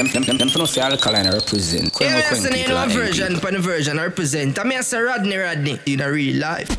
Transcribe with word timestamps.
Them, 0.00 0.08
them, 0.08 0.22
them, 0.22 0.38
them 0.38 0.48
for 0.48 0.60
no 0.60 0.64
say 0.64 0.80
alkaline 0.80 1.30
represent. 1.30 1.92
Yeah, 2.00 2.22
that's 2.22 2.42
an 2.46 2.54
ain't 2.54 2.70
no 2.70 2.88
version, 2.88 3.38
but 3.42 3.54
a 3.54 3.58
version 3.58 3.98
represent. 3.98 4.58
I 4.58 4.64
mean, 4.64 4.78
I 4.78 4.80
say 4.80 4.98
Rodney 4.98 5.36
Rodney 5.36 5.78
in 5.84 6.00
a 6.00 6.10
real 6.10 6.40
life. 6.40 6.70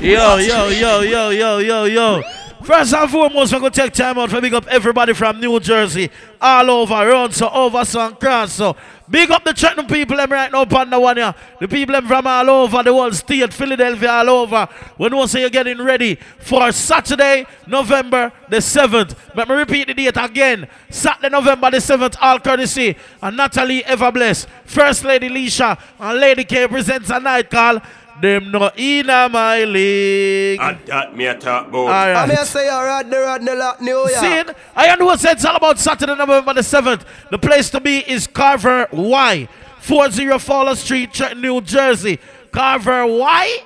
Yo, 0.00 0.38
yo, 0.38 0.68
yo, 0.68 1.00
yo, 1.02 1.30
yo, 1.30 1.58
yo, 1.58 1.84
yo. 1.84 2.22
First 2.68 2.92
and 2.92 3.10
foremost, 3.10 3.50
we're 3.50 3.60
going 3.60 3.72
to 3.72 3.80
take 3.80 3.94
time 3.94 4.18
out 4.18 4.28
for 4.28 4.42
big 4.42 4.52
up 4.52 4.66
everybody 4.66 5.14
from 5.14 5.40
New 5.40 5.58
Jersey, 5.58 6.10
all 6.38 6.70
over, 6.70 6.92
around, 6.92 7.32
so 7.32 7.48
over, 7.48 7.82
so 7.82 7.98
and 7.98 8.20
cross, 8.20 8.52
so. 8.52 8.76
Big 9.08 9.30
up 9.30 9.42
the 9.42 9.56
Cheltenham 9.56 9.86
people 9.86 10.18
them 10.18 10.30
right 10.30 10.52
now 10.52 10.66
the 10.66 11.00
one 11.00 11.16
here. 11.16 11.34
The 11.60 11.66
people 11.66 11.94
them 11.94 12.06
from 12.06 12.26
all 12.26 12.50
over 12.50 12.82
the 12.82 12.92
world 12.92 13.14
state, 13.14 13.54
Philadelphia, 13.54 14.10
all 14.10 14.28
over. 14.28 14.68
When 14.98 15.16
we 15.16 15.26
say 15.28 15.40
you're 15.40 15.48
getting 15.48 15.80
ready 15.82 16.16
for 16.40 16.70
Saturday, 16.70 17.46
November 17.66 18.30
the 18.50 18.58
7th. 18.58 19.16
Let 19.34 19.48
me 19.48 19.54
repeat 19.54 19.86
the 19.86 19.94
date 19.94 20.18
again. 20.18 20.68
Saturday, 20.90 21.30
November 21.30 21.70
the 21.70 21.78
7th, 21.78 22.16
all 22.20 22.38
courtesy. 22.38 22.96
And 23.22 23.38
Natalie 23.38 23.82
Everbless, 23.84 24.46
First 24.66 25.04
Lady 25.04 25.30
Leisha, 25.30 25.80
and 25.98 26.20
Lady 26.20 26.44
K 26.44 26.68
presents 26.68 27.08
a 27.08 27.18
night 27.18 27.48
call 27.48 27.80
them 28.20 28.50
no 28.50 28.70
in 28.76 29.06
my 29.06 29.64
league. 29.64 30.60
And 30.60 30.78
that 30.86 31.16
me 31.16 31.26
a 31.26 31.38
talk 31.38 31.68
about. 31.68 31.78
All 31.78 31.86
right. 31.86 32.14
I 32.16 32.26
mean, 32.26 32.36
I 32.36 32.44
say, 32.44 32.70
alright, 32.70 33.08
the 33.08 33.18
Rodney 33.18 33.54
lot 33.54 33.80
New 33.80 33.90
York. 33.90 34.10
See, 34.10 34.42
I 34.76 34.96
know 34.96 35.06
what 35.06 35.24
it's 35.24 35.44
all 35.44 35.56
about 35.56 35.78
Saturday, 35.78 36.14
November 36.14 36.54
the 36.54 36.60
7th. 36.60 37.02
The 37.30 37.38
place 37.38 37.70
to 37.70 37.80
be 37.80 37.98
is 37.98 38.26
Carver 38.26 38.88
Y, 38.92 39.48
40 39.80 40.38
Fowler 40.38 40.74
Street, 40.74 41.12
Trenton, 41.12 41.40
New 41.40 41.60
Jersey. 41.60 42.18
Carver 42.50 43.06
Y, 43.06 43.58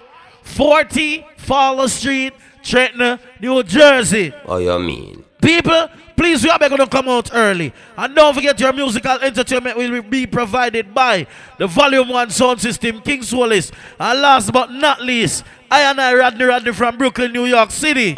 40 0.42 1.26
Fowler 1.36 1.88
Street, 1.88 2.34
Trenton, 2.62 3.18
New 3.40 3.62
Jersey. 3.62 4.32
What 4.44 4.58
you 4.58 4.78
mean? 4.78 5.24
People, 5.40 5.88
please, 6.16 6.42
we 6.42 6.50
are 6.50 6.58
going 6.58 6.76
to 6.76 6.86
come 6.86 7.08
out 7.08 7.30
early. 7.32 7.72
And 7.96 8.14
don't 8.14 8.34
forget 8.34 8.58
your 8.60 8.72
musical 8.72 9.18
entertainment 9.20 9.76
will 9.76 10.02
be 10.02 10.26
provided 10.26 10.94
by 10.94 11.26
the 11.58 11.66
Volume 11.66 12.08
1 12.08 12.30
Sound 12.30 12.60
System, 12.60 13.00
King's 13.00 13.32
Wallace. 13.34 13.72
And 13.98 14.20
last 14.20 14.52
but 14.52 14.70
not 14.70 15.02
least, 15.02 15.44
I 15.70 15.82
and 15.82 16.00
I, 16.00 16.14
Rodney 16.14 16.44
Rodney 16.44 16.72
from 16.72 16.98
Brooklyn, 16.98 17.32
New 17.32 17.46
York 17.46 17.70
City. 17.70 18.14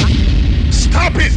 Stop 0.71 1.15
it! 1.17 1.33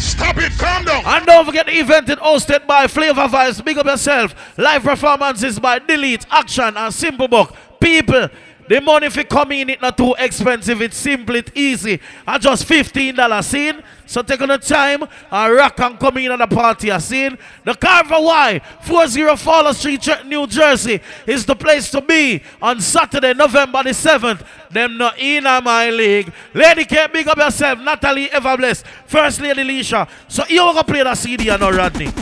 Stop 0.00 0.38
it! 0.38 0.50
Calm 0.58 0.84
down! 0.84 1.04
And 1.04 1.26
don't 1.26 1.44
forget 1.44 1.66
the 1.66 1.72
event 1.72 2.08
is 2.08 2.16
hosted 2.16 2.66
by 2.66 2.86
Flavor 2.86 3.26
Vibes. 3.28 3.62
Big 3.62 3.76
up 3.76 3.84
yourself. 3.84 4.34
Live 4.56 4.82
performances 4.82 5.58
by 5.58 5.78
Delete, 5.78 6.24
Action, 6.30 6.76
and 6.76 6.92
Simple 6.92 7.28
Book. 7.28 7.54
People, 7.78 8.28
the 8.70 8.80
money 8.80 9.08
if 9.08 9.16
you 9.16 9.24
come 9.24 9.50
in, 9.50 9.68
it's 9.68 9.82
not 9.82 9.96
too 9.96 10.14
expensive. 10.16 10.80
It's 10.80 10.96
simple, 10.96 11.34
it's 11.34 11.50
easy. 11.56 11.98
I 12.24 12.38
just 12.38 12.64
$15 12.68 13.42
scene. 13.42 13.82
So 14.06 14.22
take 14.22 14.40
on 14.40 14.48
the 14.48 14.58
time 14.58 15.02
and 15.28 15.54
rock 15.56 15.80
and 15.80 15.98
come 15.98 16.18
in 16.18 16.30
at 16.30 16.38
the 16.38 16.46
party. 16.46 16.92
I 16.92 16.98
seen 16.98 17.36
the 17.64 17.74
Carver 17.74 18.20
Y, 18.20 18.60
40 18.82 19.36
Fowler 19.38 19.72
Street, 19.72 20.08
New 20.24 20.46
Jersey 20.46 21.00
is 21.26 21.44
the 21.44 21.56
place 21.56 21.90
to 21.90 22.00
be 22.00 22.44
on 22.62 22.80
Saturday, 22.80 23.34
November 23.34 23.82
the 23.82 23.90
7th. 23.90 24.46
Them 24.70 24.96
not 24.96 25.18
in 25.18 25.42
my 25.42 25.90
league. 25.90 26.32
Lady 26.54 26.84
K, 26.84 27.08
big 27.12 27.26
up 27.26 27.38
yourself. 27.38 27.80
Natalie 27.80 28.28
Everbless, 28.28 28.84
First 29.04 29.40
Lady 29.40 29.64
Leisha. 29.64 30.08
So 30.28 30.44
you 30.48 30.58
gonna 30.58 30.84
play 30.84 31.02
that 31.02 31.18
CD 31.18 31.48
and 31.48 31.60
not 31.60 31.74
Rodney. 31.74 32.12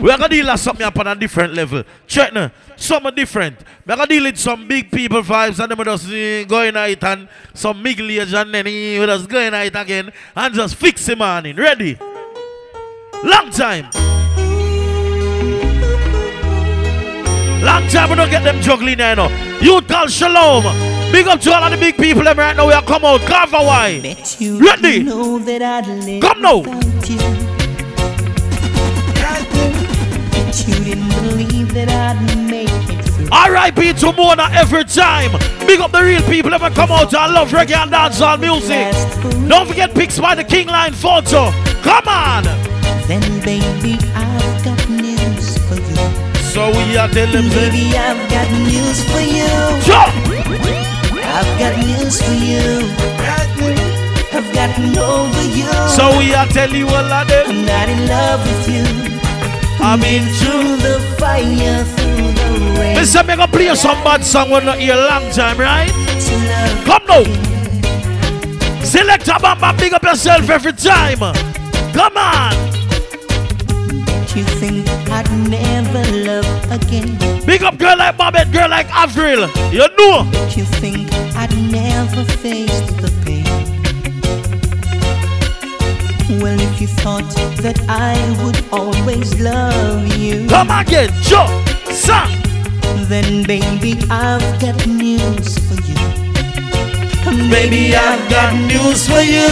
We're 0.00 0.16
gonna 0.16 0.30
deal 0.30 0.50
with 0.50 0.58
something 0.58 0.86
up 0.86 0.98
on 0.98 1.06
a 1.06 1.14
different 1.14 1.52
level. 1.52 1.84
Check 2.06 2.32
now. 2.32 2.50
Something 2.82 3.14
different. 3.14 3.58
We're 3.86 3.94
gonna 3.94 4.08
deal 4.08 4.24
with 4.24 4.38
some 4.38 4.66
big 4.66 4.90
people 4.90 5.22
vibes 5.22 5.60
and 5.62 5.70
them 5.70 5.84
just 5.84 6.06
uh, 6.08 6.44
going 6.48 6.76
at 6.76 6.90
it 6.90 7.04
and 7.04 7.28
some 7.54 7.80
middle 7.80 8.10
age 8.10 8.34
and 8.34 8.52
then 8.52 8.64
we 8.64 8.96
just 9.06 9.28
going 9.28 9.54
at 9.54 9.66
it 9.66 9.76
again 9.76 10.10
and 10.34 10.54
just 10.54 10.74
fix 10.74 11.08
him 11.08 11.22
on 11.22 11.46
in. 11.46 11.56
Ready? 11.56 11.96
Long 13.22 13.50
time. 13.50 13.84
Long 17.62 17.86
time 17.86 18.10
we 18.10 18.16
don't 18.16 18.30
get 18.30 18.42
them 18.42 18.60
juggling 18.60 18.98
there 18.98 19.14
now. 19.14 19.28
You 19.60 19.80
call 19.82 20.08
Shalom. 20.08 20.64
Big 21.12 21.28
up 21.28 21.40
to 21.42 21.52
all 21.54 21.62
of 21.62 21.70
the 21.70 21.76
big 21.76 21.96
people 21.96 22.24
them 22.24 22.36
right 22.36 22.56
now. 22.56 22.66
We 22.66 22.72
are 22.72 22.82
come 22.82 23.04
out. 23.04 23.20
Carver 23.20 23.58
Y. 23.58 24.00
Bet 24.02 24.36
Ready? 24.40 25.04
know 25.04 25.38
that 25.38 25.62
I'd 25.62 26.20
Come 26.20 26.42
now. 26.42 26.62
you. 27.08 27.52
You 30.66 30.84
didn't 30.84 31.08
believe 31.08 31.72
that 31.74 31.88
I'd 31.88 32.50
make. 32.50 32.71
R.I.P. 33.32 33.94
to 33.94 34.12
Mona 34.12 34.48
every 34.52 34.84
time. 34.84 35.32
Big 35.66 35.80
up 35.80 35.90
the 35.90 36.02
real 36.02 36.22
people 36.22 36.52
ever 36.52 36.68
come 36.68 36.92
out 36.92 37.14
and 37.14 37.32
love 37.32 37.48
reggae 37.48 37.76
and 37.76 37.90
dancehall 37.90 38.38
music. 38.38 38.92
Don't 39.48 39.66
forget 39.66 39.94
Picks 39.94 40.20
by 40.20 40.34
the 40.34 40.44
King 40.44 40.68
Line 40.68 40.92
photo. 40.92 41.50
Come 41.82 42.08
on. 42.08 42.44
Then, 43.08 43.22
baby, 43.40 43.96
I've 44.14 44.64
got 44.64 44.88
news 44.88 45.56
for 45.66 45.76
you. 45.76 46.32
So 46.52 46.68
we 46.76 46.96
are 46.98 47.08
telling 47.08 47.32
them. 47.32 47.48
Baby, 47.48 47.96
I've 47.96 48.30
got 48.30 48.50
news 48.68 49.02
for 49.08 49.20
you. 49.24 49.48
Jump. 49.80 50.12
I've 51.24 51.58
got 51.58 51.74
news 51.78 52.20
for 52.20 52.34
you. 52.34 52.92
I've 54.34 54.52
gotten 54.54 54.96
over 54.98 55.42
you. 55.56 55.72
So 55.96 56.18
we 56.18 56.34
are 56.34 56.46
telling 56.48 56.76
you 56.76 56.86
all 56.86 57.12
of 57.12 57.28
them. 57.28 57.46
I'm 57.48 57.64
not 57.64 57.88
in 57.88 58.06
love 58.06 58.40
with 58.44 58.68
you. 58.68 58.84
I 59.80 59.96
mean, 59.96 60.22
Through 60.36 60.76
the 60.76 61.00
fire, 61.18 61.84
through. 61.84 62.31
Listen, 63.02 63.26
me 63.26 63.34
gonna 63.34 63.50
play 63.50 63.64
you 63.64 63.74
some 63.74 64.00
bad 64.04 64.22
song 64.22 64.48
we 64.48 64.60
not 64.64 64.78
hear 64.78 64.94
a 64.94 64.96
long 64.96 65.28
time, 65.32 65.58
right? 65.58 65.90
Come 66.86 67.02
now. 67.08 67.24
Select 68.84 69.26
a 69.26 69.32
bamba, 69.42 69.76
big 69.76 69.92
up 69.92 70.04
yourself 70.04 70.48
every 70.48 70.72
time. 70.72 71.18
Come 71.92 72.16
on. 72.16 72.52
you 74.36 74.44
think 74.62 74.88
I'd 75.10 75.28
never 75.50 76.04
love 76.30 76.70
again. 76.70 77.18
Big 77.44 77.64
up 77.64 77.76
girl 77.76 77.98
like 77.98 78.16
Babette, 78.16 78.52
girl 78.52 78.70
like 78.70 78.86
Avril. 78.94 79.50
You 79.72 79.88
know. 79.98 80.22
You 80.54 80.64
think 80.78 81.12
I'd 81.34 81.50
never 81.72 82.22
face 82.24 82.82
the 83.02 83.10
pain. 83.26 83.42
Well, 86.40 86.60
if 86.60 86.80
you 86.80 86.86
thought 86.86 87.28
that 87.62 87.80
I 87.88 88.14
would 88.44 88.62
always 88.70 89.40
love 89.40 90.06
you, 90.16 90.46
Come 90.46 90.70
again, 90.70 91.10
Joe, 91.20 91.48
son. 91.90 92.51
Then 93.08 93.44
baby, 93.44 93.98
I've 94.10 94.60
got 94.60 94.86
news 94.86 95.58
for 95.68 95.80
you. 95.82 95.96
Baby, 97.50 97.94
I've 97.94 98.28
got 98.30 98.54
news 98.54 99.08
for 99.08 99.20
you. 99.20 99.48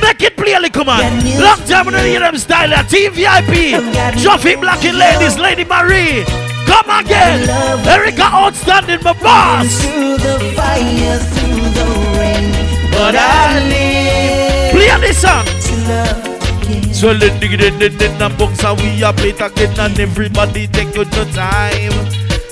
Make 0.00 0.22
it 0.22 0.36
play, 0.36 0.54
come 0.70 0.88
on. 0.88 1.00
Long 1.40 1.58
time 1.66 1.86
we 1.86 1.92
don't 1.92 2.04
hear 2.04 2.20
them 2.20 2.36
style. 2.36 2.68
TVIP. 2.68 3.74
Joffy 4.22 4.60
Black 4.60 4.84
and 4.84 4.98
Ladies. 4.98 5.38
Lady 5.38 5.64
Marie. 5.64 6.24
Come 6.66 6.90
again. 6.90 7.48
Erica 7.86 8.22
Outstanding, 8.22 9.02
my 9.02 9.12
boss. 9.14 9.84
Through 9.84 10.18
the 10.18 10.38
fire, 10.56 11.18
through 11.18 11.70
the 11.78 11.86
rain, 12.18 12.52
But 12.92 13.16
I 13.16 13.60
live. 13.68 14.72
Play 14.72 15.08
this 15.08 15.20
song. 15.20 16.29
Again. 16.70 16.94
So 16.94 17.12
let 17.12 17.40
dig 17.40 17.52
it 17.54 17.82
in 17.82 18.18
the 18.18 18.28
box 18.38 18.64
and 18.64 18.80
we 18.80 19.00
play 19.12 19.30
it 19.30 19.40
again 19.40 19.78
and 19.78 19.98
everybody 19.98 20.66
take 20.66 20.94
your 20.94 21.04
time. 21.04 21.92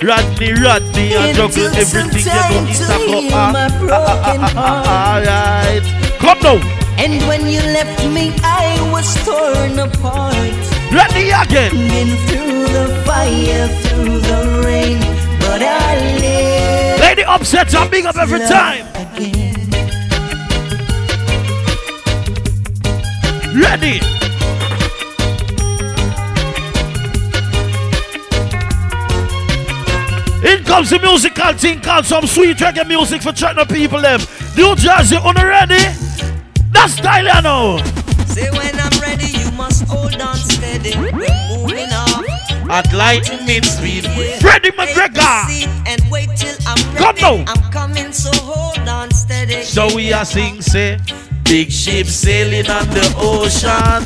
Rodney, 0.03 0.53
Rodney, 0.53 1.15
and 1.15 1.37
juggle 1.37 1.67
everything 1.75 2.23
you 2.23 2.31
time 2.31 2.65
know 2.65 2.73
to 2.73 2.85
a 2.95 3.31
go 3.31 3.51
my 3.53 3.69
broken 3.79 4.41
heart. 4.57 5.27
Alright. 5.27 5.83
Come 6.21 6.39
now. 6.43 6.59
And 6.99 7.23
when 7.29 7.47
you 7.47 7.61
left 7.61 8.05
me, 8.07 8.33
I 8.43 8.79
was 8.93 9.07
torn 9.25 9.79
apart. 9.79 10.55
Rodney 10.93 11.31
again. 11.31 11.73
Been 11.73 12.17
through 12.27 12.65
the 12.73 13.03
fire, 13.07 13.69
through 13.83 14.19
the 14.21 14.63
rain, 14.65 14.99
but 15.41 15.63
I 15.63 15.97
live 16.21 17.01
Lady 17.01 17.25
upsets 17.25 17.75
are 17.75 17.89
big 17.89 18.07
up 18.07 18.17
every 18.17 18.41
time. 18.41 18.87
again. 18.95 19.48
Ready. 23.59 23.99
In 30.47 30.63
comes 30.63 30.91
the 30.91 31.01
musical 31.03 31.53
thing 31.55 31.81
called 31.81 32.07
some 32.07 32.25
sweet 32.27 32.57
reggae 32.59 32.87
music 32.87 33.21
for 33.21 33.33
China 33.33 33.67
people 33.67 34.01
them. 34.01 34.21
New 34.57 34.77
Jersey, 34.77 35.17
on 35.17 35.35
the 35.35 35.45
ready? 35.45 35.83
That's 36.71 37.03
know. 37.43 37.79
Say 38.27 38.49
when 38.51 38.79
I'm 38.79 39.01
ready, 39.01 39.27
you 39.27 39.51
must 39.57 39.83
hold 39.89 40.21
on 40.21 40.37
steady. 40.37 40.97
We're 40.97 41.11
moving 41.51 41.91
off. 41.93 42.25
At 42.71 42.93
lightning 42.93 43.65
speed. 43.65 44.05
Yeah. 44.05 44.39
Freddie 44.39 44.71
McGregor. 44.71 45.89
And 45.89 46.01
wait 46.13 46.29
till 46.37 46.55
I'm 46.65 46.77
Come 46.95 47.17
ready. 47.17 47.45
now. 47.45 47.53
I'm 47.53 47.73
coming, 47.73 48.13
so 48.13 48.31
hold 48.35 48.89
on 48.89 49.11
steady. 49.11 49.63
So 49.65 49.93
we 49.97 50.13
are 50.13 50.25
sing 50.25 50.63
say 50.63 50.99
big 51.49 51.73
ship 51.73 52.07
sailing 52.07 52.69
on 52.71 52.87
the 52.91 53.15
ocean. 53.17 54.05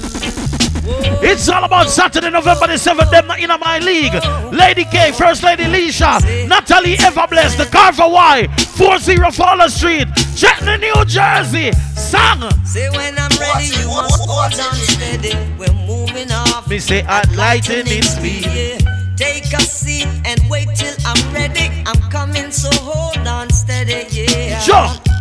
It's 1.24 1.48
all 1.48 1.64
about 1.64 1.90
Saturday, 1.90 2.30
November 2.30 2.68
the 2.68 2.74
7th. 2.74 3.10
Them 3.10 3.26
not 3.26 3.40
in 3.40 3.48
my 3.60 3.78
league. 3.80 4.14
Lady 4.52 4.84
K, 4.84 5.10
First 5.12 5.42
Lady 5.42 5.64
Leisha, 5.64 6.20
Natalie 6.48 6.96
Everbless, 6.96 7.56
the 7.56 7.66
Carver 7.66 8.08
Y, 8.08 8.46
40 8.76 9.16
Fowler 9.32 9.68
Street, 9.68 10.06
Chetney, 10.38 10.78
New 10.80 11.04
Jersey. 11.04 11.72
Song. 11.96 12.50
Say 12.64 12.88
when 12.90 13.18
I'm 13.18 13.30
ready, 13.40 13.66
you 13.66 13.88
must 13.88 14.28
hold 14.28 14.60
on 14.60 14.74
steady. 14.74 15.34
We're 15.58 15.72
moving 15.86 16.30
off. 16.30 16.68
Me 16.68 16.78
say 16.78 17.02
I'd 17.02 17.34
lightning 17.34 18.02
speed. 18.02 18.46
Yeah. 18.46 18.78
Take 19.16 19.52
a 19.52 19.60
seat 19.60 20.06
and 20.24 20.40
wait 20.48 20.68
till 20.76 20.94
I'm 21.04 21.34
ready. 21.34 21.70
I'm 21.86 22.00
coming, 22.10 22.52
so 22.52 22.70
hold 22.82 23.26
on 23.26 23.50
steady, 23.50 24.06
yeah. 24.10 24.58
Sure. 24.60 25.11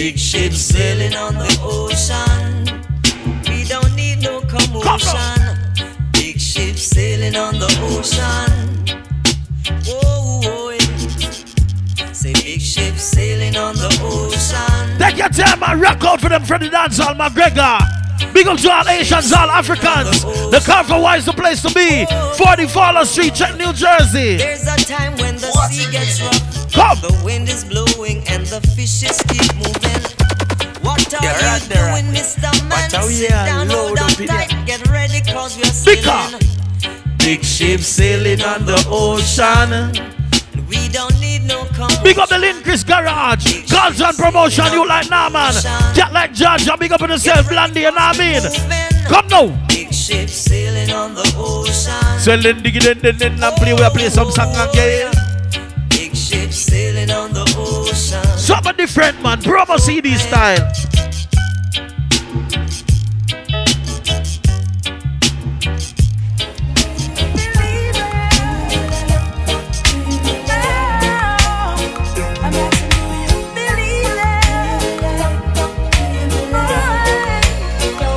Big 0.00 0.18
ship 0.18 0.54
sailing 0.54 1.14
on 1.14 1.34
the 1.34 1.60
ocean. 1.62 2.64
We 3.50 3.64
don't 3.64 3.94
need 3.94 4.22
no 4.22 4.40
commotion. 4.40 5.58
Big 6.12 6.40
ship 6.40 6.76
sailing 6.76 7.36
on 7.36 7.58
the 7.58 7.68
ocean. 7.82 8.86
Whoa, 9.84 10.40
whoa, 10.40 10.70
yeah. 10.70 12.12
Say 12.14 12.32
big 12.32 12.62
ship 12.62 12.96
sailing 12.96 13.56
on 13.56 13.74
the 13.74 13.94
ocean. 14.00 14.98
Take 14.98 15.18
your 15.18 15.28
time 15.28 15.62
and 15.64 15.82
rock 15.82 16.02
out 16.02 16.22
for 16.22 16.30
them 16.30 16.44
the 16.44 16.70
dancehall, 16.70 17.18
McGregor. 17.18 18.00
Big 18.32 18.46
up 18.46 18.58
to 18.58 18.72
all 18.72 18.88
Asians, 18.88 19.30
all 19.34 19.50
Africans. 19.50 20.22
The 20.22 20.62
Carver 20.64 20.98
Y 20.98 21.16
is 21.18 21.26
the 21.26 21.34
place 21.34 21.60
to 21.60 21.74
be. 21.74 22.06
40 22.42 22.68
Fowler 22.68 23.04
Street, 23.04 23.34
check 23.34 23.54
New 23.58 23.74
Jersey. 23.74 24.38
There's 24.38 24.62
a 24.62 24.76
time 24.78 25.16
when 25.18 25.34
the 25.34 25.52
sea 25.68 25.92
gets 25.92 26.22
rough. 26.22 26.72
Come. 26.72 26.98
The 27.00 27.22
wind 27.24 27.48
is 27.48 27.64
blowing 27.64 28.22
and 28.28 28.46
the 28.46 28.60
fishes 28.60 29.20
keep 29.28 29.54
moving. 29.56 29.89
Are 31.00 31.24
Yeah, 31.24 31.32
right 31.48 31.62
there, 31.62 31.90
doing. 31.90 32.12
Mr. 32.14 32.68
Man? 32.68 32.90
Sit 32.90 33.30
down, 33.30 33.68
hold 33.68 33.98
up 33.98 34.10
tight. 34.12 34.52
Get 34.66 34.86
ready, 34.88 35.20
cause 35.22 35.56
we're 35.56 35.64
Big 35.84 36.04
sailing. 36.04 36.40
Big 37.18 37.44
ship 37.44 37.80
sailing 37.80 38.42
on 38.42 38.64
the 38.66 38.78
ocean. 38.88 39.92
We 40.68 40.88
don't 40.88 41.18
need 41.20 41.44
no 41.44 41.64
commotion. 41.74 42.04
Big 42.04 42.18
up 42.18 42.28
the 42.28 42.60
Chris 42.62 42.84
Garage. 42.84 43.68
Calls 43.68 44.00
and 44.00 44.16
promotion, 44.16 44.72
you 44.72 44.86
like 44.86 45.10
nah 45.10 45.28
man. 45.28 45.52
Cat 45.94 46.12
like 46.12 46.32
Georgia, 46.32 46.76
big 46.78 46.92
up 46.92 47.02
on 47.02 47.10
yourself, 47.10 47.48
Blandy, 47.48 47.80
you 47.80 47.90
know 47.90 47.96
what 47.96 48.16
I 48.16 48.18
mean? 48.18 48.42
Moving. 48.42 49.06
Come 49.06 49.26
now. 49.28 49.66
Big 49.68 49.92
ship 49.92 50.28
sailing 50.28 50.92
on 50.92 51.14
the 51.14 51.34
ocean. 51.36 52.20
So 52.20 52.36
then 52.36 52.62
dig 52.62 52.76
it 52.76 52.86
in, 52.86 52.98
then 53.00 53.16
then 53.18 53.42
and 53.42 53.56
play, 53.56 53.74
we 53.74 53.88
play 53.90 54.08
some 54.08 54.30
song 54.30 54.54
again. 54.68 55.29
Ship 56.30 56.52
sailing 56.52 57.10
on 57.10 57.32
the 57.32 57.42
ocean. 57.58 58.38
Something 58.38 58.76
different, 58.76 59.20
man. 59.20 59.40
Promo 59.40 59.80
CD 59.80 60.14
style. 60.14 60.70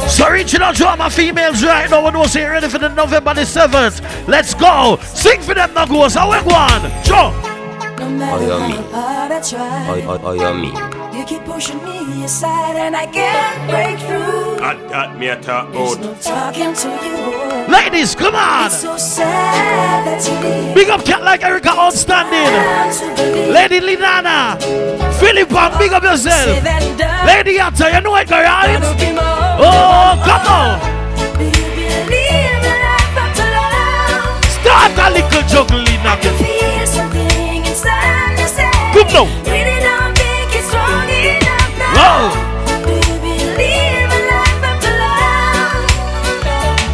So 0.08 0.30
reaching 0.30 0.62
out 0.62 0.76
to 0.76 0.88
all 0.88 0.98
my 0.98 1.10
females 1.10 1.64
right 1.64 1.90
now. 1.90 2.06
We 2.06 2.12
know 2.12 2.26
say 2.26 2.46
ready 2.46 2.70
for 2.70 2.78
the 2.78 2.90
November 2.90 3.34
the 3.34 3.42
7th. 3.42 4.28
Let's 4.28 4.54
go. 4.54 5.00
Sing 5.02 5.42
for 5.42 5.56
them 5.56 5.74
now, 5.74 5.88
go. 5.88 6.08
So 6.10 6.30
we 6.30 6.38
go 6.44 6.56
on. 6.56 7.04
Sure. 7.04 7.53
No 8.14 8.20
matter 8.20 8.52
Oh, 8.54 8.68
me. 8.68 8.76
how 8.92 9.02
hard 9.02 9.32
I 9.32 9.42
try, 9.42 9.88
Oh, 9.90 10.12
oh, 10.14 10.22
oh, 10.24 10.34
yeah, 10.34 10.54
me. 10.54 10.70
you 11.18 11.26
keep 11.26 11.44
pushing 11.46 11.84
me 11.84 12.24
aside, 12.24 12.76
and 12.76 12.96
I 12.96 13.08
can't 13.08 13.70
break 13.72 13.98
through. 14.06 14.58
That, 14.62 14.78
that 14.90 15.18
me 15.18 15.28
a 15.30 15.42
talk 15.42 15.72
There's 15.74 15.94
about. 15.94 16.06
no 16.06 16.14
talking 16.22 16.74
to 16.82 16.90
you. 17.08 17.74
Ladies, 17.74 18.14
come 18.14 18.36
on. 18.36 18.68
It's 18.68 18.82
so 18.82 18.98
sad 18.98 20.06
that 20.06 20.22
you 20.30 20.36
leave. 20.48 20.76
Big 20.76 20.90
up 20.90 21.04
cat 21.04 21.24
like 21.24 21.44
Erica 21.44 21.70
outstanding. 21.70 22.54
Down 22.54 23.52
Lady 23.52 23.80
Linana. 23.80 24.62
Philip, 25.20 25.50
big 25.80 25.92
up 25.94 26.04
say 26.04 26.12
yourself. 26.12 26.64
that 26.64 26.84
and 26.84 27.00
done. 27.00 27.26
Lady 27.26 27.58
Atta, 27.60 27.86
you 27.96 28.02
know 28.02 28.16
it, 28.16 28.30
Gonna 28.30 28.44
right? 28.44 28.80
be. 29.00 29.18
Oh, 29.58 30.14
come 30.22 30.46
on. 30.54 30.78
Do 31.40 31.46
you 31.46 31.66
believe 32.06 32.62
in 32.62 32.78
life 32.78 33.18
after 33.26 33.48
love? 33.58 34.46
Start 34.54 35.02
a 35.02 35.08
little 35.18 35.44
juggling 35.50 36.06
I 36.06 36.14
again. 36.20 37.33
Feel 39.10 39.26
something 39.26 39.40
inside 39.40 39.40
me 39.40 39.44
say. 39.44 39.44
Come 39.44 39.44
now. 39.44 39.52
Really 39.52 39.80
don't 39.82 40.14
think 40.16 40.56
it's 40.56 40.68
strong 40.68 41.10
enough 41.10 41.72
now. 41.80 41.94
Whoa. 41.98 42.32
Do 42.86 42.92
you 42.94 43.16
believe 43.20 44.12
in 44.14 44.24
life 44.32 44.64
after 44.64 44.94
love? 45.04 45.88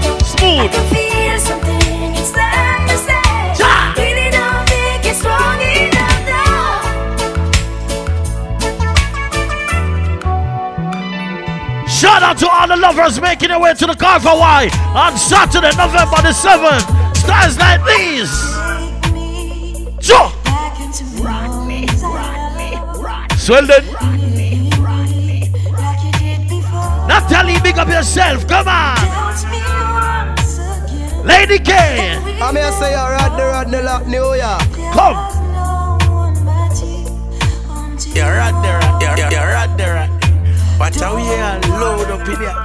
I 0.10 0.24
Smooth. 0.24 0.72
can 0.72 0.86
feel 0.90 1.38
something 1.40 2.16
inside 2.16 2.82
me 2.88 2.96
say. 3.06 3.30
Ja. 3.60 3.94
Really 3.98 4.30
don't 4.32 4.64
think 4.70 5.06
it's 5.06 5.20
strong 5.20 5.60
enough 5.62 6.20
now. 6.26 6.82
Shout 11.88 12.24
out 12.24 12.38
to 12.40 12.48
all 12.50 12.68
the 12.68 12.76
lovers 12.78 13.20
making 13.22 13.50
their 13.50 13.60
way 13.60 13.74
to 13.74 13.86
the 13.86 13.96
Carver 13.96 14.34
Y 14.34 14.70
on 14.96 15.18
Saturday, 15.18 15.72
November 15.78 16.22
the 16.22 16.34
7th. 16.34 16.86
Stars 17.18 17.58
like 17.58 17.84
these. 17.86 18.32
Take 20.02 20.39
rock 23.50 23.66
Swell 23.66 23.66
then. 23.68 23.84
me, 24.36 24.70
like 25.72 26.04
you 26.04 26.12
did 26.20 26.50
before. 26.50 27.08
Natalie, 27.08 27.60
big 27.62 27.78
up 27.78 27.88
yourself. 27.88 28.48
Come 28.48 28.68
on. 28.68 28.96
Touch 28.96 29.44
me 29.52 29.60
once 29.60 30.58
again. 30.60 31.26
Lady 31.26 31.60
K. 31.60 31.74
I 32.42 32.52
mean, 32.52 32.64
I 32.64 32.70
say, 32.72 32.92
you're 32.92 33.00
right 33.00 33.34
there, 33.38 33.52
right 33.52 33.68
there, 33.70 33.84
like 33.84 34.08
New 34.08 34.34
York. 34.34 34.62
Come. 34.94 35.16
There's 35.18 35.40
no 35.42 35.98
one 36.10 36.34
but 36.46 36.78
you 36.82 37.06
until 37.70 38.14
You're 38.16 38.38
right 38.38 38.56
there, 38.64 38.80
right 38.80 39.00
there, 39.00 39.18
you're, 39.18 39.32
you're 39.32 39.54
right 39.54 39.78
there. 39.78 39.96
right. 39.96 40.80
Watch 40.80 41.02
out, 41.02 41.18
yeah, 41.18 41.60
load 41.80 42.10
up 42.10 42.28
in 42.28 42.40
there. 42.40 42.56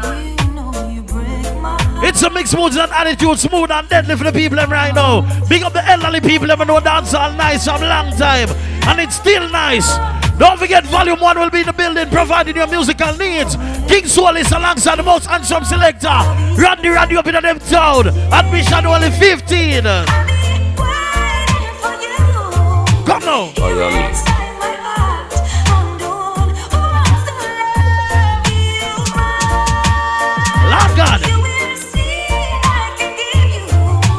you 0.46 0.54
know 0.54 0.88
you 0.88 1.02
break 1.02 1.54
my 1.60 1.76
heart. 1.80 2.04
It's 2.04 2.22
a 2.22 2.30
mixed 2.30 2.56
moods 2.56 2.76
and 2.76 2.92
attitude, 2.92 3.38
smooth 3.40 3.70
and 3.72 3.88
deadly 3.88 4.16
for 4.16 4.24
the 4.24 4.32
people 4.32 4.56
them 4.56 4.70
right 4.70 4.94
now. 4.94 5.22
Big 5.48 5.62
up 5.64 5.72
the 5.72 5.84
elderly 5.84 6.20
people 6.20 6.46
them 6.46 6.64
know 6.66 6.78
dance 6.78 7.12
all 7.14 7.32
nice 7.32 7.64
from 7.64 7.80
long 7.80 8.12
time. 8.12 8.48
And 8.86 9.00
it's 9.00 9.16
still 9.16 9.48
nice. 9.50 9.98
Don't 10.38 10.58
forget 10.58 10.84
Volume 10.86 11.20
1 11.20 11.38
will 11.38 11.50
be 11.50 11.60
in 11.60 11.66
the 11.66 11.72
building 11.72 12.08
providing 12.10 12.56
your 12.56 12.66
musical 12.66 13.14
needs. 13.16 13.56
King 13.86 14.06
Soul 14.06 14.36
is 14.36 14.50
alongside 14.50 14.96
the 14.96 15.02
most 15.02 15.26
handsome 15.26 15.64
selector. 15.64 16.08
Randy 16.56 16.88
Randy 16.88 17.16
up 17.16 17.26
in 17.26 17.34
them 17.34 17.58
town. 17.60 18.08
Admission 18.32 18.86
only 18.86 19.10
15. 19.10 19.86
I'll 19.86 20.04
be 20.04 20.34
waiting 20.80 21.74
for 21.80 21.94
you. 22.02 23.06
Come 23.06 23.24
now. 23.24 23.52
Oh, 23.58 23.68
yeah, 23.78 23.90
me. 23.90 24.04
Inside 24.08 24.58
my 24.58 24.74
heart, 24.74 25.32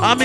I'm 0.02 0.20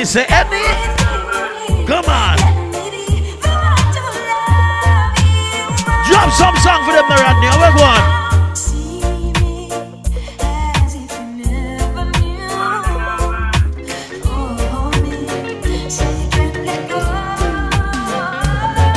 so 15.91 16.05
you 16.05 16.29
can't 16.31 16.57
let 16.65 16.89
go. 16.89 17.01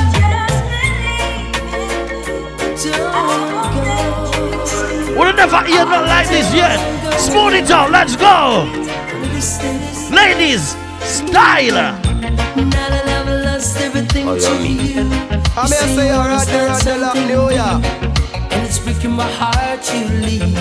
Just 0.05 0.61
believe 0.69 1.09
it. 1.09 2.83
Don't 2.83 3.73
go. 3.73 3.95
We 5.17 5.31
never 5.33 5.61
hear 5.65 5.85
nothing 5.85 6.07
like 6.07 6.27
this 6.29 6.53
yet. 6.53 6.77
Smooth 7.19 7.53
it 7.55 7.71
out. 7.71 7.89
Let's 7.91 8.15
go. 8.15 8.65
Ladies, 10.15 10.75
style. 11.01 11.99
Oh, 14.25 14.35
yeah, 14.35 15.03
me. 15.03 15.13
I 15.15 15.23
mean, 15.55 15.74
I 15.74 15.95
say, 15.95 16.07
you're 16.07 16.17
right 16.17 16.48
there, 16.48 16.67
right 16.67 16.83
there, 16.83 16.98
like 16.98 17.15
New 17.15 17.50
York. 17.55 17.83
And 18.53 18.65
it's 18.67 18.79
breaking 18.79 19.12
my 19.12 19.29
heart 19.38 19.81
you 19.93 20.05
leaving. 20.25 20.53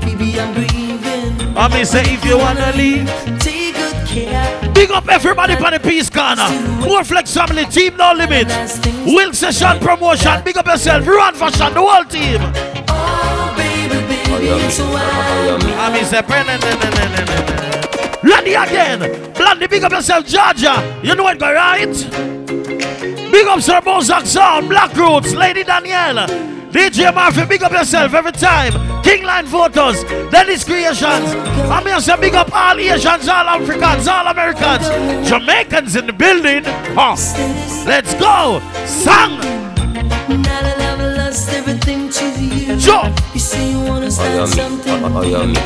Baby, 0.00 0.38
I'm 0.40 0.52
grieving. 0.54 1.56
I 1.56 1.68
mean 1.68 1.86
say 1.86 2.02
if 2.04 2.22
you 2.24 2.36
wanna 2.36 2.72
leave. 2.76 3.08
Take 3.40 3.74
good 3.74 4.06
care. 4.06 4.72
Big 4.74 4.90
up 4.90 5.08
everybody 5.08 5.54
on 5.54 5.72
the 5.72 5.80
Peace 5.80 6.10
Corner. 6.10 6.48
More 6.86 7.04
Flex 7.04 7.32
Family, 7.34 7.64
Team 7.66 7.96
No 7.96 8.12
Limit. 8.12 8.48
Will 9.06 9.32
Session 9.32 9.78
Promotion. 9.80 10.42
Big 10.44 10.56
up 10.58 10.66
yourself. 10.66 11.06
Run 11.06 11.34
Fashion, 11.34 11.72
the 11.72 11.80
whole 11.80 12.04
team. 12.04 12.40
Oh, 12.88 13.54
baby, 13.56 13.94
baby, 14.06 14.30
Oh, 14.30 14.38
yeah, 14.42 14.56
me. 14.56 14.64
it's 14.64 14.78
Oh, 14.80 14.92
why. 14.92 15.00
oh, 15.02 15.58
yeah, 15.58 15.66
me. 15.66 15.72
I 15.74 15.92
mean 15.92 16.04
say 16.04 16.22
Ready 18.30 18.54
again. 18.54 19.32
Blondie, 19.34 19.66
big 19.66 19.84
up 19.84 19.92
yourself, 19.92 20.26
Georgia. 20.26 21.00
You 21.02 21.14
know 21.14 21.28
it, 21.28 21.38
go 21.38 21.52
right? 21.52 22.55
Big 23.36 23.48
up 23.48 23.60
Sir 23.60 23.82
Bozak 23.82 24.24
Sound, 24.24 24.70
Black 24.70 24.96
Roots, 24.96 25.34
Lady 25.34 25.62
Danielle. 25.62 26.26
DJ 26.72 27.14
Murphy, 27.14 27.44
big 27.44 27.62
up 27.62 27.70
yourself 27.70 28.14
every 28.14 28.32
time. 28.32 28.72
Kingline 29.02 29.46
Photos, 29.46 30.02
Dennis 30.30 30.64
Creations. 30.64 31.28
I'm 31.70 31.84
here 31.84 32.00
to 32.00 32.16
big 32.16 32.34
up 32.34 32.50
all 32.50 32.80
Asians, 32.80 33.28
all 33.28 33.46
Africans, 33.46 34.08
all 34.08 34.26
Americans, 34.26 34.88
Jamaicans 35.28 35.96
in 35.96 36.06
the 36.06 36.14
building. 36.14 36.62
Huh. 36.64 37.14
Let's 37.86 38.14
go. 38.14 38.58
Song. 38.86 39.36
Now 39.36 40.62
that 40.62 40.80
I've 40.80 41.16
lost 41.18 41.50
everything 41.50 42.08
to 42.08 42.24
you. 42.42 42.80
Say 43.38 43.70
you 43.70 43.80
wanna 43.80 44.06
Oh, 44.06 44.08
start 44.08 44.30
yeah, 44.30 44.40
me. 44.40 44.46
something 44.46 45.30
yeah, 45.30 45.44
me. 45.44 45.58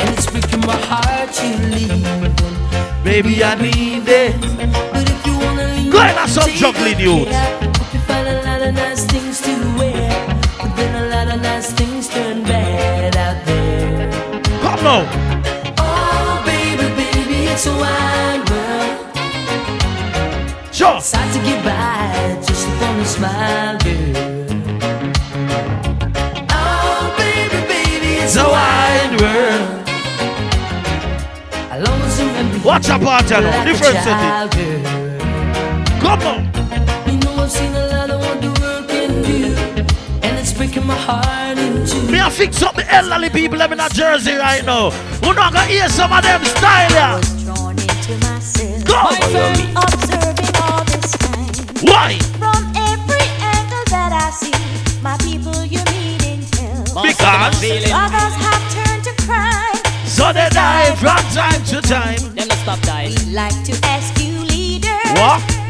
And 0.00 0.16
it's 0.16 0.30
breaking 0.30 0.60
my 0.60 0.76
heart 0.88 1.30
you 1.44 1.56
leaving. 1.76 3.04
Baby, 3.04 3.44
I 3.44 3.54
need 3.56 4.08
it. 4.08 5.31
Go 5.92 5.98
ahead 5.98 6.16
and 6.16 6.30
some 6.30 6.50
juggling, 6.50 6.98
youth. 6.98 7.28
Hope 7.28 7.92
you 7.92 8.00
find 8.00 8.26
a 8.26 8.42
lot 8.46 8.62
of 8.62 8.74
nice 8.74 9.04
things 9.04 9.40
to 9.42 9.52
wear. 9.78 10.10
But 10.58 10.74
then 10.76 10.92
a 11.04 11.06
lot 11.14 11.28
of 11.34 11.40
nice 11.42 11.70
things 11.72 12.08
turn 12.08 12.42
bad 12.44 13.14
out 13.16 13.44
there. 13.44 14.10
Come 14.62 14.82
now. 14.82 15.04
Oh, 15.78 16.42
baby, 16.46 16.88
baby, 16.96 17.46
it's 17.52 17.66
a 17.66 17.74
wide 17.76 18.42
world. 18.48 18.98
Sure. 20.74 20.96
It's 20.96 21.12
hard 21.12 21.30
to 21.34 21.38
get 21.44 21.62
by 21.62 22.40
just 22.46 22.66
upon 22.68 23.00
a 23.00 23.04
smile, 23.04 23.78
girl. 23.84 24.16
Oh, 26.50 27.14
baby, 27.18 27.60
baby, 27.68 28.10
it's 28.24 28.36
a 28.36 28.44
wide 28.44 29.14
world. 29.20 29.68
I'll 31.70 31.86
always 31.86 32.18
remember 32.18 32.56
you 32.56 32.64
Watch 32.64 32.88
a 32.88 32.98
party 32.98 33.30
now. 33.34 33.40
like 33.40 33.60
a 33.60 33.72
Different 33.72 33.98
setting. 34.04 35.11
Child, 36.02 36.20
girl. 36.20 36.22
Come 36.22 36.22
on. 36.26 37.12
You 37.12 37.18
know 37.20 37.34
I've 37.42 37.50
seen 37.50 37.72
a 37.74 37.86
lot 37.88 38.10
of 38.10 38.20
what 38.20 38.40
the 38.40 38.50
world 38.60 38.88
can 38.88 39.22
do, 39.22 39.54
and 40.22 40.38
it's 40.38 40.52
breaking 40.52 40.86
my 40.86 40.94
heart 40.96 41.58
in 41.58 41.86
two. 41.86 42.10
Me 42.10 42.20
I 42.20 42.30
fix 42.30 42.62
up 42.62 42.74
the 42.76 42.86
elderly 42.92 43.30
people 43.30 43.58
them 43.58 43.72
in 43.72 43.80
a 43.80 43.88
Jersey 43.88 44.34
right 44.34 44.64
now. 44.64 44.90
Who 45.22 45.32
not 45.34 45.52
gonna 45.52 45.66
hear 45.66 45.88
some 45.88 46.12
of 46.12 46.22
them 46.22 46.44
style 46.44 46.90
yeah. 46.90 47.20
Drawn 47.44 47.78
into 47.78 48.14
myself. 48.26 48.84
Go. 48.84 48.94
Yeah, 49.30 49.56
me. 49.56 49.66
Observing 49.76 50.52
all 50.62 50.84
this 50.84 51.12
time. 51.18 51.52
Why? 51.86 52.18
From 52.38 52.62
every 52.76 53.26
angle 53.40 53.84
that 53.90 54.12
I 54.12 54.30
see, 54.30 54.54
my 55.02 55.16
people 55.18 55.64
you 55.64 55.82
need 55.92 56.22
in 56.24 56.40
help. 56.58 57.02
Because 57.06 57.62
Others 57.62 58.34
have 58.46 58.64
turned 58.74 59.04
to 59.04 59.14
crime. 59.24 59.78
so 60.06 60.32
they 60.32 60.48
die 60.50 60.94
from 60.96 61.22
time 61.32 61.62
to 61.72 61.80
time. 61.82 62.20
Them 62.34 62.48
not 62.48 62.58
stop 62.58 62.80
dying. 62.82 63.10
We'd 63.10 63.34
like 63.34 63.58
to 63.64 63.72
ask 63.86 64.18
you, 64.22 64.32
leaders, 64.44 65.10
What? 65.16 65.61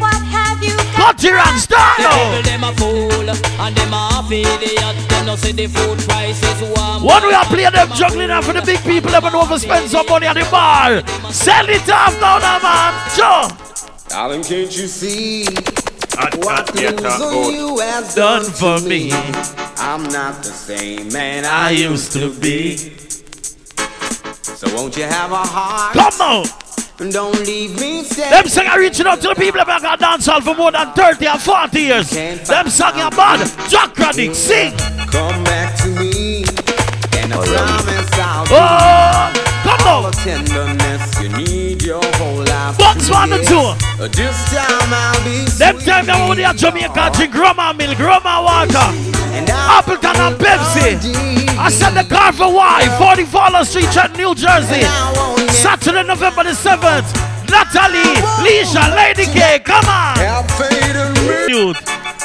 What 0.98 1.20
have 1.20 1.24
you 1.24 1.30
got? 1.30 1.52
And 1.52 1.60
start 1.60 1.96
The 1.98 2.02
now. 2.04 2.16
people 2.30 2.42
them 2.42 2.64
a 2.64 2.72
fool 2.76 3.30
and 3.30 3.76
them 3.76 3.92
a 3.92 4.22
idiot. 4.30 4.96
Them 5.08 5.26
no 5.26 5.36
see 5.36 5.52
the 5.52 5.66
food 5.66 5.98
prices 6.08 6.60
warm. 6.76 7.04
When 7.04 7.22
we 7.26 7.34
are 7.34 7.44
playing 7.44 7.72
them 7.72 7.88
juggling 7.94 8.30
out 8.30 8.44
for 8.44 8.52
the 8.52 8.62
big 8.62 8.80
people, 8.82 9.10
them 9.10 9.24
and 9.24 9.34
overspend 9.34 9.88
some 9.88 10.06
money 10.06 10.26
at 10.26 10.34
the 10.34 10.46
bar. 10.50 11.02
Sell 11.32 11.68
it 11.68 11.88
off 11.90 12.14
now, 12.20 12.38
now 12.38 12.58
man. 12.62 12.92
Sure. 13.10 13.48
Darling, 14.08 14.42
can't 14.42 14.76
you 14.76 14.86
see 14.86 15.44
Hot, 16.14 16.36
what 16.44 16.68
hot, 16.68 17.20
losing 17.20 17.54
you 17.54 17.78
has 17.78 18.14
Done 18.14 18.42
done, 18.42 18.52
for 18.52 18.78
to 18.78 18.88
me. 18.88 19.10
I'm 19.78 20.02
not 20.04 20.42
the 20.42 20.52
same 20.52 21.10
man 21.12 21.44
I 21.46 21.68
I 21.68 21.70
used 21.70 22.12
to 22.12 22.32
be. 22.38 22.76
So 22.76 24.74
won't 24.76 24.96
you 24.96 25.04
have 25.04 25.32
a 25.32 25.36
heart 25.36 25.94
Come 25.94 26.20
on. 26.20 26.61
And 27.02 27.12
don't 27.12 27.36
leave 27.40 27.80
me 27.80 28.02
Them 28.02 28.04
standing. 28.04 28.48
song 28.48 28.66
are 28.68 28.78
reaching 28.78 29.06
out 29.08 29.20
to 29.22 29.28
the 29.30 29.34
people 29.34 29.58
that 29.64 29.82
got 29.82 29.98
dancehall 29.98 30.40
for 30.40 30.54
more 30.54 30.70
than 30.70 30.92
30 30.92 31.26
or 31.26 31.36
40 31.38 31.80
years. 31.80 32.10
Them 32.10 32.68
song 32.70 32.94
are 32.94 33.10
bad. 33.10 33.40
Jack 33.68 33.92
Radics, 33.96 34.36
sing. 34.36 34.70
Come 35.10 35.42
back 35.42 35.74
to 35.82 35.88
me, 35.88 36.44
and 37.18 37.34
I 37.34 37.38
Oh, 37.38 37.42
yeah. 37.42 37.66
promise 37.82 38.18
I'll 38.20 38.46
oh, 38.46 39.32
be 39.34 39.40
Oh, 39.40 39.76
come 39.76 39.88
on. 39.88 40.81
Life. 43.10 43.30
Bucks 43.30 43.38
and 43.38 43.48
two. 43.48 44.02
Uh, 44.02 44.08
This 44.08 44.36
time 44.50 44.92
I'll 44.92 45.24
be 45.24 45.44
Them 45.58 45.78
time 45.78 46.06
now 46.06 46.28
when 46.28 46.36
they 46.38 46.44
are 46.44 46.54
Jamaica 46.54 47.10
drink 47.14 47.32
Grandma 47.32 47.72
milk, 47.72 47.96
Grandma 47.96 48.42
water, 48.42 48.78
and 49.36 49.48
I'll 49.50 49.78
Appleton 49.78 50.16
and 50.16 50.36
Pepsi. 50.36 50.98
I 51.58 51.68
said 51.70 51.90
the 51.94 52.04
car 52.08 52.32
for 52.32 52.52
why? 52.52 52.88
40 52.98 53.24
Fowler 53.24 53.64
Street, 53.64 53.90
Trenton, 53.92 54.16
New 54.18 54.34
Jersey. 54.34 54.82
I 54.84 55.12
won't 55.16 55.38
get 55.38 55.50
Saturday, 55.50 56.02
November 56.02 56.44
the 56.44 56.50
7th. 56.50 57.06
Natalie, 57.50 58.16
Leisha, 58.42 58.94
Lady 58.96 59.26
K, 59.26 59.58
come 59.60 59.84
on. 59.84 60.16
help 60.16 60.50
fade 60.52 60.96
and 60.96 61.14
me. 61.20 61.52
Youth. 61.52 61.76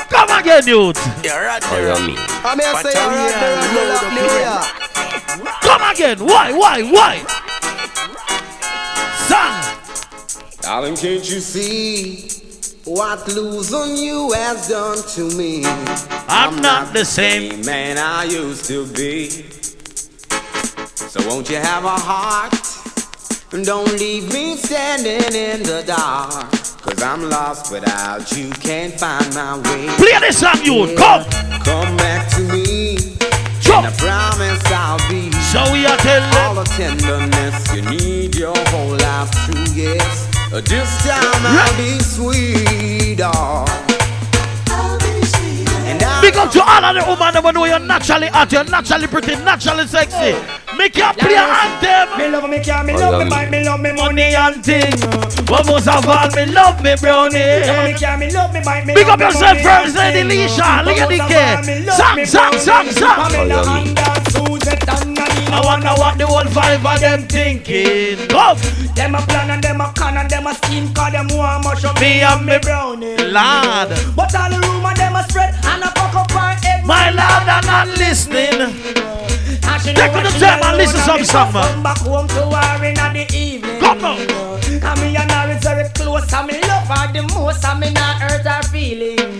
Come 0.09 0.29
again, 0.39 0.65
youth. 0.65 0.97
Oh, 0.97 1.21
yeah, 1.21 2.07
me. 2.07 2.15
I 2.17 2.55
may 2.55 2.63
say 2.81 2.93
you're 2.95 3.11
right 3.11 3.35
there, 3.37 3.59
load 3.75 3.91
up 3.93 5.43
the 5.43 5.67
Come 5.67 5.83
again. 5.91 6.19
Why, 6.25 6.51
why, 6.53 6.81
why? 6.83 7.19
Song. 9.27 9.86
Darling, 10.67 10.97
can't 10.97 11.23
you 11.31 11.39
see 11.39 12.27
what 12.83 13.25
losing 13.29 13.95
you 13.95 14.33
has 14.33 14.67
done 14.67 14.97
to 15.15 15.33
me? 15.37 15.63
I'm 16.27 16.61
not 16.61 16.93
the 16.93 17.05
same. 17.05 17.65
man 17.65 17.97
I 17.97 18.25
used 18.25 18.65
to 18.65 18.85
be. 18.87 19.29
So 20.89 21.25
won't 21.25 21.49
you 21.49 21.55
have 21.55 21.85
a 21.85 21.95
heart? 21.95 22.53
And 23.53 23.65
don't 23.65 23.93
leave 23.93 24.27
me 24.33 24.57
standing 24.57 25.33
in 25.33 25.63
the 25.63 25.85
dark. 25.87 26.51
Cause 26.81 27.01
I'm 27.01 27.29
lost 27.29 27.71
without 27.71 28.29
you, 28.33 28.49
can't 28.49 28.93
find 28.99 29.33
my 29.33 29.59
way. 29.59 29.87
Play 29.95 30.19
this 30.19 30.39
song, 30.39 30.61
youth. 30.65 30.97
Come. 30.97 31.23
Come 31.63 31.95
back 31.95 32.29
to 32.35 32.41
me. 32.41 33.15
Jump. 33.61 33.85
And 33.85 33.87
I 33.87 33.91
promise 33.95 34.61
I'll 34.65 35.09
be 35.09 35.31
So 35.31 35.71
we 35.71 35.85
are 35.85 35.97
telling 35.99 36.35
all 36.39 36.55
the 36.55 36.65
tenderness 36.75 37.73
you 37.73 37.83
need 37.83 38.35
your 38.35 38.57
whole 38.67 38.97
life 38.97 39.31
through, 39.45 39.73
yes. 39.73 40.36
This 40.49 40.97
time 41.03 41.43
I'll 41.43 41.75
be 41.77 41.99
sweet. 41.99 43.19
And 43.19 43.67
I'll 46.01 46.21
Big 46.21 46.35
up 46.37 46.49
to 46.51 46.61
all 46.63 46.85
of 46.85 46.95
the 46.95 47.01
women 47.03 47.33
that 47.33 47.43
know 47.53 47.65
you're 47.65 47.79
naturally 47.79 48.27
hot, 48.27 48.49
you're 48.51 48.63
naturally 48.63 49.07
pretty, 49.07 49.35
naturally 49.43 49.85
sexy. 49.87 50.35
Make 50.77 50.95
you 50.95 51.03
play 51.19 51.35
an 51.35 51.49
anthem. 51.51 52.17
Me 52.17 52.27
love 52.31 52.49
me 52.49 52.63
car, 52.63 52.81
me 52.83 52.93
Oh, 52.93 52.97
love 52.97 53.17
me 53.19 53.25
me. 53.25 53.29
bike, 53.29 53.49
me 53.51 53.63
love 53.65 53.81
me 53.81 53.91
money. 53.91 54.23
Money 54.23 54.35
and 54.35 54.63
thing. 54.63 54.93
What 55.51 55.65
most 55.67 55.87
of 55.87 56.07
all, 56.07 56.29
me 56.31 56.45
love 56.47 56.81
me 56.81 56.95
brownie. 56.95 57.93
car, 57.99 58.17
me 58.17 58.31
love 58.31 58.53
me 58.53 58.61
bike, 58.63 58.85
me 58.85 58.93
Big 58.95 59.07
up 59.07 59.19
yourself 59.19 59.41
money 59.51 59.63
first, 59.63 59.97
and 59.97 60.15
Lady 60.15 60.29
thing. 60.29 60.47
Leisha, 60.47 60.85
Lady 60.85 60.99
But 61.01 61.09
most 61.11 61.21
of 61.21 61.27
K. 61.27 61.35
all, 61.35 61.61
me 61.67 61.79
love 61.83 62.07
I 65.53 65.61
wonder 65.63 65.93
what 65.97 66.17
the 66.17 66.27
whole 66.27 66.45
five 66.45 66.85
of 66.85 66.99
them 66.99 67.27
thinking. 67.27 68.27
Come. 68.27 68.57
Them 68.97 69.13
a 69.13 69.21
plan 69.21 69.51
and 69.51 69.63
them 69.63 69.79
a 69.79 69.93
con 69.93 70.17
and 70.17 70.27
them 70.27 70.47
a 70.47 70.55
scheme 70.55 70.91
Cause 70.91 71.11
them 71.11 71.27
want 71.29 71.63
mush 71.63 71.85
up 71.85 72.01
Me 72.01 72.21
and 72.21 72.43
me 72.43 72.57
brownie 72.57 73.15
Lord. 73.29 73.93
But 74.17 74.33
all 74.33 74.49
the 74.49 74.57
rumor 74.65 74.95
them 74.95 75.15
a 75.15 75.23
spread 75.29 75.53
And 75.63 75.83
a 75.83 75.87
fuck 75.93 76.15
up 76.15 76.31
her 76.31 76.57
head 76.65 76.83
My 76.83 77.11
lord, 77.11 77.45
I'm 77.45 77.63
not 77.63 77.87
listening. 77.99 78.73
Take 79.85 80.11
on 80.13 80.23
the 80.23 80.33
time 80.39 80.63
and 80.63 80.77
listen 80.77 80.99
some 81.25 81.53
man. 81.53 81.63
Come 81.63 81.83
back 81.83 81.99
home 81.99 82.27
to 82.27 82.49
her 82.49 82.83
in 82.83 82.95
the 82.95 83.25
evening 83.37 83.79
Come 83.79 84.03
on. 84.03 84.19
And 84.19 84.99
me 84.99 85.15
and 85.15 85.31
her 85.31 85.55
is 85.55 85.63
very 85.63 85.87
close 85.89 86.33
And 86.33 86.47
me 86.47 86.59
love 86.61 86.87
her 86.89 87.13
the 87.13 87.21
most 87.33 87.63
And 87.63 87.79
me 87.79 87.93
not 87.93 88.19
hurt 88.19 88.45
her 88.47 88.63
feelings 88.63 89.21
So 89.21 89.21
all 89.21 89.29
the 89.29 89.36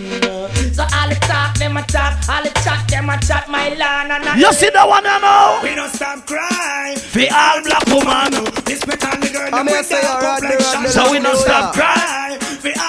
talk 1.27 1.53
them 1.59 1.77
a 1.77 1.83
talk 1.83 2.15
All 2.31 2.43
the 2.43 2.51
chat 2.63 2.87
them 2.87 3.09
a 3.09 3.19
chat 3.19 3.49
My 3.49 3.69
land 3.75 4.11
and 4.11 4.25
I 4.25 4.37
You 4.39 4.51
see 4.53 4.71
that 4.71 4.87
one 4.87 5.03
you 5.03 5.19
know? 5.19 5.59
We 5.61 5.75
don't 5.75 5.91
stop 5.91 6.25
crying 6.25 6.97
For 6.97 7.27
all 7.27 7.59
black 7.61 7.85
woman. 7.91 8.31
Respect 8.63 9.03
all 9.03 9.19
the 9.19 9.29
girl 9.29 9.51
I 9.51 9.63
them 9.63 9.65
with 9.67 9.85
say 9.85 10.01
dark 10.01 10.21
you're 10.21 10.31
right 10.31 10.41
there, 10.41 10.57
complexion. 10.57 10.81
right 10.83 10.95
So 10.95 11.11
we 11.11 11.19
don't 11.19 11.37
stop 11.37 11.75
crying. 11.75 12.39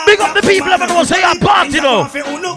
Big 0.06 0.20
up 0.20 0.34
the 0.34 0.42
people 0.42 0.70
that 0.70 0.88
know 0.88 1.04
say 1.04 1.22
a 1.22 1.34
party 1.38 1.78
though. 1.80 2.06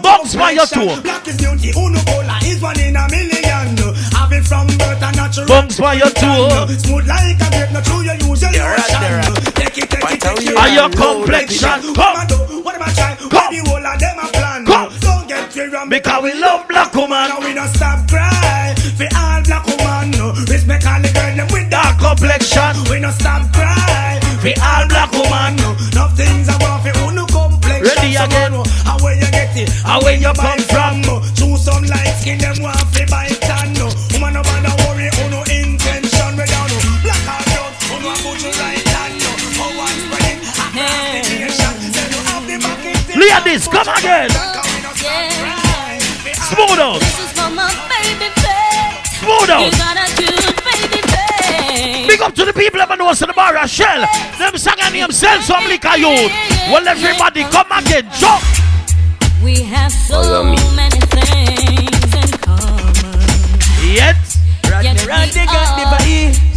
Bounce 0.00 0.34
by 0.34 0.52
your 0.52 0.66
toe. 0.66 1.00
Black 1.02 1.26
is 1.28 1.36
beauty, 1.36 1.70
uno 1.76 2.00
cola 2.08 2.38
is 2.44 2.60
one 2.62 2.78
in 2.80 2.96
a 2.96 3.04
million. 3.10 3.76
Have 4.16 4.32
from 4.46 4.66
birth 4.78 5.02
and 5.02 5.16
natural. 5.16 5.46
Bounce 5.46 5.78
by 5.78 5.94
your 5.94 6.10
toe. 6.10 6.66
Smooth 6.66 7.06
like 7.06 7.38
a 7.38 7.46
grape, 7.52 7.72
not 7.72 7.84
true, 7.84 8.02
you 8.02 8.14
usually 8.26 8.58
ocean. 8.58 9.22
Take 9.54 9.78
it, 9.78 9.90
take 9.90 10.02
it, 10.02 10.20
take 10.20 10.48
it. 10.50 10.56
Are 10.56 10.68
your 10.72 10.90
complexion? 10.90 11.94
Come. 11.94 12.26
What 12.64 12.74
am 12.74 12.82
I 12.82 12.92
trying? 12.92 13.16
Come. 13.30 13.52
The 13.54 13.60
whole 13.68 13.86
of 13.86 13.96
them 14.00 14.18
a 14.18 14.26
plan. 15.52 15.70
Come. 15.70 15.70
Don't 15.70 15.70
get 15.70 15.70
me 15.70 15.76
wrong. 15.76 15.88
Because 15.88 16.22
we 16.22 16.32
love 16.40 16.68
black 16.68 16.94
woman. 16.94 17.28
Now 17.28 17.40
we 17.40 17.54
don't 17.54 17.68
stop 17.68 18.08
cry. 18.08 18.74
For 18.96 19.08
all 19.16 19.42
black 19.44 19.66
woman. 19.66 20.12
Respect 20.48 20.86
all 20.86 21.00
the 21.00 21.12
girl 21.12 21.36
them 21.36 21.48
with 21.52 21.70
Dark 21.70 21.98
complexion. 21.98 22.76
we 22.90 23.00
no 23.00 23.10
stop 23.10 23.52
cry 23.52 24.20
For 24.40 24.52
all 24.60 24.86
black 24.88 25.12
woman. 25.12 25.56
No 25.94 26.08
things 26.16 26.48
are 26.48 26.58
going 26.58 26.80
for 26.82 26.92
uno 27.08 27.26
complex 27.26 27.80
Ready 27.84 28.16
again. 28.16 28.52
How 28.84 28.98
where 29.00 29.14
you 29.14 29.28
get 29.30 29.56
it 29.56 29.68
How 29.84 30.00
where 30.02 30.16
you 30.16 30.32
come 30.32 30.60
from? 30.68 31.02
Choose 31.34 31.64
some 31.64 31.84
light 31.84 32.14
skin 32.20 32.38
them 32.38 32.60
want 32.60 32.80
fi 32.92 33.04
buy 33.06 33.28
tan 33.40 33.72
no 33.74 33.88
Woman 34.12 34.34
no 34.34 34.42
bother 34.42 34.74
worry 34.84 35.08
uno 35.24 35.40
intention 35.48 36.36
We 36.36 36.44
down 36.48 36.68
no 36.68 36.78
Black 37.04 37.24
or 37.28 37.42
brown 37.48 37.72
Uno 37.96 38.08
a 38.08 38.16
put 38.20 38.40
you 38.40 38.52
right 38.60 38.84
no 39.20 39.30
Oh 39.60 39.72
one 39.76 39.96
spread 40.00 40.36
it 40.36 40.52
Across 43.72 44.02
the 44.02 44.51
Smooth 46.62 46.78
out. 46.78 47.00
This 47.00 47.18
is 47.18 47.32
for 47.32 47.50
my 47.50 47.68
Smooth 49.18 49.50
out. 49.50 49.66
You 49.66 49.70
got 49.82 49.98
a 49.98 50.06
cute 50.14 50.62
baby 50.62 51.02
face. 51.10 52.06
Big 52.06 52.20
up 52.22 52.34
to 52.36 52.44
the 52.44 52.52
people 52.52 52.78
that 52.78 52.96
know 52.98 53.08
us 53.10 53.20
in 53.20 53.26
the 53.26 53.34
bar, 53.34 53.50
Shell. 53.66 54.06
Them 54.38 54.54
sang 54.56 54.78
and 54.78 54.94
themselves 54.94 55.46
some 55.46 55.64
liquor 55.66 55.96
youth. 55.98 56.30
Well, 56.70 56.86
everybody 56.86 57.42
come 57.50 57.66
again, 57.74 58.06
jump. 58.14 58.42
We 59.42 59.62
have 59.74 59.90
so 59.90 60.22
Follow 60.22 60.44
me. 60.54 60.58
many 60.78 61.02
things 61.10 62.14
in 62.14 62.30
common. 62.38 63.18
Yet, 63.82 64.22
Yet 64.86 65.02
we 65.02 65.10
are 65.10 65.26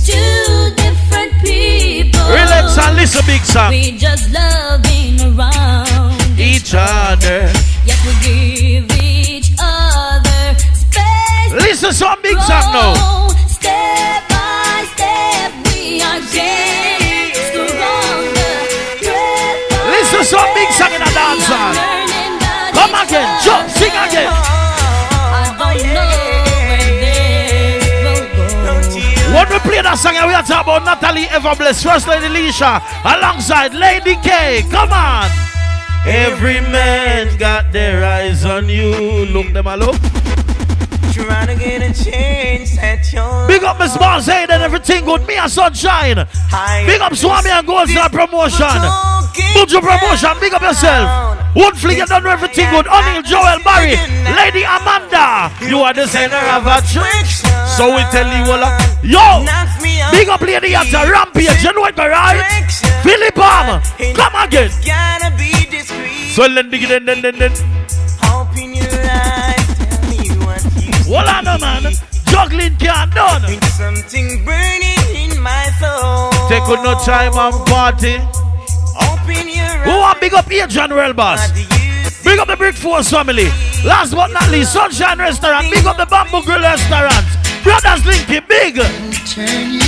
two 0.06 0.70
different 0.78 1.34
people. 1.42 2.22
relax 2.30 2.78
and 2.78 2.94
listen, 2.96 3.26
big 3.26 3.42
song. 3.42 3.72
We 3.74 3.98
just 3.98 4.30
loving 4.30 5.18
around 5.34 6.14
Each 6.38 6.78
other. 6.78 7.50
Yet 7.90 7.98
we 8.06 8.14
give 8.22 8.86
each 8.86 8.92
other 8.92 8.95
space. 11.76 11.84
Listen 11.84 11.94
some 11.94 12.22
big 12.22 12.38
song 12.40 12.74
now. 12.74 12.94
Step 13.48 14.24
by 14.30 14.86
step, 14.96 15.52
we 15.68 16.02
are 16.02 16.20
getting 16.32 17.36
stronger. 17.36 18.00
Breath 19.04 19.60
by 19.70 19.92
Listen 19.92 20.24
some 20.24 20.54
big 20.54 20.70
song 20.72 20.94
in 20.94 21.02
a 21.02 21.12
dance 21.12 21.48
hall. 21.48 21.76
Come 22.74 22.96
again, 22.96 23.28
jump, 23.44 23.70
sing 23.70 23.92
again. 23.92 24.32
I 24.32 25.56
don't 25.58 25.84
know 25.94 26.08
where 26.70 26.94
this 27.04 27.86
will 28.04 28.26
go. 28.36 28.46
When 29.36 29.48
we 29.50 29.60
play 29.60 29.82
that 29.82 29.98
song, 29.98 30.14
we 30.14 30.34
are 30.34 30.44
talking 30.44 30.74
about 30.74 30.86
Natalie 30.86 31.26
Everbless, 31.26 31.84
First 31.84 32.08
Lady 32.08 32.28
Leisha, 32.28 32.82
alongside 33.04 33.74
Lady 33.74 34.16
K. 34.22 34.64
Come 34.72 34.92
on. 34.92 35.30
Every 36.08 36.62
man 36.62 37.36
got 37.38 37.72
their 37.72 38.06
eyes 38.06 38.46
on 38.46 38.70
you. 38.70 39.26
Look 39.26 39.52
them 39.54 39.68
all 39.68 39.90
up. 39.90 40.25
Trying 41.16 41.48
to 41.48 41.56
get 41.56 41.80
a 41.80 42.04
change 42.04 42.76
at 42.78 43.14
your 43.14 43.48
Big 43.48 43.64
up 43.64 43.80
Miss 43.80 43.96
hey, 44.26 44.46
then 44.46 44.62
everything 44.62 45.06
good. 45.06 45.26
Me 45.26 45.38
and 45.38 45.50
Sunshine. 45.50 46.28
Big 46.86 47.00
up 47.00 47.16
Swami 47.16 47.50
and 47.52 47.66
Gold 47.66 47.88
Star 47.88 48.10
Promotion. 48.10 48.84
Buju 49.56 49.80
Promotion, 49.80 50.36
big 50.42 50.54
up 50.54 50.62
yourself. 50.62 51.40
One 51.56 51.74
flick, 51.76 52.00
you 52.00 52.06
know 52.06 52.20
everything 52.28 52.70
good. 52.70 52.86
O'Neal, 52.88 53.24
Joel, 53.24 53.64
Barry, 53.64 53.96
Lady 54.36 54.68
Amanda. 54.68 55.56
You 55.64 55.80
are 55.88 55.94
the 55.94 56.06
center 56.06 56.36
of 56.52 56.68
a 56.68 56.84
trick. 56.84 57.24
So 57.80 57.96
we 57.96 58.04
tell 58.12 58.28
you 58.28 58.52
all. 58.52 58.60
Yo, 59.00 59.48
big 60.12 60.28
up 60.28 60.42
Lady 60.42 60.76
Yatta, 60.76 61.10
Rampage, 61.10 61.64
you 61.64 61.72
know 61.72 61.80
what, 61.80 61.98
right? 61.98 62.44
Philip 63.04 63.36
Palm, 63.36 63.82
come 64.20 64.36
again. 64.36 64.70
Gotta 64.84 65.32
be 65.38 65.64
discreet. 65.72 66.36
So 66.36 66.44
then, 66.54 66.70
dig 66.70 66.90
then, 66.90 67.06
then, 67.06 67.85
Hold 71.08 71.28
on, 71.28 71.44
no, 71.46 71.58
man. 71.60 71.94
Juggling 72.26 72.76
can't 72.78 73.14
done. 73.14 73.62
Something 73.78 74.44
burning 74.44 75.06
in 75.14 75.40
my 75.40 75.70
soul. 75.80 76.32
Take 76.50 76.68
no 76.84 76.98
time 77.06 77.34
and 77.38 77.66
party. 77.68 78.16
Open 78.98 79.48
your 79.48 79.66
Who 79.86 80.00
want 80.00 80.20
big 80.20 80.34
up 80.34 80.50
here, 80.50 80.68
General 80.68 81.14
Boss? 81.14 81.52
Big 82.24 82.40
up 82.40 82.48
the 82.48 82.56
Brick 82.58 82.76
Force 82.76 83.12
family. 83.12 83.50
Last 83.86 84.16
but 84.16 84.32
not 84.32 84.50
least, 84.50 84.74
Sunshine 84.74 85.20
Restaurant. 85.20 85.70
Big 85.70 85.86
up 85.86 85.98
the 85.98 86.06
Bamboo 86.08 86.42
Grill 86.44 86.62
Restaurant. 86.62 87.26
Brothers 87.64 88.02
Linky, 88.02 88.42
big. 88.48 89.85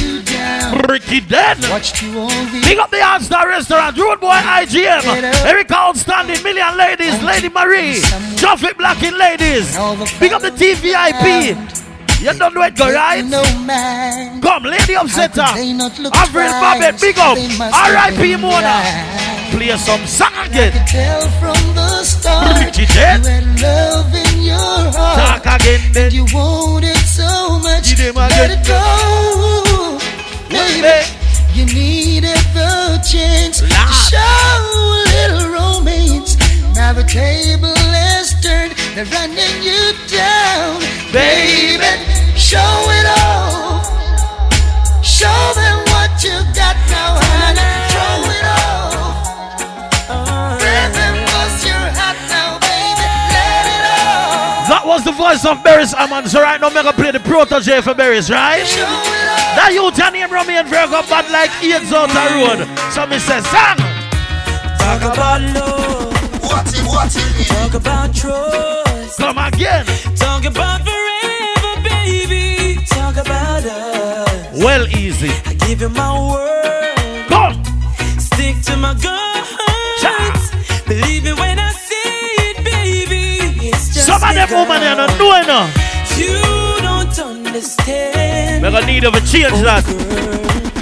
Ricky 0.87 1.19
Den. 1.19 1.57
Pick 1.57 2.79
up 2.79 2.89
the 2.89 3.01
All-Star 3.03 3.47
Restaurant. 3.49 3.97
Road 3.97 4.19
Boy 4.21 4.29
IGM. 4.29 5.45
Erica 5.45 5.75
Outstanding. 5.75 6.41
Million 6.43 6.77
Ladies. 6.77 7.21
Lady 7.21 7.49
Marie. 7.49 7.99
Traffic 8.37 8.77
Blacking 8.77 9.17
Ladies. 9.17 9.75
Pick 10.17 10.31
up 10.31 10.41
the 10.41 10.51
TVIP. 10.51 11.83
You 12.19 12.33
don't 12.33 12.55
know 12.55 12.63
it, 12.63 12.75
go 12.75 12.91
right? 12.91 13.21
Come, 14.41 14.63
Lady 14.63 14.95
Upsetter. 14.95 15.45
Avril 16.15 16.49
Babbitt, 16.49 16.99
big 16.99 17.19
up. 17.19 17.37
R.I.P. 17.37 18.37
Mona. 18.37 18.81
Play 19.51 19.77
some 19.77 20.05
song 20.07 20.33
again. 20.45 20.73
Tell 20.87 21.21
from 21.39 21.75
the 21.75 22.03
start 22.03 22.75
you 22.77 22.85
had 22.87 23.23
love 23.61 24.13
in 24.15 24.41
your 24.41 24.55
heart. 24.57 25.43
Talk 25.43 25.61
again, 25.61 25.93
then. 25.93 26.11
You 26.11 26.25
wanted 26.33 26.97
so 26.97 27.59
much. 27.59 27.95
Give 27.95 28.13
them 28.13 28.15
Let 28.15 28.49
it 28.51 28.65
go. 28.65 30.06
Baby, 30.49 31.03
you 31.53 31.65
needed 31.65 32.37
the 32.53 33.03
chance 33.03 33.59
to 33.59 33.67
show 33.67 34.17
a 34.17 35.03
little 35.11 35.51
romance. 35.51 36.37
Now 36.73 36.93
the 36.93 37.03
table 37.03 37.75
is 38.15 38.33
turned, 38.41 38.71
they're 38.95 39.05
running 39.11 39.61
you 39.61 39.91
down. 40.07 40.79
Baby, 41.11 41.83
show 42.37 42.57
it 42.95 43.07
all. 43.19 43.83
Show 45.03 45.27
them 45.55 45.79
what 45.91 46.23
you 46.23 46.37
got 46.55 46.77
now, 46.87 47.19
honey. 47.19 47.67
Show 47.91 48.15
it 48.31 48.45
all. 48.47 48.93
Uh. 50.07 50.55
Rhythm 50.63 51.15
was 51.27 51.65
your 51.65 51.85
hat 51.91 52.15
now, 52.31 52.55
baby. 52.63 53.09
Let 53.35 53.65
it 53.67 53.83
all. 53.99 54.67
That 54.69 54.83
was 54.85 55.03
the 55.03 55.11
voice 55.11 55.43
of 55.43 55.57
Beres 55.63 55.93
Hammond. 55.93 56.29
So 56.29 56.41
right 56.41 56.61
now, 56.61 56.67
I'm 56.67 56.85
to 56.85 56.93
play 56.93 57.11
the 57.11 57.19
protege 57.19 57.81
for 57.81 57.93
Beres, 57.93 58.31
right? 58.31 59.46
That 59.57 59.73
you 59.73 59.89
tell 59.89 60.11
name 60.11 60.29
Romain 60.29 60.69
Virgo 60.69 61.01
bad 61.09 61.25
like 61.33 61.49
AIDS 61.65 61.89
out 61.91 62.13
the 62.13 62.23
road. 62.37 62.61
So 62.93 63.09
me 63.09 63.17
say, 63.17 63.41
sang. 63.41 63.81
Talk 64.77 65.01
about 65.01 65.41
love. 65.57 66.13
What 66.45 66.69
it, 66.69 66.85
what 66.85 67.09
it 67.09 67.47
Talk 67.49 67.73
about 67.73 68.13
trust. 68.13 69.17
Come 69.17 69.39
again. 69.39 69.85
Talk 70.15 70.45
about 70.45 70.85
forever, 70.85 71.73
baby. 71.81 72.77
Talk 72.85 73.17
about 73.17 73.65
us. 73.65 74.61
Well, 74.61 74.85
easy. 74.93 75.33
I 75.49 75.53
give 75.65 75.81
you 75.81 75.89
my 75.89 76.13
word. 76.29 77.25
Come. 77.27 77.57
Stick 78.19 78.61
to 78.69 78.77
my 78.77 78.93
guns. 78.93 79.27
Believe 80.85 81.23
me 81.23 81.33
when 81.33 81.57
I 81.57 81.71
say 81.71 82.13
it, 82.47 82.63
baby. 82.63 83.67
It's 83.67 83.89
just 83.89 84.05
Some 84.05 84.21
of 84.21 84.35
them 84.35 84.49
women 84.53 84.79
they 84.79 84.93
don't 84.93 85.17
know 85.17 85.33
enough. 85.41 85.73
You 86.15 86.33
don't 86.43 86.66
understand. 87.47 88.61
We're 88.63 88.79
to 88.81 88.85
need 88.85 89.03
of 89.05 89.13
a 89.13 89.21
change 89.21 89.59
that. 89.63 89.83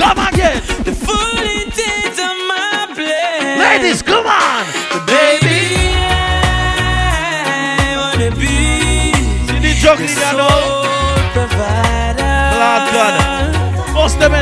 Come 0.02 0.20
again. 0.28 0.62
The 0.84 0.94
full 0.94 1.46
intent 1.62 2.18
of 2.20 2.36
my 2.52 2.88
plan. 2.98 3.60
Ladies, 3.60 4.02
come 4.02 4.26
on. 4.26 4.66
The 4.94 5.02
baby, 5.06 5.62
I 6.74 7.96
wanna 8.02 8.32
be 8.36 9.14
See 9.48 9.60
the 9.66 9.74
juggling, 9.82 10.10
you 10.10 10.38
know. 10.42 10.60
provider. 11.38 12.36
Lord 12.62 12.84
God. 12.98 13.14
Bust 13.94 14.20
them 14.20 14.34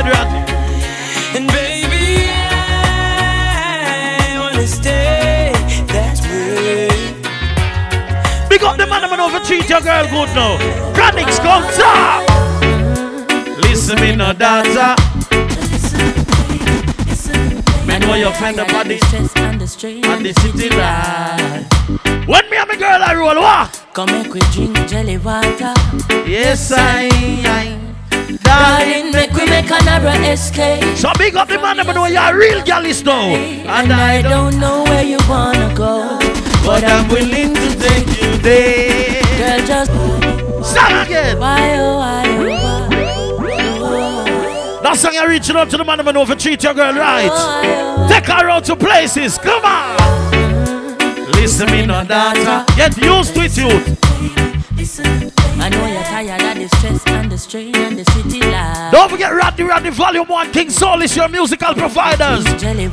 Up 8.74 8.80
the 8.80 8.86
man 8.88 9.04
I'm 9.04 9.20
over 9.20 9.38
treat 9.38 9.68
your 9.68 9.80
girl 9.80 10.04
good 10.10 10.34
now. 10.34 10.58
Chronixx 10.94 11.38
come 11.38 11.62
top. 11.78 12.26
Listen 13.62 14.00
me 14.00 14.16
no 14.16 14.32
dancer. 14.32 14.96
Me 17.86 17.98
know 18.00 18.14
you 18.16 18.32
find 18.32 18.58
the 18.58 18.64
body 18.64 18.98
and 19.36 19.60
the 19.60 19.68
strain 19.68 20.04
and 20.06 20.26
the 20.26 20.32
city 20.40 20.70
light. 20.70 21.68
When 22.26 22.50
me 22.50 22.56
and 22.56 22.68
my 22.68 22.74
girl 22.74 23.00
I 23.00 23.14
roll 23.14 23.36
walk. 23.36 23.70
Come 23.92 24.10
make 24.10 24.34
we 24.34 24.40
drink 24.50 24.76
jelly 24.88 25.18
water. 25.18 25.72
Yes 26.26 26.72
I, 26.74 27.10
I. 27.44 27.84
Darling, 28.42 29.12
make 29.12 29.30
we 29.34 29.46
make 29.46 29.70
another 29.70 30.18
escape. 30.32 30.82
So 30.96 31.12
big 31.16 31.36
up 31.36 31.46
the 31.46 31.58
man 31.60 31.78
I'm 31.78 31.86
know 31.94 32.06
you're 32.06 32.20
a 32.20 32.36
real 32.36 32.60
gallist 32.62 33.04
now. 33.04 33.36
And 33.36 33.92
I 33.92 34.20
don't 34.20 34.58
know 34.58 34.82
where 34.82 35.04
you 35.04 35.18
wanna 35.28 35.72
go, 35.76 36.18
But 36.64 36.82
I'm 36.84 37.08
willing 37.08 37.54
to 37.54 37.76
take 37.78 38.08
you 38.22 38.38
there. 38.38 39.22
Girl, 39.38 39.66
just 39.66 39.90
Sing 40.64 40.96
again. 40.96 41.36
Oh, 41.36 41.40
why 41.40 41.78
oh 41.78 41.96
why 41.98 42.24
oh 42.26 42.88
why. 43.80 44.80
That 44.82 44.96
song 44.96 45.12
you're 45.12 45.28
reaching 45.28 45.56
out 45.56 45.68
to 45.70 45.76
the 45.76 45.84
man 45.84 46.00
I'm 46.00 46.06
know 46.14 46.24
for 46.24 46.34
treat 46.34 46.62
your 46.62 46.72
girl 46.72 46.94
right. 46.94 47.28
Oh, 47.30 47.62
oh, 47.98 48.08
take 48.08 48.24
her 48.26 48.48
out 48.48 48.64
to 48.64 48.76
places. 48.76 49.36
Come 49.36 49.62
on. 49.64 49.96
Listen 51.32 51.70
me 51.70 51.84
no 51.84 52.02
dancer. 52.04 52.64
Get 52.76 52.96
used 52.96 53.34
to 53.34 53.42
it, 53.42 53.56
youth. 53.58 55.33
I 55.64 55.70
know 55.70 55.86
you're 55.86 56.02
tired 56.02 56.42
of 56.42 56.62
the 56.62 56.76
stress 56.76 57.06
and 57.06 57.32
the 57.32 57.38
strain 57.38 57.74
and 57.74 57.98
the 57.98 58.04
city 58.12 58.38
life. 58.38 58.92
Don't 58.92 59.10
forget 59.10 59.32
Rodney 59.32 59.64
Rodney 59.64 59.88
Volume 59.88 60.28
1 60.28 60.52
King 60.52 60.68
Soul 60.68 61.00
is 61.00 61.16
your 61.16 61.26
musical 61.30 61.72
providers 61.72 62.44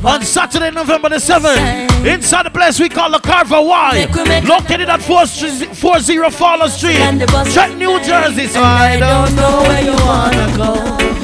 on 0.02 0.22
Saturday, 0.22 0.70
November 0.70 1.10
the 1.10 1.16
7th. 1.16 2.06
Inside 2.06 2.46
the 2.46 2.50
place 2.50 2.80
we 2.80 2.88
call 2.88 3.10
the 3.10 3.18
Carver 3.18 3.60
Y. 3.60 4.06
Located 4.48 4.88
at 4.88 5.02
40 5.02 5.74
40 5.74 6.30
Fowler 6.30 6.70
Street, 6.70 6.96
Trenton, 6.96 7.78
New 7.78 8.00
Jersey. 8.00 8.46
So 8.46 8.62
I 8.62 8.96
don't 8.98 9.36
know 9.36 9.60
where 9.68 9.84
you 9.84 9.92
wanna 10.06 10.56
go, 10.56 10.72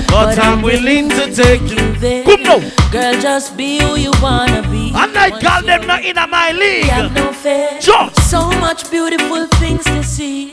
but 0.08 0.38
I'm 0.38 0.60
willing 0.60 1.08
to 1.08 1.34
take 1.34 1.62
you 1.62 1.94
there. 1.94 2.24
Come 2.24 2.42
now. 2.42 2.58
Girl, 2.92 3.18
just 3.22 3.56
be 3.56 3.80
who 3.80 3.96
you 3.96 4.12
wanna 4.20 4.68
be. 4.68 4.92
And 4.94 5.16
I 5.16 5.30
call 5.30 5.62
them 5.62 5.86
not 5.86 6.04
in 6.04 6.16
my 6.28 6.52
league. 6.52 6.84
Have 6.90 7.14
no 7.14 7.32
fear. 7.32 7.78
Jump. 7.80 8.14
So 8.16 8.50
much 8.60 8.90
beautiful 8.90 9.46
things 9.46 9.84
to 9.86 10.04
see. 10.04 10.50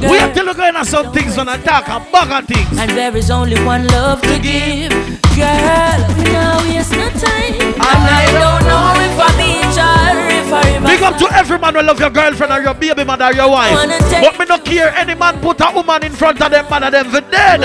We 0.00 0.18
have 0.18 0.34
to 0.34 0.42
look 0.42 0.58
at 0.58 0.86
some 0.86 1.12
things 1.12 1.38
on 1.38 1.48
attack 1.48 1.88
and 1.88 2.04
bag 2.12 2.30
on 2.30 2.44
things. 2.44 2.78
And 2.78 2.90
there 2.90 3.16
is 3.16 3.30
only 3.30 3.56
one 3.64 3.86
love 3.88 4.20
to 4.22 4.38
give. 4.38 4.92
Girl, 5.32 6.00
now 6.32 6.60
it's 6.68 6.90
not 6.92 7.12
time. 7.16 7.56
And 7.56 8.02
I 8.04 8.28
don't 8.36 8.62
know 8.68 8.92
if 9.00 9.16
I 9.16 9.30
beat 9.40 9.76
or 9.80 10.28
if 10.28 10.52
I 10.52 10.84
Big 10.84 11.02
up 11.02 11.16
to 11.18 11.26
every 11.34 11.58
man 11.58 11.74
who 11.74 11.82
love 11.82 11.98
your 11.98 12.10
girlfriend 12.10 12.52
or 12.52 12.60
your 12.60 12.74
baby 12.74 13.04
mother 13.04 13.24
or 13.26 13.32
your 13.32 13.50
wife. 13.50 13.74
But 14.20 14.38
me 14.38 14.44
not 14.44 14.64
care 14.64 14.90
any 14.94 15.14
man 15.14 15.40
put 15.40 15.60
a 15.60 15.72
woman 15.74 16.04
in 16.04 16.12
front 16.12 16.42
of 16.42 16.50
them 16.50 16.68
man 16.68 16.84
of 16.84 16.92
them 16.92 17.10
for 17.10 17.22
dead. 17.22 17.60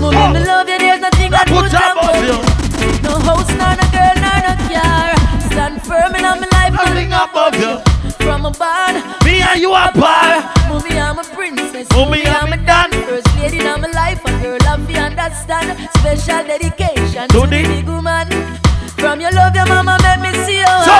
Mommy, 0.00 0.38
me 0.38 0.46
love 0.46 0.68
you, 0.68 0.78
there's 0.78 1.00
nothing 1.00 1.34
I 1.34 1.44
put 1.44 1.66
above 1.66 2.22
you. 2.22 2.38
No 3.02 3.18
house, 3.18 3.50
nor 3.58 3.74
no 3.74 3.86
girl, 3.90 4.14
nor 4.22 4.38
no 4.38 4.54
car. 4.70 5.14
Stand 5.50 5.82
firm 5.82 6.14
in 6.14 6.22
my 6.22 6.46
life, 6.50 6.74
nothing 6.74 7.12
above 7.12 7.54
you. 7.58 7.82
From 8.24 8.46
a 8.46 8.50
barn, 8.52 9.02
Me 9.24 9.42
and 9.42 9.60
you 9.60 9.72
are 9.72 9.90
par. 9.92 10.61
Movie, 10.92 11.00
I'm 11.00 11.18
a 11.18 11.24
princess. 11.24 11.88
Movie, 11.96 12.26
I'm 12.26 12.52
a 12.52 12.56
dan. 12.66 12.90
First 13.08 13.26
lady 13.36 13.58
in 13.60 13.80
my 13.80 13.88
life, 13.92 14.20
a 14.24 14.30
girl 14.42 14.58
to 14.58 14.94
understand. 15.00 15.88
Special 15.98 16.44
dedication 16.44 17.28
To 17.28 17.40
to, 17.40 17.46
the- 17.46 17.62
big 17.64 17.86
woman. 17.86 18.28
From 19.00 19.20
your 19.20 19.32
love, 19.32 19.54
your 19.56 19.66
mama 19.66 19.96
make 20.02 20.20
me 20.20 20.32
see 20.44 20.58
you. 20.60 20.76
So, 20.84 20.94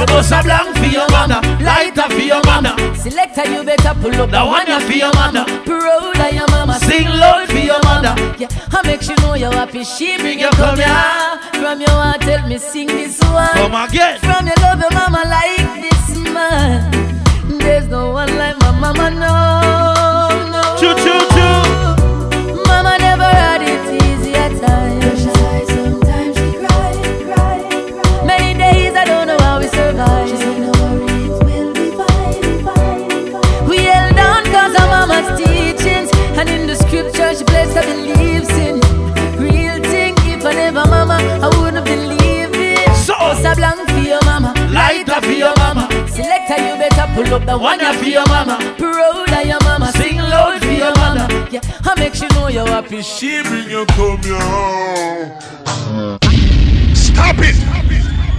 so 0.00 0.06
bust 0.06 0.30
a 0.32 0.42
blank 0.44 0.76
for 0.76 0.84
your 0.84 1.08
mother, 1.10 1.40
lighter 1.64 2.08
for 2.08 2.20
your 2.20 2.42
mother. 2.44 2.76
Selector, 2.94 3.50
you 3.50 3.64
better 3.64 3.94
pull 4.00 4.14
up 4.20 4.30
The 4.30 4.44
one 4.44 4.80
for 4.82 4.92
your 4.92 5.12
mother. 5.14 5.44
Proud 5.64 6.20
of 6.20 6.32
your 6.34 6.46
mama. 6.48 6.78
Sing 6.78 7.08
loud 7.08 7.48
for 7.48 7.58
your 7.58 7.82
mother. 7.82 8.14
Yeah, 8.38 8.48
I 8.70 8.82
make 8.86 9.08
you 9.08 9.16
know 9.16 9.34
you're 9.34 9.50
happy. 9.52 9.82
She 9.82 10.18
bring 10.18 10.38
you 10.40 10.50
come 10.50 10.76
here. 10.76 11.40
From 11.58 11.80
your 11.80 11.90
heart, 11.90 12.20
tell 12.20 12.46
me 12.46 12.58
sing 12.58 12.86
this 12.86 13.18
one. 13.22 13.48
Come 13.54 13.74
again. 13.74 14.20
From 14.20 14.46
your 14.46 14.56
love, 14.60 14.78
your 14.80 14.90
mama 14.92 15.22
like 15.26 15.80
this 15.82 16.16
man. 16.30 16.92
There's 17.58 17.88
no 17.88 18.12
one 18.12 18.36
like 18.38 18.56
mama, 18.82 19.10
no, 19.10 19.34
no. 20.54 20.62
Choo 20.80 20.94
choo 21.04 21.20
choo. 21.34 22.62
Mama 22.68 22.92
never 22.98 23.30
had 23.42 23.62
it 23.62 23.82
easy 24.02 24.34
at 24.34 24.52
times. 24.60 25.22
Sometimes 25.70 26.36
she. 26.36 26.48
Many 28.26 28.50
days 28.58 28.94
I 29.02 29.04
don't 29.04 29.26
know 29.28 29.38
how 29.38 29.58
we 29.60 29.68
survive. 29.68 30.28
She 30.28 30.36
said, 30.36 30.58
no 30.64 30.70
worry, 30.80 31.24
it 31.26 31.44
will 31.46 31.72
be 31.78 31.88
fine, 32.00 32.64
fine, 32.66 33.24
fine. 33.32 33.68
We 33.68 33.78
held 33.92 34.18
on 34.18 34.44
cause 34.54 34.74
of 34.82 34.86
mama's 34.94 35.28
teachings. 35.40 36.10
And 36.38 36.48
in 36.48 36.66
the 36.66 36.76
scripture 36.76 37.34
she 37.36 37.44
placed 37.44 37.74
her 37.78 37.84
beliefs 37.86 38.50
in. 38.66 38.80
Real 39.38 39.78
thing, 39.92 40.14
if 40.34 40.44
I 40.44 40.52
never 40.54 40.84
mama, 40.94 41.18
I 41.40 41.48
wouldn't 41.58 41.84
believe 41.84 42.50
it. 42.54 42.88
So, 42.96 43.14
Bust 43.14 43.44
a 43.44 43.54
blank 43.54 43.88
for 43.90 43.98
your 44.12 44.22
mama. 44.24 44.52
lighter 44.70 45.20
for 45.20 45.32
your 45.44 45.54
mama. 45.56 45.88
Selector, 46.08 46.56
you 46.66 46.71
better 46.71 46.71
pull 47.14 47.34
up 47.34 47.44
the 47.46 47.56
one 47.58 47.80
you 47.80 47.92
for 47.94 48.04
your 48.04 48.26
mama. 48.26 48.58
Proud 48.78 49.32
of 49.32 49.46
your 49.46 49.60
mama. 49.62 49.92
Sing 49.92 50.18
loud 50.18 50.60
for 50.60 50.70
your 50.70 50.94
mother. 50.94 51.48
Yeah, 51.50 51.60
I 51.84 51.94
make 51.98 52.20
you 52.20 52.28
know 52.30 52.48
you're 52.48 52.66
happy. 52.66 53.02
She 53.02 53.42
Bring 53.42 53.70
you 53.70 53.84
come 53.86 54.22
here. 54.22 55.38
Stop 56.94 57.36
it. 57.38 57.56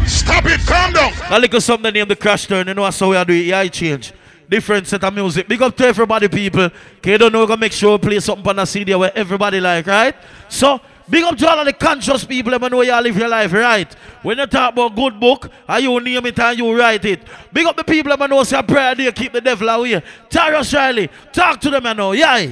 Stop 0.08 0.46
it. 0.46 0.60
Calm 0.66 0.94
down. 0.94 1.14
A 1.30 1.40
little 1.40 1.62
something 1.62 1.94
named 1.94 2.10
the 2.10 2.16
crash 2.16 2.48
turn, 2.48 2.68
you 2.68 2.74
know 2.74 2.84
that's 2.84 3.00
how 3.00 3.10
we 3.10 3.16
are 3.16 3.26
doing. 3.26 3.46
Yeah, 3.48 3.60
I 3.60 3.68
change. 3.68 4.14
Different 4.50 4.88
set 4.88 5.04
of 5.04 5.14
music. 5.14 5.48
Big 5.48 5.62
up 5.62 5.76
to 5.78 5.86
everybody, 5.86 6.28
people. 6.28 6.70
Okay, 6.98 7.14
you 7.14 7.18
don't 7.18 7.32
know, 7.32 7.40
we're 7.40 7.48
gonna 7.48 7.60
make 7.60 7.72
sure 7.72 7.98
we 7.98 7.98
play 7.98 8.20
something 8.20 8.48
on 8.48 8.58
the 8.58 8.66
CD 8.66 8.94
where 8.96 9.12
everybody 9.16 9.60
like, 9.60 9.88
right? 9.88 10.16
So, 10.50 10.80
big 11.10 11.24
up 11.24 11.38
to 11.38 11.50
all 11.50 11.60
of 11.60 11.66
the 11.66 11.74
conscious 11.74 12.26
people 12.26 12.58
that 12.58 12.72
know 12.72 12.82
you 12.82 13.02
live 13.02 13.18
your 13.18 13.28
life, 13.28 13.54
right? 13.54 13.94
When 14.22 14.38
you 14.38 14.46
talk 14.46 14.74
about 14.74 14.96
good 14.96 15.20
book, 15.20 15.50
and 15.68 15.84
you 15.84 16.00
name 16.00 16.26
it 16.26 16.40
and 16.40 16.58
you 16.58 16.78
write 16.78 17.06
it. 17.06 17.22
Big 17.52 17.66
up 17.66 17.76
the 17.76 17.84
people 17.84 18.16
that 18.16 18.30
know 18.30 18.44
say 18.44 18.62
prayer 18.64 18.96
day, 18.96 19.12
keep 19.12 19.32
the 19.32 19.42
devil 19.42 19.70
away. 19.70 20.02
Tarrus 20.30 20.74
Riley, 20.74 21.10
talk 21.32 21.60
to 21.62 21.70
them, 21.70 21.84
you 21.84 21.90
oh, 21.90 21.94
know, 21.94 22.12
yeah. 22.14 22.52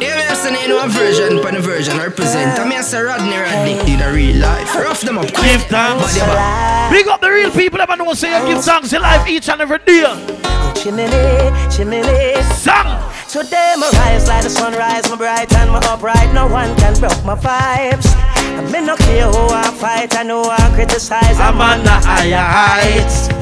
Yeah, 0.00 0.16
me 0.16 0.28
listen 0.28 0.54
in 0.54 0.70
a 0.70 0.88
version, 0.88 1.42
pan 1.42 1.56
a 1.56 1.60
version 1.60 1.96
represent. 1.96 2.58
I 2.58 2.64
mean, 2.64 2.78
I 2.78 2.82
say 2.82 3.00
Rodney 3.00 3.36
Rodney 3.36 3.92
in 3.92 4.00
a 4.02 4.12
real 4.12 4.36
life. 4.36 4.74
Rough 4.74 5.00
them 5.00 5.16
up, 5.18 5.26
Give 5.26 5.62
thanks. 5.62 6.18
Body 6.18 6.20
back. 6.20 6.92
Big 6.92 7.08
up 7.08 7.20
the 7.20 7.30
real 7.30 7.50
people 7.50 7.78
that 7.78 7.88
know 7.96 8.12
say 8.14 8.28
you 8.38 8.54
give 8.54 8.62
thanks 8.62 8.92
in 8.92 9.00
life 9.00 9.26
each 9.26 9.48
and 9.48 9.60
every 9.60 9.78
day. 9.78 10.04
Chimney, 10.76 11.08
chimney. 11.72 12.42
Song. 12.52 13.00
Today 13.28 13.74
my 13.78 13.90
rise 13.92 14.28
like 14.28 14.44
the 14.44 14.50
sunrise, 14.50 15.08
my 15.10 15.16
bright 15.16 15.52
and 15.54 15.70
my 15.70 15.80
upright. 15.88 16.32
No 16.32 16.46
one 16.46 16.76
can 16.76 16.98
broke 17.00 17.24
my 17.24 17.34
vibes. 17.34 18.06
I 18.36 18.60
me 18.70 18.80
no 18.84 18.96
care 18.96 19.26
who 19.26 19.48
I 19.48 19.70
fight, 19.72 20.16
I 20.16 20.22
know 20.22 20.42
I 20.44 20.72
criticize. 20.74 21.40
I'm 21.40 21.60
on 21.60 21.82
the 21.82 21.90
higher 21.90 22.36
heights. 22.36 23.35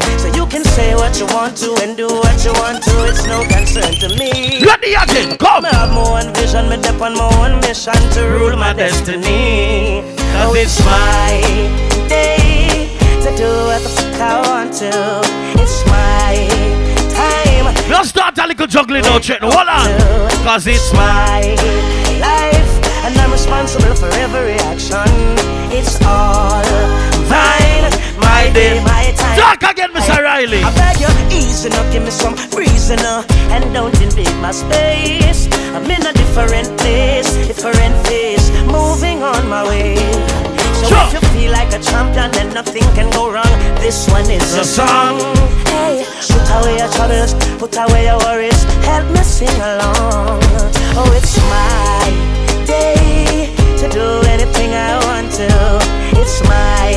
Can 0.55 0.63
say 0.63 0.95
what 0.95 1.19
you 1.19 1.27
want 1.35 1.57
to 1.57 1.75
and 1.83 1.97
do 1.97 2.07
what 2.07 2.45
you 2.45 2.53
want 2.53 2.81
to. 2.85 2.95
It's 3.11 3.27
no 3.27 3.43
concern 3.43 3.91
to 3.99 4.09
me. 4.15 4.63
Ready 4.63 4.95
again, 4.95 5.37
come. 5.37 5.65
I 5.65 5.75
have 5.75 5.91
my 5.91 6.23
own 6.23 6.33
vision, 6.33 6.69
me 6.69 6.77
dep 6.77 7.01
on 7.03 7.19
my 7.19 7.27
own 7.43 7.59
mission 7.63 7.99
to 8.15 8.21
rule 8.23 8.57
my 8.57 8.73
destiny. 8.73 10.03
Cause 10.31 10.55
it's 10.55 10.79
my 10.87 11.43
day 12.07 12.87
to 13.19 13.35
do 13.35 13.51
what 13.67 13.83
the 13.83 13.89
fuck 13.99 14.21
I 14.21 14.47
want 14.47 14.73
to. 14.75 14.95
It's 15.59 15.83
my 15.91 16.47
time. 17.11 17.75
We'll 17.91 18.05
start 18.05 18.39
a 18.39 18.47
little 18.47 18.69
juggling 18.69 19.03
now, 19.03 19.19
Chet. 19.19 19.43
Hold 19.43 19.57
on. 19.57 19.91
Cause 20.47 20.69
it's 20.69 20.93
my 20.93 21.59
life, 22.23 22.73
and 23.03 23.19
I'm 23.19 23.33
responsible 23.33 23.97
for 23.97 24.07
every 24.23 24.55
action. 24.71 25.11
It's 25.75 26.01
all 26.07 26.63
mine. 27.27 27.91
My 28.23 28.53
day, 28.55 28.79
my 28.85 29.03
time. 29.07 29.14
Talk 29.37 29.63
again, 29.71 29.91
Mr. 29.93 30.23
Riley. 30.23 30.63
I 30.63 30.71
beg 30.75 31.01
you, 31.01 31.11
easy 31.37 31.69
now, 31.69 31.83
give 31.93 32.03
me 32.05 32.11
some 32.11 32.35
reason 32.57 32.99
and 33.55 33.65
don't 33.75 33.95
invade 34.01 34.35
my 34.41 34.51
space. 34.53 35.49
I'm 35.75 35.85
in 35.91 36.03
a 36.07 36.13
different 36.13 36.69
place, 36.79 37.29
different 37.47 37.95
phase, 38.07 38.51
moving 38.67 39.23
on 39.23 39.49
my 39.49 39.63
way. 39.69 39.97
So 40.81 40.87
Sure. 40.89 41.07
if 41.07 41.13
you 41.15 41.21
feel 41.35 41.53
like 41.53 41.73
a 41.73 41.79
champion, 41.81 42.31
then 42.33 42.53
nothing 42.55 42.85
can 42.95 43.11
go 43.11 43.31
wrong. 43.33 43.55
This 43.81 44.09
one 44.09 44.29
is 44.31 44.55
The 44.55 44.61
a 44.61 44.65
song. 44.65 45.19
song. 45.21 45.37
Hey, 45.67 46.05
put 46.33 46.47
away 46.59 46.79
your 46.79 46.89
troubles, 46.97 47.35
put 47.59 47.77
away 47.77 48.05
your 48.07 48.19
worries, 48.19 48.63
help 48.85 49.07
me 49.11 49.23
sing 49.23 49.57
along. 49.73 50.41
Oh, 50.97 51.11
it's 51.19 51.37
my 51.55 52.07
day 52.67 53.51
to 53.81 53.89
do 53.89 54.07
anything 54.35 54.71
I 54.75 54.93
want 55.07 55.33
to. 55.41 55.49
It's 56.21 56.39
my 56.49 56.93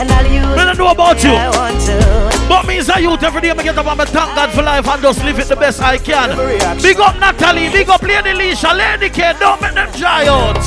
and 0.00 0.10
I'll 0.10 0.26
use 0.26 0.48
don't 0.68 0.78
know 0.78 0.90
about 0.92 1.22
you. 1.24 1.30
I 1.32 1.48
want 1.50 1.80
to. 1.86 2.48
But 2.48 2.66
me 2.66 2.78
as 2.78 2.88
a 2.88 3.00
youth 3.00 3.22
every 3.22 3.40
day, 3.40 3.50
I 3.50 3.62
get 3.62 3.76
up 3.76 3.86
and 3.86 4.00
I 4.00 4.04
thank 4.04 4.34
God 4.36 4.50
for 4.50 4.62
life 4.62 4.86
and 4.86 5.02
just 5.02 5.24
live 5.24 5.38
it 5.38 5.48
the 5.48 5.56
best 5.56 5.80
I 5.80 5.98
can. 5.98 6.36
Big 6.82 6.98
up 7.00 7.18
Natalie, 7.18 7.70
big 7.70 7.88
up 7.88 8.02
Lady 8.02 8.30
Leisha, 8.30 8.76
Lady 8.76 9.08
K, 9.10 9.34
don't 9.40 9.60
make 9.60 9.74
them 9.74 9.90
dry 9.96 10.26
out. 10.26 10.60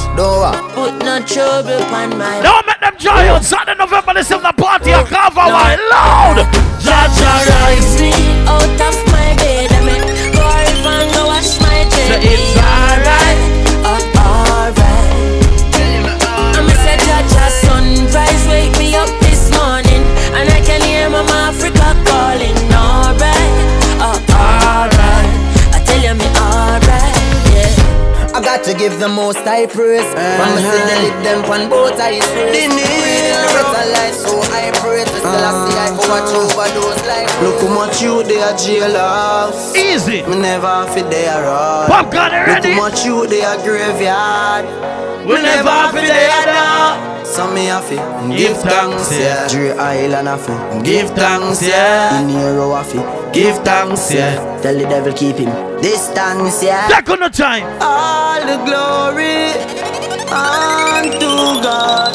Put 0.74 0.98
no 1.06 1.22
trouble 1.26 1.78
upon 1.86 2.18
my 2.18 2.42
Don't 2.42 2.66
make 2.66 2.80
them 2.80 2.96
dry 3.00 3.28
out. 3.30 3.44
Saturday, 3.44 3.78
November, 3.78 4.14
the 4.14 4.54
party, 4.58 4.92
a 4.92 5.04
cover 5.06 5.48
wine 5.48 5.80
loud. 5.90 6.38
Jaja 6.82 7.34
rise. 7.48 8.02
me 8.02 8.12
out 8.50 8.82
of 8.82 8.98
my 9.14 9.36
bed. 9.38 9.72
I 9.72 9.80
make 9.86 10.02
go 10.34 10.42
river 10.42 10.96
and 10.98 11.14
go 11.14 11.26
wash 11.28 11.62
my 11.62 11.86
Say 11.90 12.20
jet. 12.20 12.26
it's 12.26 12.58
alright. 12.58 13.38
Oh, 13.86 14.02
alright. 14.18 15.46
I'm 16.58 16.66
uh, 16.66 16.72
a 16.72 16.76
say 16.82 16.98
Jaja 16.98 17.46
sunrise 17.62 18.48
wake 18.50 18.81
to 28.72 28.78
give 28.78 29.00
the 29.00 29.08
most 29.08 29.40
high 29.40 29.66
praise. 29.66 30.06
From 30.06 30.50
the 30.56 30.62
city, 30.64 30.96
live 31.04 31.24
them 31.24 31.40
on 31.52 31.70
both 31.70 32.00
eyes. 32.00 32.24
Breathing 32.32 32.72
better 33.52 33.88
life, 33.92 34.16
so 34.16 34.40
I 34.56 34.72
pray 34.80 35.04
to 35.04 35.18
still 35.20 35.28
I 35.28 35.52
see 35.68 35.78
I 35.78 35.90
go 35.92 36.04
watch 36.08 36.32
ah. 36.32 36.44
over 36.44 36.68
those 36.80 37.02
life. 37.06 37.32
Look 37.44 37.60
how 37.62 37.74
much 37.76 38.02
you 38.02 38.24
they 38.24 38.42
are 38.42 38.54
jailhouse. 38.54 39.76
Easy. 39.76 40.24
Me 40.24 40.40
never 40.40 40.88
fit 40.94 41.10
there 41.10 41.46
all. 41.46 41.88
Popcorn 41.88 42.32
ready? 42.32 42.70
Look 42.70 42.78
how 42.78 42.90
much 42.90 43.06
you 43.06 43.28
they 43.28 43.44
are 43.44 43.58
graveyard. 43.58 45.11
We 45.26 45.36
never 45.42 45.92
fit 45.94 46.08
there 46.08 46.46
now. 46.46 47.24
So 47.24 47.50
me 47.54 47.66
have 47.66 47.88
to 47.90 47.96
Give 48.30 48.38
give 48.38 48.58
thanks, 48.58 49.08
thanks, 49.08 49.12
yeah. 49.14 49.42
yeah. 49.44 49.48
Dre 49.48 49.70
Island 49.78 50.28
have 50.28 50.46
to 50.48 50.82
Give 50.84 51.10
thanks, 51.12 51.62
yeah. 51.66 52.20
In 52.22 52.30
Hero 52.30 52.74
have 52.76 52.92
to 52.92 53.32
Give 53.32 53.56
thanks, 53.64 54.14
yeah. 54.14 54.36
Tell 54.62 54.78
the 54.78 54.84
devil 54.86 55.14
keep 55.14 55.38
him 55.38 55.50
distance, 55.82 56.62
yeah. 56.64 56.88
Take 56.90 57.10
on 57.10 57.20
the 57.22 57.30
time. 57.30 57.64
All 57.82 58.40
the 58.42 58.58
glory 58.66 59.54
unto 60.28 61.62
God. 61.64 62.14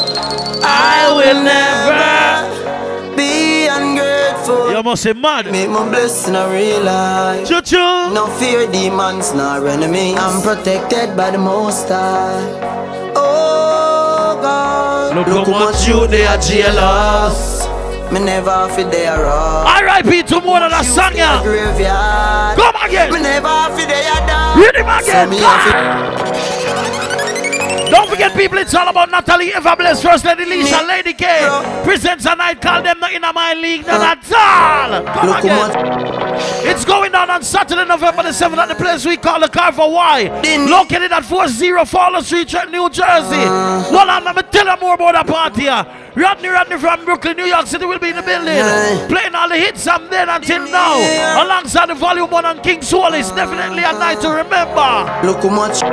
I 0.63 1.11
will 1.17 1.41
never 1.43 3.15
be 3.15 3.67
ungrateful. 3.67 4.71
You 4.71 4.83
must 4.83 5.03
say 5.03 5.13
mad. 5.13 5.51
Make 5.51 5.69
my 5.69 5.87
blessing 5.89 6.35
a 6.35 6.47
real 6.49 6.83
life. 6.83 7.47
Choo 7.47 7.61
choo. 7.61 8.13
No 8.13 8.27
fear 8.37 8.69
demons 8.71 9.33
nor 9.33 9.67
enemies. 9.67 10.17
I'm 10.19 10.41
protected 10.41 11.17
by 11.17 11.31
the 11.31 11.37
Most 11.39 11.87
High. 11.89 12.96
Oh 13.17 14.39
God. 14.41 15.15
Look, 15.15 15.27
Look 15.27 15.47
how 15.47 15.65
much 15.71 15.87
you 15.87 16.07
they 16.07 16.25
are 16.25 16.37
jealous. 16.37 17.65
Me 18.11 18.19
never 18.23 18.69
feel 18.69 18.89
they 18.89 19.05
are 19.05 19.21
wrong. 19.21 19.67
R.I.P. 19.67 20.23
to 20.23 20.39
more 20.41 20.59
than 20.61 20.71
a 20.71 20.83
song, 20.83 21.13
yeah. 21.13 21.41
Come 22.55 22.75
again. 22.85 23.11
Me 23.11 23.19
never 23.19 23.75
feel 23.75 23.87
they 23.87 24.07
are 24.07 24.25
down. 24.25 24.57
Read 24.59 24.75
him 24.75 24.87
again. 24.87 25.27
So 25.27 25.35
me 25.35 25.39
Don't 27.91 28.09
forget, 28.09 28.33
people, 28.33 28.59
it's 28.59 28.73
all 28.73 28.87
about 28.87 29.11
Natalie 29.11 29.49
Everbless, 29.51 30.01
First 30.01 30.23
Lady 30.23 30.45
Leisha, 30.45 30.87
Lady 30.87 31.13
K. 31.13 31.47
Presents 31.83 32.25
a 32.25 32.35
night 32.35 32.61
called 32.61 32.85
them 32.85 32.99
not 32.99 33.11
in 33.11 33.23
a 33.25 33.33
my 33.33 33.53
league, 33.53 33.85
not 33.85 33.99
uh, 33.99 34.15
at 34.15 34.31
all. 34.31 35.03
Come 35.13 35.27
Look 35.27 35.43
again. 35.43 36.26
It's 36.69 36.85
going 36.85 37.11
down 37.11 37.29
on 37.29 37.43
Saturday, 37.43 37.85
November 37.85 38.23
the 38.23 38.29
7th 38.29 38.57
at 38.57 38.69
the 38.69 38.75
place 38.75 39.05
we 39.05 39.17
call 39.17 39.39
the 39.39 39.49
Carver 39.49 39.87
Y. 39.87 40.41
Located 40.69 41.11
at 41.11 41.25
40 41.25 41.85
Fowler 41.85 42.21
Street, 42.21 42.53
New 42.69 42.89
Jersey. 42.89 43.35
Uh. 43.35 43.83
Hold 43.83 44.09
on, 44.09 44.23
let 44.23 44.35
me 44.35 44.41
tell 44.51 44.65
you 44.65 44.81
more 44.81 44.95
about 44.95 45.25
the 45.25 45.31
party 45.31 45.61
here. 45.63 46.06
Rodney 46.17 46.49
Rodney 46.49 46.77
from 46.77 47.05
Brooklyn, 47.05 47.37
New 47.37 47.45
York 47.45 47.67
City 47.67 47.85
will 47.85 47.99
be 47.99 48.09
in 48.09 48.15
the 48.15 48.23
building. 48.23 48.47
Yeah. 48.55 49.05
Playing 49.07 49.35
all 49.35 49.47
the 49.47 49.55
hits 49.55 49.83
from 49.83 50.09
then 50.09 50.27
until 50.29 50.65
now. 50.65 50.97
Yeah. 50.97 51.43
Alongside 51.43 51.89
the 51.89 51.93
volume 51.93 52.31
one 52.31 52.43
on 52.43 52.59
King 52.61 52.81
Soul 52.81 53.13
is 53.13 53.29
definitely 53.29 53.83
a 53.83 53.93
night 53.93 54.19
to 54.21 54.29
remember. 54.29 54.91
Look 55.21 55.43
how 55.43 55.49
much. 55.49 55.83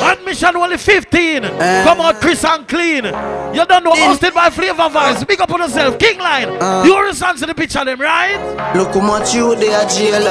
Admission 0.00 0.56
only 0.56 0.78
15. 0.78 1.44
Uh. 1.44 1.84
Come 1.84 2.00
on, 2.00 2.14
Chris 2.14 2.42
and 2.42 2.66
Clean. 2.66 3.04
You 3.04 3.66
don't 3.66 3.84
know, 3.84 3.92
hosted 3.92 4.32
by 4.32 4.48
Flavor 4.48 4.88
Vance. 4.88 5.24
Big 5.24 5.40
up 5.42 5.50
on 5.50 5.60
yourself, 5.60 5.98
King 5.98 6.18
Line. 6.20 6.48
Uh. 6.58 6.82
You 6.86 6.96
understand 6.96 7.36
to 7.38 7.46
the 7.46 7.54
picture 7.54 7.84
them, 7.84 8.00
right? 8.00 8.40
Look 8.74 8.94
how 8.94 9.00
much 9.02 9.34
you 9.34 9.54
they 9.56 9.74
are 9.74 9.86
jail. 9.86 10.24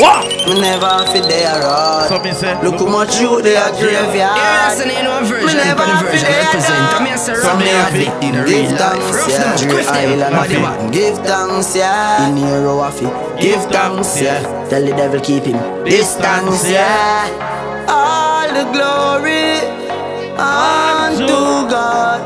What? 0.00 0.26
Me 0.48 0.60
never 0.60 1.06
fit 1.12 1.22
they 1.28 1.44
are 1.44 1.60
rod. 1.60 2.08
So 2.08 2.18
me 2.18 2.32
say. 2.32 2.60
Look, 2.64 2.80
how 2.80 2.86
much 2.88 3.20
you 3.20 3.40
they 3.42 3.56
are 3.56 3.70
graveyard. 3.70 4.16
Yeah, 4.16 4.66
that's 4.66 4.80
the 4.80 4.86
name 4.86 5.06
version. 5.24 5.46
Me 5.46 5.54
never 5.54 5.86
feel 6.10 6.22
they 6.26 6.40
are 6.40 6.54
rod. 6.58 7.38
Some 7.46 7.58
they 7.60 8.10
15. 8.20 8.39
Give 8.46 8.70
thanks, 8.78 9.28
yeah. 9.28 9.38
them, 9.38 9.58
Dre 9.58 9.70
quiff 9.72 9.86
them, 9.86 10.34
Island 10.34 10.92
Give 10.92 11.18
thanks, 11.18 11.76
yeah. 11.76 12.28
In 12.28 12.36
here, 12.36 12.66
of 12.66 13.02
it. 13.02 13.40
Give 13.40 13.62
thanks, 13.70 14.20
yeah. 14.20 14.68
Tell 14.68 14.84
the 14.84 14.92
devil 14.92 15.20
keep 15.20 15.44
him 15.44 15.58
distance, 15.84 16.70
yeah. 16.70 17.86
All 17.88 18.48
the 18.48 18.64
glory 18.72 19.58
unto 20.38 21.68
God. 21.68 22.20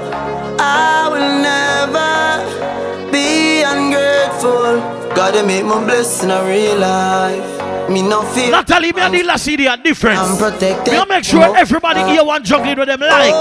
I 0.61 1.09
will 1.13 1.31
never 1.51 3.11
be 3.11 3.63
ungrateful. 3.63 4.81
Gotta 5.15 5.47
make 5.47 5.65
my 5.65 5.83
blessing 5.85 6.31
a 6.31 6.45
real 6.45 6.79
life. 6.79 7.64
Me 7.91 8.03
no 8.03 8.23
feel. 8.23 8.51
Natalie, 8.51 8.93
me 8.93 9.03
and 9.03 9.15
the 9.15 9.23
last 9.23 9.45
CD 9.45 9.67
are 9.69 9.77
different. 9.77 10.19
I'm 10.19 10.37
protected. 10.39 10.95
Me 10.95 11.05
make 11.09 11.25
sure 11.25 11.57
everybody 11.57 12.01
here 12.11 12.25
want 12.25 12.45
juggling 12.45 12.79
with 12.79 12.89
them 12.89 13.03
oh, 13.03 13.07
like. 13.07 13.35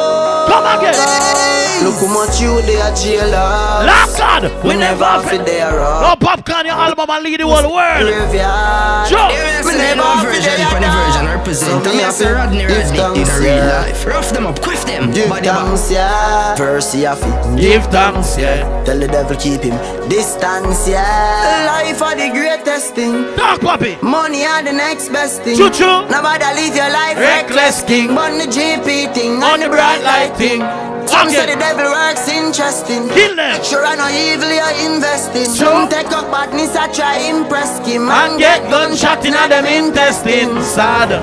Come 0.49 0.65
again. 0.79 1.53
Look 1.83 1.95
how 1.99 2.13
much 2.13 2.39
you 2.41 2.61
they 2.63 2.79
are 2.79 2.95
jealous. 2.95 3.87
Lord 3.87 4.17
God, 4.17 4.63
We 4.63 4.75
never 4.75 5.27
feel 5.27 5.43
they 5.43 5.61
are 5.61 5.75
wrong. 5.77 6.01
No 6.01 6.15
popcorn 6.15 6.65
your 6.65 6.75
album 6.75 7.09
and 7.09 7.23
lead 7.23 7.39
the 7.39 7.47
whole 7.47 7.73
world. 7.73 8.01
Graveyard. 8.01 9.07
Sure. 9.09 9.29
Yeah, 9.31 9.61
so 9.61 9.71
you 9.71 9.95
know 9.95 10.13
a 10.13 10.23
version, 10.23 10.59
but 10.71 10.79
the 10.79 11.13
represent. 11.35 11.87
I 11.87 11.91
mean, 11.91 12.05
I 12.05 12.09
say 12.11 12.31
Rodney 12.31 12.65
Rodney 12.65 13.21
in 13.21 13.27
a 13.27 13.39
real 13.39 13.65
life. 13.65 14.05
Rough 14.05 14.31
them 14.31 14.45
up, 14.45 14.61
quiff 14.61 14.85
them, 14.85 15.11
Give 15.11 15.29
body 15.29 15.47
back. 15.47 15.65
thanks, 15.65 15.91
yeah. 15.91 16.55
Verse, 16.55 16.95
yeah. 16.95 17.15
fi. 17.15 17.55
Give 17.59 17.83
thanks, 17.87 18.37
yeah. 18.37 18.83
Tell 18.85 18.99
the 18.99 19.07
devil 19.07 19.35
keep 19.35 19.61
him 19.61 19.77
distance, 20.09 20.87
yeah. 20.87 21.65
Life 21.67 22.01
are 22.01 22.15
the 22.15 22.29
greatest 22.29 22.95
thing. 22.95 23.35
Talk, 23.35 23.59
papi. 23.61 24.01
Money 24.01 24.32
are 24.41 24.63
the 24.65 24.73
next 24.73 25.13
best 25.13 25.43
thing. 25.45 25.55
Choo 25.55 25.69
choo. 25.69 26.09
Nobody 26.09 26.49
live 26.57 26.73
your 26.73 26.89
life 26.89 27.17
Reckless 27.21 27.85
reckless 27.85 27.85
king. 27.85 28.15
But 28.17 28.33
the 28.41 28.49
GP 28.49 29.13
thing 29.13 29.43
on 29.45 29.61
the 29.61 29.69
bright 29.69 30.01
light 30.01 30.33
thing. 30.35 30.65
Some 31.05 31.29
say 31.29 31.45
the 31.45 31.59
devil 31.61 31.85
works 31.85 32.25
interesting. 32.27 33.05
Kill 33.13 33.35
them. 33.35 33.61
Sure, 33.61 33.85
I 33.85 33.93
know 33.93 34.09
evil 34.09 34.49
you're 34.49 34.77
investing. 34.89 35.45
True. 35.53 35.69
Some 35.69 35.89
take 35.89 36.09
up 36.09 36.31
badness, 36.33 36.73
I 36.75 36.89
try 36.89 37.29
impress 37.29 37.85
him. 37.85 38.09
And 38.09 38.39
get 38.39 38.65
gunshot 38.73 39.23
in 39.25 39.35
a 39.37 39.45
them 39.47 39.65
intestines. 39.69 40.65
Sad. 40.65 41.13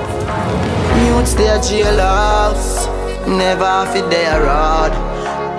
They 1.37 1.47
are 1.47 1.59
jailhouse, 1.59 2.87
never 3.27 3.91
fit 3.91 4.09
their 4.09 4.41
rod. 4.43 5.10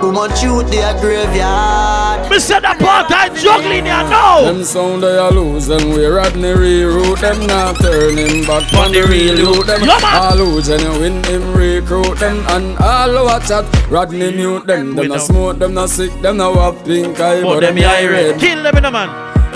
Too 0.03 0.11
much 0.11 0.43
youth 0.43 0.69
they 0.69 0.83
are 0.83 0.99
graveyard. 0.99 2.29
Me 2.29 2.37
said 2.37 2.59
that 2.59 2.75
part 2.77 3.07
I 3.09 3.31
juggling 3.39 3.87
here 3.87 4.03
now. 4.11 4.43
Them 4.43 4.65
sound 4.65 5.01
they 5.01 5.15
a 5.15 5.31
lose, 5.31 5.67
them 5.67 5.95
we 5.95 6.03
Rodney 6.03 6.51
reroute 6.51 7.21
them 7.21 7.47
not 7.47 7.79
turning 7.79 8.43
back 8.43 8.67
on 8.75 8.91
the 8.91 9.07
real 9.07 9.39
youth 9.39 9.65
them. 9.65 9.79
Yeah, 9.79 9.95
man. 10.03 10.19
All 10.19 10.35
who 10.43 10.61
genuine 10.61 11.23
him 11.23 11.55
recruit 11.55 12.19
them 12.19 12.43
and 12.51 12.75
all 12.83 13.15
who 13.15 13.31
a 13.31 13.39
chat 13.47 13.63
Rodney 13.89 14.35
mute 14.35 14.67
them. 14.67 14.93
Them 14.93 15.07
no 15.07 15.17
smoke, 15.19 15.59
them 15.59 15.73
no 15.73 15.85
sick, 15.85 16.11
them 16.19 16.35
no 16.35 16.53
have 16.55 16.83
pink 16.83 17.17
eye, 17.21 17.41
but 17.41 17.61
them 17.61 17.77
eye 17.77 18.05
red. 18.05 18.37
Kill 18.41 18.61
them 18.61 18.75
in 18.75 18.83
a 18.83 18.91
man. 18.91 19.07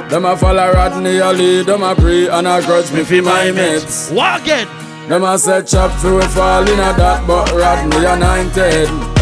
Them 0.08 0.24
a 0.24 0.38
follow 0.38 0.72
Rodney 0.72 1.18
a 1.18 1.34
lead, 1.34 1.66
them 1.66 1.84
a 1.84 1.94
pray 1.94 2.30
and 2.30 2.48
a 2.48 2.64
grudge 2.64 2.90
me 2.94 3.04
fi 3.04 3.20
my 3.20 3.52
mates. 3.52 4.12
Walk 4.12 4.44
again. 4.44 4.70
Them 5.10 5.26
a 5.26 5.38
set 5.38 5.68
chop 5.68 5.92
for 6.00 6.16
we 6.16 6.22
fall 6.32 6.64
in 6.64 6.80
a 6.80 6.96
that, 6.96 7.28
but 7.28 7.52
Rodney 7.52 8.06
anointed. 8.06 9.17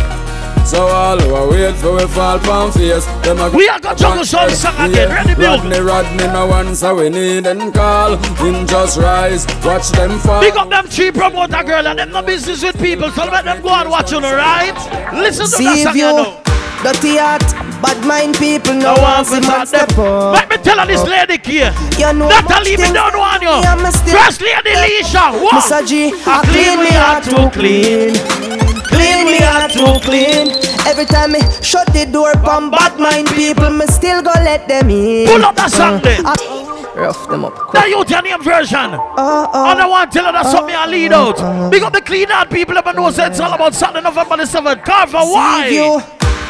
So 0.65 0.87
all 0.87 1.19
who 1.19 1.35
a 1.35 1.47
wait 1.47 1.75
for 1.75 1.93
we 1.95 2.07
fall 2.07 2.39
pan 2.39 2.71
face, 2.71 3.05
them 3.21 3.37
a 3.37 3.49
We 3.55 3.69
are 3.69 3.79
gonna 3.79 3.95
juggle 3.95 4.25
some 4.25 4.49
song 4.49 4.89
again. 4.89 5.09
Ready, 5.09 5.35
Bill? 5.35 5.57
Rodney, 5.57 5.79
Rodney, 5.79 6.25
no 6.33 6.47
one 6.47 6.75
so 6.75 6.95
we 6.95 7.09
need 7.09 7.45
and 7.45 7.71
call. 7.71 8.13
In 8.43 8.65
just 8.65 8.97
rise, 8.97 9.45
watch 9.63 9.89
them 9.91 10.17
fall. 10.19 10.41
Big 10.41 10.55
up 10.55 10.69
them 10.69 10.87
three 10.87 11.11
promoter 11.11 11.63
girl 11.63 11.85
and 11.87 11.99
them 11.99 12.09
no 12.09 12.23
business 12.23 12.63
with 12.63 12.79
people, 12.81 13.11
so 13.11 13.25
let 13.25 13.45
them 13.45 13.61
go 13.61 13.69
and 13.69 13.91
watch 13.91 14.11
you, 14.11 14.17
right? 14.19 14.73
Listen 15.13 15.45
to 15.45 15.51
that 15.51 15.57
See 15.57 15.83
song, 15.83 15.95
you, 15.95 16.05
you 16.07 16.11
know. 16.17 16.41
dirty 16.81 17.17
heart, 17.17 17.45
bad 17.79 18.03
mind 18.03 18.35
people 18.37 18.73
no 18.73 18.95
No 18.95 19.01
one 19.03 19.21
one 19.21 19.25
fi 19.25 19.41
fi 19.41 19.47
man 19.47 19.67
step 19.67 19.89
up. 19.99 20.33
Let 20.33 20.49
me 20.49 20.57
tell 20.57 20.79
her 20.79 20.87
this 20.87 21.01
oh. 21.01 21.05
lady 21.05 21.37
here. 21.47 21.71
You 21.99 22.11
know 22.17 22.27
Natalie, 22.27 22.41
much 22.41 22.65
me 22.65 22.75
things 22.77 22.93
don't 22.93 23.17
want 23.19 23.41
you. 23.43 23.53
me 23.53 23.67
and 23.69 23.83
me 23.83 23.91
still- 23.91 24.17
First 24.17 24.41
lady 24.41 24.73
Leisha, 24.73 25.29
what? 25.39 25.61
Mr. 25.61 25.85
G, 25.85 26.09
I 26.25 26.41
I 26.41 26.45
clean 26.49 26.79
me 26.81 26.89
heart 26.89 27.23
too 27.23 27.49
clean. 27.53 28.15
Clean 28.15 28.74
me 28.99 29.37
heart 29.41 29.71
too 29.71 29.99
clean. 30.07 30.51
Every 30.87 31.05
time 31.05 31.31
me 31.33 31.39
shut 31.61 31.87
the 31.93 32.05
door 32.11 32.33
from 32.43 32.71
bad 32.71 32.99
mind 32.99 33.27
people, 33.29 33.69
me 33.69 33.85
still 33.87 34.21
go 34.21 34.31
let 34.43 34.67
them 34.67 34.89
in. 34.89 35.27
Pull 35.27 35.45
up 35.45 35.55
that 35.55 35.71
song 35.71 36.01
then. 36.01 36.25
I- 36.25 36.93
rough 36.95 37.27
them 37.27 37.43
up. 37.45 37.73
Now 37.73 37.85
you 37.85 38.03
your 38.07 38.21
name 38.21 38.41
version. 38.41 38.93
Uh, 38.93 38.97
uh, 39.17 39.69
and 39.71 39.81
I 39.81 39.85
want 39.87 40.11
to 40.11 40.17
tell 40.17 40.25
her 40.27 40.31
that's 40.31 40.51
something 40.51 40.73
I 40.75 40.85
lead 40.87 41.11
out. 41.11 41.69
Big 41.71 41.83
up 41.83 41.91
the 41.93 42.01
clean 42.01 42.31
out 42.31 42.49
people 42.49 42.77
ever 42.77 42.93
know 42.93 43.11
say 43.11 43.27
it's 43.27 43.39
all 43.39 43.51
about 43.53 43.73
Saturday, 43.73 44.01
November 44.01 44.37
the 44.37 44.43
7th. 44.43 44.85
Carver, 44.85 45.19
See 45.21 45.31
why? 45.31 45.67
you, 45.67 46.01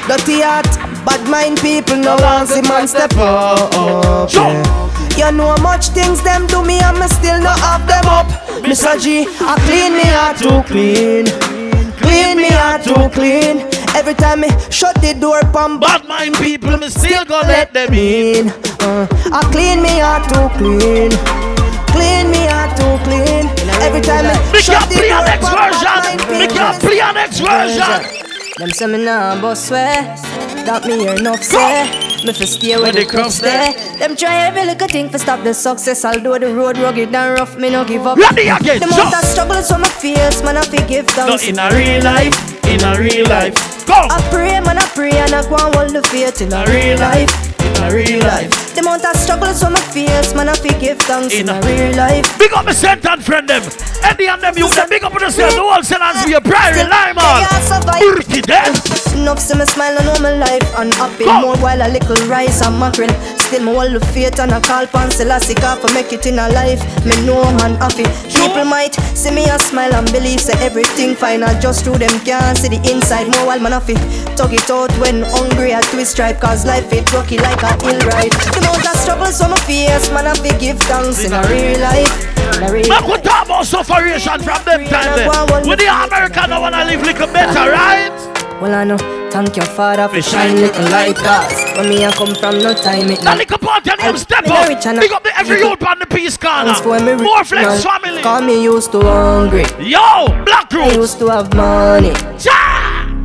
dirty 0.08 0.41
heart, 0.41 0.65
bad 1.03 1.27
mind 1.29 1.60
people 1.62 1.95
no 1.97 2.15
want 2.17 2.49
see 2.49 2.62
man 2.62 2.88
step 2.88 3.13
up. 3.17 4.29
Sure. 4.29 4.53
You 5.17 5.31
know 5.31 5.55
much 5.63 5.88
things 5.89 6.21
them 6.21 6.45
do 6.45 6.62
me 6.63 6.77
and 6.79 6.99
me 6.99 7.08
still 7.08 7.39
not 7.41 7.58
have 7.60 7.88
them 7.88 8.05
up. 8.05 8.27
Mr. 8.62 9.01
G, 9.01 9.25
I 9.39 9.55
clean 9.65 9.93
me 9.93 10.03
heart 10.05 10.38
too 10.38 10.62
clean. 10.71 11.25
Clean 12.01 12.38
me 12.38 12.49
heart 12.49 12.84
too 12.84 13.10
clean. 13.13 13.62
Every 13.95 14.13
time 14.13 14.41
me 14.41 14.49
shut 14.69 14.95
the 15.01 15.13
door 15.13 15.41
from 15.51 15.79
Bad 15.79 16.05
mind 16.05 16.36
people, 16.36 16.77
me 16.77 16.89
still 16.89 17.25
gonna 17.25 17.47
let 17.47 17.73
them 17.73 17.93
in. 17.93 18.49
Uh, 18.79 19.08
I 19.31 19.41
clean 19.51 19.81
me 19.81 19.99
heart 19.99 20.23
too 20.29 20.49
clean. 20.58 21.12
Clean 21.95 22.29
me 22.31 22.45
heart 22.47 22.75
too 22.77 22.95
clean. 23.05 23.47
Every 23.81 24.01
time 24.01 24.25
me 24.27 24.60
shut 24.60 24.89
the 24.89 25.08
door 25.08 25.25
from 25.39 25.55
bad 25.55 26.17
mind 26.17 26.21
We 26.29 26.47
people, 26.47 26.55
can 26.58 26.73
me 26.73 26.79
play 26.79 26.99
an 26.99 27.13
next 27.15 27.39
version. 27.39 28.24
Them 28.57 28.69
say 28.69 28.87
me 28.87 29.03
nah 29.03 29.39
boss 29.41 29.67
swear 29.67 30.15
That 30.65 30.85
me 30.85 30.99
hear 30.99 31.15
enough 31.15 31.43
say 31.43 31.83
Me 32.25 32.31
fi 32.33 32.45
stay 32.45 32.77
where 32.77 32.91
the 32.93 33.05
crooks 33.05 33.35
stay 33.35 33.73
Them 33.99 34.15
try 34.15 34.47
every 34.47 34.65
little 34.65 34.87
thing 34.87 35.09
to 35.09 35.19
stop 35.19 35.43
the 35.43 35.53
success 35.53 36.05
Although 36.05 36.39
the 36.39 36.53
road 36.55 36.77
rugged 36.77 37.13
and 37.13 37.39
rough 37.39 37.57
Me 37.57 37.69
no 37.69 37.83
give 37.83 38.07
up 38.07 38.17
Ready 38.17 38.47
again, 38.47 38.79
The 38.79 38.85
amount 38.87 39.13
of 39.13 39.23
struggles 39.25 39.71
on 39.71 39.81
my 39.81 39.89
face 39.89 40.41
Man 40.43 40.57
I 40.57 40.61
fi 40.63 40.85
give 40.87 41.07
thanks 41.07 41.47
in 41.47 41.59
a 41.59 41.69
real 41.75 42.03
life, 42.03 42.35
in 42.65 42.81
a 42.83 42.97
real 42.99 43.27
life. 43.27 43.55
Go! 43.85 43.93
I 43.93 44.21
pray 44.31 44.59
man 44.61 44.77
I 44.77 44.85
pray 44.95 45.11
And 45.11 45.33
I 45.33 45.43
go 45.49 45.57
and 45.59 45.75
hold 45.75 45.91
the 45.91 46.03
faith 46.07 46.41
in 46.41 46.53
a 46.53 46.63
real 46.71 46.97
life 46.99 47.29
In 47.59 47.83
a 47.83 47.93
real 47.93 48.19
life. 48.23 48.49
The 48.73 48.81
amount 48.81 49.05
of 49.05 49.15
struggles 49.17 49.61
on 49.63 49.73
my 49.73 49.81
face 49.91 50.33
Man 50.33 50.47
I 50.49 50.55
fi 50.55 50.69
give 50.79 50.99
thanks 50.99 51.33
in 51.33 51.49
a 51.49 51.59
real 51.61 51.95
life 51.97 52.23
Big 52.39 52.53
up 52.53 52.65
my 52.65 52.71
Sentan 52.71 53.21
friend 53.21 53.47
them. 53.49 53.63
Eddie 54.05 54.27
and 54.27 54.41
them, 54.41 54.53
you 54.57 54.69
them 54.69 54.87
big 54.87 55.03
up 55.03 55.15
on 55.15 55.21
yourself. 55.21 55.51
The 55.55 55.61
whole 55.61 55.81
sellers 55.81 56.23
be 56.25 56.33
a 56.33 56.41
prairie 56.41 56.83
lime 56.87 57.17
all. 57.17 57.41
Burki 57.97 58.44
them. 58.45 58.73
Enough 59.15 59.39
see 59.39 59.58
me 59.58 59.65
smile 59.65 59.97
and 59.97 60.05
know 60.05 60.19
my 60.21 60.34
life 60.38 60.65
unhappy 60.77 61.25
Go. 61.25 61.41
More 61.41 61.58
while 61.58 61.81
a 61.81 61.89
little 61.89 62.19
rice 62.27 62.62
and 62.62 62.77
mackerel 62.79 63.10
Still 63.39 63.63
me 63.63 63.73
hold 63.73 63.93
the 63.93 64.05
faith 64.13 64.39
and 64.39 64.51
I 64.51 64.60
call 64.60 64.86
pan 64.88 65.10
Selassie 65.10 65.55
for 65.55 65.91
make 65.93 66.12
it 66.13 66.25
in 66.25 66.39
a 66.39 66.49
life. 66.49 66.81
Me 67.05 67.15
know 67.25 67.43
man 67.58 67.75
happy. 67.75 68.05
People 68.29 68.65
might 68.65 68.93
see 69.15 69.31
me 69.31 69.45
a 69.49 69.58
smile 69.60 69.93
and 69.95 70.12
believe 70.12 70.39
Say 70.39 70.53
everything 70.63 71.15
fine. 71.15 71.43
I 71.43 71.58
just 71.60 71.84
through 71.84 71.97
them 71.97 72.19
can't 72.25 72.58
see 72.58 72.69
the 72.69 72.81
inside. 72.91 73.27
More 73.31 73.47
while 73.47 73.60
man 73.60 73.71
happy. 73.71 73.95
Tug 74.36 74.53
it 74.53 74.69
out 74.69 74.91
when 74.99 75.23
hungry 75.23 75.73
I 75.73 75.81
twist 75.93 76.12
stripe 76.12 76.39
Cause 76.39 76.65
life 76.65 76.91
it 76.91 77.12
rocky 77.13 77.38
like 77.38 77.62
a 77.63 77.73
hill 77.84 77.99
ride. 78.05 78.31
The 78.31 78.60
amount 78.60 78.86
of 78.86 78.95
struggles 78.99 79.41
on 79.41 79.51
my 79.51 79.60
face 79.65 80.12
Man 80.12 80.25
happy 80.25 80.51
give 80.60 80.79
thanks 80.86 81.23
in 81.23 81.34
a 81.34 81.41
real 81.47 81.79
life. 81.79 82.13
In 82.58 82.63
a 82.63 82.71
real 82.71 82.89
Make 82.89 83.08
we 83.08 83.17
talk 83.21 83.45
about 83.45 83.65
sufferation 83.65 84.39
from 84.41 84.62
them 84.65 84.86
time. 84.86 85.67
With 85.67 85.79
the 85.79 85.88
American, 85.88 86.51
I 86.51 86.60
wanna 86.60 86.84
live 86.86 87.01
little 87.01 87.27
better, 87.31 87.71
right? 87.71 88.35
Well, 88.61 88.73
I 88.73 88.83
know 88.85 88.97
thank 89.31 89.57
your 89.57 89.65
father 89.65 90.07
for 90.07 90.21
shine 90.21 90.55
little 90.55 90.85
light 90.85 91.17
cause 91.17 91.75
when 91.75 91.89
me 91.89 92.05
I 92.05 92.11
come 92.13 92.33
from 92.35 92.59
no 92.59 92.73
time 92.73 93.09
it 93.09 93.19
That 93.19 93.37
little 93.37 93.57
party 93.57 93.89
and 93.91 94.01
him 94.01 94.17
step 94.17 94.47
up. 94.47 94.67
Big 94.67 95.11
up 95.11 95.23
the 95.23 95.37
every 95.37 95.59
youth 95.59 95.83
on 95.83 95.99
the 95.99 96.05
peace 96.05 96.37
corner. 96.37 96.73
For 96.75 96.97
me 96.99 97.11
rich 97.11 97.21
More 97.21 97.43
flex 97.43 97.83
family. 97.83 98.21
Call 98.21 98.41
me 98.41 98.63
used 98.63 98.93
to 98.93 99.01
hungry. 99.01 99.65
Yo, 99.79 100.27
Black 100.45 100.73
I 100.73 100.93
used 100.93 101.19
to 101.19 101.27
have 101.27 101.53
money. 101.53 102.13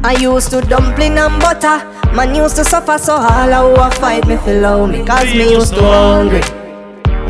I 0.02 0.16
used 0.18 0.50
to 0.50 0.62
dumpling 0.62 1.16
and 1.16 1.40
butter. 1.40 1.78
Man 2.12 2.34
used 2.34 2.56
to 2.56 2.64
suffer 2.64 2.98
so 2.98 3.14
all 3.14 3.22
I 3.22 3.86
a 3.86 3.90
fight 3.92 4.26
me 4.26 4.36
feel 4.38 4.88
me 4.88 5.04
cause 5.04 5.32
me 5.32 5.52
used 5.52 5.74
to 5.74 5.82
hungry. 5.82 6.60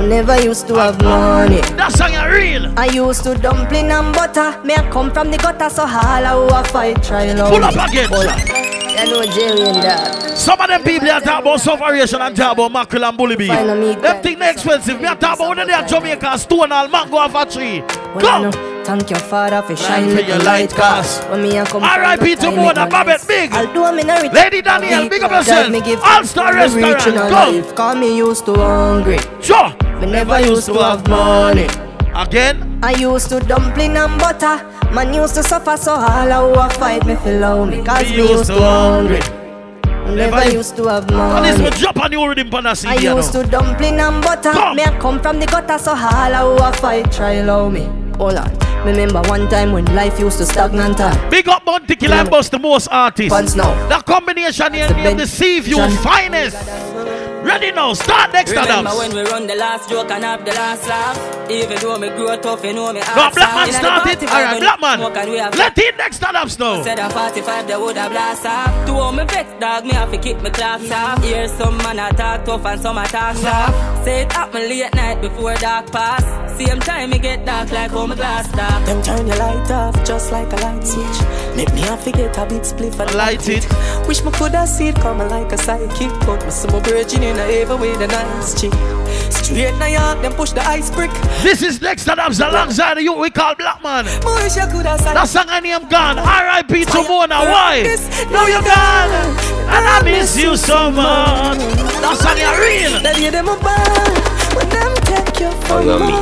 I 0.00 0.06
never 0.06 0.40
used 0.40 0.66
to 0.68 0.76
have 0.76 1.02
money. 1.02 1.60
That 1.76 1.92
song 1.92 2.14
is 2.14 2.24
real. 2.32 2.72
I 2.78 2.86
used 2.86 3.22
to 3.24 3.34
dumpling 3.34 3.90
and 3.90 4.14
butter. 4.14 4.58
Me 4.64 4.72
I 4.74 4.88
come 4.88 5.10
from 5.12 5.30
the 5.30 5.36
gutter 5.36 5.68
so 5.68 5.84
I 5.84 6.24
who 6.24 6.46
a 6.46 6.64
fight 6.64 7.02
try 7.02 7.30
low 7.34 7.50
Pull 7.50 7.62
up 7.62 7.74
again. 7.74 8.08
Up. 8.10 8.70
Know 9.10 9.24
Jerry 9.26 9.60
and 9.60 9.82
that. 9.82 10.38
Some 10.38 10.58
of 10.58 10.68
them 10.68 10.82
people 10.82 11.06
that 11.06 11.22
talk 11.22 11.42
about 11.42 11.60
sufferation 11.60 12.22
and 12.22 12.34
talk 12.34 12.54
about 12.54 12.72
mackerel 12.72 13.04
and 13.04 13.16
bully 13.16 13.36
beef. 13.36 13.50
Them 13.50 14.22
think 14.22 14.38
they 14.38 14.50
expensive. 14.50 14.98
Me 15.00 15.06
a 15.06 15.14
talk 15.16 15.36
about 15.38 15.56
when 15.56 15.66
they 15.66 15.74
are 15.74 15.86
Jamaica 15.86 16.38
stone 16.38 16.64
and 16.64 16.72
all 16.72 16.88
mango 16.88 17.16
off 17.16 17.34
a 17.34 17.44
tree. 17.50 17.82
Well, 18.14 18.26
I 18.26 18.50
Go. 18.50 18.79
Thank 18.90 19.10
your 19.10 19.20
father 19.20 19.62
for 19.62 19.74
little 19.74 20.24
your 20.24 20.38
light 20.42 20.70
cause 20.70 21.20
when 21.30 21.42
me 21.42 21.56
a 21.56 21.64
come 21.64 21.84
R.I.P. 21.84 22.34
to 22.36 22.50
Mona 22.50 22.88
Babette, 22.88 23.24
big. 23.28 23.52
I'll 23.52 23.72
do 23.72 23.84
'em 23.84 23.98
in 24.00 24.10
a 24.10 24.20
rich 24.20 24.32
Lady 24.32 24.62
Danielle, 24.62 25.08
big 25.08 25.22
up 25.22 25.30
yourself. 25.30 25.84
give 25.84 26.00
All-Star 26.02 26.52
me 26.52 26.58
Restaurant, 26.58 27.06
a 27.06 27.30
go. 27.30 27.72
Cause 27.74 27.96
me 27.96 28.16
used 28.16 28.44
to 28.46 28.54
hungry. 28.54 29.20
Sure. 29.40 29.68
Me 30.00 30.06
never 30.06 30.40
used 30.40 30.66
to 30.66 30.78
have 30.82 31.06
money. 31.08 31.68
Again? 32.16 32.80
I 32.82 32.92
used 32.94 33.28
to 33.28 33.38
dumpling 33.38 33.96
and 33.96 34.18
butter. 34.18 34.56
Man 34.92 35.14
used 35.14 35.36
to 35.36 35.42
suffer 35.44 35.76
so 35.76 35.92
all 35.92 36.32
I 36.38 36.66
a 36.66 36.70
fight 36.70 37.06
me 37.06 37.14
feel 37.14 37.38
low 37.38 37.64
me 37.64 37.84
cause 37.84 38.10
Me 38.10 38.16
me 38.16 38.28
used 38.28 38.46
to 38.46 38.60
hungry. 38.60 39.20
Never 40.16 40.50
used 40.50 40.76
to 40.78 40.88
have 40.88 41.06
And 41.08 41.16
money. 41.16 41.62
will 41.62 41.70
drop 41.70 41.96
on 42.00 42.10
you 42.10 42.26
rhythm 42.26 42.50
the 42.50 42.84
I 42.88 42.96
used 42.96 43.32
to 43.34 43.44
dumpling 43.44 44.00
and 44.00 44.20
butter. 44.20 44.50
Come. 44.50 44.76
Me 44.76 44.82
I 44.82 44.98
come 44.98 45.20
from 45.20 45.38
the 45.38 45.46
gutter, 45.46 45.78
so 45.78 45.92
all 45.92 46.34
I 46.60 46.68
a 46.68 46.72
fight 46.72 47.12
try 47.12 47.40
low 47.42 47.70
me. 47.70 48.09
Hold 48.20 48.34
on. 48.34 48.84
Remember 48.84 49.22
one 49.30 49.48
time 49.48 49.72
when 49.72 49.86
life 49.94 50.20
used 50.20 50.36
to 50.36 50.44
stagnant 50.44 50.98
time. 50.98 51.30
Big 51.30 51.48
up 51.48 51.64
Bounty 51.64 51.96
Killer 51.96 52.16
and 52.16 52.28
Bust 52.28 52.50
the 52.50 52.58
most 52.58 52.86
artists. 52.88 53.32
Pants 53.32 53.54
now. 53.54 53.72
The 53.88 54.02
combination 54.02 54.74
here 54.74 54.90
bench. 54.90 55.20
deceive 55.20 55.66
you 55.66 55.78
finest. 56.02 56.54
Ready 57.42 57.72
now, 57.72 57.94
start 57.94 58.32
next 58.32 58.50
Remember 58.50 58.90
Adams. 58.90 58.98
when 58.98 59.14
we 59.14 59.22
run 59.30 59.46
the 59.46 59.54
last 59.54 59.88
joke 59.88 60.10
and 60.10 60.22
have 60.24 60.44
the 60.44 60.52
last 60.52 60.86
laugh? 60.86 61.50
Even 61.50 61.78
though 61.78 61.98
me 61.98 62.08
grow 62.10 62.36
tough, 62.36 62.62
you 62.64 62.74
know 62.74 62.92
me 62.92 63.00
No, 63.00 63.06
hard 63.06 63.34
black 63.34 63.48
soft. 63.50 63.54
man 63.56 63.68
Inna 63.68 63.72
the 63.72 63.78
started. 63.78 64.28
45 64.28 64.30
Alright, 64.34 64.52
when 64.52 64.60
black 64.60 64.80
man. 64.80 64.98
smoke 64.98 65.26
we 65.26 65.36
have 65.38 65.54
Let 65.56 65.78
in 65.78 65.96
next 65.96 66.22
Adams 66.22 66.58
now. 66.58 66.82
Said 66.82 66.98
at 66.98 67.12
45 67.12 67.66
they 67.66 67.76
would 67.76 67.96
have 67.96 68.12
blast 68.12 68.46
off 68.46 68.86
To 68.86 68.92
all 68.94 69.12
me 69.12 69.24
vex 69.24 69.48
dog 69.58 69.84
me 69.84 69.92
have 69.92 70.10
to 70.12 70.18
kick 70.18 70.40
me 70.42 70.50
claps 70.50 70.90
off 70.90 71.24
Hear 71.24 71.48
some 71.48 71.76
man 71.78 71.98
a 71.98 72.10
talk 72.14 72.44
tough 72.44 72.66
and 72.66 72.80
some 72.80 72.98
a 72.98 73.06
talk 73.06 73.34
soft 73.36 74.04
Say 74.04 74.22
it 74.22 74.32
happen 74.32 74.68
late 74.68 74.94
night 74.94 75.20
before 75.22 75.54
dark 75.54 75.90
pass 75.90 76.22
Same 76.58 76.78
time 76.80 77.10
me 77.10 77.18
get 77.18 77.44
dark 77.46 77.72
like 77.72 77.90
how 77.90 78.06
my 78.06 78.14
glass 78.14 78.50
dark 78.52 78.84
Them 78.84 79.02
turn 79.02 79.26
your 79.26 79.36
light 79.36 79.70
off 79.70 80.04
just 80.04 80.30
like 80.30 80.52
a 80.52 80.56
light 80.56 80.86
switch. 80.86 81.56
Make 81.56 81.72
me 81.74 81.80
have 81.82 82.04
to 82.04 82.12
get 82.12 82.36
a 82.38 82.46
big 82.46 82.62
spliff 82.62 82.98
and 83.00 83.14
Light 83.14 83.48
it. 83.48 83.66
Wish 84.06 84.22
me 84.24 84.30
coulda 84.32 84.66
see 84.66 84.88
it 84.88 84.96
coming 84.96 85.28
like 85.28 85.50
a 85.52 85.56
sidekick, 85.56 86.14
but 86.26 86.44
me 86.44 86.50
see 86.50 86.68
my 86.68 86.78
virgin 86.80 87.22
in 87.30 87.38
a 87.38 87.62
ever 87.62 87.76
with 87.76 88.00
a 88.00 88.06
nice 88.08 88.60
chick. 88.60 88.72
Straight 89.30 89.74
now 89.78 89.86
York, 89.86 90.22
them 90.22 90.32
push 90.32 90.50
the 90.50 90.62
ice 90.66 90.90
brick. 90.90 91.10
This 91.42 91.62
is 91.62 91.80
next 91.80 92.08
Adams 92.08 92.40
alongside 92.40 92.96
the 92.96 93.02
youth 93.02 93.18
we 93.18 93.30
call 93.30 93.54
Black 93.54 93.82
Man. 93.82 94.04
Me 94.04 94.32
wish 94.42 94.56
you 94.56 94.66
coulda 94.66 94.98
said 94.98 95.14
That 95.14 95.28
song 95.28 95.46
I 95.48 95.60
name 95.60 95.88
gone. 95.88 96.18
R.I.P. 96.18 96.84
to 96.86 97.02
Mona. 97.08 97.46
Why? 97.46 97.86
Now 98.30 98.46
you're 98.46 98.62
gone. 98.62 99.14
And 99.70 99.84
I 99.86 100.02
miss 100.02 100.36
you 100.36 100.56
so 100.56 100.90
much. 100.90 101.58
That 102.02 102.16
song 102.18 102.38
is 102.38 102.50
real. 102.58 102.98
That 103.02 103.16
you 103.22 103.30
them 103.30 103.48
a 103.48 103.56
bad 103.62 104.10
when 104.54 104.68
them 104.68 104.92
take 105.06 105.38
you 105.38 105.50
from 105.66 105.86
you 105.86 105.98
me. 106.02 106.14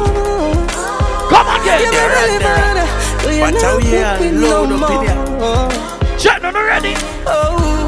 Come 1.33 1.47
on, 1.49 1.65
get 1.65 1.81
me 1.81 1.97
really 1.97 2.39
bad 2.39 3.25
when 3.25 3.35
you 3.35 3.41
Watch 3.41 3.63
how 3.63 3.79
not 3.79 3.85
you 3.85 3.99
are 3.99 4.19
with 4.21 4.37
load 4.37 4.69
no 4.69 4.77
up 4.85 4.93
in 4.93 5.33
more. 5.41 6.19
Check 6.19 6.43
no 6.43 6.53
ready. 6.53 6.95
Oh, 7.27 7.88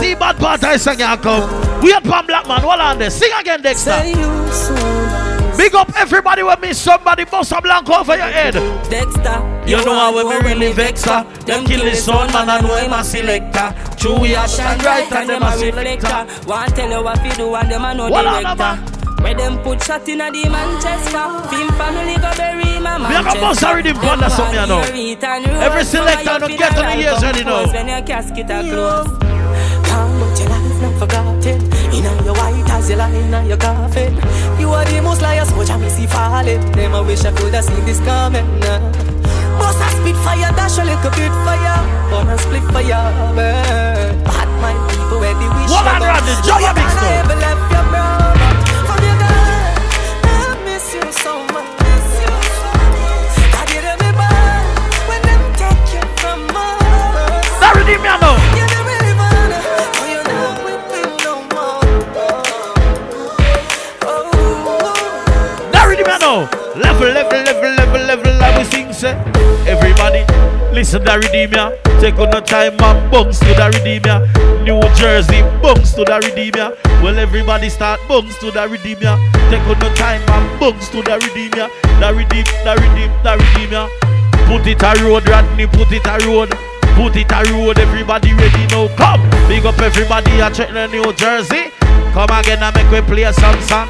See 0.00 0.14
bad 0.14 0.36
part 0.38 0.64
I 0.64 0.76
sing 0.76 1.00
you 1.00 1.16
come. 1.16 1.80
We 1.82 1.92
at 1.92 2.04
Pan 2.04 2.26
Black 2.26 2.46
Man. 2.46 2.62
what 2.62 2.80
on 2.80 2.98
there. 2.98 3.10
Sing 3.10 3.30
again, 3.38 3.62
Dexter. 3.62 3.90
say 3.90 4.10
you 4.10 4.52
so 4.52 4.74
nice. 4.74 5.56
Big 5.56 5.74
up 5.74 5.90
everybody 5.96 6.42
with 6.42 6.60
me. 6.60 6.72
Somebody 6.72 7.24
bust 7.24 7.52
a 7.52 7.60
blank 7.60 7.88
over 7.88 8.16
your 8.16 8.26
head. 8.26 8.54
Dexter 8.88 9.38
You 9.66 9.84
know 9.84 9.94
how 9.94 10.12
we 10.14 10.36
really 10.38 10.72
vex 10.72 11.04
her. 11.04 11.12
Uh. 11.12 11.44
Them 11.44 11.64
kill 11.64 11.84
the 11.84 11.94
son 11.94 12.32
man 12.32 12.48
and 12.48 12.66
know 12.66 12.76
him 12.76 12.92
a 12.92 13.04
selector. 13.04 13.74
True 13.96 14.18
we 14.20 14.34
are 14.34 14.48
shine 14.48 14.78
right 14.80 15.10
and 15.12 15.28
them 15.28 15.42
a 15.42 15.52
selector. 15.56 16.48
Want 16.48 16.74
tell 16.76 16.90
you 16.90 17.04
what 17.04 17.24
you 17.24 17.32
do 17.32 17.54
and 17.54 17.70
them 17.70 17.84
a 17.84 17.94
no 17.94 18.10
What 18.10 18.26
on, 18.26 18.42
director 18.42 19.02
where 19.22 19.34
them 19.34 19.62
put 19.62 19.80
shot 19.80 20.08
in 20.08 20.20
a 20.20 20.32
the 20.32 20.48
Manchester 20.48 21.48
Film 21.48 21.68
family 21.78 22.16
go 22.16 22.34
bury 22.36 22.80
my 22.80 22.98
Me 22.98 23.04
a 23.04 23.08
go 23.08 23.22
Manchester 23.22 23.40
bust 23.40 23.62
a 23.62 23.74
rhythm 23.76 23.96
band 24.00 24.22
or 24.22 24.30
something, 24.30 24.60
you 24.60 25.46
know. 25.46 25.60
Every 25.60 25.84
selector 25.84 26.38
don't 26.40 26.58
get 26.58 26.76
on 26.76 26.98
the 26.98 27.04
ears 27.04 27.22
ready 27.22 27.44
now. 27.44 27.72
When 27.72 27.88
your 27.88 28.02
casket 28.02 28.50
are 28.50 28.62
closed 28.62 29.12
Come 29.12 29.20
but 29.20 29.31
your 30.92 31.00
not 31.00 31.08
forgotten. 31.08 31.60
In 31.92 32.24
your 32.24 32.34
white 32.34 32.70
as 32.70 32.90
you 32.90 32.96
lie 32.96 33.10
in 33.10 33.46
your 33.46 33.56
coffin. 33.56 34.14
You 34.58 34.70
are 34.70 34.84
the 34.84 35.00
most 35.02 35.22
liars, 35.22 35.48
so 35.48 35.60
I 35.60 35.88
see 35.88 36.06
falling. 36.06 36.60
Them 36.72 36.94
I 36.94 37.00
wish 37.00 37.24
I 37.24 37.32
could 37.32 37.54
have 37.54 37.64
seen 37.64 37.84
this 37.84 38.00
coming. 38.00 38.46
Must 39.58 39.80
I 39.80 39.88
spit 40.00 40.16
fire, 40.16 40.52
dash 40.56 40.78
a 40.78 40.84
little 40.84 41.10
bit 41.10 41.32
fire. 41.44 42.10
Wanna 42.10 42.38
split 42.38 42.64
fire, 42.72 43.34
burn. 43.34 44.24
Bad 44.24 44.48
mind 44.60 44.90
people 44.90 45.20
where 45.20 45.34
they 45.34 45.48
wish 45.48 45.70
What 45.70 45.84
you 45.84 45.90
on, 45.90 46.00
go. 46.00 46.06
Randy? 46.06 46.32
No, 46.32 46.42
Joy 46.42 46.58
you 46.58 46.66
a 46.66 46.74
mix 46.74 46.92
Level, 66.82 67.08
level, 67.08 67.38
level, 67.42 67.70
level, 67.70 68.02
level, 68.02 68.34
like 68.38 68.58
we 68.58 68.64
sing, 68.64 68.92
say. 68.92 69.14
Everybody, 69.66 70.26
listen 70.74 71.00
to 71.00 71.10
the 71.10 71.18
redeem 71.18 71.52
ya. 71.52 71.70
Take 72.00 72.18
on 72.18 72.30
the 72.30 72.40
time 72.40 72.74
and 72.80 73.10
bunks 73.10 73.38
to 73.38 73.54
the 73.54 73.70
redeem 73.70 74.02
ya. 74.02 74.26
New 74.66 74.82
Jersey, 74.98 75.42
bunks 75.62 75.92
to 75.94 76.04
the 76.04 76.18
redeem 76.18 76.54
ya. 76.54 76.72
Well, 77.02 77.18
everybody 77.18 77.68
start 77.68 78.00
bunks 78.08 78.38
to 78.38 78.50
the 78.50 78.68
redeem 78.68 78.98
ya. 79.00 79.16
Take 79.50 79.62
on 79.70 79.78
the 79.78 79.90
time 79.94 80.22
and 80.26 80.60
bunks 80.60 80.88
to 80.90 81.02
the 81.02 81.18
redeem 81.22 81.54
ya. 81.54 81.70
The 82.02 82.10
redeem, 82.14 82.44
the 82.66 82.74
redeem, 82.74 83.10
the 83.22 83.32
redeem 83.38 83.72
ya. 83.72 83.88
Put 84.50 84.66
it 84.66 84.82
a 84.82 84.90
road, 85.04 85.28
Rodney, 85.28 85.66
put 85.66 85.92
it 85.92 86.06
a 86.06 86.18
road. 86.26 86.50
Put 86.98 87.16
it 87.16 87.30
a 87.32 87.40
road, 87.54 87.78
everybody 87.78 88.34
ready 88.34 88.66
now. 88.68 88.88
Come, 88.96 89.22
big 89.48 89.64
up 89.64 89.78
everybody 89.80 90.40
a 90.40 90.50
check 90.50 90.74
the 90.74 90.86
New 90.88 91.12
Jersey. 91.14 91.70
Come 92.12 92.30
again 92.34 92.62
and 92.62 92.74
make 92.74 92.90
we 92.90 93.00
play 93.00 93.30
some 93.32 93.60
song. 93.62 93.88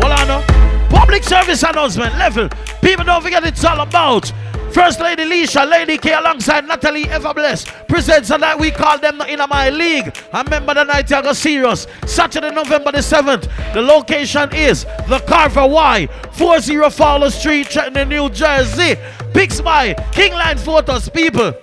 Hold 0.00 0.12
on 0.12 0.28
now. 0.28 0.75
Public 1.06 1.22
service 1.22 1.62
announcement 1.62 2.18
level. 2.18 2.48
People 2.82 3.04
don't 3.04 3.22
forget 3.22 3.44
it's 3.46 3.64
all 3.64 3.80
about. 3.80 4.32
First 4.72 4.98
Lady 4.98 5.22
Leisha, 5.22 5.64
Lady 5.70 5.98
K 5.98 6.12
alongside 6.12 6.66
Natalie 6.66 7.04
Everbless 7.04 7.64
presents 7.86 8.30
a 8.30 8.36
night 8.36 8.58
we 8.58 8.72
call 8.72 8.98
them 8.98 9.20
in 9.20 9.38
my 9.48 9.70
league. 9.70 10.12
I 10.32 10.42
remember 10.42 10.74
the 10.74 10.82
night 10.82 11.08
you 11.08 11.22
got 11.22 11.36
serious. 11.36 11.86
Saturday, 12.06 12.50
November 12.50 12.90
the 12.90 12.98
7th. 12.98 13.48
The 13.72 13.82
location 13.82 14.52
is 14.52 14.82
the 15.08 15.22
Carver 15.28 15.68
Y, 15.68 16.08
40 16.32 16.90
Fowler 16.90 17.30
Street, 17.30 17.70
Trenton, 17.70 18.08
New 18.08 18.28
Jersey. 18.28 18.96
Picks 19.32 19.60
by 19.60 19.94
Kingline 20.10 20.58
Photos. 20.58 21.08
People, 21.08 21.54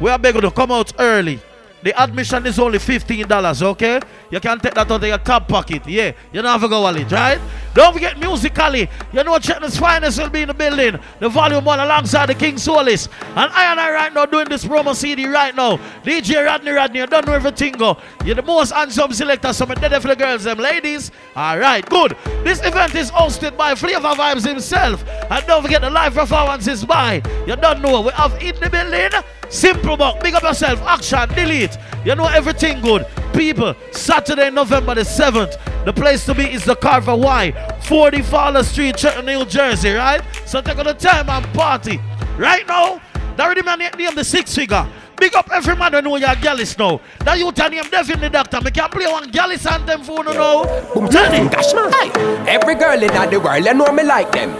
we 0.00 0.10
are 0.10 0.18
begging 0.18 0.42
to 0.42 0.50
come 0.52 0.70
out 0.70 0.92
early. 1.00 1.40
The 1.86 2.02
admission 2.02 2.44
is 2.46 2.58
only 2.58 2.80
$15, 2.80 3.62
okay? 3.62 4.00
You 4.32 4.40
can 4.40 4.58
take 4.58 4.74
that 4.74 4.90
out 4.90 5.04
of 5.04 5.04
your 5.04 5.18
top 5.18 5.46
pocket. 5.46 5.86
Yeah, 5.86 6.14
you 6.32 6.42
don't 6.42 6.50
have 6.50 6.60
to 6.62 6.68
go 6.68 6.80
wallet, 6.80 7.12
right? 7.12 7.38
Don't 7.74 7.92
forget 7.92 8.18
musically. 8.18 8.90
You 9.12 9.22
know 9.22 9.38
Chetney's 9.38 9.78
finest 9.78 10.18
will 10.18 10.28
be 10.28 10.42
in 10.42 10.48
the 10.48 10.54
building. 10.54 10.98
The 11.20 11.28
volume 11.28 11.64
one 11.64 11.78
alongside 11.78 12.26
the 12.26 12.34
King 12.34 12.58
Solis. 12.58 13.08
And 13.36 13.52
I 13.52 13.70
and 13.70 13.78
I 13.78 13.92
right 13.92 14.12
now 14.12 14.26
doing 14.26 14.48
this 14.48 14.64
promo 14.64 14.96
CD 14.96 15.28
right 15.28 15.54
now. 15.54 15.76
DJ 16.02 16.44
Rodney 16.44 16.72
Rodney, 16.72 16.98
you 16.98 17.06
don't 17.06 17.24
know 17.24 17.34
everything 17.34 17.74
go. 17.74 17.96
You're 18.24 18.34
the 18.34 18.42
most 18.42 18.72
handsome 18.72 19.12
selector, 19.12 19.52
so 19.52 19.64
I'm 19.64 19.74
the 19.78 20.16
girls, 20.18 20.42
them 20.42 20.58
ladies. 20.58 21.12
Alright, 21.36 21.88
good. 21.88 22.16
This 22.42 22.58
event 22.66 22.96
is 22.96 23.12
hosted 23.12 23.56
by 23.56 23.76
Flavor 23.76 24.08
Vibes 24.08 24.44
himself. 24.44 25.06
And 25.30 25.46
don't 25.46 25.62
forget 25.62 25.82
the 25.82 25.90
live 25.90 26.14
performances 26.14 26.84
by. 26.84 27.22
You 27.46 27.54
don't 27.54 27.80
know, 27.80 28.00
we 28.00 28.10
have 28.10 28.42
in 28.42 28.58
the 28.58 28.70
building. 28.70 29.22
Simple 29.48 29.96
Buck, 29.96 30.20
big 30.22 30.34
up 30.34 30.42
yourself, 30.42 30.80
action, 30.82 31.28
delete. 31.34 31.76
You 32.04 32.14
know 32.14 32.26
everything 32.26 32.80
good. 32.80 33.06
People, 33.32 33.74
Saturday, 33.92 34.50
November 34.50 34.94
the 34.94 35.02
7th. 35.02 35.84
The 35.84 35.92
place 35.92 36.24
to 36.26 36.34
be 36.34 36.44
is 36.44 36.64
the 36.64 36.74
Carver 36.74 37.14
Y, 37.14 37.52
40 37.82 38.22
Fowler 38.22 38.62
Street, 38.64 39.02
New 39.24 39.44
Jersey, 39.44 39.92
right? 39.92 40.22
So 40.44 40.60
take 40.60 40.78
on 40.78 40.86
the 40.86 40.94
time 40.94 41.28
and 41.28 41.46
party. 41.54 42.00
Right 42.36 42.66
now, 42.66 43.00
that 43.36 43.40
already 43.40 43.62
man 43.62 43.78
name 43.78 44.14
the 44.14 44.24
six 44.24 44.54
figure. 44.54 44.86
Big 45.18 45.34
up 45.34 45.48
every 45.52 45.74
man 45.76 45.92
who 45.92 46.02
know 46.02 46.16
you're 46.16 46.34
gallus 46.36 46.76
now. 46.78 47.00
That 47.20 47.38
you 47.38 47.50
tell 47.52 47.70
him 47.70 47.84
definitely 47.90 48.28
doctor. 48.28 48.60
Me 48.60 48.70
can 48.70 48.90
play 48.90 49.06
one 49.06 49.30
gallus 49.30 49.66
anthem 49.66 50.02
for 50.02 50.18
you 50.18 50.34
now. 50.34 50.64
Tell 51.08 51.32
him. 51.32 51.48
Gosh, 51.48 51.72
man. 51.74 52.48
Every 52.48 52.74
girl 52.74 53.02
in 53.02 53.30
the 53.30 53.40
world, 53.40 53.64
you 53.64 53.74
know 53.74 53.90
me 53.92 54.02
like 54.02 54.30
them. 54.32 54.52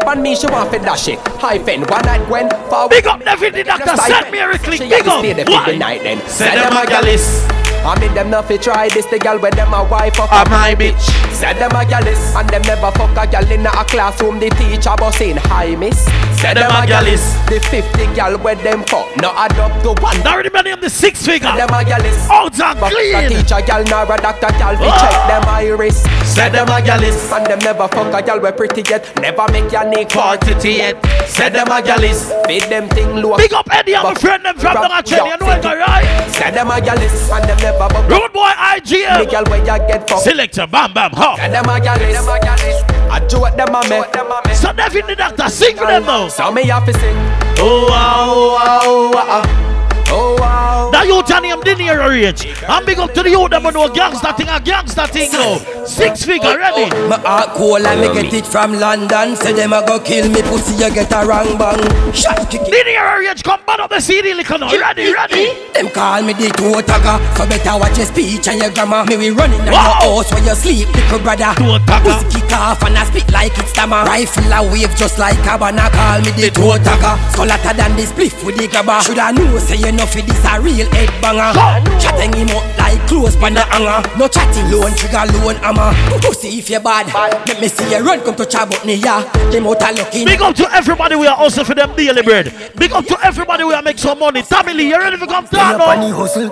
But 0.00 0.18
me, 0.18 0.36
she 0.36 0.46
want 0.46 0.72
to 0.72 0.78
dash 0.78 1.08
it. 1.08 1.18
Hyphen, 1.42 1.82
one 1.82 2.04
night 2.04 2.28
when 2.30 2.48
for 2.70 2.88
Big 2.88 3.06
up 3.06 3.20
definitely 3.24 3.64
doctor. 3.64 3.96
Send 3.96 4.30
me 4.30 4.38
a 4.38 4.56
click. 4.58 4.78
She 4.80 4.88
Big 4.88 5.06
up. 5.06 5.18
stay 5.18 5.32
there 5.32 5.44
for 5.44 5.52
Why? 5.52 5.76
night 5.76 6.02
then. 6.02 6.20
Say 6.28 6.54
them 6.54 6.72
a 6.76 6.86
gallus. 6.86 7.44
I 7.84 7.98
mean 8.00 8.14
them 8.14 8.30
not 8.30 8.46
fi 8.48 8.56
try 8.56 8.88
this 8.88 9.06
the 9.06 9.18
gal 9.18 9.38
when 9.38 9.54
them 9.54 9.72
a 9.72 9.84
wife 9.84 10.18
up 10.18 10.30
A 10.32 10.48
my 10.50 10.74
bitch. 10.74 11.25
Said 11.36 11.58
them 11.58 11.70
a 11.76 11.84
gallus 11.84 12.34
and 12.34 12.48
them 12.48 12.62
never 12.62 12.90
fuck 12.92 13.12
a 13.16 13.30
gal 13.30 13.50
in 13.52 13.66
a 13.66 13.70
classroom 13.84 14.40
the 14.40 14.48
teacher 14.50 14.94
bus 14.96 15.20
in 15.20 15.36
hi 15.36 15.74
miss 15.76 16.04
Said 16.40 16.56
them 16.56 16.70
a 16.72 16.86
gallus. 16.86 17.34
The 17.48 17.60
50 17.60 18.14
gal 18.14 18.38
where 18.38 18.54
them 18.56 18.82
fuck 18.84 19.06
no 19.20 19.30
up 19.30 19.52
to 19.82 19.92
one 20.02 20.18
Now 20.24 20.40
many 20.52 20.70
of 20.70 20.80
the 20.80 20.88
six 20.90 21.24
figure. 21.26 21.48
Said 21.48 21.68
them 21.68 21.74
a 21.74 21.84
gallus 21.84 22.28
Out 22.30 22.58
and 22.58 22.80
But 22.80 22.90
clean. 22.92 23.14
a 23.14 23.28
teacher 23.28 23.60
gal 23.66 23.84
nor 23.84 24.04
a 24.04 24.16
doctor 24.20 24.48
gal 24.58 24.76
fi 24.76 24.88
Oh. 24.88 24.96
check 25.00 25.28
them 25.28 25.44
iris 25.48 26.02
Said 26.24 26.50
them 26.52 26.68
a 26.68 26.80
gallus. 26.82 27.30
And 27.32 27.46
them 27.46 27.58
never 27.60 27.86
fuck 27.88 28.14
a 28.14 28.22
gal 28.24 28.40
we 28.40 28.50
pretty 28.52 28.82
yet 28.88 29.04
Never 29.20 29.46
make 29.52 29.70
your 29.70 29.84
knee 29.84 30.06
Quantity 30.06 30.70
yet. 30.80 30.96
Said 31.28 31.52
them 31.52 31.68
a 31.70 31.82
gallus. 31.82 32.32
Feed 32.46 32.62
them 32.64 32.88
thing 32.88 33.16
low 33.22 33.36
Big 33.36 33.52
up 33.52 33.68
Eddie, 33.70 33.94
I'm 33.96 34.06
a 34.06 34.08
But- 34.12 34.20
friend 34.20 34.42
them 34.44 34.56
from 34.58 34.74
Long 34.74 34.90
Island. 34.90 35.08
You 35.08 35.36
know 35.46 35.52
it, 35.52 35.64
alright? 35.66 36.30
Said 36.32 36.54
them 36.54 36.70
a 36.70 36.80
gallus 36.80 37.30
and 37.30 37.44
them 37.44 37.58
never 37.58 37.88
fuck 37.92 38.08
Road 38.10 38.32
boy 38.32 38.48
The 38.56 38.96
IGL. 38.96 39.30
gal 39.30 39.44
where 39.44 39.58
you 39.60 39.64
get 39.86 40.08
fucked 40.08 40.22
Selector, 40.22 40.66
bam, 40.66 40.92
bam, 40.94 41.10
them 41.34 41.68
a 41.68 41.80
gallus 41.80 42.82
I 43.10 43.26
do 43.28 43.40
what 43.40 43.56
them 43.56 43.74
a 43.74 43.82
make. 43.88 44.54
So 44.54 44.72
definitely 44.72 45.16
doctor, 45.16 45.48
sing 45.48 45.76
for 45.76 45.86
them 45.86 46.04
now. 46.04 46.28
So 46.28 46.52
me 46.52 46.64
have 46.66 46.86
to 46.86 46.92
sing. 46.92 47.16
Oh, 47.58 47.86
wow, 47.88 48.26
Oh 48.28 48.52
wow 48.54 48.80
Oh, 48.84 49.12
uh-uh. 49.16 50.04
oh 50.10 50.36
wow 50.38 50.75
That 50.92 51.06
youth 51.06 51.30
and 51.30 51.44
him 51.46 51.60
didn't 51.60 51.80
hear 51.82 52.00
a 52.00 52.08
rage. 52.08 52.46
And 52.68 52.86
big 52.86 52.98
up 52.98 53.12
to 53.14 53.22
the 53.22 53.30
youth 53.30 53.50
them 53.50 53.64
know 53.64 53.88
gangster 53.92 54.32
thing, 54.32 54.48
a 54.48 54.60
gangster 54.60 55.06
thing 55.06 55.30
now. 55.32 55.58
Six 55.84 56.24
figure 56.24 56.56
ready. 56.56 56.88
My 57.08 57.18
heart 57.20 57.50
cold 57.56 57.82
and 57.82 58.00
me 58.00 58.08
get 58.14 58.32
it 58.32 58.46
from 58.46 58.74
London. 58.74 59.36
Say 59.36 59.52
them 59.52 59.72
a 59.72 59.84
go 59.86 59.98
kill 60.00 60.28
me 60.30 60.42
pussy, 60.42 60.74
you 60.82 60.90
get 60.92 61.12
a 61.12 61.26
wrong 61.26 61.56
bang. 61.58 61.80
Shot 62.12 62.48
kick 62.50 62.62
it. 62.62 62.70
Didn't 62.70 62.92
hear 62.92 63.04
a 63.04 63.18
rage, 63.20 63.42
come 63.42 63.60
back 63.66 63.80
up 63.80 63.90
the 63.90 64.00
CD 64.00 64.34
liquor 64.34 64.58
now. 64.58 64.70
Ready, 64.72 65.12
ready. 65.12 65.52
Them 65.72 65.88
call 65.90 66.22
me 66.22 66.32
the 66.32 66.48
toe 66.56 66.80
tagger, 66.82 67.16
so 67.36 67.46
better 67.46 67.74
watch 67.78 67.96
your 67.96 68.06
speech 68.06 68.46
and 68.48 68.60
your 68.60 68.70
grammar. 68.70 69.04
Me 69.06 69.16
we 69.16 69.30
running 69.30 69.60
in 69.60 69.72
Wow. 69.72 70.00
your 70.04 70.22
house 70.22 70.32
where 70.32 70.44
you 70.44 70.54
sleep, 70.54 70.88
little 70.94 71.18
brother. 71.20 71.52
Toe 71.56 71.78
tagger. 71.84 72.14
Pussy 72.20 72.40
kick 72.40 72.52
off 72.52 72.82
and 72.82 72.96
I 72.98 73.04
spit 73.04 73.30
like 73.32 73.56
it's 73.58 73.70
stammer. 73.70 74.04
Rifle 74.04 74.52
a 74.52 74.60
wave 74.72 74.94
just 74.96 75.18
like 75.18 75.38
a 75.46 75.58
banana. 75.58 75.90
Call 75.90 76.20
me 76.20 76.30
the 76.36 76.50
toe 76.50 76.78
tagger, 76.80 77.14
skull 77.32 77.48
hotter 77.48 77.74
than 77.76 77.96
the 77.96 78.04
spliff 78.04 78.44
with 78.44 78.56
the 78.56 78.68
grabber. 78.68 79.00
Shoulda 79.02 79.32
know 79.32 79.58
say 79.58 79.76
you 79.76 79.92
know 79.92 80.06
for 80.06 80.20
this 80.22 80.44
a 80.44 80.60
real 80.60 80.75
head 80.84 81.10
banger. 81.22 81.52
Chatting 82.00 82.32
him 82.36 82.50
up 82.56 82.64
like 82.78 83.00
clothes 83.08 83.36
pan 83.36 83.54
the 83.54 83.62
hanger. 83.62 84.02
No 84.18 84.28
chatting 84.28 84.70
loan 84.70 84.92
trigger 84.94 85.24
loan 85.40 85.56
hammer. 85.56 85.92
Pussy 86.20 86.58
if 86.58 86.68
you 86.70 86.80
bad, 86.80 87.06
let 87.46 87.60
me 87.60 87.68
see 87.68 87.88
you 87.90 88.04
run 88.04 88.20
come 88.20 88.34
to 88.36 88.44
chat 88.46 88.66
about 88.68 88.84
me 88.84 88.94
ya. 88.94 89.22
Them 89.50 89.66
out 89.66 89.82
a 89.82 89.92
looking. 89.92 90.26
Big 90.26 90.40
up 90.40 90.54
to 90.56 90.70
everybody 90.74 91.16
we 91.16 91.26
are 91.26 91.36
also 91.36 91.64
for 91.64 91.74
them 91.74 91.94
daily 91.96 92.22
bread. 92.22 92.52
Big 92.76 92.92
up 92.92 93.06
to 93.06 93.16
everybody 93.24 93.64
we 93.64 93.74
are 93.74 93.82
make 93.82 93.98
some 93.98 94.18
money. 94.18 94.42
Tammy 94.42 94.74
Lee, 94.74 94.88
you 94.88 94.98
ready 94.98 95.16
to 95.18 95.26
come 95.26 95.44
down 95.46 95.72
Turn 95.72 95.80
up 95.80 95.88
on 95.88 96.00
the 96.00 96.08
now? 96.08 96.16
hustle. 96.16 96.50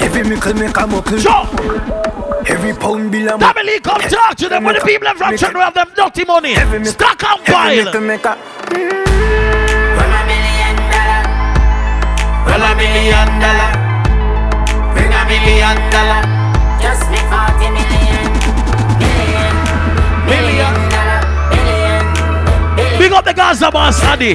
Every 0.00 0.24
mickle 0.24 0.54
make 0.54 0.76
a 0.76 0.86
muckle. 0.86 1.18
Sure. 1.18 1.46
Every 2.46 2.74
pound 2.74 3.10
bill 3.10 3.34
a 3.34 3.38
Tammy 3.38 3.62
Lee, 3.64 3.80
come 3.80 4.00
talk 4.02 4.36
to 4.36 4.48
them 4.48 4.64
when 4.64 4.74
the 4.74 4.80
people 4.84 5.06
them 5.06 5.16
from 5.16 5.36
China 5.36 5.60
have 5.64 5.74
them 5.74 5.90
dirty 5.96 6.24
money. 6.24 6.54
Stock 6.84 7.22
and 7.24 7.40
Every 7.48 7.52
pile. 7.52 7.84
mickle 7.84 8.00
make 8.02 8.24
a. 8.24 9.63
a 12.64 12.72
million 12.76 13.28
dollar. 13.40 13.70
Bring 14.96 15.12
a 15.12 15.22
million 15.28 15.76
dollar. 15.92 16.22
Just 16.80 17.04
make 17.12 17.26
40 17.28 17.68
million. 17.76 18.28
Million. 19.00 19.54
Million. 20.24 20.74
dollar. 20.88 21.20
Billion. 21.52 22.98
Big 22.98 23.12
up 23.12 23.24
the 23.24 23.34
Gaza 23.34 23.70
boss, 23.70 24.02
Addy. 24.02 24.34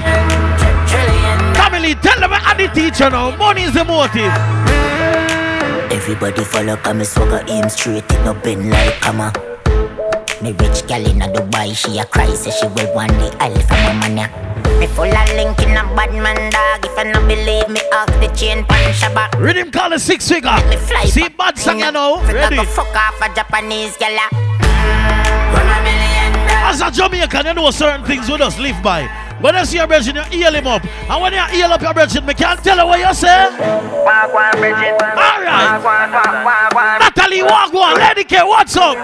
Family, 1.58 1.96
tell 1.96 2.20
them 2.20 2.34
Addy 2.34 2.68
teacher 2.70 3.10
now. 3.10 3.36
Money 3.38 3.64
is 3.64 3.74
the 3.74 3.84
motive. 3.84 4.34
Everybody 5.92 6.44
follow 6.44 6.78
come 6.78 7.04
swagger 7.04 7.44
aim 7.50 7.68
straight 7.70 8.04
it 8.12 8.24
no 8.24 8.34
bend 8.34 8.70
like 8.70 8.94
hammer. 9.04 9.32
Me 10.42 10.54
rich 10.54 10.86
gal 10.88 11.06
in 11.06 11.22
a 11.22 11.28
Dubai, 11.28 11.76
she 11.76 11.98
a 12.00 12.06
cry 12.06 12.32
say 12.34 12.52
she 12.52 12.68
will 12.68 12.94
want 12.96 13.12
the 13.14 13.36
aisle 13.42 13.60
from 13.68 13.78
a 13.78 13.94
man 14.00 14.18
ya. 14.18 14.49
Me 14.78 14.88
full 14.88 15.06
of 15.10 15.30
link 15.34 15.58
in 15.64 15.78
a 15.78 15.84
bad 15.96 16.14
man 16.14 16.52
dog. 16.52 16.86
If 16.86 16.98
you 16.98 17.12
no 17.12 17.20
believe 17.26 17.70
me, 17.70 17.82
ask 17.94 18.14
the 18.20 18.28
chain 18.36 18.64
pan 18.66 18.94
shabak. 18.94 19.40
Rhythm 19.40 19.72
call 19.72 19.94
a 19.94 20.00
six 20.00 20.28
figure. 20.28 20.58
See 21.06 21.22
back 21.22 21.38
bad 21.38 21.58
song 21.58 21.80
you 21.80 21.92
know. 21.92 22.22
Ready. 22.24 22.56
Go 22.58 22.64
fuck 22.64 22.96
off 22.96 23.22
a 23.22 23.34
Japanese 23.34 23.98
gal. 23.98 24.12
ya. 24.12 24.28
Ah. 24.32 24.50
As 26.70 26.82
a 26.82 26.92
Jamaican, 26.92 27.46
you 27.48 27.54
know 27.56 27.72
certain 27.72 28.06
things 28.06 28.30
we 28.30 28.38
just 28.38 28.60
live 28.60 28.82
by. 28.84 29.08
When 29.42 29.56
you 29.56 29.66
see 29.66 29.78
your 29.78 29.88
brethren, 29.88 30.18
you 30.18 30.24
heal 30.24 30.54
him 30.54 30.68
up. 30.68 30.84
And 30.86 31.22
when 31.22 31.34
you 31.34 31.42
heal 31.46 31.72
up 31.72 31.82
your 31.82 31.94
brethren, 31.94 32.26
me 32.26 32.34
can't 32.36 32.64
tell 32.64 32.78
you 32.78 32.86
what 32.86 33.00
you 33.00 33.14
say. 33.14 33.46
Alright. 33.48 33.80
Natalie, 37.00 37.42
walk 37.42 37.74
one. 37.74 37.98
Lady 37.98 38.24
K, 38.24 38.44
what's 38.44 38.76
up? 38.78 38.96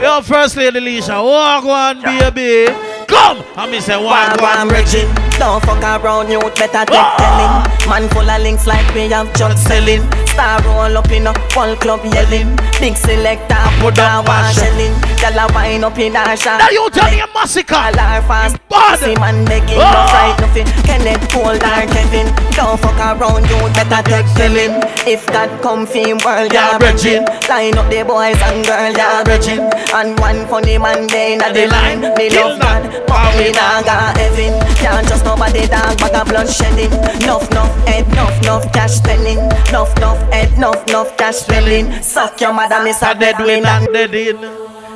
Yo, 0.00 0.22
first 0.22 0.56
lady 0.56 0.80
Lisha, 0.80 1.22
walk 1.22 1.64
one, 1.64 2.00
baby. 2.00 2.87
Come. 3.08 3.42
And 3.56 3.72
me 3.72 3.80
say, 3.80 3.96
walk 3.96 4.40
one, 4.40 4.68
Reggie. 4.68 5.08
Don't 5.38 5.64
fuck 5.64 5.82
around, 5.82 6.30
you 6.30 6.38
better 6.40 6.84
take 6.84 7.10
telling. 7.18 7.88
Man 7.88 8.08
full 8.10 8.28
of 8.28 8.42
links 8.42 8.66
like 8.66 8.86
we 8.94 9.08
have 9.08 9.32
just 9.34 9.66
selling. 9.66 10.02
Star 10.26 10.62
roll 10.62 10.96
up 10.98 11.10
in 11.10 11.26
a 11.26 11.34
full 11.50 11.74
club 11.76 12.04
yelling. 12.04 12.54
Big 12.80 12.96
selector 12.96 13.56
put 13.80 13.96
down 13.96 14.24
shelling. 14.54 14.94
Gyal 15.18 15.34
a 15.34 15.52
wine 15.52 15.82
up 15.82 15.98
in 15.98 16.14
a 16.14 16.36
shot. 16.36 16.58
Now 16.60 16.70
you 16.70 16.88
tell 16.90 17.10
me 17.10 17.18
a 17.20 17.26
massacre. 17.34 17.74
All 17.74 17.98
our 17.98 18.22
fast. 18.22 18.56
Bad. 18.68 18.98
See 19.00 19.14
man 19.16 19.44
begging, 19.46 19.78
Oh. 19.78 19.82
no 19.82 20.02
fight 20.12 20.36
nothing. 20.40 20.66
Kenneth 20.84 21.26
Cold 21.32 21.58
or 21.58 21.82
Kevin. 21.90 22.28
Don't 22.54 22.78
fuck 22.78 22.98
around, 23.00 23.48
you 23.50 23.58
better 23.74 24.02
take 24.08 24.26
telling. 24.36 24.78
If 25.08 25.26
God 25.26 25.50
come 25.62 25.86
fame 25.86 26.18
world, 26.24 26.52
Yeah, 26.52 26.78
bridging. 26.78 27.24
Line 27.48 27.78
up 27.78 27.90
the 27.90 28.04
boys 28.04 28.38
and 28.46 28.64
girls, 28.64 28.94
yeah, 28.96 29.24
bridging. 29.24 29.60
And 29.94 30.18
one 30.20 30.46
funny 30.46 30.78
man 30.78 31.06
there 31.08 31.32
in 31.32 31.38
the 31.40 31.66
line. 31.66 32.00
Me 32.14 32.28
Kill 32.30 32.46
love 32.50 32.60
God, 32.60 32.82
but 33.08 33.34
me 33.38 33.50
nah 33.52 33.82
got 33.82 34.16
heaven. 34.16 34.54
Can't 34.76 35.06
trust 35.08 35.24
nobody, 35.24 35.66
dog, 35.66 35.98
but 35.98 36.14
a 36.14 36.24
blood 36.24 36.48
shedding. 36.48 36.90
Nuff, 37.26 37.50
nuff, 37.50 37.72
head, 37.88 38.06
nuff, 38.14 38.36
nuff, 38.44 38.70
cash 38.72 39.00
spending. 39.00 39.40
Nuff, 39.72 39.90
nuff, 39.98 40.20
head, 40.30 40.56
nuff, 40.58 40.86
nuff, 40.88 41.16
cash 41.16 41.36
spending. 41.36 41.90
Suck 42.02 42.38
your 42.40 42.52
mother, 42.52 42.67
miss 42.84 43.02
a 43.02 43.14
dead 43.14 43.38
win 43.38 43.64
and 43.66 43.86
Dead 43.92 44.14
in. 44.14 44.36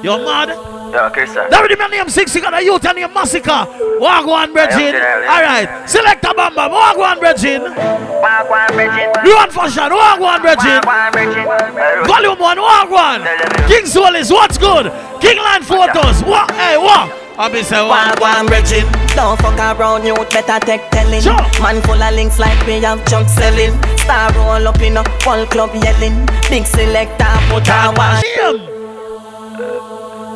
You're 0.02 0.18
mad? 0.18 0.48
Yeah, 0.92 1.08
okay, 1.08 1.24
sir. 1.24 1.48
That 1.48 1.60
already 1.60 1.76
my 1.76 1.86
name 1.86 2.08
six, 2.08 2.34
you 2.34 2.42
got 2.42 2.52
a 2.52 2.62
youth 2.62 2.84
and 2.84 2.98
your 2.98 3.08
massacre. 3.08 3.64
Walk 3.96 4.26
one, 4.26 4.52
Bridget. 4.52 4.92
I 4.98 5.40
am 5.40 5.70
Alright. 5.70 5.88
Select 5.88 6.24
a 6.24 6.34
bamba. 6.36 6.68
Walk 6.68 6.98
one, 6.98 7.18
Bridget. 7.18 7.62
Walk 7.62 8.50
one, 8.50 8.72
Bridget. 8.76 9.08
Run 9.24 9.50
fashion. 9.50 9.88
Walk 9.88 10.20
one, 10.20 10.42
Bridget. 10.42 10.84
Walk 10.84 11.14
one, 11.14 11.72
Bridget. 11.72 12.06
Volume 12.06 12.38
one. 12.38 12.60
Walk 12.60 12.90
one. 12.90 13.22
King 13.68 13.86
Solis, 13.86 14.30
what's 14.30 14.58
good? 14.58 14.92
King 15.22 15.38
Line 15.38 15.62
Photos. 15.62 16.20
Walk. 16.24 16.50
Hey, 16.52 16.76
walk. 16.76 17.08
I 17.38 17.48
be 17.48 17.62
say 17.62 17.80
walk 17.80 18.20
one, 18.20 18.44
Bridget. 18.46 18.84
Don't 19.16 19.40
fuck 19.40 19.56
around, 19.56 20.04
you 20.04 20.14
better 20.28 20.60
take 20.60 20.84
telling. 20.90 21.22
Sure. 21.22 21.40
Man 21.62 21.80
full 21.82 21.96
of 21.96 22.14
links 22.14 22.38
like 22.38 22.58
we 22.66 22.84
have 22.84 23.00
junk 23.08 23.28
selling. 23.28 23.72
Star 23.96 24.28
roll 24.34 24.68
up 24.68 24.80
in 24.82 24.98
a 24.98 25.04
full 25.24 25.46
club 25.46 25.72
yelling. 25.72 26.28
Big 26.52 26.66
selector 26.66 27.24
put 27.48 27.66
a 27.66 27.88
one. 27.96 28.20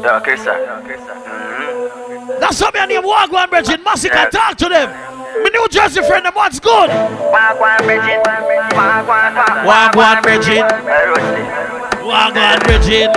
Yeah, 0.01 0.17
okay, 0.17 0.37
sir. 0.37 0.57
Yeah, 0.65 0.81
okay, 0.81 0.97
sir. 0.97 1.13
Mm-hmm. 1.13 2.41
That's 2.41 2.59
how 2.59 2.71
me 2.71 2.87
name 2.87 3.05
walk 3.05 3.31
one, 3.31 3.51
Bridget. 3.51 3.85
Massacre. 3.85 4.17
Yeah. 4.17 4.31
Talk 4.31 4.57
to 4.57 4.69
them. 4.71 4.89
My 5.43 5.51
New 5.53 5.69
Jersey 5.69 6.01
friend, 6.01 6.25
them 6.25 6.33
what's 6.33 6.59
good? 6.59 6.89
Walk 6.89 7.61
one, 7.61 7.85
Bridget. 7.85 8.25
Walk 8.25 8.49
one, 8.73 9.05
walk 9.05 9.67
Walk 9.67 9.95
one, 9.95 10.23
Bridget. 10.23 10.65
Hey, 10.65 11.13
Walk 12.01 12.35
one, 12.35 12.61
Bridget. 12.65 13.13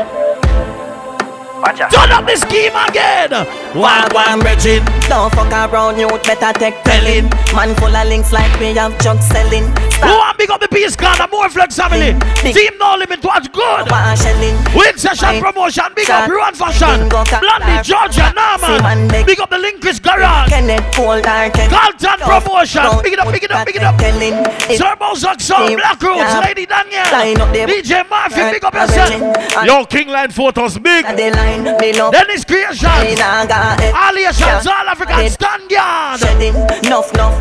Turn 1.96 2.12
up 2.12 2.28
the 2.28 2.36
scheme 2.36 2.76
again. 2.76 3.32
Walk 3.80 4.12
one, 4.14 4.42
Bridget. 4.42 4.84
Don't 5.08 5.32
fuck 5.32 5.72
around, 5.72 5.98
you 6.00 6.10
better 6.28 6.52
take 6.60 6.84
telling. 6.84 7.30
Man 7.56 7.74
full 7.76 7.96
of 7.96 8.08
links 8.10 8.34
like 8.34 8.52
we 8.60 8.74
have 8.76 9.00
junk 9.00 9.22
selling. 9.22 9.72
Who 10.02 10.08
want 10.18 10.38
big 10.38 10.50
up 10.50 10.62
the 10.62 10.68
peace 10.68 10.96
card? 10.96 11.20
and 11.20 11.32
more 11.32 11.50
flex 11.50 11.76
family. 11.76 12.14
Big- 12.42 12.56
Team 12.56 12.78
no 12.80 12.96
limit. 12.96 13.24
Watch 13.24 13.52
good. 13.52 13.86
Win 14.76 14.98
session 14.98 15.42
promotion. 15.42 15.86
Big 15.96 16.10
up. 16.10 16.30
Ruan 16.30 16.54
Fashion. 16.54 17.10
Blondie. 17.10 17.82
Georgia, 17.84 18.34
Norman. 18.36 19.08
big- 19.26 19.40
up 19.40 19.50
the 19.50 19.58
Linkers 19.58 20.02
Garage. 20.02 20.50
Kenneth 20.50 20.84
Cold 20.96 21.20
or 21.26 21.50
Kevin. 21.52 21.70
Carlton 21.70 22.20
promotion. 22.20 22.84
Big 23.04 23.14
it 23.14 23.20
up, 23.20 23.32
big 23.32 23.44
it 23.44 23.52
up, 23.52 23.66
big 23.66 23.76
it 23.76 23.84
up. 23.84 23.98
Turbo 24.78 25.16
Team- 25.68 25.78
Black 25.78 26.02
Roots, 26.02 26.34
Lady 26.46 26.66
Danielle, 26.66 27.12
Line 27.12 27.42
up 27.42 27.52
the- 27.54 27.66
DJ 27.66 28.04
Murphy, 28.10 28.42
big 28.52 28.64
up 28.64 28.74
yourself. 28.74 29.66
Yo, 29.66 29.86
King 29.86 30.10
Photos, 30.34 30.78
big. 30.78 31.06
And 31.06 31.18
the 31.18 31.32
line, 31.32 31.64
me 31.80 31.94
love. 31.94 32.12
Dennis 32.14 32.44
Me 32.50 32.56
Creations, 32.56 33.20
nah 33.20 33.46
got 33.46 33.80
it. 33.82 33.94
Aliations, 33.94 34.66
Yeah. 34.66 34.72
All 34.80 34.90
African 34.90 35.16
Head 35.16 35.32
Stand 35.32 35.70
Yard. 35.72 36.20
Shedding, 36.20 36.54
nuff, 36.90 37.12
nuff, 37.14 37.36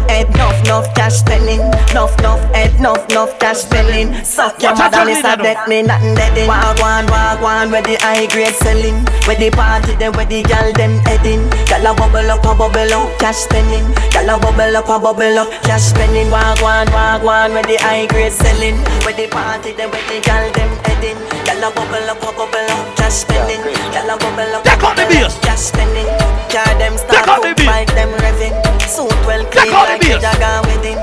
enough 0.65 0.95
cash 0.95 1.15
spending. 1.15 1.61
Enough, 1.91 2.19
enough 2.19 2.48
head, 2.55 2.75
enough, 2.79 3.09
enough 3.11 3.39
cash 3.39 3.59
spending. 3.67 4.13
Suck 4.25 4.61
your 4.63 4.73
Watch 4.73 4.81
out, 4.81 4.93
mother, 4.93 5.05
list 5.05 5.23
Johnny, 5.23 5.35
a 5.35 5.37
now. 5.37 5.43
bet 5.43 5.69
me 5.69 5.83
nothing 5.83 6.15
dead 6.15 6.37
in. 6.39 6.47
Wag 6.49 6.79
one, 6.81 7.07
wag 7.07 7.41
one, 7.43 7.71
where 7.71 7.83
the 7.83 7.97
high 8.01 8.27
grade 8.27 8.55
selling. 8.55 9.05
Where 9.27 9.37
the 9.37 9.51
party, 9.51 9.95
then 9.97 10.13
where 10.13 10.27
the 10.27 10.43
gal 10.43 10.73
them 10.73 10.99
heading. 11.05 11.49
Gal 11.67 11.87
a 11.87 11.95
bubble 11.95 12.31
up, 12.31 12.45
a 12.45 12.53
bubble 12.55 12.93
up, 12.95 13.19
cash 13.19 13.37
spending. 13.49 13.85
Gal 14.11 14.29
a 14.29 14.39
bubble 14.39 14.77
up, 14.77 14.89
a 14.89 14.97
bubble 14.99 15.39
up, 15.39 15.49
cash 15.63 15.93
spending. 15.93 16.31
Wag 16.31 16.61
one, 16.63 16.89
wag 16.93 17.23
one, 17.23 17.53
where 17.53 17.65
the 17.65 17.77
high 17.81 18.07
grade 18.07 18.33
selling. 18.33 18.77
Where 19.05 19.15
the 19.15 19.29
party, 19.29 19.73
then 19.73 19.91
where 19.91 20.05
the 20.09 20.21
gal 20.25 20.45
them 20.53 20.71
heading. 20.85 21.19
Gal 21.45 21.63
a 21.65 21.69
bubble 21.75 22.09
up, 22.11 22.23
a 22.23 22.31
bubble 22.33 22.69
up, 22.73 22.97
cash 22.97 23.25
spending. 23.27 23.63
Gal 23.93 24.09
a 24.09 24.17
bubble 24.17 24.55
up, 24.57 24.65
a 24.69 24.77
Take 24.77 24.83
out 24.85 24.97
the 24.97 25.05
bubble 25.05 25.25
up, 25.25 25.33
bass. 25.33 25.39
cash 25.43 25.61
spending. 25.73 26.09
Car 26.53 26.69
them 26.79 26.97
start 26.97 27.29
out 27.29 27.43
the 27.43 27.53
up, 27.53 27.57
bass. 27.57 27.67
bike 27.67 27.93
them 27.95 28.11
revving. 28.21 28.55
Suit 28.89 29.13
well 29.27 29.45
clean 29.53 29.73
the 29.73 29.85
like 29.85 30.05
a 30.09 30.17
bass. 30.17 30.21
jagger 30.21 30.61
wedding. 30.69 30.99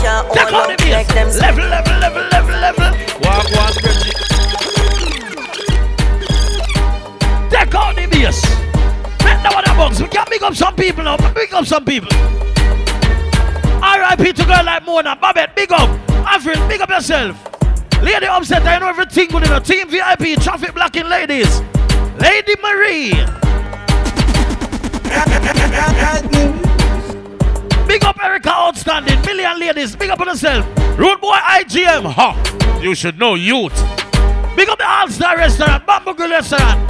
She 0.00 0.06
can't 0.06 0.32
Take 0.32 0.48
hold 0.48 0.54
out 0.54 0.70
up 0.70 0.78
the 0.78 0.84
bass. 0.84 0.92
like 0.94 1.08
them. 1.08 1.28
Level, 1.28 1.64
level, 1.68 1.92
level, 2.00 2.22
level, 2.32 2.56
level. 2.56 2.90
Walk, 3.20 3.46
walk, 3.52 3.76
Reggie. 3.84 4.16
Take 7.50 7.74
out 7.74 7.94
the 7.96 8.06
bass. 8.10 8.40
Make 9.22 9.42
the 9.44 9.50
one 9.52 9.64
box. 9.76 10.00
We 10.00 10.08
can 10.08 10.24
big 10.30 10.42
up 10.42 10.54
some 10.54 10.74
people 10.74 11.04
now. 11.04 11.16
Big 11.34 11.52
up 11.52 11.66
some 11.66 11.84
people. 11.84 12.08
R.I.P. 13.82 14.32
to 14.32 14.44
girl 14.46 14.64
like 14.64 14.86
Mona. 14.86 15.16
Babette, 15.16 15.54
big 15.54 15.70
up. 15.70 15.90
Avril, 16.26 16.66
big 16.68 16.80
up 16.80 16.88
yourself. 16.88 17.36
Lady 18.02 18.26
upset, 18.26 18.66
I 18.66 18.78
know 18.78 18.88
everything 18.88 19.28
good 19.28 19.44
in 19.44 19.52
a 19.52 19.60
team 19.60 19.86
VIP, 19.88 20.40
traffic 20.42 20.72
blocking 20.74 21.08
ladies. 21.08 21.60
Lady 22.18 22.54
Marie. 22.62 23.12
Big 27.90 28.04
up 28.04 28.22
Erica 28.22 28.50
Outstanding, 28.50 29.20
million 29.22 29.58
ladies, 29.58 29.96
big 29.96 30.10
up 30.10 30.20
on 30.20 30.28
yourself. 30.28 30.64
Road 30.96 31.20
Boy 31.20 31.34
IGM, 31.34 32.04
ha, 32.12 32.80
you 32.80 32.94
should 32.94 33.18
know 33.18 33.34
youth. 33.34 33.74
Big 34.54 34.68
up 34.68 34.78
the 34.78 34.88
All 34.88 35.08
Star 35.08 35.36
Restaurant, 35.36 35.84
Bamboo 35.84 36.14
Grill 36.14 36.30
Restaurant, 36.30 36.86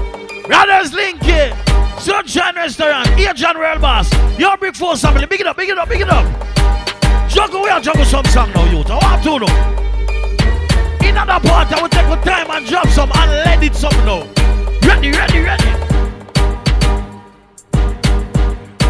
Brothers 0.47 0.93
Linky, 0.93 1.57
Sunshine 1.99 2.55
Restaurant, 2.55 3.09
here 3.15 3.33
John 3.33 3.57
Real 3.57 3.79
Boss, 3.79 4.13
your 4.39 4.59
Big 4.59 4.77
Force 4.77 5.01
family, 5.01 5.25
big 5.25 5.41
it 5.41 5.47
up, 5.47 5.57
big 5.57 5.71
it 5.71 5.79
up, 5.79 5.89
big 5.89 6.03
it 6.03 6.11
up. 6.11 6.27
Juggle, 7.31 7.63
we 7.63 7.71
are 7.71 7.81
juggle 7.81 8.05
some 8.05 8.27
song 8.27 8.53
now, 8.53 8.71
youth. 8.71 8.91
Oh, 8.91 8.99
I 9.01 9.15
want 9.15 9.23
to 9.23 9.39
know. 9.39 11.09
In 11.09 11.17
another 11.17 11.49
part, 11.49 11.73
I 11.73 11.81
will 11.81 11.89
take 11.89 12.09
my 12.09 12.21
time 12.21 12.51
and 12.51 12.67
drop 12.67 12.87
some 12.89 13.11
and 13.15 13.31
let 13.31 13.63
it 13.63 13.75
some 13.75 13.97
now. 14.05 14.29
Ready, 14.87 15.13
ready, 15.13 15.41
ready. 15.41 16.00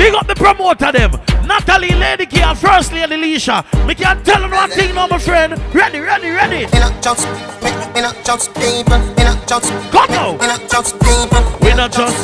Big 0.01 0.15
up 0.15 0.27
the 0.27 0.35
promoter 0.35 0.91
them. 0.93 1.11
Natalie 1.47 1.95
Lady 1.95 2.25
K 2.25 2.41
and 2.41 2.57
First 2.57 2.91
Lady 2.91 3.17
Leisha. 3.17 3.63
Me 3.87 3.95
can 3.95 4.23
tell 4.25 4.41
them 4.41 4.51
one 4.51 4.71
thing 4.71 4.95
now, 4.95 5.07
my 5.07 5.19
friend. 5.19 5.53
Ready, 5.75 6.01
ready, 6.01 6.31
ready. 6.31 6.63
Not 6.73 7.03
just, 7.03 7.29
me, 7.61 7.71
me 7.93 8.01
not 8.01 8.17
just 8.25 8.55
people. 8.55 8.99
Me 8.99 9.25
not 9.29 9.47
just, 9.47 9.69
Come 9.93 10.11
now. 10.11 10.33
me 10.33 10.47
not 10.47 10.71
just 10.71 10.95
people. 11.01 11.45
We 11.61 11.75
not 11.75 11.93
just 11.93 12.17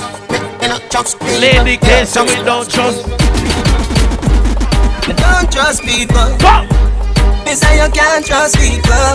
me 0.59 0.69
not 0.69 0.91
just 0.91 1.21
people. 1.21 1.39
Lady 1.39 1.77
K, 1.77 2.07
so 2.07 2.25
we 2.25 2.37
don't 2.49 2.67
trust. 2.71 3.07
Me 5.07 5.13
don't 5.13 5.53
trust 5.53 5.83
people. 5.83 6.29
Come. 6.41 6.67
Me 7.45 7.53
say 7.53 7.77
you 7.77 7.93
can't 7.93 8.25
trust 8.25 8.57
people. 8.57 9.13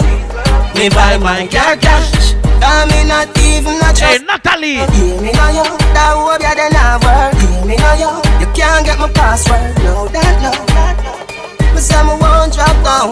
Me 0.78 0.88
buy 0.90 1.18
my 1.18 1.48
car 1.48 1.78
cash. 1.78 2.41
Cause 2.62 2.86
me 2.94 3.04
not 3.10 3.28
even 3.42 3.76
not 3.82 3.98
Hey, 3.98 4.22
trust. 4.22 4.26
Natalie. 4.30 4.86
Hear 4.94 5.22
me 5.22 5.32
now, 5.34 5.50
yo. 5.50 5.64
That 5.98 6.14
hope 6.14 6.42
you 6.42 6.54
then 6.56 6.74
have 6.78 7.02
work. 7.04 7.34
Hear 7.42 7.66
me 7.66 7.76
now, 7.76 7.98
yo. 7.98 8.10
You 8.40 8.48
can't 8.54 8.86
get 8.86 8.98
my 9.02 9.10
password. 9.12 9.74
No, 9.84 10.08
that, 10.14 10.38
no. 10.46 10.54
Me 11.74 11.82
say 11.82 11.98
me 12.06 12.14
won't 12.22 12.54
drop 12.54 12.78
down. 12.86 13.10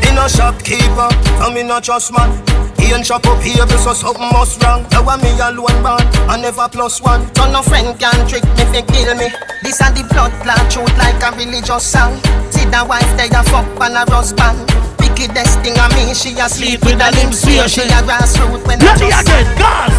Me 0.00 0.14
no 0.14 0.26
shopkeeper, 0.28 1.10
and 1.42 1.54
me 1.54 1.62
no 1.62 1.80
trust 1.80 2.12
man. 2.12 2.30
He 2.78 2.92
ain't 2.94 3.06
shop 3.06 3.26
up 3.26 3.42
here, 3.42 3.66
so 3.78 3.92
something 3.92 4.30
must 4.32 4.62
wrong. 4.62 4.86
You 4.92 5.04
want 5.04 5.22
me 5.22 5.30
alone, 5.38 5.82
man, 5.82 6.00
I 6.30 6.40
never 6.40 6.68
plus 6.68 7.00
one. 7.02 7.22
So 7.34 7.50
no 7.50 7.62
friend 7.62 7.98
can 7.98 8.26
trick 8.26 8.44
me, 8.56 8.64
fi 8.72 8.82
kill 8.82 9.14
me. 9.14 9.28
This 9.62 9.80
and 9.82 9.94
the 9.96 10.02
blood 10.08 10.32
clot 10.42 10.70
truth 10.70 10.96
like 10.98 11.20
a 11.22 11.30
religious 11.36 11.84
song. 11.84 12.16
See 12.50 12.64
the 12.64 12.84
wife 12.88 13.10
they 13.16 13.28
a 13.28 13.42
fuck 13.44 13.66
and 13.82 13.94
a 13.94 14.10
husband. 14.10 14.79
Wickedest 15.20 15.60
thing 15.60 15.76
of 15.76 15.92
me, 15.92 16.14
she 16.14 16.32
a 16.40 16.48
sleep 16.48 16.80
with 16.80 16.96
a 16.96 17.12
limb 17.12 17.30
swear 17.30 17.68
she 17.68 17.82
a 17.82 18.00
grassroot 18.08 18.66
when 18.66 18.80
I 18.80 18.96
Ready 18.96 19.12
just 19.12 19.28
again, 19.28 19.44
God. 19.60 19.92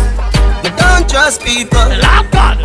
Me 0.63 0.69
don't 0.73 1.07
trust 1.07 1.45
people. 1.45 1.77
Love 1.77 2.25
God. 2.31 2.57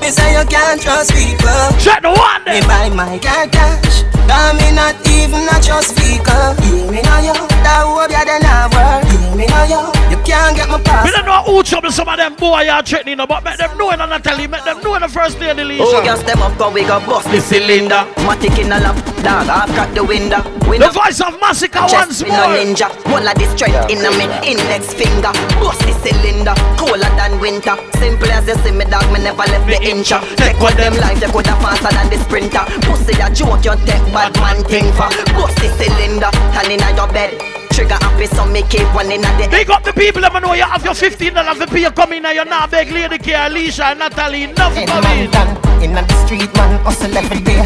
Me 0.00 0.10
say 0.14 0.38
you 0.38 0.46
can't 0.46 0.80
trust 0.80 1.10
people. 1.10 1.50
Check 1.82 2.02
the 2.02 2.14
one 2.14 2.44
Me 2.46 2.62
buy 2.70 2.88
my 2.94 3.18
car 3.18 3.48
cash. 3.48 4.06
Cause 4.30 4.54
me 4.62 4.70
not 4.70 4.94
even 5.10 5.42
a 5.42 5.58
trust 5.58 5.98
vehicle. 5.98 6.54
Hear 6.62 6.88
me 6.88 7.02
now, 7.02 7.18
yo. 7.18 7.34
That 7.66 7.82
hope 7.82 8.08
you 8.08 8.24
then 8.24 8.42
have 8.42 8.70
work. 8.70 9.10
Hear 9.10 9.34
me 9.34 9.46
now, 9.46 9.64
yo. 9.64 9.93
You 10.24 10.32
can't 10.32 10.56
get 10.56 10.68
my 10.68 10.80
pass. 10.80 11.04
We 11.04 11.10
don't 11.12 11.26
know 11.26 11.42
who 11.44 11.62
trouble 11.62 11.90
some 11.92 12.08
of 12.08 12.16
them 12.16 12.34
boy 12.34 12.68
are 12.68 12.82
threatening, 12.82 13.18
no, 13.18 13.26
but 13.26 13.44
make 13.44 13.58
them 13.58 13.76
know 13.76 13.90
in 13.90 14.00
a 14.00 14.06
Natalie, 14.06 14.46
make 14.46 14.64
them 14.64 14.80
know 14.82 14.94
in 14.94 15.02
the 15.02 15.08
First 15.08 15.38
Lady 15.38 15.62
Oh, 15.62 15.84
Leisha. 15.84 16.04
gas 16.04 16.22
them 16.24 16.40
up, 16.42 16.56
cause 16.58 16.72
we 16.72 16.82
got 16.82 17.04
bust 17.06 17.28
the 17.30 17.40
cylinder. 17.40 18.02
Matic 18.24 18.56
in 18.58 18.72
a 18.72 18.80
lap, 18.80 18.96
dog, 19.22 19.48
I've 19.48 19.68
got 19.76 19.94
the 19.94 20.02
window. 20.02 20.40
The 20.64 20.90
voice 20.90 21.20
of 21.20 21.38
Massacre 21.40 21.80
once 21.80 21.92
chest, 21.92 22.24
we 22.24 22.30
no 22.30 22.48
more. 22.48 22.56
ninja. 22.56 22.88
One 23.12 23.28
of 23.28 23.34
the 23.36 23.46
strength 23.54 23.90
in 23.92 24.00
a 24.00 24.10
me 24.16 24.24
index 24.48 24.92
finger. 24.96 25.30
Bust 25.60 25.80
the 25.84 25.92
cylinder, 26.02 26.56
colder 26.80 27.12
than 27.20 27.38
winter. 27.38 27.76
Simple 28.00 28.32
as 28.32 28.48
you 28.48 28.56
see 28.64 28.72
me, 28.72 28.84
dog, 28.88 29.04
me 29.12 29.20
never 29.22 29.44
left 29.44 29.68
the 29.68 29.78
inch. 29.84 30.08
Take 30.40 30.58
what 30.58 30.74
them 30.80 30.96
life, 31.04 31.20
they 31.20 31.28
coulda 31.28 31.52
faster 31.60 31.92
than 31.92 32.08
the 32.08 32.18
sprinter. 32.24 32.64
Pussy 32.88 33.12
a 33.20 33.28
joke, 33.28 33.60
you 33.64 33.76
take 33.84 34.02
bad 34.16 34.32
man 34.40 34.64
thing 34.64 34.88
for. 34.96 35.12
Bust 35.36 35.60
the 35.60 35.68
cylinder, 35.76 36.32
and 36.32 36.72
inna 36.72 36.88
your 36.96 37.08
bed. 37.12 37.36
Trigger 37.74 37.94
happy, 37.94 38.26
so 38.26 38.46
me 38.46 38.62
keep 38.62 38.86
one 38.94 39.10
inna 39.10 39.26
the 39.36 39.48
Big 39.50 39.68
up 39.68 39.82
the 39.82 39.92
people 39.92 40.22
that 40.22 40.32
know 40.40 40.52
you 40.54 40.62
have 40.62 40.84
your 40.84 40.94
15 40.94 41.34
dollars 41.34 41.58
for 41.58 41.66
pay 41.66 41.90
come 41.90 42.12
in 42.12 42.24
and 42.24 42.34
you're 42.34 42.44
not 42.44 42.70
beg 42.70 42.90
Lady 42.92 43.18
K, 43.18 43.34
Alicia, 43.34 43.86
and 43.86 43.98
Natalie, 43.98 44.44
enough 44.44 44.74
Head 44.74 44.88
for 44.88 45.02
man 45.02 45.26
me. 45.26 45.30
done. 45.32 45.82
Inna 45.82 46.02
the 46.06 46.14
street, 46.24 46.54
man, 46.54 46.78
hustle 46.84 47.16
every 47.16 47.40
day. 47.40 47.56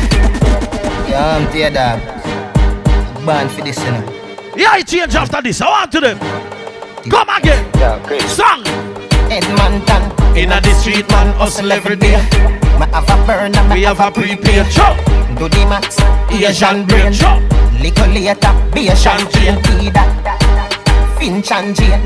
Yeah, 1.11 1.36
I'm 1.36 1.52
tear 1.52 1.70
dog. 1.70 2.00
Born 3.26 3.48
for 3.50 3.61
this, 3.62 3.78
you 3.84 3.90
know. 3.90 4.54
Yeah, 4.56 4.70
I 4.70 4.82
change 4.82 5.14
after 5.14 5.42
this. 5.42 5.61
I 5.61 5.68
want 5.68 5.92
to 5.92 6.00
them. 6.00 6.18
Come 7.11 7.28
again. 7.28 7.70
Yeah, 7.76 8.02
great. 8.06 8.22
Song. 8.22 8.64
Head 9.29 9.45
man 9.57 9.85
done. 9.85 10.37
Inna 10.37 10.61
the 10.61 10.72
street, 10.74 11.09
man, 11.11 11.35
hustle 11.35 11.70
every 11.70 11.97
day. 11.97 12.16
Me 12.79 12.87
have 12.93 13.09
a 13.09 13.26
burner, 13.26 13.62
me 13.68 13.74
We 13.74 13.83
have 13.83 14.01
a 14.01 14.11
prepaid. 14.11 14.66
Do 15.39 15.49
the 15.49 15.66
max, 15.68 16.01
Asian 16.31 16.87
brain. 16.87 17.12
Little 17.83 18.09
later, 18.09 18.53
be 18.74 18.89
a 18.89 18.97
champagne 18.97 19.93
that 19.93 21.16
Finch 21.18 21.53
and 21.53 21.76
Jane 21.76 22.03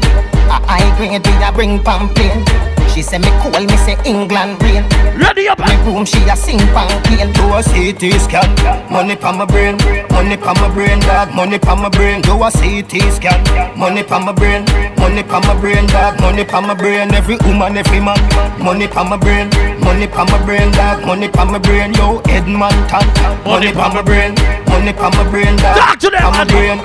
A 0.49 0.61
high 0.67 0.97
grade, 0.97 1.27
we 1.27 1.33
a 1.43 1.53
bring 1.53 1.83
pamphlet 1.83 2.82
She 2.93 3.01
say 3.01 3.19
me 3.19 3.31
cool, 3.41 3.57
me 3.65 3.77
say 3.89 3.97
England 4.05 4.63
rain 4.63 4.85
Ready 5.17 5.49
up 5.49 5.59
Me 5.61 5.75
room, 5.85 6.05
she 6.05 6.21
a 6.29 6.37
sing 6.37 6.59
pamphlet 6.77 7.33
Do 7.35 7.49
a 7.57 7.63
CT 7.65 8.21
scan 8.21 8.53
Money 8.93 9.17
pa 9.17 9.33
my 9.33 9.47
brain 9.47 9.79
Money 10.11 10.37
pa 10.37 10.53
my 10.61 10.69
brain, 10.69 11.01
dog 11.01 11.35
Money 11.35 11.59
pa 11.59 11.75
my 11.75 11.89
brain 11.89 12.21
Do 12.21 12.37
a 12.43 12.51
CT 12.51 12.93
scan 13.17 13.41
Money 13.79 14.03
pa 14.03 14.19
my 14.19 14.33
brain 14.33 14.67
Money 14.99 15.23
pa 15.23 15.41
my 15.41 15.59
brain, 15.59 15.87
dog 15.87 16.21
Money 16.21 16.45
pa 16.45 16.61
my 16.61 16.75
brain 16.75 17.15
Every 17.15 17.37
woman, 17.49 17.79
every 17.79 17.99
man 17.99 18.21
Money 18.61 18.87
pa 18.87 19.03
my 19.03 19.17
brain 19.17 19.49
Money 19.81 20.07
pa 20.07 20.25
my 20.25 20.37
brain, 20.45 20.71
dog 20.73 21.07
Money 21.07 21.29
pa 21.29 21.45
my 21.47 21.59
brain 21.59 21.95
Yo, 21.95 22.21
Edmonton 22.29 23.07
Money 23.47 23.73
pa 23.73 23.89
my 23.89 24.03
brain 24.03 24.35
Money 24.69 24.93
pa 24.93 25.09
my 25.17 25.25
brain, 25.31 25.57
dog 25.57 25.77
Talk 25.77 25.99
to 25.99 26.11
them, 26.11 26.21
Pa 26.21 26.31
my 26.31 26.45
brain 26.45 26.77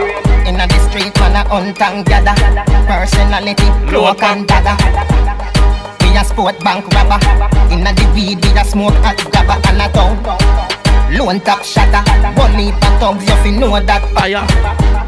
Inna 0.47 0.65
the 0.67 0.79
street, 0.87 1.13
man, 1.19 1.35
a 1.35 1.43
hunt 1.49 1.81
and 1.81 2.05
gather 2.05 2.35
Personality, 2.87 3.67
cloak 3.91 4.23
and 4.23 4.47
dagger 4.47 4.77
We 5.67 5.76
a 6.17 6.23
sport 6.25 6.59
bank 6.61 6.85
robber. 6.93 7.19
Inna 7.71 7.93
the 7.93 8.11
weed, 8.13 8.43
we 8.43 8.51
a 8.57 8.65
smoke 8.65 8.93
hot 9.05 9.17
grabber 9.31 9.61
and 9.67 9.81
a 9.81 9.87
tongue 9.93 10.17
Lone 11.17 11.39
top 11.41 11.63
shatter 11.63 12.03
Bunny 12.35 12.71
for 12.71 12.91
thugs, 12.99 13.23
you 13.23 13.35
fi 13.43 13.51
know 13.51 13.79
that. 13.79 14.03
Fire. 14.13 15.06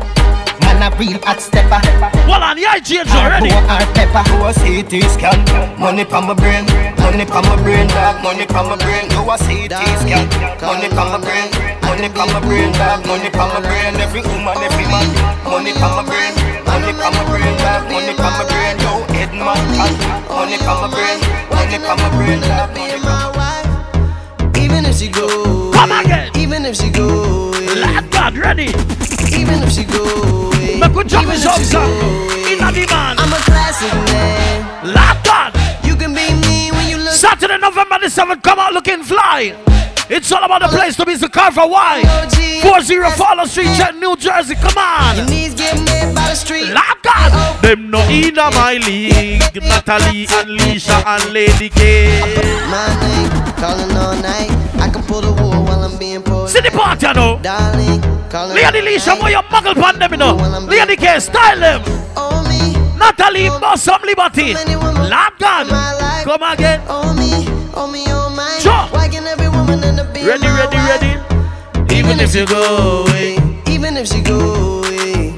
Man 0.80 0.94
a 0.94 0.96
real 0.96 1.20
hot 1.28 1.42
stepper 1.44 1.76
Well, 2.24 2.40
on 2.40 2.56
the 2.56 2.64
I 2.64 2.80
change 2.80 3.12
already. 3.12 3.52
Or 3.52 3.60
or 3.68 3.84
pepper 3.92 4.24
Do 4.32 4.48
a 4.48 4.52
CT 4.56 5.12
scan 5.12 5.44
Money 5.76 6.06
pa 6.08 6.24
my 6.24 6.32
brain 6.34 6.64
Money 7.04 7.26
pa 7.28 7.44
my 7.44 7.56
brain, 7.60 7.88
dog 7.92 8.24
Money 8.24 8.48
pa 8.48 8.64
my 8.64 8.80
brain 8.80 9.12
Do 9.12 9.20
a 9.28 9.36
CT 9.36 9.76
scan 10.00 10.24
Money 10.64 10.88
pa 10.88 11.04
my 11.12 11.20
brain 11.20 11.52
Money 11.84 12.08
pa 12.08 12.24
my 12.32 12.40
brain, 12.40 12.72
dog 12.80 13.04
Money 13.04 13.28
pa 13.28 13.44
my 13.52 13.60
brain 13.60 13.92
Every 14.00 14.24
woman, 14.24 14.56
every 14.64 14.88
man 14.88 15.08
Money 15.44 15.76
pa 15.76 16.00
my 16.00 16.04
brain 16.08 16.32
Money 16.64 16.94
pa 16.96 17.08
my 17.12 17.24
brain, 17.28 17.54
dog 17.60 17.84
Money 17.92 18.14
pa 18.16 18.28
my 18.40 18.44
brain 18.48 18.76
Yo, 18.80 18.92
Edmonton 19.20 19.92
Money 20.32 20.58
pa 20.64 20.74
my 20.80 20.88
brain 20.96 21.20
Money 21.52 21.78
pa 21.84 21.94
my 22.00 22.08
brain, 22.16 22.40
dog 22.40 22.72
Money 22.72 23.00
pa 23.04 23.16
my 23.36 23.60
Even 24.56 24.86
if 24.88 24.96
she 24.96 25.12
go, 25.12 25.28
Come 25.76 25.92
again. 25.92 26.32
even 26.40 26.64
if 26.64 26.76
she 26.80 26.88
go, 26.90 27.52
Lord 27.76 28.08
God, 28.12 28.38
ready. 28.40 28.72
even 29.36 29.60
if 29.64 29.72
she 29.72 29.84
go, 29.84 30.39
Make 30.80 30.96
we 30.96 31.04
jump 31.04 31.24
even 31.28 31.36
this 31.36 31.46
if 31.46 31.52
up, 31.52 31.58
she 31.58 31.64
song. 31.66 31.90
go, 32.00 32.08
Inna 32.48 32.72
the 32.72 32.88
man. 32.88 33.20
I'm 33.20 33.34
a 33.34 33.38
classic 33.44 33.94
man. 34.12 34.96
Lord 34.96 35.18
God. 35.26 35.52
You 35.86 35.96
can 35.96 36.14
be 36.14 36.32
me 36.48 36.72
when 36.72 36.90
you 36.90 36.98
look. 36.98 37.14
Saturday, 37.14 37.58
November 37.58 38.00
the 38.00 38.08
7th, 38.08 38.42
come 38.44 38.60
out 38.60 38.74
looking 38.74 39.04
fly. 39.04 39.56
It's 40.10 40.32
all 40.32 40.44
about 40.44 40.62
the 40.62 40.70
place 40.70 40.96
to 40.96 41.06
be 41.06 41.16
the 41.16 41.30
Carver 41.30 41.68
Y. 41.68 42.02
40 42.64 43.00
Fowler 43.16 43.46
Street, 43.46 43.70
Chet, 43.78 43.96
New 43.98 44.16
Jersey. 44.16 44.56
Come 44.56 44.78
on. 44.78 45.18
Your 45.18 45.26
knees 45.28 45.54
get 45.54 45.76
made 45.86 46.16
by 46.16 46.30
the 46.30 46.36
street. 46.36 46.72
Lock 46.74 47.06
on. 47.16 47.62
Them 47.62 47.92
no 47.92 48.00
in 48.10 48.34
my 48.36 48.80
league. 48.84 49.42
Natalie 49.62 50.26
and 50.32 50.50
Lisha 50.58 51.04
and 51.06 51.32
Lady 51.32 51.70
K. 51.70 52.10
My 52.72 52.90
name, 53.02 53.30
calling 53.58 53.96
all 53.96 54.16
night. 54.16 54.50
I 54.82 54.90
can 54.90 55.04
pull 55.04 55.22
the 55.22 55.32
wool 55.32 55.52
while 55.52 55.69
I'm 55.69 55.69
being 56.00 56.24
pulled. 56.24 56.50
See 56.50 56.62
the 56.62 56.72
party, 56.72 57.06
you 57.08 57.14
know. 57.14 57.40
Darling, 57.42 58.02
calling 58.30 58.56
Lady 58.56 58.82
Lisha, 58.82 59.20
why 59.20 59.30
you 59.32 59.38
muggle 59.52 59.76
pan 59.76 60.00
them, 60.00 60.12
you 60.12 60.18
know. 60.18 60.36
Lady 60.68 60.96
K, 60.96 61.20
style 61.20 61.60
them. 61.60 61.82
Oh, 62.16 62.44
Natalie, 62.98 63.50
boss 63.50 63.84
some 63.84 64.02
liberty. 64.04 64.54
Lock 64.54 65.42
on. 65.44 65.68
Come 66.24 66.44
again. 66.44 66.82
Oh 66.88 67.14
me, 67.14 67.46
oh 67.76 67.88
me, 67.92 68.04
oh 68.08 68.30
my. 68.36 68.58
Sure. 68.60 68.88
Why 68.96 69.08
can 69.10 69.26
every 69.28 69.50
woman 69.50 69.84
in 69.84 69.96
the 69.96 70.04
be 70.14 70.24
Ready, 70.26 70.44
my 70.44 70.66
ready, 70.66 70.78
wife? 70.78 71.02
ready. 71.02 71.96
Even 71.96 72.20
if 72.20 72.36
you 72.36 72.46
go 72.46 73.06
away. 73.08 73.38
Even 73.68 73.98
if 73.98 74.08
she 74.08 74.22
go 74.22 74.84
away. 74.84 75.34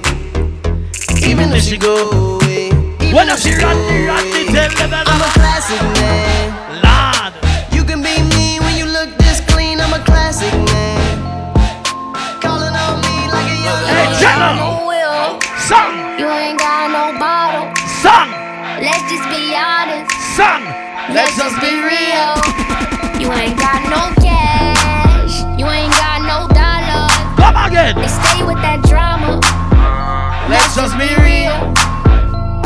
Even 1.23 1.51
if 1.53 1.61
she 1.63 1.77
go 1.77 2.09
away. 2.09 2.69
When 3.13 3.27
if 3.29 3.39
she 3.41 3.51
run, 3.55 3.75
me, 3.87 4.07
run, 4.07 4.23
tell 4.55 4.69
them 4.69 4.93
I'm 4.93 5.21
a 5.21 5.29
classic 5.33 5.81
man. 5.99 6.60
Will. 15.71 15.77
Song. 15.77 16.19
You 16.19 16.27
ain't 16.27 16.59
got 16.59 16.91
no 16.91 17.17
bottle. 17.19 17.71
Song. 18.03 18.29
Let's 18.83 19.03
just 19.07 19.23
be 19.31 19.55
honest. 19.55 20.11
Song. 20.35 20.63
Let's 21.15 21.35
just 21.37 21.55
be 21.61 21.71
real. 21.79 22.35
You 23.19 23.31
ain't 23.31 23.57
got 23.57 23.79
no 23.87 24.11
cash. 24.19 25.43
You 25.57 25.67
ain't 25.67 25.93
got 25.93 26.21
no 26.27 26.47
dollars. 26.51 27.11
Come 27.39 27.55
again. 27.55 27.95
They 27.95 28.07
stay 28.07 28.43
with 28.43 28.59
that 28.61 28.83
drama. 28.83 29.39
Let's 30.49 30.75
just 30.75 30.97
be 30.99 31.09
real. 31.23 31.55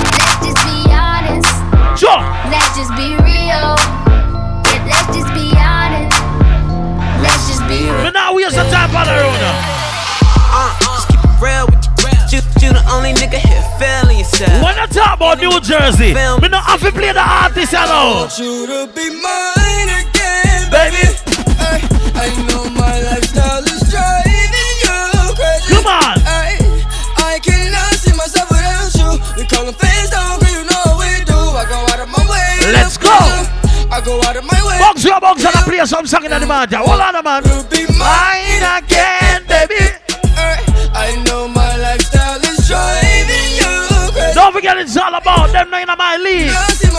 Let's 0.02 0.38
just 0.42 0.62
be 0.66 0.90
honest. 0.90 1.52
Sure. 2.00 2.22
Let's 2.50 2.74
just 2.76 2.92
be 2.98 3.14
real. 3.22 3.78
Yeah, 4.66 4.82
let's 4.90 5.10
just 5.14 5.32
be 5.34 5.54
honest. 5.54 6.18
Let's 7.22 7.48
just 7.48 7.64
be 7.68 7.86
real. 7.86 8.04
But 8.04 8.14
now 8.14 8.34
we 8.34 8.44
have 8.44 8.54
some 8.54 8.70
time 8.70 8.90
for 8.90 9.06
the 9.06 9.14
road. 9.14 9.40
Uh, 10.58 10.74
just 10.82 11.08
keep 11.10 11.20
it 11.20 11.42
real 11.42 11.66
with 11.68 11.86
you. 11.86 11.95
You, 12.32 12.42
you 12.60 12.74
the 12.74 12.82
only 12.90 13.14
nigga 13.14 13.38
here 13.38 13.62
feeling 13.78 14.18
yourself. 14.18 14.64
When 14.64 14.74
I 14.78 14.88
talk 14.88 15.18
about 15.18 15.38
New 15.38 15.60
Jersey, 15.62 16.14
me 16.14 16.48
not 16.50 16.66
have 16.66 16.82
to 16.82 16.92
play 16.92 17.14
the 17.14 17.22
artist, 17.22 17.72
you 17.72 17.86
know. 17.86 18.26
you 18.38 18.66
to 18.66 18.80
be 18.98 19.08
mine 19.22 19.90
again, 19.94 20.66
baby. 20.74 21.06
Ay, 21.62 21.80
I 22.18 22.28
know 22.50 22.66
my 22.74 22.98
lifestyle 23.06 23.62
is 23.64 23.86
driving 23.94 24.76
you 24.82 24.98
crazy. 25.38 25.70
Come 25.78 25.86
on. 25.86 26.18
Ay, 26.26 26.58
I 27.22 27.38
cannot 27.46 27.94
see 27.94 28.12
myself 28.18 28.50
without 28.50 28.90
you. 28.98 29.10
We 29.38 29.46
call 29.46 29.66
them 29.70 29.78
fans 29.78 30.10
down, 30.10 30.42
cause 30.42 30.50
you 30.50 30.66
know 30.66 30.82
what 30.98 31.06
we 31.06 31.22
do. 31.30 31.38
I 31.38 31.64
go 31.70 31.78
out 31.94 32.00
of 32.02 32.10
my 32.10 32.26
way. 32.26 32.74
Let's 32.74 32.98
go. 32.98 33.14
I 33.94 34.02
go 34.04 34.18
out 34.26 34.36
of 34.36 34.44
my 34.50 34.60
way. 34.66 34.80
Box 34.82 35.06
your 35.06 35.22
box 35.22 35.46
and 35.46 35.56
I 35.56 35.62
play 35.62 35.86
some 35.86 36.08
song 36.08 36.26
in 36.26 36.32
the 36.32 36.42
man. 36.46 36.68
Hold 36.74 37.00
on, 37.00 37.24
man. 37.24 37.44
Be 37.70 37.86
Mine 37.94 38.66
again, 38.82 39.46
baby. 39.46 39.94
Ay, 40.36 40.58
I 40.92 41.24
know 41.24 41.48
all 45.06 45.16
about 45.16 45.52
them 45.52 45.70
nine 45.70 45.90
of 45.90 45.98
my 45.98 46.18
league. 46.18 46.50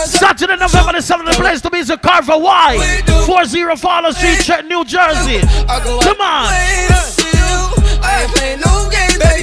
Saturday, 0.07 0.55
November 0.55 0.93
the 0.93 1.03
7th, 1.03 1.25
the 1.25 1.35
place 1.35 1.61
to 1.61 1.69
be 1.69 1.79
is 1.79 1.89
the 1.89 1.97
Carver 1.97 2.37
Y. 2.37 3.03
40 3.25 3.75
Fowler 3.75 4.13
Street, 4.13 4.39
Trenton, 4.39 4.69
New 4.69 4.85
Jersey. 4.85 5.41
Come 5.67 6.21
on. 6.21 6.47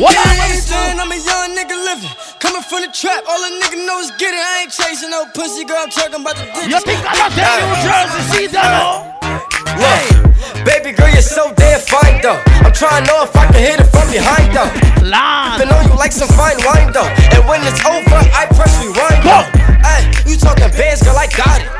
What? 0.01 0.17
I'm 0.17 1.13
a 1.13 1.17
young 1.17 1.53
nigga 1.53 1.77
living. 1.77 2.11
Coming 2.41 2.63
from 2.63 2.81
the 2.81 2.89
trap, 2.89 3.25
all 3.29 3.45
a 3.45 3.51
nigga 3.61 3.87
know 3.87 4.01
is 4.01 4.11
get 4.19 4.33
it. 4.33 4.41
I 4.41 4.63
ain't 4.63 4.73
chasing 4.73 5.11
no 5.11 5.27
pussy, 5.35 5.65
girl. 5.65 5.79
I'm 5.85 5.91
talking 5.91 6.21
about 6.21 6.37
the. 6.37 6.45
You 6.65 6.81
think 6.81 7.05
I 7.05 7.15
don't 7.21 7.33
tell 7.37 7.61
New 7.69 7.77
Jersey? 7.85 8.21
See 8.33 8.47
that. 8.57 9.21
Look, 9.77 10.65
baby 10.65 10.97
girl, 10.97 11.11
you're 11.13 11.23
so 11.23 11.53
damn 11.55 11.81
fine 11.81 12.23
though. 12.23 12.54
I'm 12.75 12.91
trying 12.91 13.07
to 13.07 13.15
know 13.15 13.23
if 13.23 13.31
I 13.39 13.47
can 13.55 13.63
hit 13.63 13.79
it 13.79 13.87
from 13.87 14.11
behind 14.11 14.51
though. 14.51 14.67
Been 15.63 15.71
on 15.71 15.87
you 15.87 15.95
like 15.95 16.11
some 16.11 16.27
fine 16.35 16.59
wine 16.67 16.91
though. 16.91 17.07
And 17.31 17.47
when 17.47 17.63
it's 17.63 17.79
over, 17.87 18.19
I 18.35 18.51
press 18.51 18.75
rewind. 18.83 19.23
Go. 19.23 19.47
Hey, 19.87 20.11
you 20.27 20.35
talking 20.35 20.67
bands, 20.75 20.99
girl, 21.07 21.15
I 21.15 21.31
got 21.31 21.63
it. 21.63 21.71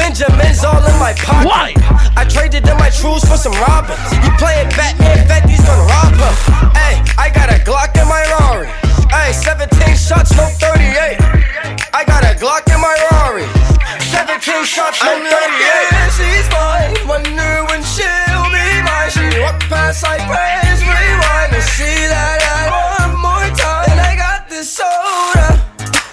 Benjamin's 0.00 0.64
all 0.64 0.80
in 0.80 0.96
my 0.96 1.12
pocket. 1.20 1.44
Why? 1.44 1.76
I 2.16 2.24
traded 2.24 2.64
in 2.64 2.72
my 2.80 2.88
trues 2.88 3.20
for 3.28 3.36
some 3.36 3.52
robins. 3.68 4.00
You 4.24 4.32
playing 4.40 4.72
Batman, 4.72 5.28
Fetty's 5.28 5.60
gonna 5.60 5.84
rob 5.92 6.16
him. 6.16 6.34
Hey, 6.72 7.04
I 7.20 7.28
got 7.28 7.52
a 7.52 7.60
Glock 7.60 7.92
in 8.00 8.08
my 8.08 8.24
Rari. 8.40 8.72
Hey, 9.12 9.28
17 9.36 9.76
shots, 9.92 10.32
no 10.40 10.48
38. 10.56 11.20
I 11.92 12.00
got 12.08 12.24
a 12.24 12.32
Glock 12.40 12.64
in 12.72 12.80
my 12.80 12.96
Rari. 13.12 13.44
17 14.08 14.40
shots, 14.64 15.04
no 15.04 15.20
38. 15.20 15.28
Yeah, 15.28 16.08
she's 16.16 16.48
mine. 16.48 16.96
Wonder 17.04 17.53
walk 19.94 20.02
past, 20.02 20.04
I 20.04 20.16
press 20.26 20.80
rewind 20.82 21.52
to 21.52 21.62
see 21.62 22.08
that 22.08 22.38
I 22.42 22.62
one 22.98 23.20
more 23.20 23.48
time. 23.56 23.90
And 23.90 24.00
I 24.00 24.16
got 24.16 24.48
this 24.48 24.70
soda. 24.70 25.62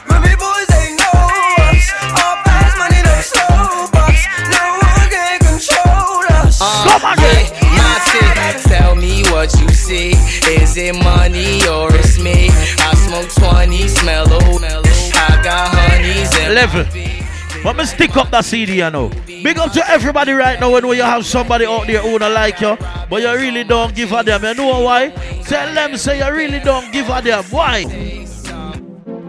Ruby 0.10 0.36
boys, 0.38 0.68
they 0.70 0.94
know 0.96 1.26
us. 1.70 1.86
All 2.14 2.38
fast 2.46 2.78
money, 2.78 3.02
no 3.02 3.16
slow 3.22 3.90
bucks. 3.92 4.24
No 4.50 4.64
one 4.82 5.10
can 5.10 5.40
control 5.40 6.26
us. 6.42 6.60
Come 6.62 7.14
again. 7.14 7.50
My 7.78 8.62
tell 8.64 8.96
me 8.96 9.24
what 9.32 9.54
you 9.60 9.70
see. 9.70 10.12
Is 10.52 10.78
it 10.78 10.96
money 10.96 11.66
or 11.68 11.94
it's 11.96 12.20
me? 12.20 12.50
I 12.80 12.94
smoke 12.96 13.30
20, 13.34 13.88
smell 13.88 14.26
oh, 14.30 14.60
I 14.62 15.42
got 15.44 15.70
honeys 15.70 16.36
and 16.40 16.54
Level. 16.56 17.21
But 17.64 17.76
me 17.78 17.86
stick 17.86 18.18
up 18.18 18.32
that 18.32 18.44
CD, 18.46 18.78
you 18.78 18.90
know. 18.90 19.10
Big 19.28 19.58
up 19.60 19.72
to 19.74 19.88
everybody 19.90 20.32
right 20.34 20.60
now 20.60 20.72
when 20.72 20.84
you 20.88 21.04
have 21.04 21.26
somebody 21.26 21.66
out 21.66 21.86
there 21.86 22.02
who 22.02 22.18
don't 22.18 22.34
like 22.34 22.60
you, 22.60 22.76
but 23.10 23.22
you 23.22 23.32
really 23.36 23.64
don't 23.64 23.94
give 23.96 24.12
a 24.12 24.24
damn. 24.24 24.44
You 24.44 24.54
know 24.56 24.80
why? 24.82 25.10
Tell 25.46 25.74
them 25.74 25.96
say 25.98 26.18
you 26.26 26.34
really 26.36 26.60
don't 26.60 26.92
give 26.92 27.08
a 27.10 27.22
damn. 27.22 27.44
Why? 27.46 27.86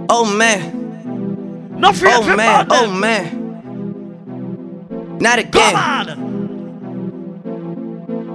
Oh 0.08 0.24
man. 0.24 1.78
Not 1.78 1.96
free 1.96 2.10
Oh 2.12 2.36
man. 2.36 2.66
Oh 2.70 2.90
man. 2.90 3.38
Not 5.20 5.38
Come 5.38 5.48
again. 5.48 5.76
on. 5.76 6.21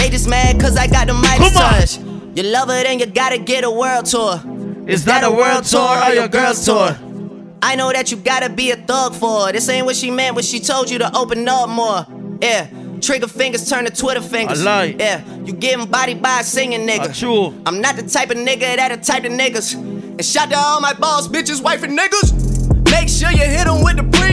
They 0.00 0.08
just 0.08 0.28
mad 0.30 0.58
cause 0.58 0.78
I 0.78 0.86
got 0.86 1.08
the 1.08 1.12
on. 1.12 1.22
touch. 1.52 1.98
You 2.34 2.44
love 2.44 2.70
it 2.70 2.86
and 2.86 2.98
you 2.98 3.04
gotta 3.04 3.36
get 3.36 3.64
a 3.64 3.70
world 3.70 4.06
tour. 4.06 4.40
Is 4.86 5.04
that 5.04 5.24
a 5.24 5.30
world 5.30 5.64
tour 5.64 6.02
or 6.02 6.14
your 6.14 6.26
girls 6.26 6.64
tour? 6.64 6.96
I 7.60 7.76
know 7.76 7.92
that 7.92 8.10
you 8.10 8.16
gotta 8.16 8.48
be 8.48 8.70
a 8.70 8.76
thug 8.76 9.14
for 9.14 9.46
her. 9.46 9.52
This 9.52 9.68
ain't 9.68 9.84
what 9.84 9.96
she 9.96 10.10
meant 10.10 10.36
when 10.36 10.42
she 10.42 10.58
told 10.58 10.88
you 10.90 10.98
to 11.00 11.14
open 11.14 11.46
up 11.46 11.68
more. 11.68 12.06
Yeah, 12.40 12.68
trigger 13.02 13.26
fingers 13.26 13.68
turn 13.68 13.84
to 13.84 13.90
Twitter 13.90 14.22
fingers. 14.22 14.62
I 14.62 14.64
lie. 14.64 14.96
Yeah, 14.98 15.22
you 15.44 15.52
getting 15.52 15.84
body 15.84 16.14
by 16.14 16.40
a 16.40 16.44
singing 16.44 16.88
nigga. 16.88 17.14
True. 17.14 17.54
I'm 17.66 17.82
not 17.82 17.96
the 17.96 18.02
type 18.02 18.30
of 18.30 18.38
nigga 18.38 18.76
that 18.76 18.90
a 18.92 18.96
type 18.96 19.24
of 19.24 19.32
niggas. 19.32 19.74
And 19.74 20.24
shout 20.24 20.48
to 20.48 20.56
all 20.56 20.80
my 20.80 20.94
boss, 20.94 21.28
bitches, 21.28 21.62
wife, 21.62 21.82
and 21.82 21.98
niggas. 21.98 22.90
Make 22.90 23.10
sure 23.10 23.30
you 23.32 23.44
hit 23.44 23.66
them 23.66 23.84
with 23.84 23.96
the 23.96 24.02
prenup. 24.02 24.29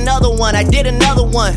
Another 0.00 0.30
one, 0.30 0.54
I 0.54 0.64
did 0.64 0.86
another 0.86 1.26
one. 1.26 1.54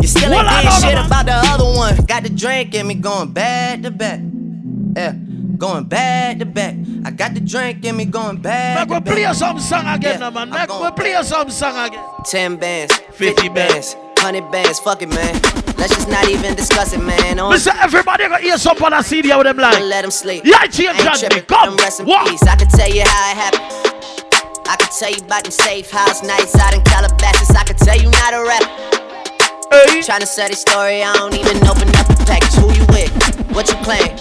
You 0.00 0.08
still 0.08 0.32
ain't 0.32 0.48
did 0.48 0.72
shit 0.82 0.98
about 0.98 1.26
the 1.26 1.34
other 1.34 1.64
one. 1.64 1.96
Got 2.06 2.24
the 2.24 2.30
drink 2.30 2.74
in 2.74 2.86
me 2.86 2.94
going 2.94 3.32
back 3.32 3.82
to 3.82 3.90
back. 3.90 4.20
Yeah. 4.96 5.12
going 5.56 5.84
back 5.84 6.38
to 6.38 6.46
back. 6.46 6.74
I 7.04 7.10
got 7.10 7.34
the 7.34 7.40
drink 7.40 7.84
in 7.84 7.96
me 7.96 8.04
going 8.04 8.38
back. 8.38 8.88
Make 8.88 8.98
we 8.98 9.12
play 9.12 9.32
some 9.32 9.58
song 9.58 9.86
again, 9.86 10.20
Yeah, 10.20 10.30
man. 10.30 10.50
Make 10.50 10.68
we 10.68 10.90
play 10.92 11.22
some 11.22 11.50
song 11.50 11.86
again. 11.86 12.04
10 12.24 12.56
bands, 12.56 12.94
50 13.12 13.48
bands, 13.50 13.94
100 13.94 14.50
bands, 14.50 14.78
fuck 14.80 15.02
it, 15.02 15.08
man. 15.08 15.34
Let's 15.76 15.94
just 15.94 16.08
not 16.08 16.28
even 16.28 16.54
discuss 16.54 16.92
it, 16.92 17.00
man. 17.00 17.38
On 17.38 17.50
Listen, 17.50 17.76
everybody 17.78 18.28
got 18.28 18.42
ears 18.42 18.66
up 18.66 18.80
on 18.82 18.92
a 18.92 19.02
CD 19.02 19.34
with 19.34 19.44
them 19.44 19.58
like. 19.58 19.78
Don't 19.78 19.88
let 19.88 20.02
them 20.02 20.10
sleep. 20.10 20.42
Yeah, 20.44 20.56
I 20.58 20.64
ain't 20.64 20.74
tripping, 20.74 21.42
come. 21.42 21.70
them 21.70 21.76
rest 21.76 22.00
in 22.00 22.06
peace. 22.06 22.42
I 22.42 22.56
can 22.56 22.68
tell 22.68 22.88
you 22.88 23.02
how 23.02 23.30
it 23.30 23.36
happened. 23.36 23.95
I 24.68 24.76
can 24.76 24.90
tell 24.90 25.10
you 25.10 25.22
about 25.24 25.44
them 25.44 25.52
safe 25.52 25.90
house 25.90 26.22
nights 26.22 26.54
out 26.56 26.74
in 26.74 26.82
Calabasas. 26.82 27.50
I 27.54 27.64
can 27.64 27.76
tell 27.76 27.96
you 27.96 28.10
not 28.10 28.34
a 28.34 28.42
rap. 28.42 28.64
Tryna 30.02 30.26
sell 30.26 30.48
this 30.48 30.60
story, 30.60 31.02
I 31.02 31.14
don't 31.14 31.34
even 31.34 31.56
open 31.66 31.88
up 31.96 32.06
the 32.06 32.24
package. 32.26 32.54
Who 32.58 32.72
you 32.74 32.86
with? 32.90 33.10
What 33.54 33.68
you 33.68 33.76
claim? 33.82 34.16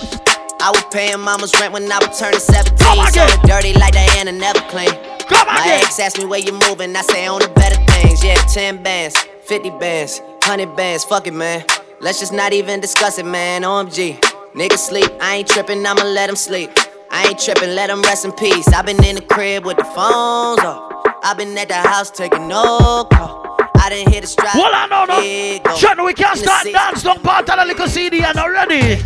I 0.61 0.71
was 0.71 0.83
paying 0.91 1.19
mama's 1.19 1.53
rent 1.59 1.73
when 1.73 1.91
I 1.91 1.99
was 1.99 2.17
turning 2.17 2.39
17. 2.39 2.77
So 3.13 3.25
dirty 3.47 3.73
like 3.73 3.93
Diana 3.93 4.31
never 4.31 4.59
clean. 4.69 4.89
My 5.29 5.79
ex 5.81 5.99
asked 5.99 6.17
me 6.17 6.25
where 6.25 6.39
you 6.39 6.51
moving, 6.51 6.95
I 6.95 7.01
say 7.01 7.25
on 7.27 7.39
the 7.41 7.49
better 7.49 7.77
things. 7.91 8.23
Yeah, 8.23 8.35
10 8.35 8.83
bands, 8.83 9.17
50 9.45 9.69
bands, 9.71 10.19
100 10.45 10.75
bands, 10.75 11.03
fuck 11.03 11.27
it, 11.27 11.33
man. 11.33 11.65
Let's 11.99 12.19
just 12.19 12.33
not 12.33 12.53
even 12.53 12.79
discuss 12.79 13.17
it, 13.17 13.25
man. 13.25 13.63
OMG. 13.63 14.19
Niggas 14.53 14.77
sleep, 14.77 15.11
I 15.21 15.37
ain't 15.37 15.47
tripping, 15.47 15.85
I'ma 15.85 16.03
let 16.03 16.27
them 16.27 16.35
sleep. 16.35 16.71
I 17.15 17.29
ain't 17.29 17.39
tripping, 17.39 17.73
let 17.75 17.87
them 17.87 18.01
rest 18.01 18.25
in 18.25 18.33
peace. 18.33 18.67
i 18.67 18.81
been 18.81 19.01
in 19.01 19.15
the 19.15 19.21
crib 19.21 19.63
with 19.63 19.77
the 19.77 19.85
phones 19.85 20.59
off. 20.59 20.91
i 21.23 21.33
been 21.33 21.57
at 21.57 21.69
the 21.69 21.75
house 21.75 22.11
taking 22.11 22.49
no 22.49 23.07
call. 23.09 23.55
I 23.77 23.87
didn't 23.87 24.11
hear 24.11 24.19
the 24.19 24.27
strap. 24.27 24.51
Hold 24.51 24.73
I 24.73 24.85
know, 24.87 25.05
no. 25.07 25.75
Shut 25.77 26.03
we 26.03 26.13
can't 26.13 26.37
start 26.37 26.65
dance, 26.65 27.03
don't 27.03 27.23
part 27.23 27.49
of 27.49 27.55
the 27.55 27.65
little 27.65 27.87
CD 27.87 28.21
and 28.21 28.37
already. 28.37 29.01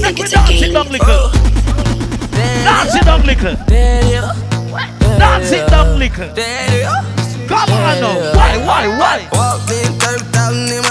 Let 0.00 0.14
me 0.14 0.24
dance 0.24 0.62
it 0.62 0.72
down 0.72 0.88
little. 0.88 1.28
Dance 2.32 2.94
it 2.94 3.04
down 3.04 3.26
little. 3.26 3.54
Dance 5.18 5.52
it 5.52 5.68
down 5.68 5.98
little. 5.98 6.28
Come 7.46 7.68
on 7.68 8.00
now. 8.00 8.32
Why, 8.32 8.56
why, 8.64 8.88
why? 8.96 9.28
Walked 9.30 9.70
in, 9.72 9.92
30,000 10.00 10.83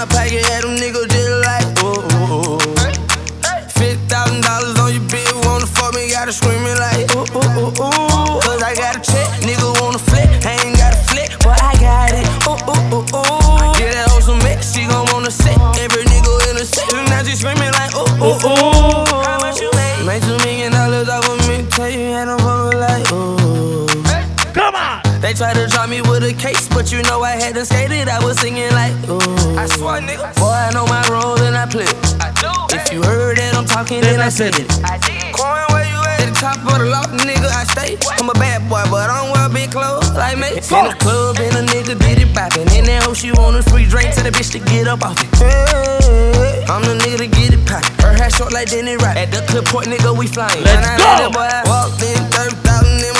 but 26.74 26.90
you 26.90 27.00
know 27.02 27.22
I 27.22 27.38
had 27.38 27.54
to 27.54 27.64
skate 27.64 27.92
it. 27.92 28.08
I 28.08 28.18
was 28.22 28.38
singing 28.40 28.68
like, 28.74 28.92
ooh. 29.08 29.22
I 29.56 29.66
swear, 29.66 30.02
nigga. 30.02 30.34
Boy, 30.34 30.50
I 30.50 30.70
know 30.74 30.84
my 30.86 31.06
role 31.08 31.38
and 31.40 31.56
I 31.56 31.64
play. 31.66 31.86
it. 31.86 31.96
I 32.20 32.34
do. 32.42 32.50
If 32.74 32.92
you 32.92 33.00
heard 33.02 33.38
that 33.38 33.54
I'm 33.54 33.64
talking, 33.64 34.02
then 34.02 34.20
I 34.20 34.28
said 34.28 34.58
it. 34.58 34.66
I 34.82 34.98
did. 34.98 35.32
Coin, 35.32 35.62
where 35.70 35.86
you 35.86 36.02
at? 36.02 36.20
At 36.20 36.34
the 36.34 36.36
top 36.36 36.58
of 36.66 36.78
the 36.82 36.90
loft, 36.90 37.14
nigga, 37.14 37.46
I 37.46 37.64
stay. 37.64 37.96
I'm 38.18 38.28
a 38.28 38.34
bad 38.34 38.66
boy, 38.68 38.82
but 38.90 39.08
I 39.08 39.22
don't 39.22 39.30
wear 39.30 39.48
big 39.48 39.70
clothes 39.70 40.10
like 40.18 40.36
me. 40.36 40.50
In 40.58 40.84
the 40.90 40.96
club, 40.98 41.38
and 41.38 41.54
a 41.54 41.62
nigga 41.72 41.94
did 41.94 42.18
it 42.18 42.34
poppin'. 42.34 42.66
In 42.74 42.84
that 42.90 43.06
hoe, 43.06 43.14
she 43.14 43.30
want 43.32 43.56
a 43.56 43.62
free 43.62 43.86
drink 43.86 44.12
to 44.18 44.22
the 44.26 44.30
bitch 44.34 44.50
to 44.52 44.58
get 44.58 44.88
up 44.90 45.06
off 45.06 45.16
it. 45.22 45.30
Hey, 45.38 46.66
I'm 46.66 46.82
the 46.82 46.98
nigga 46.98 47.24
to 47.24 47.28
get 47.30 47.54
it 47.54 47.62
poppin'. 47.64 47.94
Her 48.02 48.12
hair 48.18 48.30
short 48.30 48.52
like 48.52 48.68
Denny 48.68 48.96
Rock. 48.98 49.14
At 49.16 49.30
the 49.30 49.46
clip 49.46 49.64
point, 49.70 49.86
nigga, 49.86 50.10
we 50.10 50.26
flyin'. 50.26 50.64
Let's 50.66 50.82
I 50.82 51.22
go. 51.22 51.30
boy 51.30 51.46
Walked 51.70 52.02
in, 52.02 52.18
30,000 52.34 53.13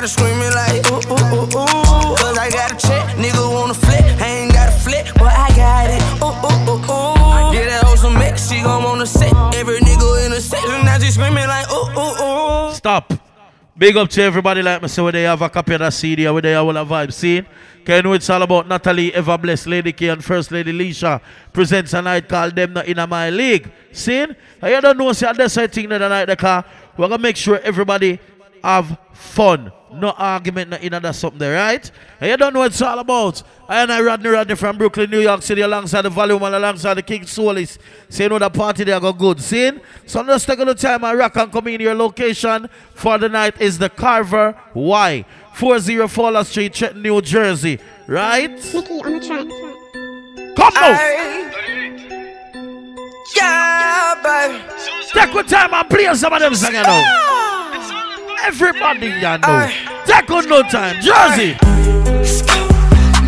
me, 0.00 0.06
gotta 0.06 0.08
screaming 0.08 0.52
like 0.54 0.90
ooh 0.90 1.02
ooh 1.10 1.34
ooh 1.34 1.44
ooh. 1.44 2.16
Cause 2.16 2.38
I 2.38 2.50
got 2.50 2.72
a 2.72 2.76
check, 2.76 3.16
nigga 3.16 3.52
wanna 3.52 3.74
flip, 3.74 4.04
I 4.20 4.26
ain't 4.26 4.52
got 4.52 4.68
a 4.68 4.72
flip, 4.72 5.06
but 5.14 5.32
I 5.32 5.48
got 5.56 5.90
it. 5.90 6.02
Ooh 6.22 6.26
ooh 6.26 6.70
ooh 6.70 6.78
ooh. 6.78 7.52
Get 7.52 7.68
that 7.68 7.84
hoe 7.84 7.96
some 7.96 8.14
mix, 8.14 8.48
she 8.48 8.62
gon' 8.62 8.82
wanna 8.82 9.06
sit. 9.06 9.32
Every 9.54 9.80
nigga 9.80 10.26
in 10.26 10.32
the 10.32 10.40
section, 10.40 10.84
now 10.84 10.98
she 10.98 11.10
screaming 11.10 11.46
like 11.46 11.70
ooh 11.70 11.90
ooh 11.98 12.68
ooh. 12.68 12.74
Stop. 12.74 13.12
Big 13.76 13.96
up 13.96 14.08
to 14.10 14.22
everybody 14.22 14.60
like 14.60 14.82
me. 14.82 14.88
So 14.88 15.04
where 15.04 15.12
they 15.12 15.22
have 15.22 15.40
a 15.40 15.48
copy 15.48 15.74
of 15.74 15.80
that 15.80 15.92
CD, 15.92 16.28
where 16.28 16.42
they 16.42 16.50
have 16.50 16.66
all 16.66 16.72
the 16.72 16.84
vibe 16.84 17.12
scene. 17.12 17.46
Can 17.84 18.04
know 18.04 18.12
it's 18.12 18.28
all 18.28 18.42
about 18.42 18.68
Natalie 18.68 19.14
Ever 19.14 19.38
Blessed 19.38 19.68
Lady 19.68 19.92
K 19.92 20.08
and 20.08 20.22
First 20.22 20.50
Lady 20.50 20.72
Leisha 20.72 21.22
presents 21.52 21.94
a 21.94 22.02
night 22.02 22.28
called 22.28 22.54
Them 22.54 22.74
Not 22.74 22.86
In 22.86 23.08
My 23.08 23.30
League. 23.30 23.70
And 24.08 24.36
you 24.62 24.80
don't 24.80 24.98
know, 24.98 25.12
see, 25.12 25.26
that's 25.34 25.56
I 25.56 25.68
think 25.68 25.88
that 25.88 25.98
the 25.98 26.08
night 26.08 26.26
the 26.26 26.36
car. 26.36 26.64
We're 26.98 27.08
gonna 27.08 27.22
make 27.22 27.36
sure 27.36 27.60
everybody 27.60 28.18
have 28.62 28.98
fun. 29.12 29.72
No 29.92 30.10
argument, 30.10 30.70
no 30.70 30.76
in 30.76 30.90
that's 30.90 31.18
something 31.18 31.38
there, 31.38 31.54
right? 31.54 31.90
And 32.20 32.30
you 32.30 32.36
don't 32.36 32.52
know 32.52 32.60
what 32.60 32.72
it's 32.72 32.82
all 32.82 32.98
about. 32.98 33.42
I 33.68 33.82
and 33.82 33.90
I 33.90 34.02
Rodney 34.02 34.28
Rodney 34.28 34.54
from 34.54 34.76
Brooklyn, 34.76 35.10
New 35.10 35.20
York 35.20 35.42
City, 35.42 35.62
alongside 35.62 36.02
the 36.02 36.10
volume 36.10 36.42
and 36.42 36.54
alongside 36.54 36.94
the 36.94 37.02
King 37.02 37.26
Solis. 37.26 37.78
So 38.08 38.24
you 38.24 38.28
know 38.28 38.38
the 38.38 38.50
party 38.50 38.84
there 38.84 39.00
go 39.00 39.12
good. 39.12 39.40
See? 39.40 39.72
So 40.06 40.20
let's 40.20 40.44
take 40.44 40.58
a 40.58 40.60
little 40.60 40.74
time 40.74 41.04
and 41.04 41.18
rock 41.18 41.36
and 41.36 41.50
come 41.50 41.68
in 41.68 41.80
your 41.80 41.94
location 41.94 42.68
for 42.94 43.16
the 43.18 43.28
night 43.28 43.60
is 43.60 43.78
the 43.78 43.88
Carver 43.88 44.60
Y. 44.74 45.24
40 45.54 46.06
Fowler 46.06 46.44
Street, 46.44 46.72
Trenton, 46.74 47.02
New 47.02 47.20
Jersey. 47.20 47.80
Right? 48.06 48.50
Mickey 48.50 49.00
on 49.00 49.18
the 49.18 49.26
track. 49.26 49.48
Come 50.56 50.74
now! 50.74 51.48
Yeah, 53.36 54.22
baby. 54.22 54.64
Take 55.12 55.34
your 55.34 55.42
time 55.42 55.74
and 55.74 55.88
play 55.88 56.14
some 56.14 56.32
of 56.32 56.40
them 56.40 56.54
songs 56.54 56.74
you 56.74 56.82
know. 56.82 57.37
Everybody 58.46 59.06
you 59.08 59.20
know. 59.38 59.70
Take 60.06 60.30
on 60.30 60.48
no 60.48 60.62
time. 60.62 60.96
Jersey. 61.02 61.54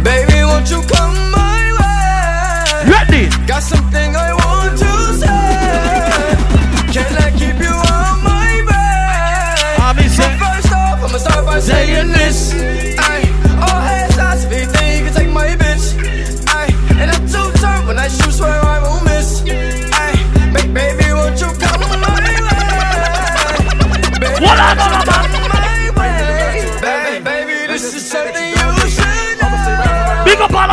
Baby, 0.03 0.43
won't 0.45 0.71
you 0.71 0.81
come 0.89 1.15
my 1.31 1.63
way? 1.79 2.91
Ready? 2.91 3.29
Got 3.47 3.63
something 3.63 4.17
I 4.17 4.33
want 4.33 4.79
to 4.79 4.93
say. 5.23 6.95
Can 6.95 7.13
I 7.17 7.31
keep 7.39 7.59
you 7.61 7.75
on 7.75 8.25
my 8.25 8.63
bed? 8.67 9.81
I 9.81 9.93
mean, 9.97 10.09
say- 10.09 10.37
But 10.39 10.55
first 10.63 10.73
off, 10.73 11.05
I'ma 11.05 11.19
start 11.19 11.45
by 11.47 11.61
saying 11.61 12.09
this. 12.13 12.53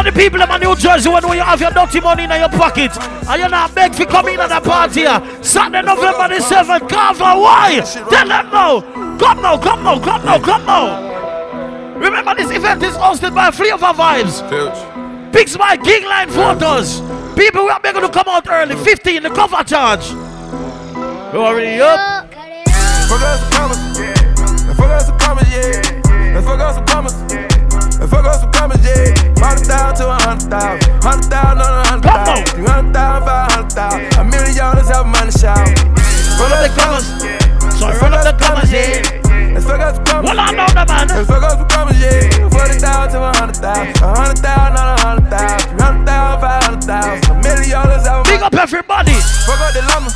The 0.08 0.14
people 0.18 0.42
in 0.42 0.48
my 0.48 0.58
New 0.58 0.74
Jersey 0.76 1.10
when 1.10 1.22
you 1.24 1.44
have 1.44 1.60
your 1.60 1.72
dirty 1.72 2.00
money 2.00 2.24
in 2.24 2.30
your 2.32 2.50
pocket 2.50 2.96
and 3.28 3.40
you're 3.40 3.50
not 3.50 3.76
beg 3.76 3.94
for 3.94 4.06
coming 4.06 4.40
at 4.40 4.48
the 4.48 4.62
party 4.62 5.02
here. 5.02 5.44
Saturday, 5.44 5.82
November 5.82 6.30
the 6.30 6.42
7th, 6.42 6.88
Carver, 6.88 7.42
why? 7.42 7.82
Tell 8.10 8.28
them 8.28 8.50
now. 8.50 8.82
Come 9.18 9.42
now, 9.42 9.58
come 9.58 9.84
now, 9.84 10.00
come 10.00 10.24
now, 10.24 10.40
come 10.40 10.66
now. 10.66 11.98
Remember, 11.98 12.36
this 12.36 12.52
event 12.52 12.84
is 12.84 12.96
hosted 12.96 13.36
by 13.36 13.52
Free 13.52 13.72
of 13.72 13.84
Our 13.84 13.94
Vibes. 13.94 15.34
Picks 15.34 15.58
my 15.58 15.76
King 15.76 16.06
Line 16.06 16.30
photos. 16.30 17.02
People 17.36 17.64
who 17.64 17.70
are 17.70 17.80
begging 17.82 18.02
to 18.02 18.10
come 18.10 18.28
out 18.28 18.48
early, 18.50 18.76
15, 18.76 19.24
the 19.24 19.30
cover 19.30 19.62
charge. 19.64 20.10
You 20.12 21.40
already 21.40 21.82
up? 21.82 22.32
Fuck 23.10 23.22
us 23.22 23.42
some 23.42 23.52
commas, 23.52 24.00
yeah. 24.00 24.74
Fuck 24.74 24.90
us 24.90 25.08
some 25.08 25.20
commas, 25.20 25.50
yeah. 25.52 26.34
Let's 26.34 26.48
fuck 26.48 26.60
us 26.60 26.76
some 26.76 26.86
commas. 26.86 27.57
Let's 28.00 28.12
fuck 28.12 28.26
us 28.26 28.42
some 28.42 28.52
commas, 28.52 28.82
yeah. 28.86 29.14
Hundred 29.42 29.66
thousand 29.66 29.96
to 29.98 30.12
a 30.12 30.18
hundred 30.22 30.50
thousand. 30.50 31.04
Hundred 31.04 31.30
thousand 31.30 31.62
on 31.62 31.74
a 31.74 31.84
hundred 31.90 32.06
thousand. 32.06 32.46
Three 32.54 32.66
hundred 32.66 32.94
thousand, 32.94 33.26
five 33.26 33.52
hundred 33.52 33.72
thousand. 33.74 34.02
A 34.18 34.24
million 34.24 34.56
dollars 34.56 34.90
have 34.90 35.06
money 35.08 35.34
shout. 35.34 35.66
Run 36.38 36.54
up 36.54 36.62
the 36.62 36.72
commas. 36.78 37.06
So 37.78 37.90
run 37.98 38.14
up 38.14 38.22
the 38.22 38.34
commas, 38.38 38.70
yeah. 38.72 39.02
Let's 39.54 39.66
fuck 39.66 39.82
us 39.82 39.96
some 39.98 40.06
commas. 40.06 40.30
Well, 40.30 40.40
I 40.40 40.52
know 40.54 40.70
that, 40.78 40.88
man. 40.88 41.08
Let's 41.10 41.26
fuck 41.26 41.42
us 41.42 41.58
some 41.58 41.70
commas, 41.70 41.98
yeah. 41.98 42.50
Forty 42.54 42.78
thousand 42.78 43.18
to 43.18 43.26
a 43.26 43.34
hundred 43.34 43.58
thousand. 43.58 43.98
A 43.98 44.10
hundred 44.14 44.40
thousand 44.46 44.78
on 44.78 44.88
a 44.88 44.98
hundred 45.02 45.28
thousand. 45.34 45.66
Three 45.66 45.82
hundred 45.82 46.06
thousand, 46.06 46.42
five 46.42 46.64
hundred 46.64 46.84
thousand. 46.86 47.30
A 47.30 47.42
million 47.42 47.74
dollars 47.74 48.06
have 48.06 48.24
Big 48.30 48.42
up 48.46 48.54
everybody. 48.54 49.18
Fuck 49.46 49.58
up 49.58 49.74
the 49.74 49.82
llama. 49.90 50.10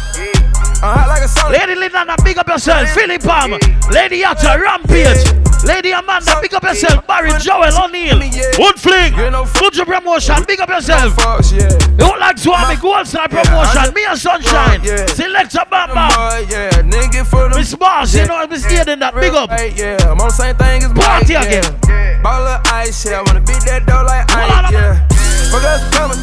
I'm 0.82 0.98
hot 0.98 1.08
like 1.10 1.26
a 1.26 1.30
sun. 1.30 1.52
Lady 1.52 1.76
Linda, 1.76 2.16
big 2.22 2.38
up 2.38 2.48
yourself. 2.48 2.90
Philip 2.94 3.22
Palmer. 3.22 3.58
Lady 3.90 4.22
Yatta, 4.22 4.58
Rampage. 4.58 5.51
Lady 5.64 5.92
Amanda, 5.92 6.40
big 6.42 6.54
up 6.54 6.64
yourself. 6.64 7.06
Barry 7.08 7.32
Joel 7.40 7.72
O'Neill. 7.84 8.20
Wood 8.58 8.80
Fling. 8.80 9.14
Fuji 9.46 9.86
Promotion, 9.86 10.44
big 10.48 10.60
up 10.60 10.70
yourself. 10.70 11.16
You 11.52 11.68
don't 11.98 12.20
like 12.20 12.38
Swami, 12.38 12.76
Gold 12.78 13.08
Star 13.08 13.28
Promotion. 13.28 13.94
Me 13.94 14.06
and 14.06 14.20
Sunshine. 14.20 14.82
Selector 15.08 15.66
Bam 15.70 15.90
Bam. 15.94 16.10
Yeah, 16.50 16.70
nigga 16.82 17.26
for 17.26 17.50
the 17.50 17.58
Miss 17.58 17.76
Boss, 17.76 18.14
you 18.16 18.26
know, 18.26 18.46
Miss 18.48 18.66
Eden, 18.72 19.00
that 19.00 19.14
big 19.14 19.34
up. 19.34 19.52
I'm 19.52 20.20
on 20.20 20.28
the 20.28 20.34
same 20.34 20.56
thing 20.56 20.84
as 20.84 20.92
Party 20.94 21.36
again. 21.36 21.64
Yeah. 21.88 22.22
Ball 22.22 22.48
of 22.48 22.62
ice, 22.68 23.06
yeah. 23.06 23.20
I 23.20 23.22
wanna 23.22 23.42
beat 23.42 23.62
that 23.66 23.86
door 23.86 24.04
like 24.04 24.26
ice, 24.30 24.72
yeah. 24.72 25.08
Fuck 25.52 25.64
us 25.64 25.82
coming. 25.94 26.18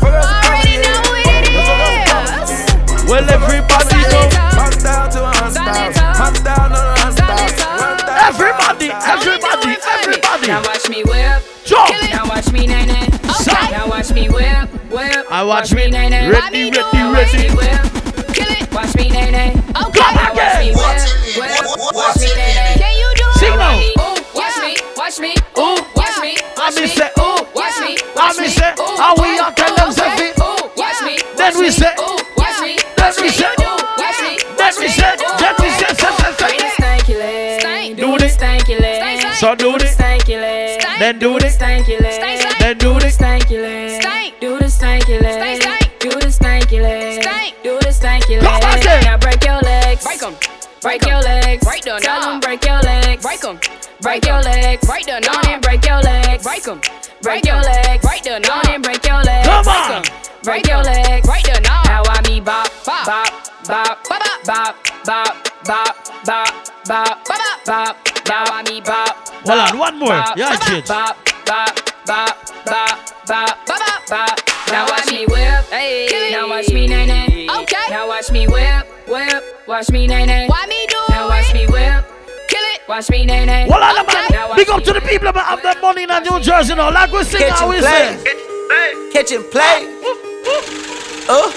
Fuck 0.00 0.14
us 0.14 0.26
coming. 0.46 0.58
Well, 3.08 3.24
everybody 3.24 3.96
know. 4.12 4.28
Pop 4.52 4.74
down 4.80 5.10
to 5.10 5.24
a 5.24 5.32
hundred 5.32 5.64
thousand. 5.64 6.04
Pop 6.14 6.34
down 6.44 6.87
Everybody, 8.38 8.86
everybody, 8.94 9.74
everybody. 9.82 10.46
Now 10.46 10.62
watch 10.62 10.88
me 10.88 11.02
whip. 11.02 11.42
Jump. 11.66 11.90
Now 12.14 12.28
watch 12.28 12.52
me 12.52 12.66
nay 12.68 12.86
nay. 12.86 13.08
Stop. 13.34 13.70
Now 13.72 13.88
watch 13.88 14.12
me 14.12 14.28
whip, 14.28 14.70
whip. 14.94 15.26
I 15.28 15.42
watch 15.42 15.74
me 15.74 15.90
nay 15.90 16.08
nay. 16.08 16.30
ready, 16.30 16.70
ready, 16.70 16.78
Now 16.94 17.12
watch 17.12 17.34
ready. 17.34 17.48
me 17.50 17.54
whip. 17.58 17.82
Kill 18.38 18.46
it. 18.46 18.70
Watch 18.72 18.94
me 18.94 19.08
nay 19.10 19.30
nay. 19.34 19.50
Okay. 19.74 19.98
Come 19.98 20.14
Now 20.14 20.30
watch 20.38 20.54
me 20.62 20.70
again. 20.70 20.78
whip, 20.78 21.42
whip. 21.50 21.94
Watch 21.98 22.20
me 22.22 22.30
nay 22.38 22.54
nay. 22.54 22.74
Can 22.78 22.94
you 22.94 23.10
do 23.18 23.26
Sing 23.42 23.52
it? 23.52 23.58
now. 23.58 23.74
Ooh, 23.74 24.22
watch 24.38 24.56
me, 24.62 24.72
watch 24.96 25.18
me, 25.18 25.34
ooh, 25.58 25.82
watch 25.98 26.16
me, 26.22 26.36
watch 26.56 26.74
me 26.76 26.82
me, 26.82 26.88
say- 26.94 27.10
ooh, 27.18 27.42
watch 27.58 27.78
me, 27.82 27.98
I 27.98 28.22
watch 28.22 28.36
me 28.38 28.42
me, 28.46 28.48
say, 28.54 28.70
ooh, 28.78 28.96
how 29.02 29.14
we 29.18 29.34
ooh, 29.34 29.42
are 29.42 29.52
tell 29.52 29.74
them 29.74 29.88
ooh, 29.88 29.92
say 29.92 30.10
fit. 30.16 30.38
ooh, 30.38 30.70
watch 30.78 31.02
me, 31.02 31.18
Then 31.36 31.54
watch 31.54 31.54
we 31.58 31.62
me, 31.62 31.70
say- 31.74 31.94
ooh, 31.98 32.17
Then 40.98 41.18
do 41.18 41.34
do 41.34 41.38
the 41.38 41.46
the- 41.46 41.50
stanky 41.52 42.00
leg, 42.00 42.12
Stank, 42.12 42.40
stank. 42.40 42.58
Then 42.58 42.78
do 42.78 42.94
do 42.94 42.94
the 42.94 43.06
the- 43.06 43.12
stanky 43.12 43.62
leg, 43.62 44.02
Stank. 44.02 44.40
do 44.40 44.58
the 44.58 44.64
stanky 44.64 45.20
leg, 45.22 45.38
Stank, 45.38 45.62
stank. 45.62 46.00
do 46.00 46.10
the 46.10 46.26
stanky 46.26 46.82
leg, 46.82 47.54
do 47.62 47.78
the 47.78 47.88
stanky 47.88 48.40
Come 48.42 48.60
leg. 48.60 49.04
Now 49.04 49.16
break 49.18 49.44
your 49.44 49.60
legs, 49.60 50.04
Break 50.04 50.22
'em. 50.22 50.34
break 50.82 51.06
your 51.06 51.20
legs, 51.22 51.64
Break 51.64 51.82
the 51.84 51.98
tell 52.02 52.20
knob. 52.20 52.34
'em 52.34 52.40
break 52.40 52.64
your 52.64 52.80
legs, 52.80 53.22
Break 53.22 53.44
'em. 53.44 53.60
break 54.00 54.26
your 54.26 54.42
legs, 54.42 54.86
Break 54.86 55.06
the 55.06 55.20
Go 55.20 55.32
on 55.32 55.48
and 55.52 55.62
break 55.62 55.86
your 55.86 56.00
legs, 56.02 56.42
Break 56.44 56.66
'em. 56.68 56.80
break 57.22 57.44
your 57.46 57.62
legs, 57.62 58.02
Break 58.04 58.22
the 58.24 58.30
Go 58.30 58.38
knob. 58.48 58.64
on 58.66 58.74
and 58.74 58.82
break 58.82 59.06
your 59.06 59.22
legs, 59.22 59.46
Come 59.48 59.64
break 59.64 59.76
on. 59.78 59.94
'em. 59.94 60.02
break 60.42 60.66
your 60.66 60.82
legs, 60.82 61.26
Break 61.26 61.42
the 61.44 61.60
knob. 61.60 61.86
Now 61.86 62.02
I 62.10 62.20
me 62.28 62.40
bop, 62.40 62.70
Bop. 62.84 63.06
bop, 63.06 63.32
bop, 63.66 64.08
Bop, 64.08 64.34
bop, 64.44 64.74
bop, 65.04 65.36
bop, 65.64 65.96
bop, 66.26 66.44
bop, 66.86 67.24
bop, 67.26 67.64
bop. 67.66 67.96
Now 68.28 68.44
I 68.52 68.62
me 68.68 68.80
bop. 68.80 69.27
Hold 69.48 69.60
on, 69.60 69.78
one 69.78 69.98
more. 69.98 70.08
bop, 70.08 70.36
Yeah, 70.36 70.50
bop, 70.50 70.68
change. 70.68 70.86
Bop, 70.88 71.16
bop, 71.46 71.74
bop, 72.04 72.36
bop, 72.66 72.98
bop, 73.26 73.66
Bop, 73.66 74.06
bop. 74.08 74.38
Now 74.70 74.84
watch 74.90 75.10
me 75.10 75.24
whip. 75.24 75.64
Hey. 75.70 76.28
Now 76.32 76.48
watch 76.50 76.68
me 76.68 76.86
nay 76.86 77.06
nay. 77.06 77.48
Okay. 77.62 77.76
Now 77.88 78.08
watch 78.08 78.30
me 78.30 78.46
whip, 78.46 78.86
whip. 79.08 79.42
Watch 79.66 79.90
me 79.90 80.06
nay 80.06 80.26
nay. 80.26 80.48
Why 80.48 80.66
me 80.66 80.86
do 80.88 81.00
Now 81.08 81.28
watch 81.28 81.52
me 81.54 81.66
whip. 81.66 82.04
Kill 82.48 82.60
it. 82.74 82.80
Watch 82.88 83.08
me 83.08 83.24
nay 83.24 83.46
nay. 83.46 83.66
Well, 83.68 83.82
on, 83.82 84.04
Okay. 84.04 84.28
man. 84.34 84.56
Big 84.56 84.68
up 84.68 84.82
to 84.84 84.92
the 84.92 85.00
people 85.00 85.32
that 85.32 85.44
have 85.46 85.62
that 85.62 85.80
money 85.80 86.02
in 86.02 86.10
New 86.24 86.40
Jersey 86.40 86.74
now. 86.74 86.90
Like 86.92 87.10
we 87.10 87.24
sing, 87.24 87.48
how 87.48 87.70
we 87.70 87.80
say. 87.80 88.18
Kitchen 89.12 89.42
play. 89.50 89.88
Ah, 91.30 91.30
oh, 91.30 91.52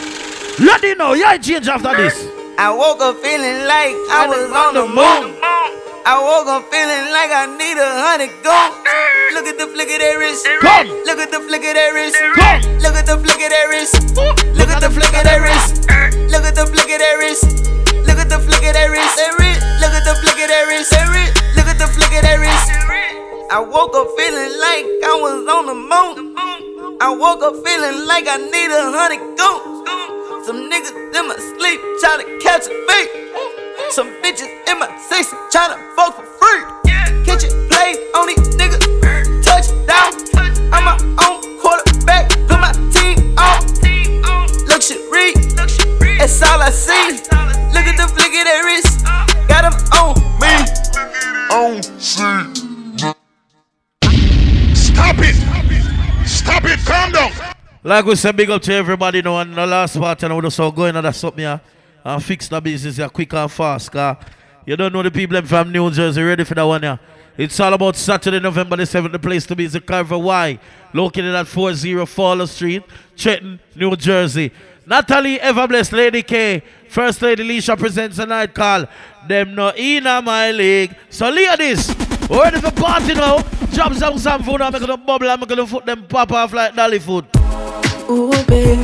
Ready 0.60 0.96
now. 0.96 1.12
Yeah, 1.14 1.36
change 1.38 1.68
after 1.68 1.94
this. 1.98 2.16
I 2.58 2.72
woke 2.72 3.02
up 3.02 3.18
feeling 3.18 3.68
like 3.68 3.96
I 4.12 4.28
was 4.28 4.52
on 4.52 4.74
the 4.76 4.86
moon. 4.88 5.81
I 6.02 6.18
woke 6.18 6.50
up 6.50 6.66
feeling 6.74 7.14
like 7.14 7.30
I 7.30 7.46
need 7.62 7.78
a 7.78 7.86
hundred 7.86 8.34
goons. 8.42 8.74
Look 9.38 9.46
at 9.46 9.62
the 9.62 9.70
flick 9.70 9.86
of 9.94 10.02
their 10.02 10.18
wrist. 10.18 10.50
Come. 10.58 10.90
Look 11.06 11.22
at 11.22 11.30
the 11.30 11.46
flick 11.46 11.62
of 11.62 11.78
their 11.78 11.94
wrist. 11.94 12.18
Come. 12.18 12.62
Look 12.82 12.98
at 12.98 13.06
the 13.06 13.22
flick 13.22 13.38
of 13.38 13.50
their 13.54 13.70
wrist. 13.70 14.18
Look 14.58 14.70
at 14.74 14.82
the 14.82 14.90
flick 14.90 15.14
of 15.14 15.24
their 15.30 15.42
wrist. 15.46 15.78
Look 16.34 16.42
at 16.42 16.58
the 16.58 16.66
flick 16.66 16.90
of 16.90 16.98
their 16.98 17.18
wrist. 17.22 17.46
Look 18.02 18.18
at 18.18 18.30
the 18.34 18.40
flick 18.42 18.66
of 18.66 18.74
their 18.74 18.90
wrist. 18.90 19.14
Look 19.78 19.94
at 19.94 20.02
the 20.02 20.16
flick 20.18 20.42
of 20.42 20.50
their 20.50 20.66
wrist. 20.74 20.90
Look 21.54 21.70
at 21.70 21.78
the 21.78 21.88
flick 21.94 22.14
of 22.18 22.22
their 22.26 22.40
wrist. 22.42 22.68
I 23.54 23.62
woke 23.62 23.94
up 23.94 24.10
feeling 24.18 24.54
like 24.58 24.86
I 25.06 25.14
was 25.22 25.38
on 25.54 25.70
the 25.70 25.78
moon. 25.78 26.34
I 26.98 27.14
woke 27.14 27.46
up 27.46 27.62
feeling 27.62 28.10
like 28.10 28.26
I 28.26 28.42
need 28.42 28.74
a 28.74 28.90
hundred 28.90 29.22
goons. 29.38 29.86
Some 30.44 30.72
niggas 30.72 30.92
in 31.16 31.28
my 31.28 31.36
sleep 31.36 31.80
tryna 32.02 32.42
catch 32.42 32.66
a 32.66 32.70
beat. 32.88 33.92
Some 33.92 34.08
bitches 34.24 34.50
in 34.68 34.80
my 34.80 34.90
six 34.98 35.30
tryna 35.54 35.78
fuck 35.96 36.16
for 36.16 36.24
free. 36.24 37.24
Kitchen 37.24 37.68
play 37.70 37.94
on 38.16 38.28
these 38.28 38.56
niggas. 38.56 39.01
Like 57.92 58.06
we 58.06 58.16
say, 58.16 58.32
big 58.32 58.50
up 58.50 58.62
to 58.62 58.74
everybody 58.74 59.22
now. 59.22 59.42
And 59.42 59.54
the 59.54 59.68
last 59.68 60.00
part, 60.00 60.22
you 60.22 60.30
know, 60.30 60.40
just 60.40 60.56
so 60.56 60.72
going 60.72 60.96
and 60.96 61.06
that's 61.06 61.18
something 61.18 61.44
here. 61.44 61.60
And 62.06 62.24
fix 62.24 62.48
the 62.48 62.62
business 62.62 62.96
here 62.96 63.10
quick 63.10 63.34
and 63.34 63.52
fast. 63.52 63.92
Cause 63.92 64.16
you 64.66 64.78
don't 64.78 64.94
know 64.94 65.04
the 65.04 65.12
people 65.12 65.42
from 65.42 65.74
New 65.74 65.92
Jersey 65.92 66.22
ready 66.22 66.46
for 66.46 66.56
that 66.56 66.64
one 66.64 66.82
here. 66.82 66.98
It's 67.38 67.60
all 67.60 67.74
about 67.74 67.98
Saturday, 67.98 68.40
November 68.40 68.78
the 68.78 68.84
7th. 68.84 69.12
The 69.12 69.20
place 69.20 69.46
to 69.48 69.58
be 69.58 69.66
is 69.66 69.74
the 69.74 69.82
Carver 69.82 70.18
Y, 70.18 70.58
located 70.94 71.36
at 71.36 71.48
40 71.48 72.06
Fowler 72.06 72.48
Street, 72.48 72.84
Trenton, 73.18 73.60
New 73.76 73.94
Jersey. 73.98 74.54
Natalie 74.86 75.40
Everblessed, 75.40 75.92
Lady 75.92 76.24
K, 76.24 76.64
First 76.88 77.22
Lady 77.22 77.44
Leisha 77.44 77.78
presents 77.78 78.20
a 78.20 78.26
night 78.26 78.54
call. 78.54 78.86
Them 79.28 79.54
no 79.54 79.74
in 79.76 80.06
my 80.06 80.52
league. 80.52 80.96
So 81.10 81.30
ladies, 81.30 81.94
we're 82.30 82.42
ready 82.42 82.62
for 82.62 82.72
party 82.72 83.16
now. 83.16 83.40
Drop 83.74 83.94
some 83.96 84.18
some 84.18 84.44
food 84.44 84.62
and 84.62 84.72
make 84.72 84.82
it 84.82 85.06
bubble 85.06 85.30
and 85.30 85.42
make 85.42 85.52
it 85.52 85.68
foot 85.68 85.86
them 85.86 86.08
pop 86.08 86.32
off 86.32 86.54
like 86.54 86.74
dolly 86.74 87.00
food. 87.00 87.41
Ooh, 88.12 88.30
baby, 88.46 88.84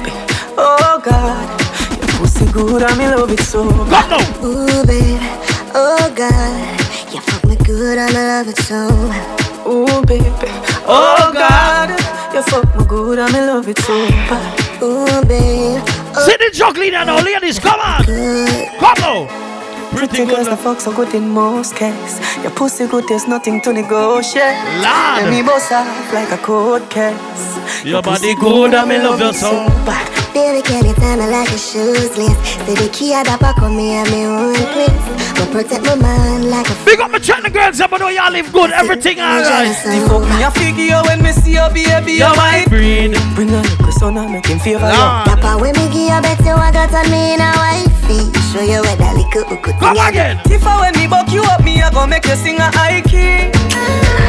oh 0.57 1.01
God, 1.03 1.61
your 1.99 2.07
pussy 2.15 2.49
good 2.53 2.81
and 2.81 2.97
me 2.97 3.07
love 3.09 3.29
it 3.29 3.41
so. 3.41 3.65
Now. 3.65 4.17
Ooh, 4.41 4.85
baby, 4.85 5.19
oh 5.75 6.09
God, 6.15 7.13
you 7.13 7.19
fuck 7.19 7.43
me 7.43 7.57
good 7.57 7.97
and 7.97 8.15
I 8.15 8.39
love 8.39 8.47
it 8.47 8.57
so. 8.57 8.87
Ooh, 9.69 10.01
baby, 10.05 10.47
oh, 10.87 11.27
oh 11.27 11.33
God, 11.33 11.89
you 12.33 12.41
fuck 12.43 12.73
me 12.77 12.85
good 12.85 13.19
and 13.19 13.33
me 13.33 13.41
love 13.41 13.67
it 13.67 13.77
so 13.79 14.07
bad. 14.29 14.81
Ooh, 14.81 15.21
babe, 15.27 15.83
See 16.23 16.37
the 16.37 16.49
juggling 16.53 16.93
now, 16.93 17.21
ladies, 17.21 17.59
come 17.59 17.81
on. 17.81 18.05
Come 18.05 19.03
on. 19.03 19.56
Pretty 19.97 20.25
girls 20.25 20.47
the 20.47 20.55
fuck 20.57 20.79
so 20.79 20.93
good 20.93 21.13
in 21.15 21.27
most 21.29 21.75
cases. 21.75 22.19
Your 22.43 22.51
pussy 22.51 22.85
good, 22.87 23.05
there's 23.07 23.27
nothing 23.27 23.61
to 23.61 23.73
negotiate. 23.73 24.53
Lord. 24.85 25.25
Let 25.25 25.29
me 25.31 25.41
bust 25.41 25.71
off 25.71 26.13
like 26.13 26.31
a 26.31 26.37
cold 26.37 26.87
case. 26.89 27.57
Your 27.83 28.01
body 28.03 28.35
good 28.35 28.73
and 28.75 28.89
me 28.89 28.97
love 28.99 29.19
you 29.19 29.33
so. 29.33 29.65
baby, 30.33 30.61
can 30.61 30.85
you 30.85 30.93
tell 30.93 31.17
me 31.17 31.25
like 31.25 31.49
a 31.49 31.57
shoes 31.57 32.15
list? 32.15 32.37
Say 32.65 32.75
the 32.75 32.89
key 32.93 33.13
at 33.13 33.25
the 33.25 33.37
back 33.41 33.57
of 33.61 33.71
me 33.71 33.91
and 33.97 34.09
me 34.11 34.25
own 34.25 34.53
place. 34.53 35.05
But 35.37 35.49
protect 35.51 35.83
my 35.85 35.95
mind 35.95 36.49
like 36.49 36.69
a 36.69 36.75
Big 36.85 36.99
up 36.99 37.09
my 37.11 37.17
Trenton 37.19 37.51
girls, 37.51 37.79
up, 37.81 37.91
I 37.93 37.97
know 37.97 38.09
y'all 38.09 38.31
live 38.31 38.51
good, 38.53 38.69
everything 38.71 39.19
alright. 39.19 39.73
The 39.81 40.05
fuck 40.07 40.21
me 40.29 40.43
a 40.43 40.51
figure 40.51 41.01
when 41.09 41.23
me 41.23 41.31
see 41.31 41.53
your 41.53 41.69
baby, 41.73 42.21
Your 42.21 42.29
you 42.29 42.37
white 42.37 42.65
white. 42.65 42.69
breed. 42.69 43.17
Bring 43.33 43.49
a 43.49 43.61
little 43.61 43.91
son 43.93 44.17
and 44.17 44.31
make 44.31 44.45
him 44.45 44.59
favor 44.59 44.85
you. 44.85 45.05
Papa, 45.25 45.57
when 45.59 45.73
me 45.75 45.89
give 45.89 46.05
you 46.13 46.21
bet 46.21 46.39
you 46.45 46.53
I 46.53 46.69
got 46.71 46.93
on 46.93 47.09
me 47.09 47.33
in 47.33 47.41
a 47.41 47.49
wifey. 47.57 48.21
Show 48.53 48.61
you 48.63 48.81
where 48.81 48.95
that 48.95 49.13
little 49.13 49.43
hook 49.43 49.67
Come 49.87 50.03
again. 50.03 50.35
If 50.51 50.67
I 50.67 50.83
when 50.83 50.99
me 50.99 51.07
buck 51.07 51.31
you 51.31 51.39
up, 51.47 51.63
me 51.63 51.79
I 51.79 51.87
go 51.89 52.03
make 52.05 52.27
you 52.27 52.35
sing 52.35 52.59
a 52.59 52.67
high 52.75 52.99
key. 53.07 53.47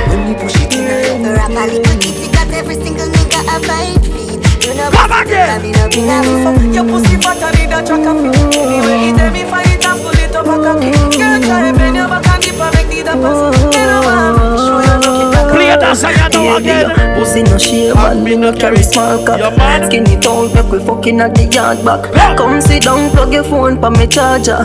When 0.07 0.31
me 0.31 0.39
push 0.39 0.55
it 0.55 0.71
in, 0.71 1.27
Rap 1.35 1.51
a 1.51 1.67
little 1.67 1.99
kitty 1.99 2.31
got 2.31 2.47
every 2.55 2.79
single 2.79 3.11
nigga 3.11 3.43
a 3.43 3.59
fight 3.67 3.99
feed. 4.07 4.39
You 4.63 4.79
know 4.79 4.87
Come 4.95 5.11
again. 5.19 5.59
Me 5.59 5.75
no 5.75 5.91
be 5.91 6.07
a 6.07 6.23
fool. 6.47 6.63
Your 6.71 6.87
pussy 6.87 7.19
fat 7.19 7.43
and 7.43 7.59
need 7.59 7.75
a 7.75 7.83
track 7.83 8.07
of 8.07 8.23
it. 8.23 8.39
Anyway, 8.55 9.11
it 9.11 9.19
tell 9.19 9.35
me 9.35 9.43
fight 9.51 9.83
and 9.83 9.99
pull 9.99 10.15
it 10.15 10.31
up 10.31 10.47
a 10.47 10.57
cocky. 10.63 10.95
Girl, 11.19 11.43
try 11.43 11.73
bend 11.75 11.97
your 11.97 12.07
back 12.07 12.23
and 12.31 12.39
dip 12.39 12.55
and 12.55 12.71
make 12.79 13.03
the 13.03 13.15
pass. 13.19 13.59
You 13.75 13.83
know 13.83 14.07
what? 14.07 14.63
Show 14.63 14.79
you 14.79 14.95
looking 15.03 15.38
like 15.69 15.77
a 15.77 15.79
Play 15.79 15.87
that 15.87 15.97
song 15.97 16.13
you 16.13 16.29
know 16.33 16.57
again. 16.57 17.17
Pussy 17.17 17.43
no 17.43 17.59
shave 17.59 17.97
and 17.97 18.25
me 18.25 18.37
no 18.37 18.53
carry 18.53 18.83
small 18.83 19.25
cock. 19.25 19.39
Your 19.39 19.51
man. 19.57 19.85
Skinny 19.87 20.17
tall, 20.21 20.49
make 20.55 20.71
we 20.71 20.79
fucking 20.81 21.21
at 21.21 21.35
the 21.35 21.45
yard 21.45 21.85
back. 21.85 22.03
Come 22.37 22.61
sit 22.61 22.85
down, 22.85 23.11
plug 23.11 23.33
your 23.33 23.45
phone 23.45 23.81
pa 23.81 23.91
me 23.91 24.07
charger. 24.07 24.65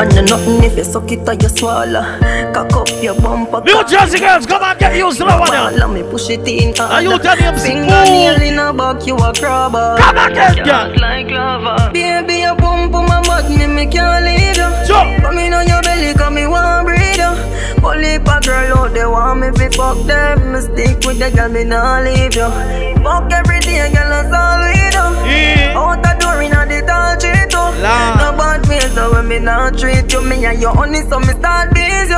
And 0.00 0.14
no 0.14 0.22
nothing 0.22 0.62
if 0.62 0.76
you 0.76 0.84
suck 0.84 1.10
it 1.10 1.28
or 1.28 1.34
you 1.34 1.48
swallow. 1.48 2.04
Cock 2.52 2.72
up 2.72 2.88
your 3.02 3.14
bumper. 3.20 3.62
New 3.64 3.82
Jersey 3.84 4.18
girls, 4.20 4.46
come 4.46 4.62
on, 4.62 4.78
get 4.78 4.96
used 4.96 5.18
to 5.18 5.24
that 5.24 5.40
one 5.40 5.50
now. 5.50 5.70
Let 5.70 5.90
me 5.90 6.02
push 6.02 6.30
it 6.30 6.46
in. 6.46 6.74
Are 6.78 7.02
you 7.02 7.18
tell 7.18 7.36
him 7.36 7.54
Fingernail 7.56 8.42
in 8.42 8.58
a 8.58 8.72
back, 8.72 9.06
you 9.06 9.16
a 9.16 9.32
crabber. 9.32 9.96
Come 9.98 10.18
again, 10.18 10.64
girl. 10.64 10.94
Like 10.98 11.30
lava. 11.30 11.90
Baby, 11.92 12.40
your 12.40 12.56
bum 12.56 12.90
put 12.90 13.06
my 13.08 13.22
butt, 13.22 13.50
me 13.50 13.66
me 13.66 13.86
can't 13.86 14.24
leave 14.24 14.56
you. 14.56 14.70
Jump. 14.86 15.22
Come 15.22 15.38
in 15.38 15.52
on 15.54 15.66
your 15.66 15.82
belly, 15.82 16.14
come 16.14 16.34
me 16.34 16.46
want 16.46 16.86
breathe 16.86 17.16
you. 17.16 17.54
Only 17.84 18.14
a 18.14 18.18
girl 18.18 18.78
out 18.78 18.94
there 18.94 19.10
me 19.44 19.58
fi 19.58 19.68
fuck 19.76 19.98
them. 20.06 20.60
Stick 20.60 21.04
with 21.04 21.18
the 21.18 21.30
girl, 21.34 21.48
me 21.48 21.64
nah 21.64 22.00
leave 22.00 22.34
you. 22.34 22.48
Fuck 23.02 23.32
every 23.32 23.60
day, 23.60 23.92
girl, 23.92 24.08
that's 24.08 24.32
all 24.32 24.60
we 24.64 24.80
do. 24.96 25.04
Yeah. 25.28 25.76
Out 25.76 26.02
the 26.02 26.12
door 26.20 26.42
inna 26.42 26.64
the 26.66 26.80
tall 26.86 27.16
tree 27.20 27.44
too. 27.52 27.68
No 28.20 28.32
bad 28.38 28.66
ways, 28.68 28.92
so 28.94 29.12
when 29.12 29.28
me 29.28 29.38
nah 29.38 29.70
treat 29.70 30.12
you, 30.12 30.22
me 30.22 30.44
and 30.44 30.60
your 30.60 30.74
honey, 30.74 31.02
so 31.02 31.18
me 31.20 31.32
start 31.40 31.74
busy 31.74 32.14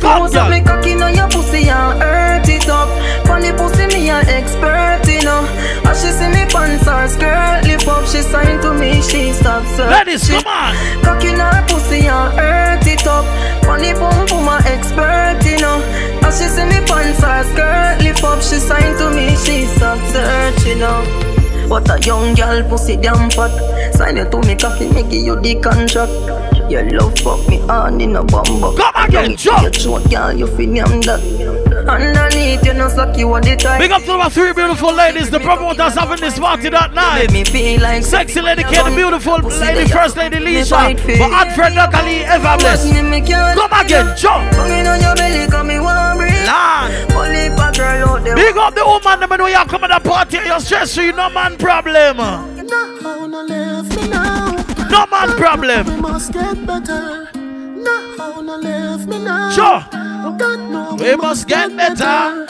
Close 0.00 0.34
up 0.36 0.50
me 0.50 0.60
cocky 0.62 0.94
on 1.00 1.14
your 1.14 1.28
pussy 1.28 1.68
and 1.68 2.02
hurt 2.02 2.48
it 2.48 2.68
up. 2.68 2.88
Funny 3.26 3.52
pussy, 3.52 3.86
me 3.86 4.10
a 4.10 4.18
expert, 4.38 5.02
you 5.06 5.22
know. 5.22 5.42
Her 7.06 7.08
skirt, 7.08 7.64
lift 7.64 7.88
up, 7.88 8.06
she 8.06 8.22
signed 8.22 8.62
to 8.62 8.74
me, 8.74 9.00
she 9.02 9.32
stops 9.32 9.68
searching. 9.76 10.06
Ladies, 10.06 10.28
come 10.28 10.46
on. 10.46 10.74
Cock 11.02 11.24
in 11.24 11.38
her 11.38 11.66
pussy 11.68 12.06
and 12.06 12.32
hurt 12.38 12.86
it 12.86 13.06
up. 13.06 13.24
Funny 13.64 13.92
pum 13.92 14.26
pum, 14.26 14.44
my 14.44 14.58
expert, 14.66 15.38
you 15.44 15.58
know. 15.58 15.78
As 16.24 16.40
she 16.40 16.48
see 16.48 16.64
me 16.64 16.80
her 16.86 17.44
skirt, 17.44 18.02
lift 18.02 18.24
up, 18.24 18.42
she 18.42 18.58
signed 18.58 18.98
to 18.98 19.10
me, 19.10 19.36
she 19.36 19.66
stops 19.76 20.12
searching, 20.12 20.68
you 20.68 20.76
know. 20.76 21.32
What 21.68 21.90
a 21.90 21.98
young 22.00 22.34
girl 22.34 22.62
pussy 22.68 22.96
damn 22.96 23.28
fat 23.28 23.50
Sign 23.92 24.18
it 24.18 24.30
to 24.30 24.38
me 24.42 24.54
coffee, 24.54 24.88
me 24.88 25.02
give 25.02 25.24
you 25.26 25.34
the 25.40 25.56
contract 25.56 26.12
Your 26.70 26.88
love 26.90 27.18
fuck 27.18 27.48
me 27.48 27.58
on 27.62 28.00
in 28.00 28.14
a 28.14 28.22
bumbo 28.22 28.76
Come 28.76 28.94
again, 28.94 29.36
jump 29.36 29.74
girl, 30.08 30.32
you 30.32 30.46
feel 30.46 30.70
name 30.70 31.00
that 31.02 31.20
Underneath 31.88 32.64
you 32.64 32.74
know 32.74 32.88
suck 32.88 33.16
you 33.16 33.32
on 33.32 33.42
the 33.42 33.56
time 33.56 33.80
Big 33.80 33.90
up 33.90 34.02
to 34.02 34.12
our 34.12 34.30
three 34.30 34.52
beautiful 34.52 34.92
ladies, 34.92 35.30
the 35.30 35.38
promoters 35.40 35.94
having 35.94 36.20
this 36.20 36.38
party 36.38 36.68
that 36.68 36.92
night. 36.92 37.32
me 37.32 37.44
feel 37.44 37.80
like 37.80 38.04
Sexy 38.04 38.40
lady 38.40 38.64
K, 38.64 38.82
the 38.82 38.94
beautiful 38.94 39.38
lady, 39.38 39.90
first 39.90 40.16
lady 40.16 40.36
Lisha, 40.36 40.98
for 41.16 41.32
Alfred 41.32 41.74
Luckily, 41.74 42.24
ever 42.24 42.56
blessed. 42.58 42.92
Come 42.92 43.72
again, 43.72 44.16
jump. 44.16 44.50
Banging 44.52 44.86
on 44.86 45.00
your 45.00 45.14
belly, 45.14 45.46
come 45.50 45.68
me 45.68 45.78
Lord. 45.78 46.06
Only 47.16 47.46
a 47.46 47.72
girl 47.72 48.08
out 48.08 48.24
there 48.24 48.36
Big 48.36 48.56
up 48.56 48.74
the 48.74 48.84
woman, 48.84 49.20
them 49.20 49.38
know 49.38 49.46
you 49.46 49.64
come 49.66 49.84
at 49.84 50.02
the 50.02 50.08
party, 50.08 50.38
you're 50.44 50.60
stress 50.60 50.94
free, 50.94 51.12
no 51.12 51.30
man 51.30 51.56
problem. 51.56 52.16
No, 52.16 53.26
no, 53.26 53.42
leave 53.42 53.96
me 53.96 54.08
man 54.08 55.28
We 55.28 55.34
problem. 55.36 56.00
must 56.00 56.32
get 56.32 56.66
better. 56.66 57.35
No, 57.86 58.40
no, 58.40 58.56
leave 58.56 59.06
me 59.06 59.18
now. 59.18 59.50
Sure. 59.50 59.84
God, 60.38 60.60
no, 60.70 60.96
We 60.98 61.14
must 61.16 61.46
get 61.46 61.76
better. 61.76 62.44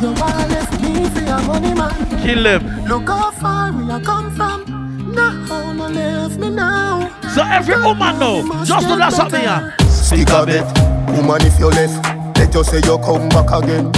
You 0.00 0.12
wanna 0.12 0.46
left 0.48 0.80
me 0.80 1.08
for 1.10 1.20
your 1.20 1.42
money, 1.42 1.74
man. 1.74 2.22
Kill 2.22 2.46
him. 2.46 2.84
Look 2.86 3.08
how 3.08 3.30
far 3.32 3.72
we 3.72 3.90
are 3.90 4.00
come 4.00 4.30
from. 4.34 4.64
No, 5.12 5.72
no, 5.74 5.88
leave 5.88 6.38
me 6.38 6.50
now. 6.50 7.10
So 7.34 7.42
every 7.42 7.76
woman 7.82 8.18
know, 8.18 8.64
just 8.64 8.88
do 8.88 8.96
that 8.96 9.12
something 9.12 9.40
here. 9.40 9.74
Stick 9.88 10.30
a 10.30 10.46
bet, 10.46 10.66
woman 11.16 11.42
if 11.42 11.58
you 11.58 11.66
left, 11.68 12.02
let 12.38 12.54
you 12.54 12.64
say 12.64 12.80
you 12.84 12.98
come 12.98 13.28
back 13.28 13.50
again. 13.52 13.92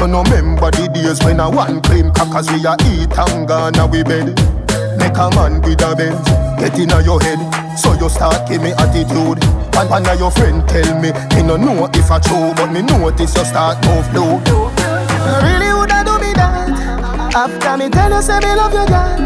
You 0.00 0.08
no 0.08 0.22
remember 0.22 0.70
the 0.70 0.88
days 0.92 1.22
when 1.24 1.40
I 1.40 1.48
one 1.48 1.80
claim 1.82 2.12
crackers 2.12 2.50
we 2.50 2.64
a 2.64 2.74
eat 2.88 3.12
and 3.16 3.46
gone 3.46 3.76
a 3.76 3.86
we 3.86 4.02
bed. 4.02 4.34
Make 4.98 5.16
a 5.18 5.28
man 5.36 5.60
with 5.62 5.82
a 5.82 5.94
Benz, 5.94 6.24
get 6.58 6.78
inna 6.78 7.02
your 7.02 7.20
head, 7.20 7.38
so 7.76 7.92
you 7.94 8.08
start 8.08 8.48
give 8.48 8.62
me 8.62 8.72
attitude. 8.72 9.42
And 9.76 9.90
one 9.90 10.06
of 10.06 10.18
your 10.18 10.30
friend 10.30 10.66
tell 10.68 11.00
me, 11.00 11.10
me 11.34 11.42
no 11.42 11.56
know 11.56 11.90
if 11.94 12.10
I 12.10 12.18
true, 12.18 12.52
but 12.54 12.70
me 12.70 12.82
notice 12.82 13.36
you 13.36 13.44
start 13.44 13.84
move 13.86 14.06
low. 14.14 14.38
You 14.46 15.34
really 15.42 15.72
woulda 15.72 16.04
do 16.04 16.18
me 16.20 16.32
that 16.34 17.34
After 17.34 17.76
me 17.76 17.88
tell 17.88 18.12
you 18.12 18.22
say 18.22 18.38
me 18.38 18.54
love 18.54 18.72
you, 18.76 18.86
girl 18.86 19.18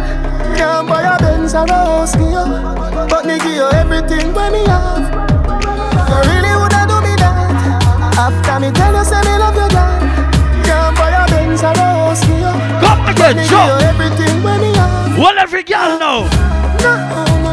Can't 0.57 0.89
buy 0.89 1.03
a 1.03 1.19
Benz 1.19 1.55
or 1.55 1.65
a 1.65 1.73
house 1.75 2.15
for 2.15 2.23
you 2.23 2.45
But 3.11 3.27
me 3.27 3.37
give 3.39 3.53
you 3.59 3.69
everything 3.75 4.33
when 4.33 4.53
me 4.53 4.63
have 4.65 5.11
You 6.09 6.19
really 6.31 6.55
woulda 6.55 6.87
do 6.87 6.97
me 7.03 7.13
that 7.19 7.51
After 8.17 8.61
me 8.63 8.71
tell 8.71 8.95
you 8.95 9.05
say 9.05 9.21
me 9.27 9.35
love 9.43 9.59
you, 9.59 9.69
girl 9.75 9.99
Can't 10.65 10.97
buy 10.97 11.11
a 11.11 11.27
Benz 11.29 11.63
or 11.63 11.75
a 11.75 11.77
house 11.77 12.23
for 12.25 12.39
you 12.39 12.55
Come 12.79 13.03
But 13.05 13.11
again, 13.19 13.37
me 13.37 13.43
give 13.43 13.51
jump. 13.51 13.69
you 13.69 13.87
everything 13.91 14.43
when 14.47 14.61
me 14.63 14.71
have 14.79 15.19
Well, 15.19 15.37
every 15.39 15.65
girl 15.65 15.99
know. 15.99 16.31
No, 16.79 16.95
no, 16.95 17.23
leave 17.27 17.43
me 17.43 17.43
now 17.43 17.48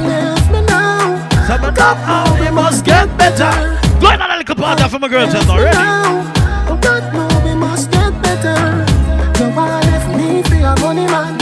So 1.76 1.82
me 1.82 1.86
know 1.86 1.96
how 2.06 2.40
we 2.42 2.52
must 2.52 2.86
get 2.86 3.18
better. 3.18 3.52
Go 4.00 4.12
in 4.12 4.22
on 4.22 4.32
a 4.32 4.38
little 4.38 4.56
party 4.56 4.88
for 4.90 5.00
my 5.00 5.08
girls 5.08 5.34
just 5.34 5.50
already. 5.50 5.76
now 5.76 6.34
oh 6.70 6.78
God 6.82 7.14
know 7.14 7.28
we 7.46 7.56
must 7.56 7.92
get 7.92 8.12
better 8.22 8.86
You 9.40 9.56
wanna 9.56 9.80
left 9.88 10.10
me 10.18 10.44
for 10.44 10.56
your 10.56 10.76
money, 10.80 11.06
man 11.06 11.38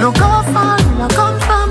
Look 0.00 0.16
how 0.16 0.42
far 0.52 0.76
we 0.78 1.14
come 1.14 1.38
from 1.40 1.70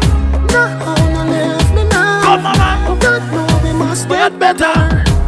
No, 0.54 0.62
no, 0.86 1.22
leave 1.32 1.74
me 1.76 1.84
now 1.90 2.22
Come 2.24 2.46
on, 2.46 2.58
man. 2.58 2.92
Oh 2.92 2.98
God 3.00 3.22
know 3.34 3.48
we 3.64 3.78
must 3.78 4.08
get 4.08 4.38
better 4.40 4.74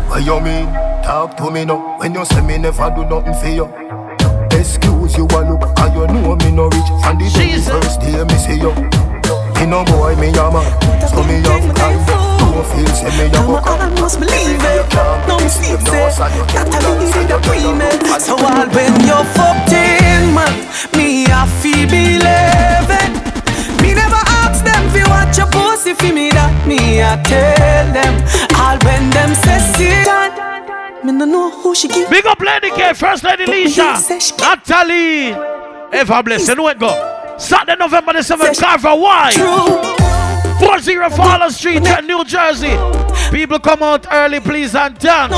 What 0.10 0.24
you 0.26 0.40
mean? 0.40 0.68
Talk 1.04 1.38
to 1.38 1.50
me 1.52 1.66
now. 1.66 1.98
When 2.00 2.14
you 2.14 2.26
say 2.26 2.42
me 2.42 2.58
never 2.58 2.90
do 2.96 3.06
nothing 3.06 3.34
for 3.34 3.48
you. 3.48 3.66
Excuse 4.52 5.16
you 5.16 5.26
a 5.26 5.40
look, 5.48 5.64
and 5.80 5.94
you 5.96 6.08
know 6.08 6.36
me 6.36 6.52
no 6.52 6.66
rich. 6.66 6.90
From 7.02 7.18
the 7.18 7.30
very 7.34 7.62
first 7.62 8.02
day 8.02 8.24
me 8.24 8.36
see 8.36 8.60
you. 8.60 8.74
Me 9.56 9.66
no 9.66 9.86
boy, 9.86 10.16
me 10.18 10.30
a 10.30 10.52
man. 10.52 11.08
So 11.08 11.24
me 11.24 11.40
have 11.48 11.76
kind. 11.76 12.27
Don't 12.58 12.66
feel 12.74 12.88
say 12.88 13.14
me 13.22 13.30
a 13.30 13.38
Now 13.38 13.46
buck 13.46 13.68
I 13.68 13.86
almost 13.86 14.20
believe 14.20 14.58
it. 14.58 14.94
No 15.30 15.38
me 15.38 15.48
sleep 15.48 15.78
say 15.86 16.10
that 16.10 16.74
I 16.74 16.90
needed 16.98 17.30
a 17.30 17.38
agreement. 17.38 18.02
So 18.18 18.34
all 18.34 18.66
when 18.74 18.98
you 19.06 19.22
fucked 19.38 19.78
in, 19.78 20.34
man, 20.34 20.66
me 20.98 21.30
I 21.30 21.46
feel 21.62 21.86
believe 21.86 22.90
it. 22.98 23.14
Me 23.78 23.94
never 23.94 24.18
ask 24.42 24.66
them 24.66 24.90
fi 24.90 25.06
watch 25.06 25.38
your 25.38 25.46
pussy 25.54 25.94
fi 25.94 26.12
me 26.12 26.32
that 26.32 26.50
me 26.66 26.98
I 26.98 27.22
tell 27.22 27.94
them. 27.94 28.26
All 28.58 28.82
when 28.82 29.06
them 29.14 29.38
say 29.38 29.62
sit 29.78 30.10
down, 30.10 31.06
me 31.06 31.14
no 31.14 31.26
know 31.26 31.52
who 31.62 31.76
she 31.76 31.88
give. 31.88 32.10
Big 32.10 32.26
up 32.26 32.40
Lady 32.40 32.72
K, 32.72 32.94
First 32.96 33.24
Lady 33.24 33.46
Lisha, 33.46 34.02
Natalie. 34.42 35.38
Ever 35.94 36.24
blessed, 36.24 36.50
you 36.50 36.56
know 36.56 36.70
it 36.70 36.80
go. 36.80 36.90
Saturday, 37.38 37.76
November 37.78 38.14
the 38.14 38.20
7th, 38.20 38.60
Carver 38.60 38.96
Y. 38.96 39.87
40 40.60 41.16
Fowler 41.16 41.50
Street, 41.52 41.84
New 42.06 42.24
Jersey. 42.26 42.76
People 43.32 43.60
come 43.60 43.84
out 43.84 44.08
early, 44.12 44.40
please, 44.40 44.74
and 44.76 44.98
dance. 44.98 45.34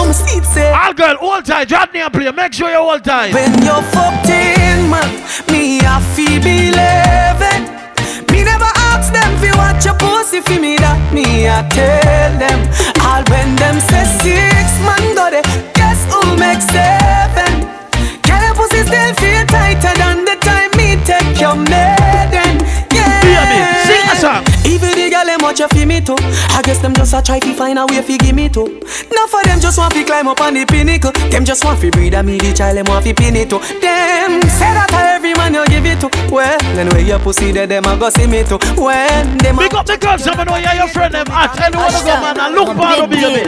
All 0.57 0.93
girl, 0.93 1.15
hold 1.17 1.45
tight, 1.45 1.67
drop 1.67 1.93
near 1.93 2.09
play. 2.09 2.31
Make 2.31 2.53
sure 2.53 2.69
you 2.69 2.77
hold 2.77 3.03
tight. 3.03 3.33
When 3.33 3.51
you're 3.63 3.81
fucked 3.91 4.29
in, 4.29 4.89
man, 4.89 5.09
me 5.51 5.79
I 5.81 5.99
feel 6.15 6.39
believe 6.41 7.41
it. 7.53 8.31
Me 8.31 8.43
never 8.43 8.71
ask 8.91 9.11
them 9.11 9.31
fi 9.41 9.51
watch 9.57 9.85
your 9.85 9.95
pussy 9.95 10.41
fi 10.41 10.59
me 10.59 10.77
that 10.77 11.13
me 11.13 11.47
I 11.49 11.67
tell 11.67 12.31
them. 12.39 12.59
All 13.03 13.23
when 13.27 13.55
them 13.55 13.79
say 13.89 14.05
six 14.23 14.67
man 14.85 15.15
got 15.15 15.33
it, 15.33 15.45
guess 15.75 15.99
who 16.11 16.21
make 16.37 16.61
seven? 16.61 17.67
Can 18.21 18.39
your 18.45 18.55
pussy 18.55 18.83
still 18.85 19.13
feel 19.19 19.45
tighter 19.47 19.93
than 19.97 20.25
the 20.25 20.37
time 20.41 20.71
me 20.77 20.95
take 21.03 21.39
your 21.41 21.55
maiden? 21.55 22.08
The 25.53 25.57
girl 25.57 25.57
them 25.57 25.57
watch 25.57 25.59
you 25.59 25.67
fi 25.67 25.85
me 25.85 26.01
too. 26.01 26.15
I 26.55 26.61
guess 26.63 26.79
them 26.79 26.93
just 26.93 27.13
a 27.13 27.21
try 27.21 27.39
fi 27.39 27.53
find 27.53 27.79
a 27.79 27.85
way 27.85 28.01
fi 28.01 28.17
give 28.17 28.35
me 28.35 28.49
too. 28.49 28.79
Now 29.11 29.27
for 29.27 29.43
them 29.43 29.59
just 29.59 29.77
want 29.77 29.93
fi 29.93 30.03
climb 30.03 30.27
up 30.27 30.41
on 30.41 30.53
the 30.53 30.65
pinnacle. 30.65 31.11
Them 31.29 31.45
just 31.45 31.63
want 31.63 31.79
fi 31.79 31.89
breed 31.89 32.13
a 32.13 32.23
me 32.23 32.37
the 32.37 32.53
child 32.53 32.77
them 32.77 32.85
want 32.87 33.05
fi 33.05 33.13
pin 33.13 33.35
it 33.35 33.49
too. 33.49 33.59
Them 33.59 34.41
say 34.43 34.71
that 34.73 34.91
a 34.91 35.15
every 35.15 35.33
man 35.33 35.53
you 35.53 35.65
give 35.67 35.85
it 35.85 35.99
to. 36.01 36.09
Well, 36.31 36.59
then 36.75 36.89
where 36.89 37.01
your 37.01 37.19
pussy 37.19 37.51
there 37.51 37.67
them 37.67 37.85
a 37.85 37.97
go 37.97 38.09
see 38.09 38.27
me 38.27 38.43
too. 38.43 38.59
When 38.77 39.37
them 39.39 39.57
Big 39.57 39.73
up 39.73 39.85
the 39.85 39.97
girls, 39.97 40.23
some 40.23 40.37
know 40.37 40.55
you're 40.55 40.73
your 40.75 40.87
friend 40.87 41.13
them 41.13 41.27
at 41.29 41.59
anyone 41.59 41.91
to 41.91 41.99
go 41.99 42.15
man 42.21 42.39
and 42.39 42.55
look 42.55 42.67
for 42.67 43.07
me, 43.07 43.17
baby. 43.19 43.43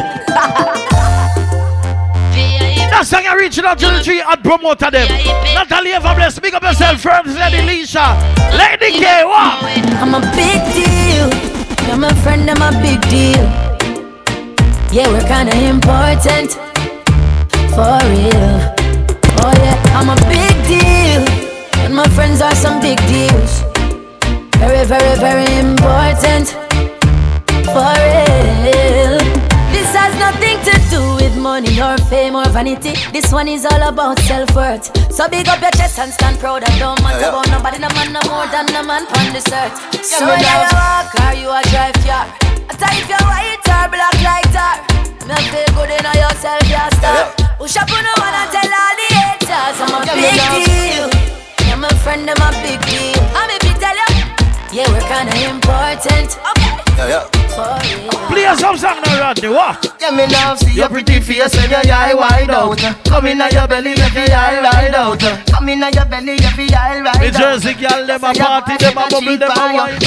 That 2.92 3.08
song 3.08 3.24
you 3.24 3.40
reaching 3.40 3.66
out 3.66 3.80
to 3.80 3.88
the 3.88 4.04
tree 4.04 4.22
and 4.22 4.44
promote 4.44 4.80
them. 4.80 5.08
Natalie 5.56 5.94
ever 5.94 6.14
bless, 6.14 6.38
big 6.40 6.54
up 6.54 6.62
yourself, 6.62 7.00
first 7.00 7.38
Lady 7.40 7.64
Lisha. 7.64 8.14
Lady 8.52 9.00
K, 9.00 9.24
what? 9.24 9.64
I'm 9.98 10.14
a 10.14 10.20
big 10.36 10.62
deal. 10.76 11.51
You're 11.92 12.00
my 12.00 12.14
friend, 12.24 12.50
I'm 12.50 12.62
a 12.62 12.72
big 12.82 13.02
deal. 13.10 13.44
Yeah, 14.94 15.10
we're 15.12 15.28
kinda 15.28 15.54
important. 15.68 16.52
For 17.76 18.00
real. 18.08 18.54
Oh 19.44 19.52
yeah, 19.60 19.76
I'm 19.98 20.08
a 20.08 20.16
big 20.32 20.56
deal. 20.72 21.22
And 21.84 21.94
my 21.94 22.08
friends 22.16 22.40
are 22.40 22.56
some 22.56 22.80
big 22.80 22.98
deals. 23.08 23.64
Very, 24.56 24.86
very, 24.86 25.20
very 25.20 25.52
important. 25.60 26.56
For 27.74 27.92
real. 28.08 29.20
This 29.76 29.92
has 29.92 30.16
nothing 30.16 30.64
to 30.68 30.74
do 30.90 31.21
money 31.42 31.82
or 31.82 31.98
fame 32.06 32.36
or 32.36 32.46
vanity. 32.50 32.94
This 33.12 33.34
one 33.34 33.48
is 33.48 33.66
all 33.66 33.82
about 33.90 34.20
self-worth. 34.20 34.94
So 35.12 35.28
big 35.28 35.48
up 35.50 35.60
your 35.60 35.72
chest 35.72 35.98
and 35.98 36.14
stand 36.14 36.38
proud 36.38 36.64
and 36.64 36.80
don't 36.80 37.02
matter 37.02 37.30
about 37.30 37.50
nobody, 37.50 37.80
no 37.82 37.90
man, 37.98 38.14
no 38.14 38.22
more 38.30 38.46
than 38.54 38.66
no 38.70 38.84
man 38.86 39.04
on 39.18 39.34
this 39.34 39.50
earth. 39.52 39.74
So 40.06 40.22
me 40.22 40.38
whether 40.38 40.46
love. 40.46 40.70
you 40.70 40.78
walk 40.78 41.10
or 41.18 41.34
you 41.42 41.50
a 41.50 41.62
drive 41.74 41.98
car, 42.06 42.30
I 42.70 42.74
tell 42.78 42.94
if 42.94 43.10
you're 43.10 43.26
white 43.26 43.66
or 43.66 43.86
black 43.90 44.18
like 44.22 44.50
tar. 44.54 44.78
Me 45.26 45.36
feel 45.50 45.70
good 45.74 45.90
in 45.90 46.06
yourself, 46.06 46.62
you 46.70 46.86
star. 47.02 47.34
Push 47.58 47.78
up 47.78 47.90
on 47.90 48.04
the 48.06 48.14
one 48.22 48.36
and 48.38 48.50
tell 48.54 48.70
all 48.70 48.94
the 49.02 49.08
haters 49.18 49.78
I'm 49.82 49.94
a 49.98 50.00
big 50.06 50.38
deal. 50.62 51.10
Yeah, 51.66 51.76
my 51.76 51.90
friend, 52.06 52.30
I'm 52.30 52.38
a 52.38 52.50
big 52.62 52.82
deal. 52.86 53.18
I'm 53.34 53.50
you 53.50 53.74
tell 53.82 53.98
you, 53.98 54.11
yeah, 54.74 54.88
we're 54.90 55.02
kinda 55.02 55.34
important. 55.50 56.38
Okay. 56.52 56.72
Yeah, 56.98 57.08
yeah. 57.08 58.28
Play 58.28 58.56
some 58.56 58.78
song 58.78 59.02
now, 59.06 59.20
Rodney, 59.20 59.50
what? 59.50 59.86
Yeah, 60.00 60.12
me 60.12 60.26
love 60.28 60.60
see 60.60 60.74
your 60.76 60.88
pretty 60.90 61.20
face 61.20 61.56
when 61.56 61.70
your 61.70 61.94
eye 61.94 62.14
wide 62.14 62.50
out. 62.50 62.78
Come 63.06 63.26
in 63.28 63.38
your 63.52 63.68
belly, 63.68 63.96
let 63.96 64.14
your 64.14 64.36
eye 64.36 64.62
ride 64.62 64.96
out. 64.96 65.20
Come 65.48 65.70
in 65.70 65.80
your 65.80 66.06
belly, 66.06 66.38
let 66.38 66.58
your 66.58 66.78
eye 66.78 67.02
ride 67.02 67.34
The 67.34 67.38
out. 67.38 67.60
Jersey 67.62 67.74
girl, 67.74 68.06
them 68.08 68.24
a 68.24 68.34
party, 68.34 68.78
them 68.78 68.98
a 68.98 69.10
bubble, 69.10 69.38
them 69.38 69.52
a 69.52 69.74
wine. 69.74 70.00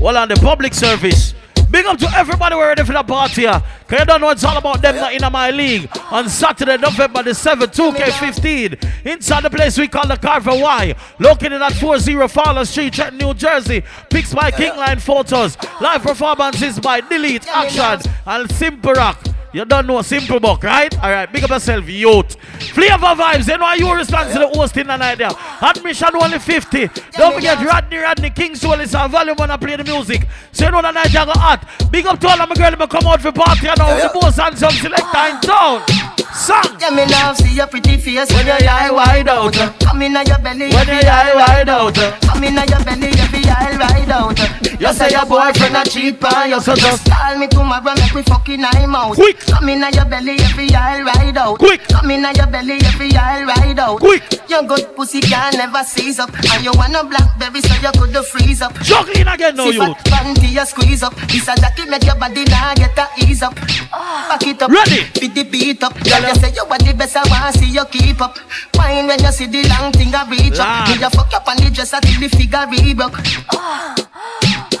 Well, 0.00 0.16
on 0.16 0.28
the 0.28 0.36
public 0.36 0.74
service, 0.74 1.34
Big 1.70 1.84
up 1.84 1.98
to 1.98 2.08
everybody 2.16 2.56
we're 2.56 2.68
ready 2.68 2.82
for 2.82 2.92
the 2.92 3.02
party. 3.02 3.44
Cause 3.44 3.62
you 3.90 4.04
don't 4.06 4.20
know 4.20 4.30
it's 4.30 4.42
all 4.44 4.56
about 4.56 4.80
them 4.80 4.96
not 4.96 5.12
in 5.12 5.32
my 5.32 5.50
league. 5.50 5.88
On 6.10 6.28
Saturday, 6.28 6.78
November 6.78 7.22
the 7.22 7.30
7th, 7.30 7.74
2K15. 7.74 9.06
Inside 9.06 9.44
the 9.44 9.50
place 9.50 9.78
we 9.78 9.86
call 9.86 10.06
the 10.06 10.16
Carver 10.16 10.52
Y. 10.52 10.94
Located 11.18 11.60
at 11.60 11.74
40 11.74 12.28
Fowler 12.28 12.64
Street, 12.64 12.94
Trenton, 12.94 13.18
New 13.18 13.34
Jersey. 13.34 13.82
Pics 14.08 14.32
by 14.32 14.50
Kingline 14.50 15.00
Photos. 15.00 15.58
Live 15.80 16.02
performances 16.02 16.80
by 16.80 17.00
Delete 17.02 17.46
Action 17.48 18.10
and 18.26 18.50
Simple 18.50 18.94
Rock. 18.94 19.37
You 19.52 19.64
don't 19.64 19.86
know 19.86 20.02
Simple 20.02 20.40
Buck, 20.40 20.62
right? 20.62 20.94
Alright, 20.98 21.32
big 21.32 21.42
up 21.42 21.50
yourself, 21.50 21.88
youth. 21.88 22.36
Flavor 22.74 23.14
vibes, 23.16 23.48
you 23.48 23.56
know 23.56 23.72
you 23.72 23.94
response 23.94 24.32
to 24.34 24.40
the 24.40 24.48
hosting 24.48 24.86
tonight 24.86 25.14
there. 25.14 25.30
Admission 25.62 26.10
only 26.20 26.38
50. 26.38 26.90
Don't 27.12 27.34
forget 27.34 27.64
Rodney 27.64 27.96
Rodney 27.96 28.30
King 28.30 28.54
Soul 28.54 28.80
is 28.80 28.94
a 28.94 29.08
volume 29.08 29.36
when 29.36 29.50
I 29.50 29.56
play 29.56 29.76
the 29.76 29.84
music. 29.84 30.26
So 30.52 30.66
you 30.66 30.70
know 30.70 30.82
the 30.82 30.90
night 30.90 31.06
you 31.06 31.24
go 31.24 31.32
hot. 31.32 31.66
Big 31.90 32.06
up 32.06 32.20
to 32.20 32.28
all 32.28 32.40
of 32.40 32.48
my 32.48 32.54
girls 32.54 32.90
come 32.90 33.06
out 33.06 33.22
for 33.22 33.32
party 33.32 33.68
and 33.68 33.80
all 33.80 33.96
the 33.96 34.10
most 34.20 34.38
handsome 34.38 34.70
select 34.70 35.14
in 35.14 35.40
town. 35.40 36.17
Song. 36.38 36.62
Yeah, 36.78 36.90
me 36.90 37.04
love 37.06 37.36
see 37.36 37.56
your 37.56 37.66
pretty 37.66 37.96
face 37.96 38.30
when 38.32 38.46
your 38.46 38.56
eye 38.62 38.90
wide 38.90 39.28
out. 39.28 39.52
Come 39.80 40.00
uh. 40.00 40.04
in 40.04 40.12
your 40.14 40.38
belly, 40.38 40.70
When 40.70 40.86
your 40.86 41.10
eye 41.10 41.34
wide 41.34 41.68
out. 41.68 41.98
Uh. 41.98 42.16
Come 42.22 42.44
in 42.44 42.54
your 42.54 42.84
belly, 42.86 43.10
every 43.18 43.42
eye 43.50 43.76
ride 43.76 44.10
out. 44.10 44.38
Uh. 44.38 44.68
You 44.78 44.92
say 44.92 45.10
your 45.10 45.26
boyfriend 45.26 45.76
a 45.76 45.82
cheat 45.82 46.22
on 46.22 46.50
you, 46.50 46.60
so 46.60 46.76
just 46.76 47.10
call 47.10 47.36
me 47.36 47.48
tomorrow, 47.48 47.94
make 47.98 48.14
we 48.14 48.22
fucking 48.22 48.64
I'm 48.64 48.94
out. 48.94 49.16
Quick. 49.16 49.40
Come 49.40 49.68
in 49.68 49.82
your 49.92 50.04
belly, 50.04 50.38
every 50.38 50.70
eye 50.72 51.02
ride 51.02 51.36
out. 51.36 51.58
Quick. 51.58 51.82
Come 51.88 52.12
in 52.12 52.22
your 52.22 52.46
belly, 52.46 52.78
every 52.86 53.10
eye 53.16 53.42
ride 53.42 53.78
out. 53.80 53.98
Quick. 53.98 54.22
Your 54.48 54.62
good 54.62 54.94
pussy 54.94 55.20
can 55.20 55.54
never 55.56 55.82
seize 55.82 56.20
up, 56.20 56.30
and 56.54 56.64
you 56.64 56.70
want 56.76 56.94
a 56.94 57.02
blackberry 57.02 57.60
so 57.60 57.74
you 57.82 57.90
could 57.98 58.24
freeze 58.24 58.62
up. 58.62 58.72
Juggling 58.80 59.26
again 59.26 59.56
now, 59.56 59.64
See 59.64 59.74
youth. 59.74 59.98
fat 59.98 60.24
panty 60.24 60.52
you 60.54 60.64
squeeze 60.64 61.02
up. 61.02 61.14
This 61.26 61.48
a 61.48 61.56
jacket 61.56 61.88
make 61.90 62.04
your 62.04 62.14
body 62.14 62.44
now 62.44 62.72
get 62.74 62.96
a 62.96 63.08
ease 63.26 63.42
up. 63.42 63.58
Ah. 63.92 64.26
Back 64.30 64.46
it 64.46 64.62
up. 64.62 64.70
Ready. 64.70 65.02
Fit 65.18 65.34
the 65.34 65.42
beat 65.42 65.82
up. 65.82 65.92
Girl, 66.04 66.22
you 66.28 66.34
say 66.34 66.52
you 66.52 66.62
are 66.62 66.78
the 66.78 66.92
best. 66.92 67.16
I 67.16 67.24
wanna 67.28 67.52
see 67.52 67.70
you 67.72 67.84
keep 67.86 68.20
up. 68.20 68.38
Wine 68.74 69.06
when 69.06 69.18
you 69.20 69.32
see 69.32 69.46
the 69.46 69.66
long 69.68 69.92
thing 69.92 70.14
I 70.14 70.28
reach 70.28 70.60
up. 70.60 70.88
Lord. 70.88 70.98
Me 70.98 71.04
you 71.04 71.10
fuck 71.10 71.32
up 71.32 71.48
on 71.48 71.56
the 71.56 71.70
dress 71.70 71.92
until 71.92 72.20
the 72.20 72.28
figure 72.28 72.66
re-broke. 72.70 73.18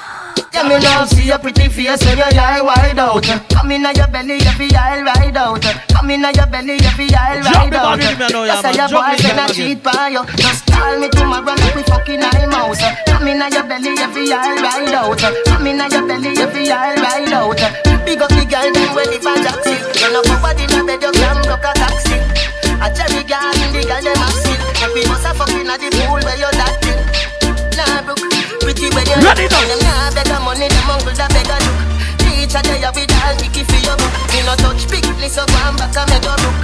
Yeah, 0.52 0.64
me 0.64 0.80
love 0.80 1.08
see 1.08 1.28
your 1.28 1.38
pretty 1.38 1.68
face 1.68 2.00
when 2.04 2.16
your 2.18 2.32
eye 2.40 2.60
wide 2.62 2.98
out. 2.98 3.22
Come 3.52 3.70
in 3.70 3.84
your 3.84 4.08
belly, 4.08 4.40
every 4.48 4.72
eye 4.74 5.00
ride 5.04 5.36
out. 5.36 5.62
Come 5.92 6.10
in 6.10 6.24
your 6.24 6.46
belly, 6.48 6.80
every 6.80 7.08
eye 7.14 7.40
ride 7.44 7.74
out. 7.74 8.00
body, 8.00 8.08
me 8.16 8.26
know, 8.32 8.44
You 8.44 8.56
say 8.64 8.72
your 8.74 8.88
the 8.88 8.96
boyfriend 8.96 9.40
a 9.44 9.46
cheat 9.52 9.86
on 9.86 10.12
you. 10.12 10.24
Just 10.40 10.64
call 10.66 10.98
me 10.98 11.08
tomorrow, 11.12 11.52
make 11.52 11.74
we 11.76 11.82
fucking 11.84 12.22
eye 12.24 12.46
mouse. 12.48 12.80
Come 13.06 13.28
in 13.28 13.44
your 13.44 13.64
belly, 13.68 13.92
every 14.00 14.32
eye 14.32 14.56
ride 14.56 14.94
out. 14.96 15.20
Come 15.20 15.66
in 15.68 15.78
your 15.84 16.04
belly, 16.08 16.32
every 16.40 16.70
eye 16.72 16.96
ride 16.96 17.32
out. 17.32 17.60
Big 18.08 18.22
up 18.22 18.32
the 18.32 18.44
girl, 18.48 18.72
them 18.72 18.94
when 18.96 19.12
if 19.12 19.26
I 19.26 19.36
jackson. 19.44 19.76
You 20.00 20.08
know, 20.16 20.22
for 20.24 20.40
body 20.40 20.64
in 20.64 20.72
a 20.72 20.80
bed, 20.80 21.02
you 21.04 21.12
can 21.12 21.36
block 21.44 21.60
a 21.60 21.72
taxi. 21.76 22.16
A 22.80 22.88
cherry 22.96 23.20
girl, 23.28 23.52
the 23.68 23.84
girl, 23.84 24.00
them 24.00 24.16
a 24.16 24.28
still. 24.32 24.56
Make 24.80 24.94
we 24.96 25.02
bust 25.04 25.28
a 25.28 25.34
fucking 25.36 25.68
at 25.68 25.76
the 25.76 25.92
pool 26.08 26.16
where 26.24 26.38
you 26.40 26.48
that 26.56 26.74
thing. 26.80 27.04
Nah, 27.76 28.00
brook, 28.06 28.37
pretty 28.90 28.96
when 28.96 29.06
you 29.06 29.16
Ready 29.24 29.48
now. 29.48 29.60
Them 29.68 29.78
nah 29.84 30.10
beg 30.14 30.28
a 30.28 30.40
money, 30.40 30.68
them 30.68 30.90
uncle 30.90 31.12
da 31.12 31.28
beg 31.28 31.48
a 31.48 31.56
look. 31.60 31.78
Teach 32.18 32.54
a 32.54 32.60
day 32.62 32.80
with 32.80 33.12
all 33.24 33.34
Nicky 33.36 33.64
for 33.64 33.80
your 33.84 33.96
book. 33.96 34.12
Me 34.32 34.40
no 34.44 34.54
touch 34.56 34.88
big, 34.88 35.04
listen 35.20 35.46
go 35.46 35.58
and 35.68 35.76
back 35.76 35.96
and 35.96 36.08
make 36.10 36.24
a 36.24 36.34
look. 36.40 36.58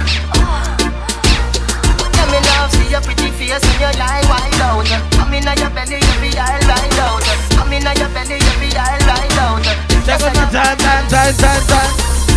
Yeah, 2.15 2.27
me 2.31 2.39
love 2.41 2.71
see 2.71 2.89
your 2.89 3.01
pretty 3.01 3.29
face 3.35 3.61
when 3.61 3.79
your 3.79 3.93
eye 4.01 4.23
wide 4.29 4.61
out. 4.61 4.87
Come 5.13 5.33
in 5.33 5.45
your 5.45 5.69
belly, 5.69 5.99
every 6.01 6.31
eye 6.37 6.59
ride 6.65 6.99
out. 7.05 7.23
Come 7.57 7.73
in 7.73 7.85
your 7.85 8.09
belly, 8.09 8.37
every 8.39 8.71
eye 8.73 8.99
ride 9.05 9.39
out. 9.39 9.63
Take 10.05 10.21
on 10.21 10.33
time, 10.49 10.77
time, 10.77 11.07
time, 11.09 11.33
time, 11.35 11.63
time. 11.67 11.91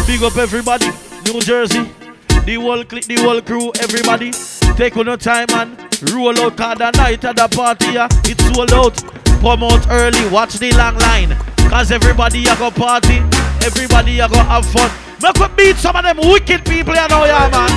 Big 0.06 0.22
up 0.22 0.36
everybody, 0.36 0.90
New 1.24 1.40
Jersey, 1.40 1.84
the 2.48 2.54
whole 2.54 2.82
clique, 2.82 3.04
the 3.04 3.20
whole 3.20 3.42
crew, 3.42 3.70
everybody. 3.84 4.32
Take 4.80 4.96
on 4.96 5.04
your 5.04 5.18
time 5.18 5.48
and 5.52 5.76
roll 6.08 6.32
out 6.40 6.56
cause 6.56 6.78
the 6.78 6.90
night 6.92 7.22
at 7.22 7.36
the 7.36 7.46
party, 7.52 7.92
yeah, 7.92 8.08
it's 8.24 8.40
sold 8.48 8.72
out. 8.72 8.96
Come 9.44 9.68
out 9.68 9.84
early, 9.92 10.24
watch 10.32 10.54
the 10.54 10.72
long 10.72 10.96
line. 10.96 11.36
Cause 11.68 11.92
everybody 11.92 12.48
a 12.48 12.56
go 12.56 12.70
party, 12.70 13.20
everybody 13.60 14.20
a 14.20 14.28
go 14.28 14.40
have 14.40 14.64
fun. 14.64 14.88
Make 15.20 15.36
we 15.36 15.48
beat 15.60 15.76
some 15.76 15.94
of 15.94 16.04
them 16.08 16.16
wicked 16.16 16.64
people, 16.64 16.96
you 16.96 17.08
know, 17.12 17.28
yeah, 17.28 17.52
man. 17.52 17.68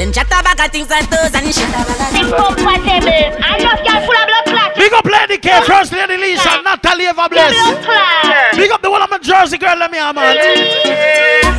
Them 0.00 0.08
chat 0.08 0.32
about 0.32 0.56
a 0.56 0.72
things 0.72 0.88
like 0.88 1.10
those 1.12 1.36
and 1.36 1.52
shit. 1.52 1.68
Incompatible. 2.16 3.44
I 3.44 3.60
just 3.60 3.84
got 3.84 4.00
full 4.08 4.16
of 4.16 4.24
blood 4.24 4.46
clot. 4.56 4.72
Big 4.80 4.92
up 4.96 5.04
Lady 5.04 5.36
K, 5.36 5.52
First 5.68 5.92
Lady 5.92 6.16
Lisa, 6.16 6.64
Natalie 6.64 7.12
Eva 7.12 7.28
Bless. 7.28 7.52
Blood 7.52 7.84
clot. 7.84 8.56
Big 8.56 8.70
up 8.72 8.80
the 8.80 8.90
one 8.90 9.02
of 9.02 9.10
my 9.10 9.18
Jersey 9.18 9.58
girl, 9.58 9.76
let 9.76 9.92
me 9.92 9.98
have, 9.98 10.14
man. 10.14 10.32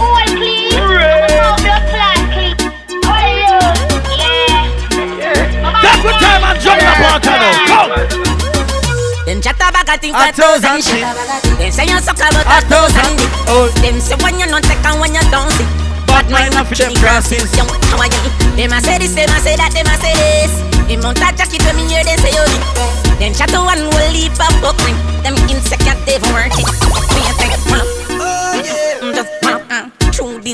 All 0.02 0.26
clean. 0.34 1.57
Yeah. 5.98 6.04
Take 6.04 6.04
good 6.04 6.18
time 6.22 6.44
and 6.46 6.58
jump 6.62 6.80
the 6.80 6.94
party 7.02 7.34
now. 7.34 7.66
Come. 7.68 7.92
Them 9.26 9.42
chat 9.42 9.60
about 9.60 9.90
a 9.90 9.96
things 10.00 10.16
A 10.16 10.20
like 10.20 10.36
those 10.36 10.62
thousand 10.64 10.72
and 10.72 10.84
shit. 10.84 11.04
shit. 11.04 11.58
Them 11.60 11.72
say 11.72 11.86
you 11.90 12.00
suck 12.00 12.16
about 12.22 12.46
A 12.48 12.58
a 12.58 12.62
thousand 12.64 13.02
thousand. 13.04 13.18
dick. 13.18 13.32
Oh. 13.52 13.68
Them 13.84 14.00
say 14.00 14.16
when 14.24 14.40
you 14.40 14.48
not 14.48 14.64
take 14.64 14.80
and 14.86 15.00
when 15.02 15.14
you 15.14 15.24
don't 15.32 15.52
see. 15.58 15.68
Bad 16.08 16.32
mind 16.32 16.56
of 16.56 16.70
them 16.72 16.94
crosses. 16.96 17.52
Young, 17.58 17.68
how? 17.92 18.00
Them 18.56 18.72
a 18.72 18.80
say 18.80 18.98
this, 18.98 19.12
them 19.14 19.28
a 19.28 19.38
say 19.44 19.56
that, 19.60 19.76
them 19.76 19.86
a 19.92 19.96
say 20.00 20.16
this. 20.16 20.54
The 20.88 20.96
mount 21.04 21.20
a 21.20 21.28
jacket 21.36 21.60
when 21.68 21.76
me 21.76 21.84
hear 21.92 22.04
them 22.08 22.16
say 22.24 22.32
you 22.32 22.46
it. 22.48 22.64
Them 23.20 23.34
chat 23.36 23.50
to 23.52 23.60
one 23.60 23.84
will 23.92 24.12
leap 24.16 24.32
up 24.40 24.56
buckling. 24.64 24.96
Them 25.28 25.36
insecure 25.52 25.98
they 26.08 26.16
for 26.24 26.32
work 26.32 26.56
it. 26.56 26.64
Me 27.12 27.22
a 27.28 27.32
think, 27.36 27.52
pull 27.68 27.84
up. 27.84 27.88
Mm, 29.04 29.12
Just 29.14 29.28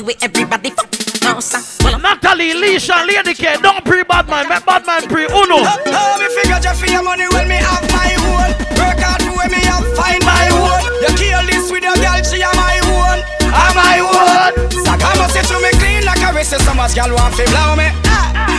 the 0.00 0.02
way 0.02 0.14
everybody 0.22 0.70
fuck. 0.70 0.90
No, 1.22 1.40
sir. 1.40 1.60
Pull 1.82 1.94
up. 1.94 2.02
Natalie, 2.02 2.54
Lisha, 2.54 3.06
Lady 3.06 3.34
K, 3.34 3.56
don't 3.62 3.84
pre 3.84 4.02
bad 4.04 4.28
man, 4.28 4.48
make 4.48 4.64
bad 4.66 4.86
man 4.86 5.02
pre 5.08 5.24
uno. 5.24 5.62
Oh, 5.62 6.18
me 6.18 6.28
figure 6.34 6.60
just 6.60 6.80
for 6.80 6.90
your 6.90 7.02
money 7.02 7.26
when 7.32 7.48
me 7.48 7.56
have 7.56 7.86
my 7.90 8.14
own. 8.18 8.50
Work 8.76 9.00
hard 9.00 9.22
for 9.22 9.36
when 9.36 9.50
me 9.50 9.60
have 9.64 9.86
find 9.96 10.24
my 10.24 10.48
own. 10.52 10.82
You 11.02 11.12
kill 11.16 11.42
this 11.46 11.70
with 11.70 11.82
your 11.82 11.96
girl, 11.96 12.22
she 12.22 12.42
am 12.42 12.54
my 12.56 12.78
own. 12.84 13.18
Am 13.52 13.74
my 13.74 13.98
own. 14.02 14.70
Saga 14.84 15.10
must 15.18 15.34
say 15.34 15.42
to 15.42 15.56
me 15.62 15.70
clean 15.78 16.04
like 16.04 16.22
a 16.22 16.32
wrist, 16.34 16.54
so 16.58 16.74
much 16.74 16.94
girl 16.94 17.14
want 17.14 17.34
fi 17.34 17.44
blow 17.46 17.76
me. 17.76 18.03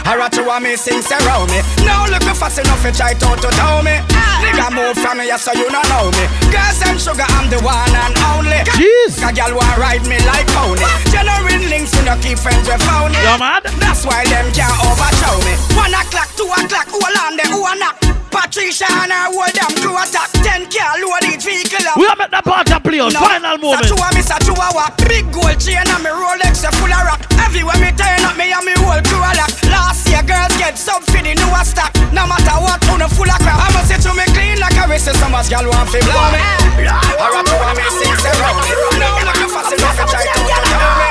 Ah, 0.06 0.14
I 0.14 0.18
rat 0.18 0.38
you 0.38 0.45
want 0.45 0.64
me 0.64 0.76
sing 0.78 1.01
around 1.01 1.49
me. 1.49 1.60
Now 1.82 2.06
look 2.06 2.22
me 2.22 2.34
fast 2.38 2.62
enough 2.62 2.82
to 2.86 2.91
try 2.93 3.14
to 3.18 3.30
to 3.41 3.49
tell 3.58 3.82
me. 3.82 3.97
Nigga 4.45 4.70
move 4.70 4.93
from 5.01 5.18
me, 5.18 5.26
so 5.38 5.51
you 5.58 5.66
don't 5.66 5.88
know 5.89 6.14
me. 6.14 6.24
Girls 6.53 6.80
and 6.86 7.01
sugar, 7.01 7.26
I'm 7.26 7.49
the 7.49 7.58
one 7.66 7.89
and 7.89 8.14
only. 8.30 8.62
Jeez. 8.78 9.18
A 9.26 9.34
girl 9.34 9.58
want 9.58 9.78
ride 9.82 10.06
me 10.06 10.22
like 10.30 10.45
pony. 10.53 10.86
Genuine 11.10 11.70
links, 11.70 11.91
we 11.97 12.06
no 12.06 12.14
keep 12.22 12.38
friends 12.38 12.70
we 12.70 12.78
found 12.86 13.18
it. 13.18 13.22
You 13.26 13.38
mad? 13.41 13.66
That's 13.82 14.06
why 14.06 14.26
them 14.30 14.45
can't 14.53 14.78
overshow 14.86 15.36
me. 15.41 15.58
One 15.74 15.93
o'clock, 15.93 16.30
two 16.38 16.47
o'clock, 16.53 16.88
hold 16.88 17.18
on 17.26 17.34
there, 17.36 17.49
who 17.49 17.66
a 17.66 17.74
knock? 17.76 18.14
Patricia 18.36 18.83
and 18.99 19.15
her 19.15 19.31
whole 19.31 19.47
damn 19.55 19.71
crew 19.79 19.95
attack. 19.95 20.27
Ten 20.43 20.67
car 20.67 20.99
load 20.99 21.23
each 21.31 21.47
vehicle 21.47 21.88
up. 21.88 21.95
We 21.95 22.03
are 22.03 22.19
make 22.19 22.36
the 22.36 22.43
party 22.43 22.75
play 22.83 22.99
on 22.99 23.15
final 23.15 23.55
moment. 23.55 23.88
Satua, 23.88 24.11
me 24.11 24.19
Satua, 24.19 24.75
walk. 24.75 24.99
Big 25.07 25.23
gold 25.31 25.55
chain 25.55 25.79
and 25.79 26.03
me 26.03 26.11
Rolex 26.11 26.67
a 26.67 26.69
full 26.75 26.91
of 26.91 27.07
rock. 27.07 27.23
Everywhere 27.39 27.79
me 27.79 27.95
turn 27.95 28.19
up, 28.27 28.36
me 28.36 28.51
and 28.51 28.67
me 28.67 28.75
whole 28.83 28.99
crew 29.07 29.23
a 29.23 29.31
lock. 29.39 29.55
Last 29.71 30.03
year, 30.11 30.19
girls 30.27 30.51
get 30.59 30.75
sub 30.75 30.99
for 31.07 31.23
the 31.23 31.31
newer 31.31 31.63
stock. 31.63 31.95
No 32.11 32.27
matter 32.27 32.59
what, 32.59 32.83
on 32.91 33.01
a 33.01 33.07
full 33.07 33.31
of 33.31 33.39
crap. 33.39 33.55
I 33.55 33.71
must 33.71 33.88
say 33.88 34.03
to 34.03 34.11
me 34.11 34.27
clean 34.36 34.59
like 34.59 34.75
a 34.75 34.83
wrist, 34.91 35.07
so 35.07 35.27
much 35.31 35.47
girl 35.47 35.63
want 35.71 35.88
fi 35.88 36.03
blow 36.03 36.19
me. 36.36 36.43
I 36.83 37.31
rap 37.31 37.47
to 37.47 37.55
me 37.71 37.88
sing 37.95 38.19
around 38.19 38.59
me. 38.67 38.75
Now 38.99 39.15
look 39.23 39.39
me 39.39 39.47
fast 39.47 39.72
enough 39.72 39.95
to 39.95 40.03
try 40.11 40.27
to 40.27 40.43
tell 40.43 40.60
me. 40.99 41.07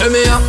See 0.00 0.08
me 0.08 0.24
up. 0.32 0.40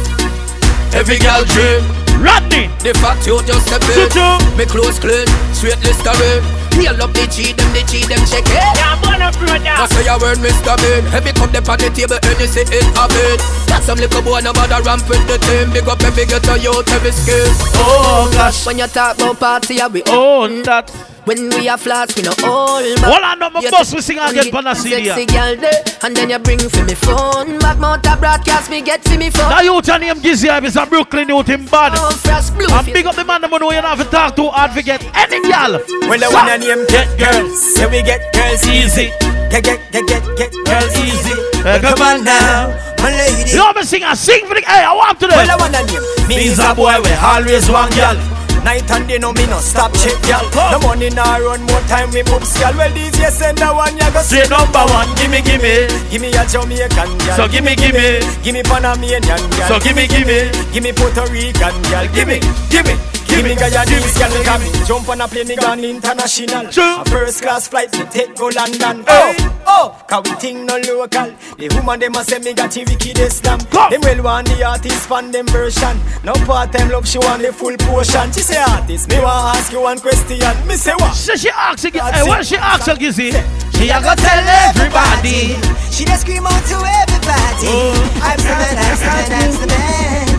Every 0.95 1.19
girl 1.19 1.43
dream. 1.43 2.04
Rodney. 2.19 2.67
The 2.83 2.93
fact 3.01 3.27
you 3.27 3.41
just 3.43 3.67
step 3.67 3.83
in. 3.95 4.09
Me 4.57 4.65
close 4.65 4.99
clean. 4.99 5.27
Straight 5.53 5.79
listerine. 5.83 6.43
Nail 6.75 6.99
up 6.99 7.13
the 7.15 7.23
cheat 7.31 7.55
them, 7.55 7.71
the 7.71 7.81
cheat 7.87 8.07
them 8.11 8.19
check 8.27 8.43
it. 8.43 8.51
Yeah, 8.51 8.99
up, 8.99 9.33
brother. 9.39 9.63
That's 9.63 9.95
why 9.95 10.03
your 10.03 10.19
word, 10.19 10.37
Mr. 10.43 10.75
Bean. 10.75 11.07
Heavy 11.07 11.31
cup 11.31 11.51
them 11.51 11.63
on 11.71 11.79
the 11.79 11.89
table 11.89 12.19
and 12.19 12.39
you 12.39 12.47
see 12.47 12.67
it 12.67 12.87
a 12.99 13.05
bit. 13.07 13.39
Got 13.67 13.83
some 13.83 13.97
little 13.97 14.21
boy, 14.21 14.41
no 14.43 14.51
bother 14.51 14.83
ramp 14.83 15.07
with 15.07 15.23
the 15.27 15.39
team. 15.39 15.71
Big 15.71 15.87
up 15.87 16.03
every 16.03 16.25
ghetto 16.25 16.55
youth, 16.55 16.87
every 16.91 17.11
skill. 17.11 17.47
Oh 17.79 18.29
gosh. 18.33 18.65
When 18.65 18.77
you 18.77 18.87
talk 18.87 19.15
about 19.17 19.39
party, 19.39 19.79
I 19.79 19.87
be 19.87 20.03
on 20.03 20.63
that. 20.63 21.14
When 21.25 21.49
we 21.49 21.67
are 21.67 21.77
flats, 21.77 22.15
we 22.15 22.21
no 22.21 22.29
all 22.45 22.85
back. 23.01 23.03
Hold 23.03 23.23
on, 23.23 23.39
no, 23.39 23.49
my 23.49 23.59
You 23.59 23.71
boss, 23.71 23.89
take 23.89 23.95
we 23.97 24.01
sing 24.01 24.19
again, 24.19 24.45
weed 24.45 24.53
Pana 24.53 24.69
and 24.69 24.77
CD, 24.77 25.05
Sexy 25.05 25.33
yeah. 25.33 25.55
girl 25.55 25.69
and 26.03 26.15
then 26.15 26.29
you 26.29 26.37
bring 26.37 26.59
for 26.69 26.83
me 26.85 26.93
phone. 26.93 27.57
Back 27.57 27.79
mount 27.79 28.05
a 28.05 28.15
broadcast, 28.15 28.69
me 28.69 28.81
get 28.81 29.03
for 29.03 29.17
me 29.17 29.31
phone. 29.31 29.49
That 29.49 29.65
youth 29.65 29.87
your 29.87 29.97
name 29.97 30.21
Gizzy 30.21 30.49
Hype 30.49 30.65
is 30.65 30.75
a 30.75 30.85
Brooklyn 30.85 31.27
youth 31.27 31.49
in 31.49 31.65
bad. 31.65 31.93
Oh, 31.97 32.13
fresh. 32.21 32.53
And 32.53 32.85
big 32.93 33.07
up 33.07 33.15
the 33.15 33.25
man 33.25 33.41
them 33.41 33.49
who 33.49 33.57
know 33.57 33.71
you 33.71 33.81
don't 33.81 33.97
have 33.97 34.05
to 34.05 34.11
talk 34.11 34.35
too 34.35 34.49
hard 34.49 34.77
to 34.77 34.83
get 34.83 35.01
any 35.17 35.41
gal. 35.49 35.81
When 36.05 36.21
the 36.21 36.29
one 36.29 36.45
name 36.61 36.85
get 36.93 37.09
girls, 37.17 37.57
say 37.73 37.89
we 37.89 38.05
get 38.05 38.21
girls 38.29 38.61
easy. 38.69 39.09
Get 39.49 39.65
get 39.65 39.81
get 39.89 40.05
get 40.05 40.21
get 40.37 40.53
girls 40.53 40.93
easy. 40.93 41.33
Hey, 41.65 41.81
come 41.81 42.05
on 42.05 42.23
now, 42.23 42.69
my 43.01 43.09
lady. 43.09 43.49
You 43.49 43.57
know 43.57 43.73
me 43.73 43.81
sing, 43.81 44.03
I 44.03 44.13
sing 44.13 44.45
for 44.45 44.53
the, 44.53 44.61
hey, 44.61 44.85
I 44.85 44.93
want 44.93 45.19
to 45.21 45.27
Well, 45.27 45.41
I 45.41 45.57
wanna 45.57 45.81
name 45.89 46.05
me 46.29 46.53
is 46.53 46.61
a 46.61 46.75
boy 46.77 47.01
we 47.01 47.09
always 47.17 47.65
one 47.65 47.89
girl. 47.97 48.44
Night 48.63 48.89
and 48.91 49.07
day 49.07 49.17
no 49.19 49.33
me 49.33 49.45
no 49.47 49.59
stop 49.59 49.91
check 49.93 50.17
y'all. 50.27 50.45
No 50.71 50.79
money 50.79 51.09
nah 51.09 51.37
run 51.37 51.61
more 51.63 51.81
time 51.91 52.09
we 52.11 52.23
move 52.23 52.45
y'all. 52.61 52.75
Well 52.77 52.91
these 52.93 53.17
yes 53.19 53.37
send 53.39 53.57
the 53.57 53.67
one 53.73 53.97
ya 53.97 54.09
go 54.11 54.21
Say 54.21 54.47
number 54.49 54.83
one, 54.93 55.09
gimme, 55.15 55.41
gimme. 55.41 55.87
Gimme 56.09 56.29
a 56.33 56.43
Jamaican 56.47 57.17
girl. 57.19 57.35
So 57.35 57.47
gimme, 57.47 57.75
gimme. 57.75 58.21
Gimme 58.43 58.63
Panamanian 58.63 59.21
girl. 59.21 59.67
So 59.67 59.79
gimme, 59.79 60.07
gimme. 60.07 60.51
Gimme 60.73 60.93
Puerto 60.93 61.25
Rican 61.31 61.73
girl. 61.89 62.07
Gimme, 62.13 62.39
gimme. 62.69 63.14
Gimme 63.35 63.55
Guyanese 63.55 64.15
girl. 64.17 64.43
Come 64.43 64.85
jump 64.85 65.09
on 65.09 65.21
a 65.21 65.27
plane 65.27 65.47
me 65.47 65.55
gone 65.57 65.83
international. 65.83 66.67
A 66.67 67.05
first 67.05 67.41
class 67.41 67.67
flight 67.67 67.91
me 67.99 68.05
take 68.05 68.33
go 68.35 68.47
London. 68.47 69.03
Oh, 69.07 69.63
oh, 69.67 70.03
cause 70.07 70.23
we 70.23 70.35
think 70.35 70.65
no 70.65 70.77
local. 70.77 71.35
The 71.57 71.67
woman 71.75 71.99
them 71.99 72.15
a 72.15 72.23
say 72.23 72.39
me 72.39 72.53
got 72.53 72.71
the 72.71 72.85
wickedest 72.85 73.43
slam. 73.43 73.59
Them 73.91 74.01
well 74.01 74.23
want 74.23 74.47
the 74.47 74.63
artist 74.63 75.09
fan 75.09 75.31
them 75.31 75.47
version. 75.47 75.99
No 76.23 76.33
part 76.47 76.71
time 76.71 76.89
love 76.89 77.07
she 77.07 77.19
want 77.19 77.41
the 77.41 77.51
full 77.51 77.75
portion. 77.77 78.31
She 78.31 78.39
say 78.39 78.61
artist, 78.61 79.09
me 79.09 79.19
want 79.19 79.57
ask 79.57 79.71
you 79.71 79.81
one 79.81 79.99
question. 79.99 80.39
Me 80.65 80.75
say 80.75 80.93
what? 80.95 81.13
So 81.13 81.35
she 81.35 81.49
ask 81.49 81.83
you, 81.83 81.91
hey, 81.91 82.11
eh, 82.13 82.23
what 82.23 82.45
she 82.45 82.55
ask 82.55 82.87
you, 82.87 82.93
Gizzy? 82.93 83.31
She 83.75 83.89
a 83.89 83.99
go 83.99 84.15
tell 84.15 84.47
everybody. 84.63 85.59
She 85.91 86.05
just 86.05 86.21
scream 86.21 86.47
out 86.47 86.63
to 86.71 86.77
everybody. 86.79 87.67
Oh. 87.67 88.21
I'm 88.23 88.37
the 88.37 88.43
man, 88.47 88.77
I'm 88.79 88.95
the 88.95 89.05
man, 89.05 89.31
I'm 89.43 89.61
the 89.61 89.67
man. 89.67 90.34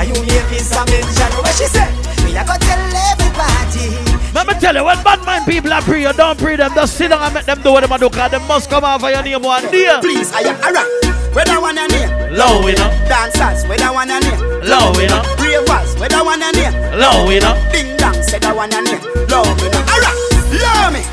Are 0.00 0.08
you 0.08 0.16
here, 0.24 0.40
piece 0.48 0.72
of 0.72 0.88
mention? 0.88 1.28
What 1.44 1.52
she 1.60 1.68
say? 1.68 1.84
Me 2.24 2.32
a 2.32 2.40
go 2.40 2.56
tell 2.56 2.80
everybody. 3.12 3.92
Let 4.32 4.48
me 4.48 4.56
tell 4.56 4.72
you, 4.72 4.80
when 4.80 4.96
bad 5.04 5.20
mind 5.28 5.44
people 5.44 5.70
are 5.76 5.84
pray, 5.84 6.00
you 6.00 6.12
don't 6.16 6.40
pray 6.40 6.56
them. 6.56 6.72
Just 6.72 6.96
sit 6.96 7.12
down 7.12 7.20
and 7.20 7.34
make 7.34 7.44
them 7.44 7.60
do 7.60 7.72
what 7.76 7.84
they 7.84 7.98
do, 8.00 8.08
cause 8.08 8.30
they 8.32 8.40
must 8.48 8.70
come 8.70 8.82
out 8.82 9.04
for 9.04 9.10
your 9.12 9.20
name 9.22 9.42
one 9.42 9.60
day. 9.68 9.92
Please, 10.00 10.32
I 10.32 10.48
am 10.48 10.56
alright. 10.64 10.88
Where 11.36 11.44
that 11.44 11.60
one 11.60 11.76
and 11.76 11.92
here? 11.92 12.08
Low, 12.32 12.64
you 12.64 12.80
know. 12.80 12.88
Dancers, 13.12 13.68
where 13.68 13.76
that 13.76 13.92
one 13.92 14.08
and 14.08 14.24
here? 14.24 14.40
Low, 14.64 14.88
you 14.96 15.04
know. 15.04 15.20
Ravers, 15.36 15.92
where 16.00 16.08
that 16.08 16.24
one 16.24 16.40
and 16.40 16.56
here? 16.56 16.72
Low, 16.96 17.28
you 17.28 17.44
know. 17.44 17.52
Ding 17.68 17.92
dong, 18.00 18.16
say 18.24 18.40
that 18.40 18.56
one 18.56 18.72
and 18.72 18.88
here. 18.88 19.04
Low 19.28 19.44
me 19.60 19.68
now. 19.68 19.84
Alright, 19.84 20.16
low 20.48 20.96
me, 20.96 21.04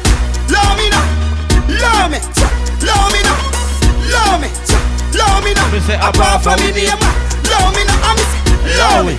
low 0.48 0.64
me 0.80 0.88
now, 0.88 1.04
low 1.76 2.08
me, 2.08 2.24
low 2.88 3.04
me 3.12 3.20
now, 3.20 3.36
low 4.16 4.40
me, 4.40 4.48
low 5.12 5.44
me 5.44 5.52
now. 5.60 6.08
Apart 6.08 6.40
from 6.40 6.56
me 6.64 6.72
name, 6.72 6.96
low 7.52 7.68
me 7.76 7.84
now. 7.84 8.16
I'm 8.16 8.47
low 8.76 9.04
me, 9.08 9.16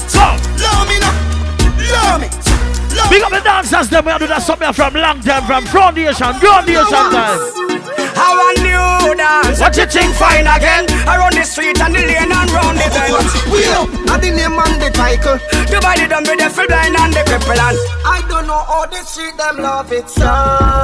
low 0.60 0.80
me 0.84 0.96
now, 1.00 1.14
low 1.88 2.18
me. 2.20 2.28
Big 3.08 3.22
up 3.22 3.32
the 3.32 3.40
dancers, 3.40 3.88
them 3.88 4.04
we 4.04 4.12
do 4.18 4.26
that 4.28 4.42
something 4.42 4.72
from 4.72 4.92
long 4.92 5.20
time, 5.24 5.44
from 5.48 5.64
foundation, 5.72 6.28
foundation 6.44 7.04
time. 7.08 7.40
How 8.12 8.34
a 8.34 8.50
new 8.60 9.14
dance. 9.14 9.60
What 9.60 9.76
you 9.78 9.86
think 9.86 10.12
fine 10.18 10.44
again? 10.44 10.84
Around 11.06 11.38
the 11.38 11.44
street 11.46 11.80
and 11.80 11.94
the 11.94 12.02
lane 12.02 12.28
and 12.28 12.50
round 12.50 12.76
the 12.76 12.88
bend. 12.90 13.14
We 13.48 13.64
up, 13.72 13.88
not 14.04 14.20
the 14.20 14.34
name 14.34 14.58
and 14.58 14.76
the 14.82 14.90
title. 14.90 15.38
Divided 15.70 16.10
them 16.10 16.26
with 16.26 16.42
the 16.42 16.50
full 16.50 16.66
blind 16.66 16.98
and 16.98 17.14
the 17.14 17.22
cripple 17.24 17.56
and 17.56 17.78
I 18.04 18.20
don't 18.28 18.44
know 18.50 18.58
how 18.58 18.84
the 18.90 19.00
street 19.06 19.38
them 19.38 19.62
love 19.62 19.92
it 19.92 20.10
so. 20.10 20.26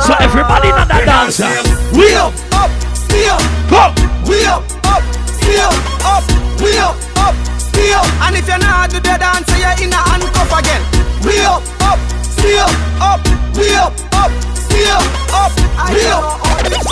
So 0.06 0.14
everybody 0.22 0.70
know 0.70 0.86
that 0.86 1.04
dancer. 1.04 1.50
We 1.92 2.14
up, 2.14 2.32
up, 2.54 2.70
still, 2.94 3.36
go. 3.68 3.90
We 4.30 4.46
up, 4.46 4.62
up, 4.88 5.02
still, 5.28 5.74
up, 6.06 6.24
we 6.62 6.70
up, 6.78 6.96
up, 7.18 7.34
still. 7.74 8.04
And 8.22 8.36
if 8.38 8.46
you're 8.46 8.62
not 8.62 8.90
do 8.90 8.98
the 9.02 9.14
dance, 9.18 9.50
you're 9.58 9.74
in 9.82 9.90
a 9.90 10.00
handcuff 10.08 10.52
again. 10.54 10.82
We 11.26 11.42
up, 11.42 11.62
up, 11.82 11.98
still, 12.22 12.70
up, 13.02 13.18
up, 13.18 13.20
we 13.58 13.74
up, 13.74 13.92
up, 14.14 14.30
still, 14.54 15.02
up, 15.34 15.52
up, 15.74 15.90
we 15.90 16.06
up, 16.06 16.24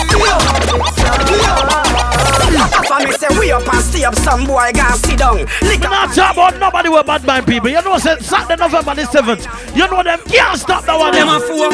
still, 0.03 0.19
we 0.21 0.29
up. 0.29 1.63
For 2.87 2.99
me 3.07 3.13
say 3.13 3.29
we 3.39 3.53
up 3.53 3.67
and 3.73 3.85
stay 3.85 4.05
up, 4.05 4.15
some 4.17 4.47
boy 4.47 4.71
gonna 4.75 4.97
sit 4.97 5.19
down. 5.19 5.39
Lick 5.63 5.81
Me 5.81 5.89
not 5.89 6.15
talk 6.15 6.35
about 6.35 6.59
nobody 6.59 6.89
with 6.89 7.07
bad 7.07 7.25
mind 7.25 7.47
people. 7.47 7.71
You 7.71 7.83
know, 7.83 7.99
say 7.99 8.19
Saturday, 8.21 8.61
November 8.61 8.95
the 8.95 9.03
7th. 9.03 9.77
You 9.77 9.89
know 9.89 10.03
them 10.03 10.21
can't 10.27 10.59
stop 10.59 10.85
that 10.85 10.99
one. 10.99 11.13
Them 11.13 11.29
Them. 11.29 11.37
a 11.37 11.41
fool. 11.41 11.73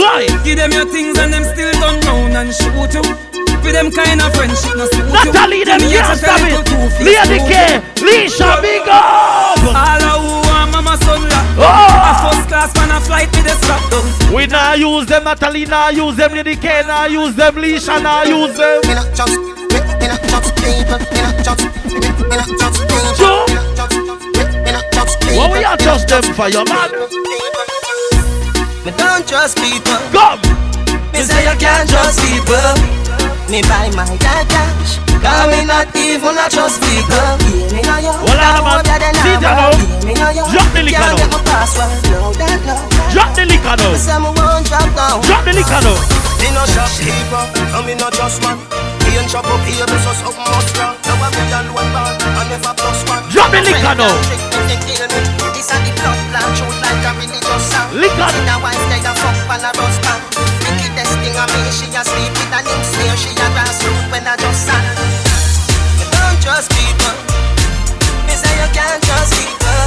Why? 0.00 0.26
Give 0.44 0.56
them 0.56 0.70
your 0.70 0.86
things 0.86 1.18
and 1.18 1.32
them 1.32 1.44
still 1.44 1.72
turn 1.72 2.00
round 2.00 2.36
and 2.36 2.54
shoot 2.54 2.94
you. 2.94 3.41
With 3.62 3.74
them 3.78 3.90
kind 3.92 4.20
of 4.20 4.34
friendship, 4.34 4.74
no 4.76 4.86
suit 4.86 5.06
you. 5.06 5.12
Natalie, 5.12 5.64
them 5.64 5.80
Them 5.80 5.88
here 5.88 6.02
can't 6.02 6.18
to 6.18 6.24
stop 6.24 6.38
tell 6.38 6.46
it. 6.46 6.52
you 6.52 6.62
two-faced 6.66 7.06
Lady 7.06 7.38
smooth 7.38 7.50
K, 7.50 7.54
you. 7.54 8.06
Leisha, 8.06 8.50
big 8.60 8.88
up. 8.90 9.62
All 9.62 10.02
of 10.02 10.18
who 10.18 10.34
want 10.50 10.68
mama 10.74 10.94
son 10.98 11.22
la. 11.30 11.38
Oh. 11.62 11.62
A 11.62 12.12
first 12.26 12.48
class 12.48 12.74
man 12.74 12.90
a 12.90 12.98
flight 13.00 13.30
with 13.30 13.44
the 13.46 13.54
strap 13.62 13.82
down. 13.90 14.34
We 14.34 14.46
not 14.46 14.78
use 14.78 15.06
them, 15.06 15.24
Natalie, 15.24 15.66
not 15.66 15.94
use 15.94 16.16
them, 16.16 16.32
Lady 16.34 16.56
K, 16.56 16.82
not 16.86 17.10
use 17.10 17.34
them, 17.36 17.54
Leisha, 17.54 18.02
not 18.02 18.26
use 18.26 18.56
them. 18.56 18.82
Me 18.82 18.94
not 18.98 19.14
just, 19.14 19.38
me, 19.38 19.78
me 19.78 20.06
not 20.10 20.22
just 20.26 20.50
people. 20.58 20.98
Me 20.98 21.20
not 21.22 21.38
just, 21.46 21.62
me, 21.86 21.98
me 22.02 22.34
not 22.34 22.50
just 22.58 22.78
people. 22.82 23.14
Sure. 23.14 23.46
Me 23.46 23.54
not 23.54 23.76
just, 23.78 23.94
me, 23.94 24.42
me 24.64 24.70
not 24.74 24.86
just 24.92 25.20
people. 25.20 25.38
What 25.38 25.52
we 25.54 25.62
adjust 25.62 26.08
them 26.08 26.22
for, 26.34 26.48
your 26.50 26.64
man? 26.66 26.90
Me 28.84 28.90
don't 28.98 29.22
trust 29.28 29.56
people. 29.58 29.98
Come. 30.10 30.42
Me 31.14 31.20
say 31.22 31.46
you 31.46 31.54
can't 31.62 31.88
trust 31.88 32.18
people. 32.26 33.11
Me 33.50 33.62
buy 33.68 33.90
my 33.96 34.06
car 34.18 34.44
cash. 34.46 34.98
Cause 35.22 35.46
me 35.50 35.64
not 35.64 35.94
even 35.94 36.34
a 36.34 36.46
trust 36.50 36.82
people. 36.82 37.38
Me 37.74 37.80
know 37.82 37.98
you. 38.02 38.14
Well, 38.26 38.38
I'm 38.38 38.66
on. 38.66 38.82
Older 38.82 38.98
than 38.98 39.14
I 39.14 39.38
that 39.38 39.54
was. 39.58 39.78
now? 39.78 40.06
Me 40.06 40.12
know 40.14 40.30
you. 40.34 40.44
Drop 40.50 40.68
the 40.74 40.82
liquor 40.82 40.98
now. 40.98 41.16
get 41.16 41.30
my 41.30 41.40
password. 41.46 41.90
No, 42.10 42.32
that 42.38 42.60
no. 42.66 42.76
Drop 43.14 43.30
the 43.36 43.44
liquor 43.46 43.76
now. 43.76 43.92
Me 43.92 43.98
say 43.98 44.18
me 44.18 44.30
won't 44.34 44.66
drop 44.66 45.44
the 45.44 45.52
liquor 45.52 45.80
now. 45.82 45.96
Me 46.42 46.50
no 46.50 46.66
shopkeeper, 46.66 47.44
and 47.54 47.86
me 47.86 47.94
no 47.94 48.10
just 48.10 48.42
man. 48.42 48.58
He 49.06 49.14
ain't 49.14 49.30
chop 49.30 49.46
up 49.46 49.62
here, 49.62 49.86
me 49.86 49.96
so 50.02 50.10
something 50.10 50.42
must 50.42 50.74
wrong. 50.74 50.98
Now 51.06 51.22
I 51.22 51.28
be 51.30 51.42
alone 51.54 51.90
man, 51.94 52.18
and 52.18 52.48
never 52.50 52.74
plus 52.74 53.00
one. 53.06 53.22
Drop 53.30 53.46
the 53.54 53.62
liquor 53.62 53.94
now. 53.94 54.10
Trick 54.26 54.42
me, 54.50 54.58
they 54.66 54.78
kill 54.82 55.06
me. 55.06 55.20
This 55.54 55.70
a 55.70 55.76
the 55.86 55.92
blood 56.02 56.18
plan, 56.34 56.48
shoot 56.58 56.76
like 56.82 57.04
a 57.06 57.10
religious 57.14 57.62
song. 57.70 57.94
Liquor. 57.94 58.26
A 58.26 58.54
wife, 58.58 58.84
they 58.90 59.06
a 59.06 59.12
fuck 59.14 59.38
and 59.54 59.66
a 59.66 59.70
rust 59.78 60.01
pan. 61.46 61.50
Wickedest 61.50 61.50
thing 61.50 61.50
of 61.50 61.50
me, 61.50 61.70
she 61.70 61.86
a 61.90 62.02
sleep 62.04 62.32
with 62.32 62.52
an 62.52 62.66
ink 62.66 62.84
smear. 62.84 63.16
She 63.16 63.30
a 63.34 63.46
grassroot 63.54 64.10
when 64.10 64.26
I 64.26 64.36
just 64.36 64.66
sang. 64.66 64.86
Me 65.98 66.04
don't 66.10 66.38
trust 66.42 66.70
people. 66.70 67.14
Me 68.26 68.34
say 68.34 68.52
you 68.58 68.68
can't 68.72 69.02
trust 69.02 69.32
people. 69.34 69.82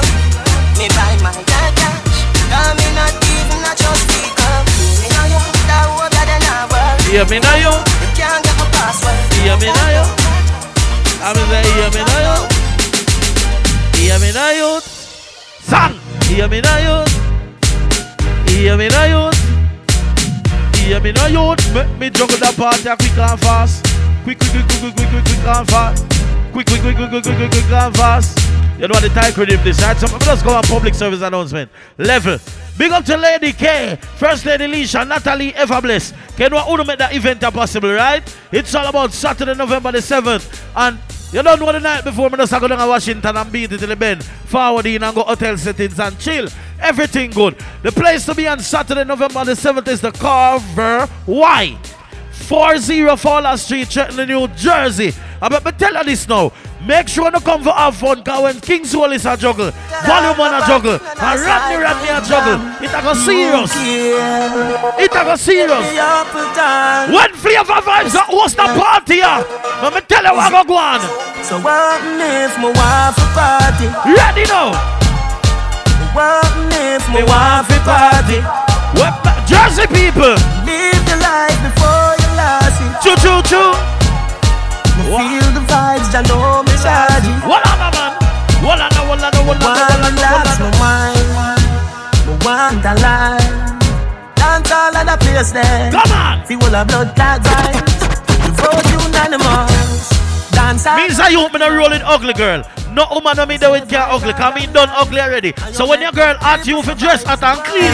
Me 0.78 0.88
buy 0.92 1.16
my 1.24 1.32
car 1.32 1.70
cash. 1.76 2.20
Cause 2.52 2.76
me 2.76 2.88
not 2.96 3.14
even 3.24 3.64
a 3.64 3.74
trust 3.76 4.06
people. 4.12 4.58
Me 5.00 5.08
know 5.12 5.26
you, 5.32 5.42
that 5.68 5.88
older 5.96 6.26
than 6.26 6.44
I 6.44 6.68
was. 6.72 7.08
Hear 7.08 7.26
me 7.26 7.40
now, 7.40 7.56
yo. 7.56 7.72
You 8.02 8.10
can't 8.16 8.44
get 8.44 8.56
my 8.60 8.66
password. 8.72 9.18
Hear 9.40 9.58
me 9.58 9.70
now, 9.72 9.96
yo. 9.96 10.06
I'm 11.26 11.36
say, 11.36 11.66
hear 11.74 11.90
me 11.90 12.02
now, 12.06 12.22
yo. 12.28 12.36
Hear 13.98 14.20
me 14.20 14.30
now, 14.32 14.52
yo. 14.52 14.80
Sang. 15.64 15.96
Hear 16.28 16.48
me 16.48 16.62
now, 16.62 16.78
yo. 16.78 17.06
Hear 18.48 18.78
me 18.78 18.88
now, 18.90 19.06
yo. 19.06 19.35
Hear 20.86 21.00
me 21.00 21.12
now, 21.14 21.26
yo. 21.26 21.56
Make 21.74 21.98
me 21.98 22.10
juggle 22.12 22.38
that 22.38 22.54
party 22.56 22.84
quick 22.84 23.18
and 23.18 23.40
fast. 23.42 23.84
Quick, 24.24 24.38
quick, 24.38 24.52
quick, 24.52 24.68
quick, 24.70 24.96
quick, 24.96 25.10
quick, 25.10 25.26
quick, 25.26 25.48
and 25.50 25.68
fast. 25.68 26.06
Quick, 26.54 26.68
quick, 26.68 26.82
quick, 26.82 26.96
quick, 26.96 27.10
quick, 27.10 27.24
quick, 27.24 27.38
quick, 27.38 27.52
quick 27.52 27.72
and 27.72 27.96
fast. 27.98 28.38
You 28.78 28.88
know 28.88 28.94
what 28.94 29.02
the 29.02 29.10
title 29.10 29.46
rhythm 29.46 29.64
this, 29.64 29.82
right? 29.82 29.98
So 29.98 30.06
let's 30.28 30.44
go 30.44 30.54
on 30.54 30.62
public 30.64 30.94
service 30.94 31.24
announcement. 31.24 31.72
Level. 31.98 32.38
Big 32.78 32.92
up 32.92 33.04
to 33.06 33.18
Lady 33.18 33.52
K, 33.54 33.98
First 34.18 34.46
Lady 34.46 34.68
Leisha, 34.68 35.08
Natalie 35.08 35.54
Everbless. 35.54 36.14
Can 36.38 36.52
we 36.52 36.58
want 36.58 36.82
to 36.82 36.86
make 36.86 37.00
that 37.00 37.16
event 37.16 37.42
possible, 37.42 37.92
right? 37.92 38.22
It's 38.52 38.76
all 38.76 38.86
about 38.86 39.12
Saturday, 39.12 39.56
November 39.56 39.92
the 39.92 40.00
7th. 40.00 40.62
And 40.76 41.00
you 41.32 41.44
don't 41.44 41.60
know 41.60 41.72
the 41.72 41.80
night 41.80 42.04
before, 42.04 42.30
me 42.30 42.38
just 42.38 42.52
go 42.52 42.68
down 42.68 42.80
to 42.80 42.88
Washington 42.88 43.36
and 43.36 43.52
beat 43.52 43.72
it 43.72 43.80
till 43.80 43.90
the 43.90 43.96
bend. 43.96 44.24
Forward 44.24 44.86
in 44.86 45.04
and 45.04 45.16
go 45.16 45.24
hotel 45.24 45.58
settings 45.58 46.00
and 46.00 46.18
chill. 46.20 46.48
Everything 46.80 47.32
good. 47.32 47.58
The 47.84 47.92
place 47.92 48.26
to 48.26 48.36
be 48.36 48.48
on 48.48 48.60
Saturday, 48.60 49.04
November 49.04 49.44
the 49.46 49.54
7th 49.54 49.88
is 49.88 50.02
the 50.02 50.12
Carver 50.12 51.10
Y. 51.26 51.78
40 52.32 53.16
Fowler 53.16 53.58
Street, 53.58 53.90
Trenton, 53.90 54.28
New 54.28 54.48
Jersey. 54.50 55.14
I 55.46 55.48
bet 55.48 55.64
me 55.64 55.72
tell 55.74 55.94
you 55.94 56.04
this 56.06 56.28
now. 56.28 56.52
Make 56.88 57.08
sure 57.08 57.30
you 57.32 57.40
come 57.40 57.62
for 57.62 57.70
have 57.70 57.96
fun, 57.96 58.24
cause 58.24 58.42
when 58.42 58.60
King's 58.62 58.90
Soul 58.90 59.12
is 59.12 59.28
a 59.28 59.38
juggle, 59.38 59.70
Volume 60.02 60.38
1 60.42 60.54
a 60.58 60.66
juggle, 60.66 60.98
and 60.98 61.38
Rodney 61.46 61.78
Rodney 61.78 62.10
a 62.10 62.20
juggle, 62.26 62.58
it 62.82 62.90
a 62.90 63.02
go 63.06 63.14
serious. 63.14 63.70
It 64.98 65.14
a 65.14 65.22
go 65.22 65.36
serious. 65.38 65.86
When 67.14 67.30
Flavor 67.38 67.78
Vibes 67.86 68.18
are 68.18 68.26
host 68.26 68.58
a 68.58 68.66
party, 68.74 69.18
yeah, 69.22 69.46
let 69.86 69.94
me 69.94 70.02
tell 70.10 70.26
you 70.26 70.34
what 70.34 70.50
go 70.50 70.64
go 70.66 70.78
on. 70.82 71.00
So 71.46 71.62
what 71.62 72.02
if 72.02 72.58
my 72.58 72.74
wife 72.74 73.14
a 73.14 73.28
party? 73.38 73.86
Ready 74.02 74.50
now. 74.50 74.74
What 76.18 76.50
if 76.74 77.06
my 77.10 77.22
Me 77.22 77.24
wife 77.24 77.70
a 77.70 77.80
party? 77.86 78.42
What, 78.98 79.14
Jersey 79.46 79.86
people. 79.94 80.42
Live 80.66 81.06
the 81.06 81.18
life 81.22 81.60
before 81.62 82.18
you 82.18 82.30
lost 82.34 82.82
it. 82.82 82.98
Choo 83.06 83.16
choo 83.22 83.42
choo. 83.46 84.05
Feel 85.06 85.50
the 85.54 85.62
vibes, 85.70 86.10
I 86.18 86.22
know 86.26 86.66
me 86.66 86.74
charge 86.82 87.30
it. 87.30 87.38
What 87.46 87.62
on, 87.70 87.78
man? 87.94 88.12
What 88.66 88.82
on, 88.82 88.90
what 89.06 89.22
on, 89.22 89.46
what 89.46 89.62
on, 89.62 90.02
what 90.02 90.10
on, 90.10 90.16
that's 90.18 90.58
my 90.58 90.70
mind, 90.82 91.62
me 92.26 92.34
want 92.42 92.82
a 92.82 92.94
line. 93.06 93.66
Dance 94.36 94.72
all 94.72 94.96
of 94.98 95.06
the 95.06 95.18
place 95.22 95.52
there. 95.52 95.92
Come 95.92 96.12
on. 96.12 96.46
See 96.46 96.56
all 96.56 96.74
the 96.74 96.86
blood 96.90 97.14
clot 97.14 97.42
vibes. 97.42 97.94
We 98.42 98.50
vote 98.58 98.86
unanimous. 98.98 100.10
Dance 100.52 100.86
all 100.88 100.98
Means 100.98 101.20
I 101.20 101.30
you 101.30 101.50
me 101.50 101.60
no 101.60 101.70
rolling 101.76 102.02
ugly 102.02 102.34
girl. 102.34 102.64
No 102.92 103.06
woman 103.12 103.38
no 103.38 103.46
me 103.46 103.58
do 103.58 103.74
it 103.74 103.88
can 103.88 104.08
ugly. 104.10 104.34
Cause 104.34 104.56
me 104.56 104.66
done 104.68 104.90
ugly 104.90 105.20
already. 105.20 105.54
So 105.72 105.86
when 105.88 106.02
your 106.02 106.12
girl 106.14 106.36
ask 106.42 106.66
you 106.66 106.82
for 106.82 106.96
dress 106.96 107.26
at 107.26 107.44
and 107.44 107.60
clean 107.64 107.92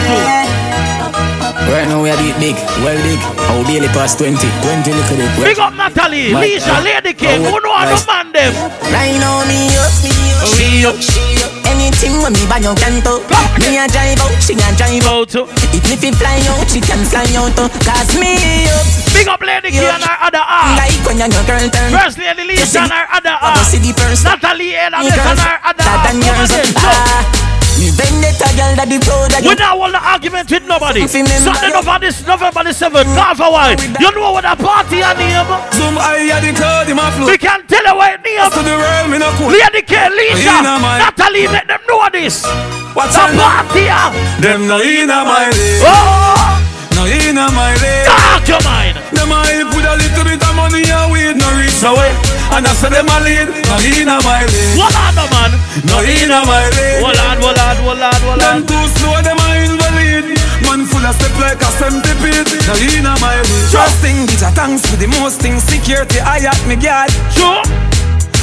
too. 1.26 1.31
Right 1.68 1.86
now 1.88 2.02
we 2.02 2.10
are 2.10 2.16
big, 2.16 2.34
big, 2.40 2.56
well 2.84 2.96
big. 3.04 3.20
Our 3.52 3.64
daily 3.68 3.88
past 3.92 4.18
20, 4.18 4.36
20 4.36 4.92
look 4.92 5.08
at 5.12 5.20
it. 5.20 5.30
Big 5.40 5.58
up 5.60 5.72
Natalie, 5.74 6.32
My- 6.32 6.44
Leisha, 6.48 6.72
uh, 6.78 6.80
Lady 6.84 7.12
King. 7.12 7.44
oh, 7.44 7.52
Who 7.52 7.60
know 7.60 7.72
how 7.76 7.88
to 7.92 7.98
man 8.08 8.32
them? 8.32 8.52
Right 8.92 9.16
now 9.20 9.44
me 9.48 9.68
up, 9.76 9.92
me 10.04 10.12
up, 10.40 10.48
we 10.56 10.84
up. 10.88 10.96
Anything 11.72 12.20
when 12.20 12.32
me 12.36 12.44
buy 12.48 12.60
you 12.60 12.74
can 12.76 13.00
to 13.04 13.20
Me 13.64 13.80
a 13.80 13.88
drive 13.88 14.20
out, 14.20 14.36
she 14.44 14.52
a 14.52 14.68
drive 14.76 15.06
out 15.08 15.32
If 15.72 16.02
me 16.04 16.12
fly 16.12 16.36
out, 16.52 16.68
she 16.68 16.80
can 16.84 17.00
fly 17.08 17.24
out 17.32 17.48
to 17.56 17.64
Cause 17.80 18.12
me 18.20 18.68
up 18.68 18.84
Big 19.16 19.28
up 19.28 19.40
Lady 19.40 19.70
King 19.72 19.88
and 19.88 20.02
her 20.04 20.16
other 20.20 20.44
half. 20.44 20.76
Like 20.76 21.00
when 21.08 21.16
your 21.16 21.28
girl 21.32 21.64
turn 21.72 21.90
First 21.96 22.18
Lady 22.18 22.44
Leisha 22.44 22.84
and 22.84 22.92
her 22.92 23.06
other 23.16 23.32
I 23.40 23.56
go 23.56 23.60
half. 23.60 23.66
see 23.72 23.78
the 23.80 23.92
first 23.96 24.24
Natalie 24.24 24.76
and 24.76 24.92
Me 25.00 25.06
Abel 25.08 25.16
girls, 25.16 25.30
and 25.32 25.40
her 25.40 25.58
other 25.64 25.82
that 25.84 26.00
half. 26.04 26.10
and 26.12 26.20
yours, 26.20 26.52
ah. 26.76 27.51
Vendetta 27.90 28.48
girl 28.54 28.72
that 28.78 28.86
the 28.86 28.98
of 29.02 29.42
We 29.42 29.54
not 29.58 29.74
hold 29.78 29.94
the 29.94 30.00
argument 30.02 30.46
with 30.50 30.66
nobody. 30.66 31.06
Saturday, 31.06 31.72
November, 31.72 31.98
this 31.98 32.22
November 32.26 32.62
the 32.64 32.74
7th, 32.74 33.10
Carver 33.16 33.50
Wine. 33.50 33.78
You 33.98 34.10
know 34.14 34.32
what 34.36 34.44
the 34.46 34.54
party 34.54 35.00
name? 35.02 35.48
Zoom 35.74 35.96
eye 35.98 36.30
at 36.30 36.40
the 36.44 36.52
cloud 36.54 36.88
in 36.88 36.96
my 36.96 37.10
flow. 37.16 37.26
We 37.26 37.38
can 37.38 37.66
tell 37.66 37.82
you 37.82 37.94
what 37.96 38.14
it 38.14 38.22
name. 38.22 38.50
To 38.52 38.60
the 38.62 38.74
world, 38.76 39.06
me 39.10 39.18
no 39.18 39.30
cool. 39.40 39.50
Lady 39.50 39.82
K, 39.82 39.94
my- 40.78 40.98
Natalie, 41.02 41.48
make 41.48 41.66
them 41.66 41.80
know 41.88 42.06
this. 42.12 42.44
What's 42.94 43.16
the 43.16 43.24
on 43.32 43.66
party? 43.72 44.12
Them 44.44 44.68
no 44.68 44.78
inna 44.80 45.24
my. 45.24 45.48
Oh! 45.82 46.58
No 46.94 47.06
inna 47.08 47.48
my 47.56 47.72
league. 47.80 48.04
Talk 48.06 48.46
your 48.46 48.62
mind. 48.62 48.98
Them 49.16 49.32
a 49.32 49.40
help 49.46 49.74
with 49.74 49.81
a 49.92 49.94
little 50.00 50.24
bit 50.24 50.40
of 50.40 50.54
money 50.56 50.88
and 50.88 51.12
weed 51.12 51.36
no 51.36 51.48
reach 51.60 51.84
away. 51.84 52.12
And 52.56 52.64
I 52.64 52.72
say 52.72 52.88
them 52.88 53.08
a 53.12 53.16
lead. 53.20 53.48
No 53.68 53.76
inna 53.84 54.16
my 54.24 54.44
league. 54.48 54.76
What 54.80 54.96
on 54.96 55.12
the 55.12 55.24
man? 55.28 55.52
No 55.84 56.00
inna 56.00 56.40
my 56.48 56.64
league. 56.72 57.04
Hold 57.04 57.20
on, 57.20 57.36
hold 57.44 57.60
on, 57.60 57.76
hold 57.84 58.00
on, 58.00 58.20
hold 58.24 58.40
Them 58.40 58.58
too 58.64 58.84
slow, 58.96 59.20
them 59.20 59.36
a 59.36 59.46
invalid. 59.68 60.26
Man 60.64 60.88
full 60.88 61.04
of 61.04 61.12
step 61.16 61.34
like 61.36 61.60
a 61.60 61.70
centipede. 61.76 62.48
No 62.64 62.74
inna 62.96 63.12
my 63.20 63.36
league. 63.36 63.68
Trusting 63.68 64.24
bitch, 64.28 64.44
a 64.44 64.50
thanks 64.56 64.82
for 64.88 64.96
the 64.96 65.08
most 65.20 65.44
things. 65.44 65.60
Security, 65.68 66.20
I 66.24 66.40
at 66.48 66.60
me 66.64 66.76
guard. 66.80 67.12
Sure. 67.36 67.60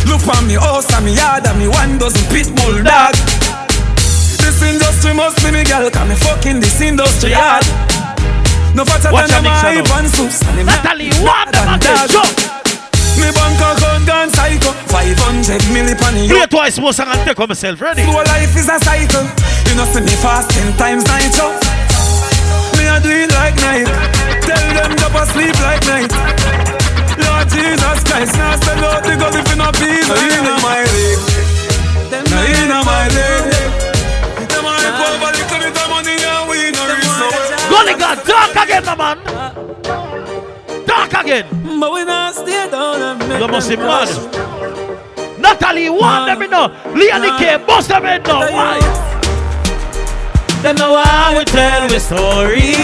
Look 0.06 0.26
on 0.30 0.46
me 0.46 0.54
house 0.54 0.90
and 0.94 1.06
me 1.06 1.18
yard 1.18 1.46
and 1.50 1.58
me 1.58 1.68
one 1.68 1.98
dozen 1.98 2.26
pit 2.30 2.50
bull 2.54 2.78
dog. 2.86 3.18
This 4.38 4.62
industry 4.62 5.14
must 5.14 5.42
be 5.42 5.50
me 5.50 5.64
girl, 5.66 5.90
cause 5.90 6.08
me 6.10 6.16
fucking 6.16 6.60
this 6.62 6.82
industry 6.82 7.34
hard. 7.34 7.66
No 8.76 8.86
fatter 8.86 9.10
than 9.12 9.44
mix, 9.44 9.56
hype 9.62 9.90
and 9.98 10.10
soups 10.10 10.42
and 10.44 10.66
Natalie, 10.66 11.12
what 11.26 11.50
the 11.52 11.64
dog. 12.10 12.10
is? 12.10 12.60
Me 13.20 13.28
bank 13.36 13.60
account 13.60 14.08
gone 14.08 14.30
psycho 14.32 14.72
500 14.88 15.60
milli 15.76 15.96
pan 15.98 16.16
a 16.16 16.28
Play 16.28 16.48
twice 16.48 16.80
more 16.80 16.94
song 16.94 17.08
and 17.10 17.20
take 17.28 17.40
on 17.40 17.48
myself. 17.50 17.82
Ready? 17.82 18.04
Slow 18.04 18.24
life 18.24 18.56
is 18.56 18.70
a 18.70 18.80
cycle. 18.80 19.26
You 19.68 19.76
know 19.76 19.86
see 19.92 20.02
me 20.02 20.16
fast 20.24 20.50
10 20.52 20.78
times 20.78 21.04
night 21.06 21.34
show 21.36 21.52
Me 22.78 22.88
a 22.88 23.00
do 23.04 23.10
it 23.10 23.32
like 23.36 23.56
night. 23.60 23.88
Tell 24.48 24.66
them 24.74 24.96
drop 24.96 25.16
asleep 25.28 25.56
like 25.60 25.84
night. 25.86 26.12
Lord 27.20 27.48
Jesus 27.52 28.00
Christ 28.08 28.36
Now 28.40 28.56
sell 28.64 28.84
out 28.86 29.04
the 29.04 29.12
if 29.12 29.48
you 29.52 29.58
not 29.60 29.76
peace 29.76 30.08
No 30.08 30.16
inna 30.16 30.56
my 30.64 30.80
league 30.96 31.24
No 32.32 32.40
inna 32.40 32.80
my 32.88 33.06
league 33.12 33.52
Them 34.48 34.64
a 34.64 34.72
hype 34.72 35.00
over 35.04 35.32
little 35.36 35.60
bit 35.60 35.76
of 35.76 35.88
money 35.92 36.16
and 36.16 36.44
we 36.48 36.72
no 36.72 36.84
reach 36.88 37.04
nowhere 37.20 37.60
Golly 37.68 37.96
God, 38.00 38.18
talk 38.24 38.39
again, 38.39 38.39
my 38.39 38.39
man. 39.00 39.18
Talk 40.86 41.14
again. 41.24 41.46
But 41.80 41.94
we 41.94 42.04
not 42.04 42.36
stay 42.36 42.70
down 42.70 43.02
and 43.02 43.42
You 43.42 43.48
must 43.48 43.70
be 43.70 43.78
mad. 43.78 44.10
Natalie, 45.40 45.90
want 45.90 46.26
them 46.28 46.42
in 46.42 46.50
know. 46.52 46.68
Lady 46.94 47.32
K, 47.40 47.58
bust 47.66 47.88
them 47.90 48.06
in 48.06 48.22
know. 48.24 48.40
Why? 48.40 48.80
Them 50.62 50.76
know 50.76 51.02
how 51.02 51.38
we 51.38 51.46
tell 51.46 51.88
we 51.88 52.00
story 52.00 52.76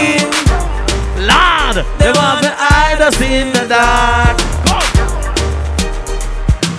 Lord, 1.28 1.76
They 2.00 2.10
want 2.10 2.40
to 2.40 2.52
hide 2.56 3.02
us 3.02 3.20
in 3.20 3.52
the 3.52 3.66
dark 3.68 4.38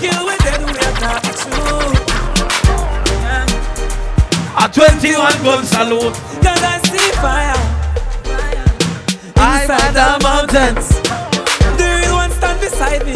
Kill 0.02 0.26
with 0.26 0.42
them 0.42 0.62
we 0.66 0.74
are 0.88 0.98
not 1.06 1.22
true 1.38 1.94
A 4.60 4.68
21 4.68 5.44
gun 5.44 5.64
salute. 5.66 6.16
Inside 9.78 9.94
the 9.94 10.24
mountains 10.24 10.90
The 11.78 12.02
real 12.02 12.16
ones 12.16 12.34
stand 12.34 12.60
beside 12.60 13.06
me 13.06 13.14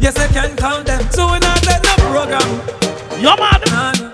Yes 0.00 0.16
I 0.16 0.28
can 0.28 0.56
count 0.56 0.86
them 0.86 1.02
So 1.10 1.26
we 1.32 1.38
not 1.40 1.64
let 1.66 1.82
no 1.82 1.94
program 2.06 2.48
You 3.18 3.34
mad? 3.34 3.62
Nah, 3.66 3.92
nah. 3.92 4.12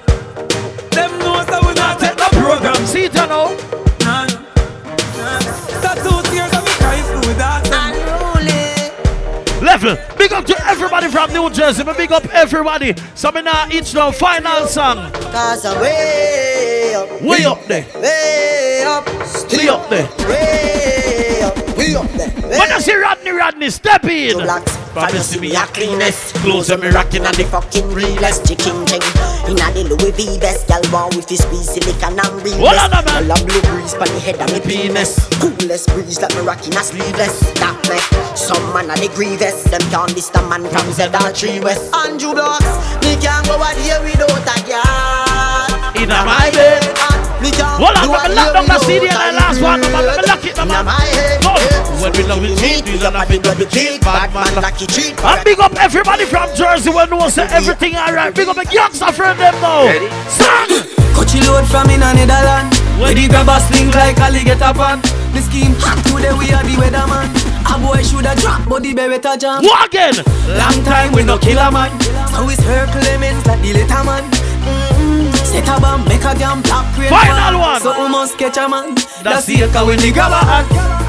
Them 0.90 1.18
know 1.18 1.44
so 1.44 1.60
we 1.68 1.74
not 1.74 2.00
take 2.00 2.16
no 2.16 2.28
program 2.40 2.76
See 2.86 3.04
it 3.04 3.14
you 3.14 3.26
know. 3.26 3.54
Nah, 4.00 4.24
nah. 4.24 5.38
Tattoo 5.82 6.22
tears 6.30 6.52
of 6.56 6.64
me 6.64 6.72
cry 6.80 7.00
through 7.02 7.34
that 7.34 7.68
Level. 9.62 9.96
Big 10.18 10.32
up 10.32 10.44
to 10.46 10.66
everybody 10.66 11.08
from 11.08 11.32
New 11.32 11.48
Jersey. 11.48 11.84
Me 11.84 11.92
big 11.96 12.10
up 12.10 12.24
everybody. 12.34 12.94
So 13.14 13.30
me 13.30 13.42
now 13.42 13.68
each 13.70 13.94
now 13.94 14.10
final 14.10 14.66
song. 14.66 15.12
Cause 15.12 15.64
I'm 15.64 15.80
way 15.80 16.94
up, 16.96 17.22
Way 17.22 17.44
up 17.44 17.64
there. 17.66 17.86
way 18.00 18.82
up, 18.84 19.06
Way 19.52 19.68
up 19.68 19.88
there. 19.88 20.08
way 20.28 21.01
up, 21.97 22.09
there. 22.12 22.31
When 22.31 22.73
I 22.73 22.78
see 22.78 22.94
Rodney 22.94 23.31
Rodney, 23.31 23.70
step 23.70 24.05
in. 24.05 24.39
blacks, 24.39 24.77
Promise 24.93 25.40
me 25.40 25.55
a 25.56 25.64
cleanest. 25.73 26.35
Clothes 26.44 26.70
of 26.70 26.81
me 26.81 26.89
rocking 26.89 27.24
and 27.24 27.35
the 27.35 27.44
fucking 27.44 27.89
realest 27.93 28.47
chicken 28.47 28.85
thing. 28.85 29.01
Inna 29.48 29.73
the 29.73 29.89
Louis 29.89 30.12
V 30.12 30.39
best, 30.39 30.69
gal 30.69 30.82
want 30.93 31.16
with 31.16 31.28
his 31.28 31.40
squeeze 31.40 31.73
silicon 31.73 32.20
and 32.20 32.36
real 32.44 32.60
Hold 32.60 32.77
on, 32.77 32.90
man. 32.93 33.09
All 33.09 33.32
a 33.32 33.36
blue 33.40 33.62
breeze 33.73 33.94
pon 33.94 34.12
the 34.12 34.20
head 34.20 34.36
of 34.36 34.52
me 34.52 34.60
penis. 34.60 35.16
Coolest 35.40 35.89
breeze 35.97 36.20
like 36.20 36.35
me 36.36 36.43
rocking 36.44 36.77
a 36.77 36.85
sleeveless. 36.85 37.40
That 37.56 37.73
make 37.89 38.05
some 38.36 38.60
man 38.77 38.93
a 38.93 38.94
the 39.01 39.09
grievous. 39.16 39.64
Them 39.64 39.81
can't 39.89 40.12
list 40.14 40.36
a 40.36 40.43
man 40.44 40.69
from 40.69 40.93
Z 40.93 41.09
or 41.09 41.32
Tree 41.32 41.60
West. 41.60 41.89
Andrew 41.97 42.36
Blocks, 42.36 42.69
me 43.01 43.16
can't 43.16 43.48
go 43.48 43.56
a 43.56 43.73
day 43.81 43.97
without 44.05 44.44
a 44.44 44.56
girl. 44.69 46.02
In 46.02 46.09
my 46.12 46.52
bed. 46.52 46.91
Me 47.78 47.86
can't 47.89 47.97
Hold 47.97 47.97
on, 47.97 48.05
do 48.05 48.12
let 48.12 48.24
a 48.24 48.28
me 48.28 48.35
lock 48.36 48.47
day 48.47 48.53
down 48.53 48.66
the 48.66 48.78
CD 48.85 49.05
and 49.09 49.16
a 49.16 49.31
the 49.32 49.32
last 49.40 49.59
one. 49.62 49.81
girl. 49.81 49.93
man. 49.93 50.05
Let 50.07 50.16
me 50.16 50.24
lock 50.28 50.44
it, 50.44 50.57
man. 50.57 50.69
Inna 50.69 50.81
my 50.85 51.05
head. 51.16 51.40
Come. 51.43 52.01
When 52.03 52.12
we 52.19 52.23
love 52.27 52.43
it, 52.44 52.59
cheat, 52.59 52.85
we 52.90 52.99
love 52.99 53.31
it, 53.31 53.47
love 53.47 53.61
it, 53.62 53.70
cheat, 53.70 54.01
bad 54.03 54.35
man. 54.35 54.51
Lucky 54.59 54.86
treat. 54.86 55.15
And 55.23 55.44
big 55.44 55.61
up 55.61 55.73
everybody 55.78 56.24
from 56.27 56.51
Jersey 56.55 56.90
when 56.90 57.11
no 57.11 57.28
say 57.28 57.47
everything 57.51 57.94
alright. 57.97 58.35
Big 58.35 58.49
up 58.49 58.57
the 58.57 58.66
youngster 58.73 59.12
friend 59.12 59.39
them 59.39 59.55
now. 59.62 59.86
Song. 60.28 60.70
Coachy 61.15 61.40
load 61.47 61.66
from 61.69 61.90
in 61.93 62.01
a 62.03 62.09
Netherland 62.16 62.73
Where 62.99 63.12
the 63.15 63.28
grabbers 63.28 63.69
link 63.70 63.94
like 63.94 64.19
Ali 64.19 64.43
get 64.44 64.62
up 64.62 64.81
on 64.81 64.99
The 65.36 65.44
scheme 65.44 65.77
hot 65.77 66.01
today 66.09 66.32
we 66.32 66.49
are 66.57 66.65
the 66.65 66.73
weatherman 66.81 67.28
A 67.69 67.77
boy 67.78 68.01
shoulda 68.03 68.32
drop 68.40 68.65
but 68.66 68.82
the 68.82 68.94
beretta 68.97 69.36
jam 69.39 69.61
What 69.62 69.93
again? 69.93 70.16
Long 70.57 70.81
time 70.89 71.12
we 71.12 71.23
no 71.23 71.36
kill 71.36 71.59
a 71.61 71.70
man 71.70 71.93
So 72.32 72.49
it's 72.49 72.65
her 72.65 72.89
Clemens 72.89 73.44
like 73.44 73.61
the 73.61 73.74
later 73.77 74.03
man 74.09 74.24
Mm-mm. 74.65 74.81
Set 75.52 75.68
a 75.68 75.80
bomb, 75.80 76.04
make 76.04 76.24
a 76.24 76.34
damn 76.34 76.62
black 76.62 76.94
crane 76.94 77.10
Final 77.10 77.60
one. 77.60 77.80
So 77.80 78.02
we 78.02 78.08
must 78.08 78.38
catch 78.38 78.56
a 78.56 78.68
man 78.68 78.94
That's 79.22 79.44
the 79.44 79.62
echo 79.62 79.86
when 79.86 79.98
the 79.98 80.10
grabber 80.10 81.02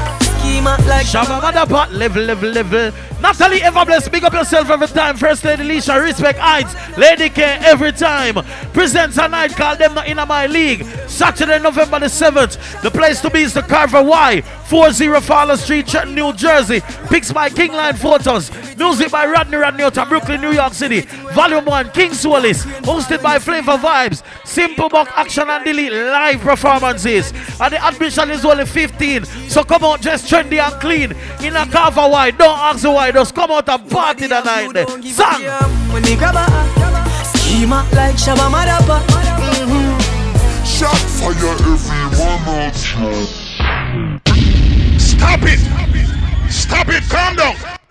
Schema 0.44 0.76
like 0.86 1.06
Shabba 1.06 1.68
pot, 1.68 1.92
level, 1.92 2.22
level, 2.22 2.50
level. 2.50 2.92
Natalie 3.20 3.62
ever 3.62 3.84
bless, 3.86 4.08
big 4.08 4.24
up 4.24 4.34
yourself 4.34 4.68
every 4.68 4.86
time. 4.88 5.16
First 5.16 5.42
Lady 5.42 5.62
Leisha, 5.64 6.02
respect 6.02 6.38
heights. 6.38 6.74
Lady 6.98 7.30
K 7.30 7.42
every 7.62 7.92
time. 7.92 8.34
Presents 8.74 9.16
a 9.16 9.26
night 9.26 9.52
called 9.52 9.78
Them 9.78 9.94
Not 9.94 10.06
In 10.06 10.18
My 10.28 10.46
League. 10.46 10.84
Saturday, 11.08 11.58
November 11.58 12.00
the 12.00 12.06
7th. 12.06 12.82
The 12.82 12.90
place 12.90 13.22
to 13.22 13.30
be 13.30 13.40
is 13.40 13.54
the 13.54 13.62
Carver 13.62 14.02
Y, 14.02 14.42
40 14.42 15.20
Fowler 15.20 15.56
Street, 15.56 15.86
Trenton, 15.86 16.14
New 16.14 16.34
Jersey. 16.34 16.82
Pics 17.08 17.32
by 17.32 17.48
Kingline 17.48 17.96
Photos. 17.96 18.50
Music 18.76 19.10
by 19.10 19.26
Rodney 19.26 19.56
Rodney 19.56 19.84
out 19.84 19.98
of 19.98 20.08
Brooklyn, 20.08 20.40
New 20.40 20.52
York 20.52 20.72
City. 20.74 21.00
Volume 21.32 21.64
1, 21.64 21.90
King 21.90 22.12
Solis. 22.12 22.64
Hosted 22.82 23.22
by 23.22 23.38
Flavor 23.38 23.76
Vibes. 23.76 24.22
Simple 24.46 24.88
Buck 24.88 25.08
Action 25.16 25.48
and 25.48 25.64
Delete 25.64 25.92
live 25.92 26.40
performances. 26.40 27.32
And 27.60 27.72
the 27.72 27.86
admission 27.86 28.30
is 28.30 28.44
only 28.44 28.66
15. 28.66 29.24
So 29.48 29.64
come 29.64 29.84
out 29.84 30.00
just 30.00 30.30
trendy 30.30 30.58
and 30.58 30.80
clean. 30.80 31.12
In 31.42 31.56
a 31.56 31.66
Carver 31.66 32.08
Y. 32.08 32.30
Don't 32.32 32.58
ask 32.58 32.84
why. 32.84 33.12
Just 33.12 33.34
come 33.34 33.50
out 33.50 33.68
and 33.68 33.90
party 33.90 34.26
the 34.26 34.40
night 34.42 34.72
there. 34.72 34.86
Song. 34.86 35.42
When 35.92 36.02
the 36.02 36.16
grabber 36.16 36.38
hot 36.38 37.26
Schema 37.54 37.86
like 37.92 38.16
Shabba 38.16 38.48
Madapa 38.50 38.98
mm-hmm. 39.06 40.64
Shot 40.64 40.96
fire 40.96 41.30
everyone 41.30 42.40
out. 42.48 42.74
Stop 45.00 45.40
it! 45.42 45.60
Stop 46.50 46.88
it! 46.88 47.02
Calm 47.08 47.36
down! 47.36 47.83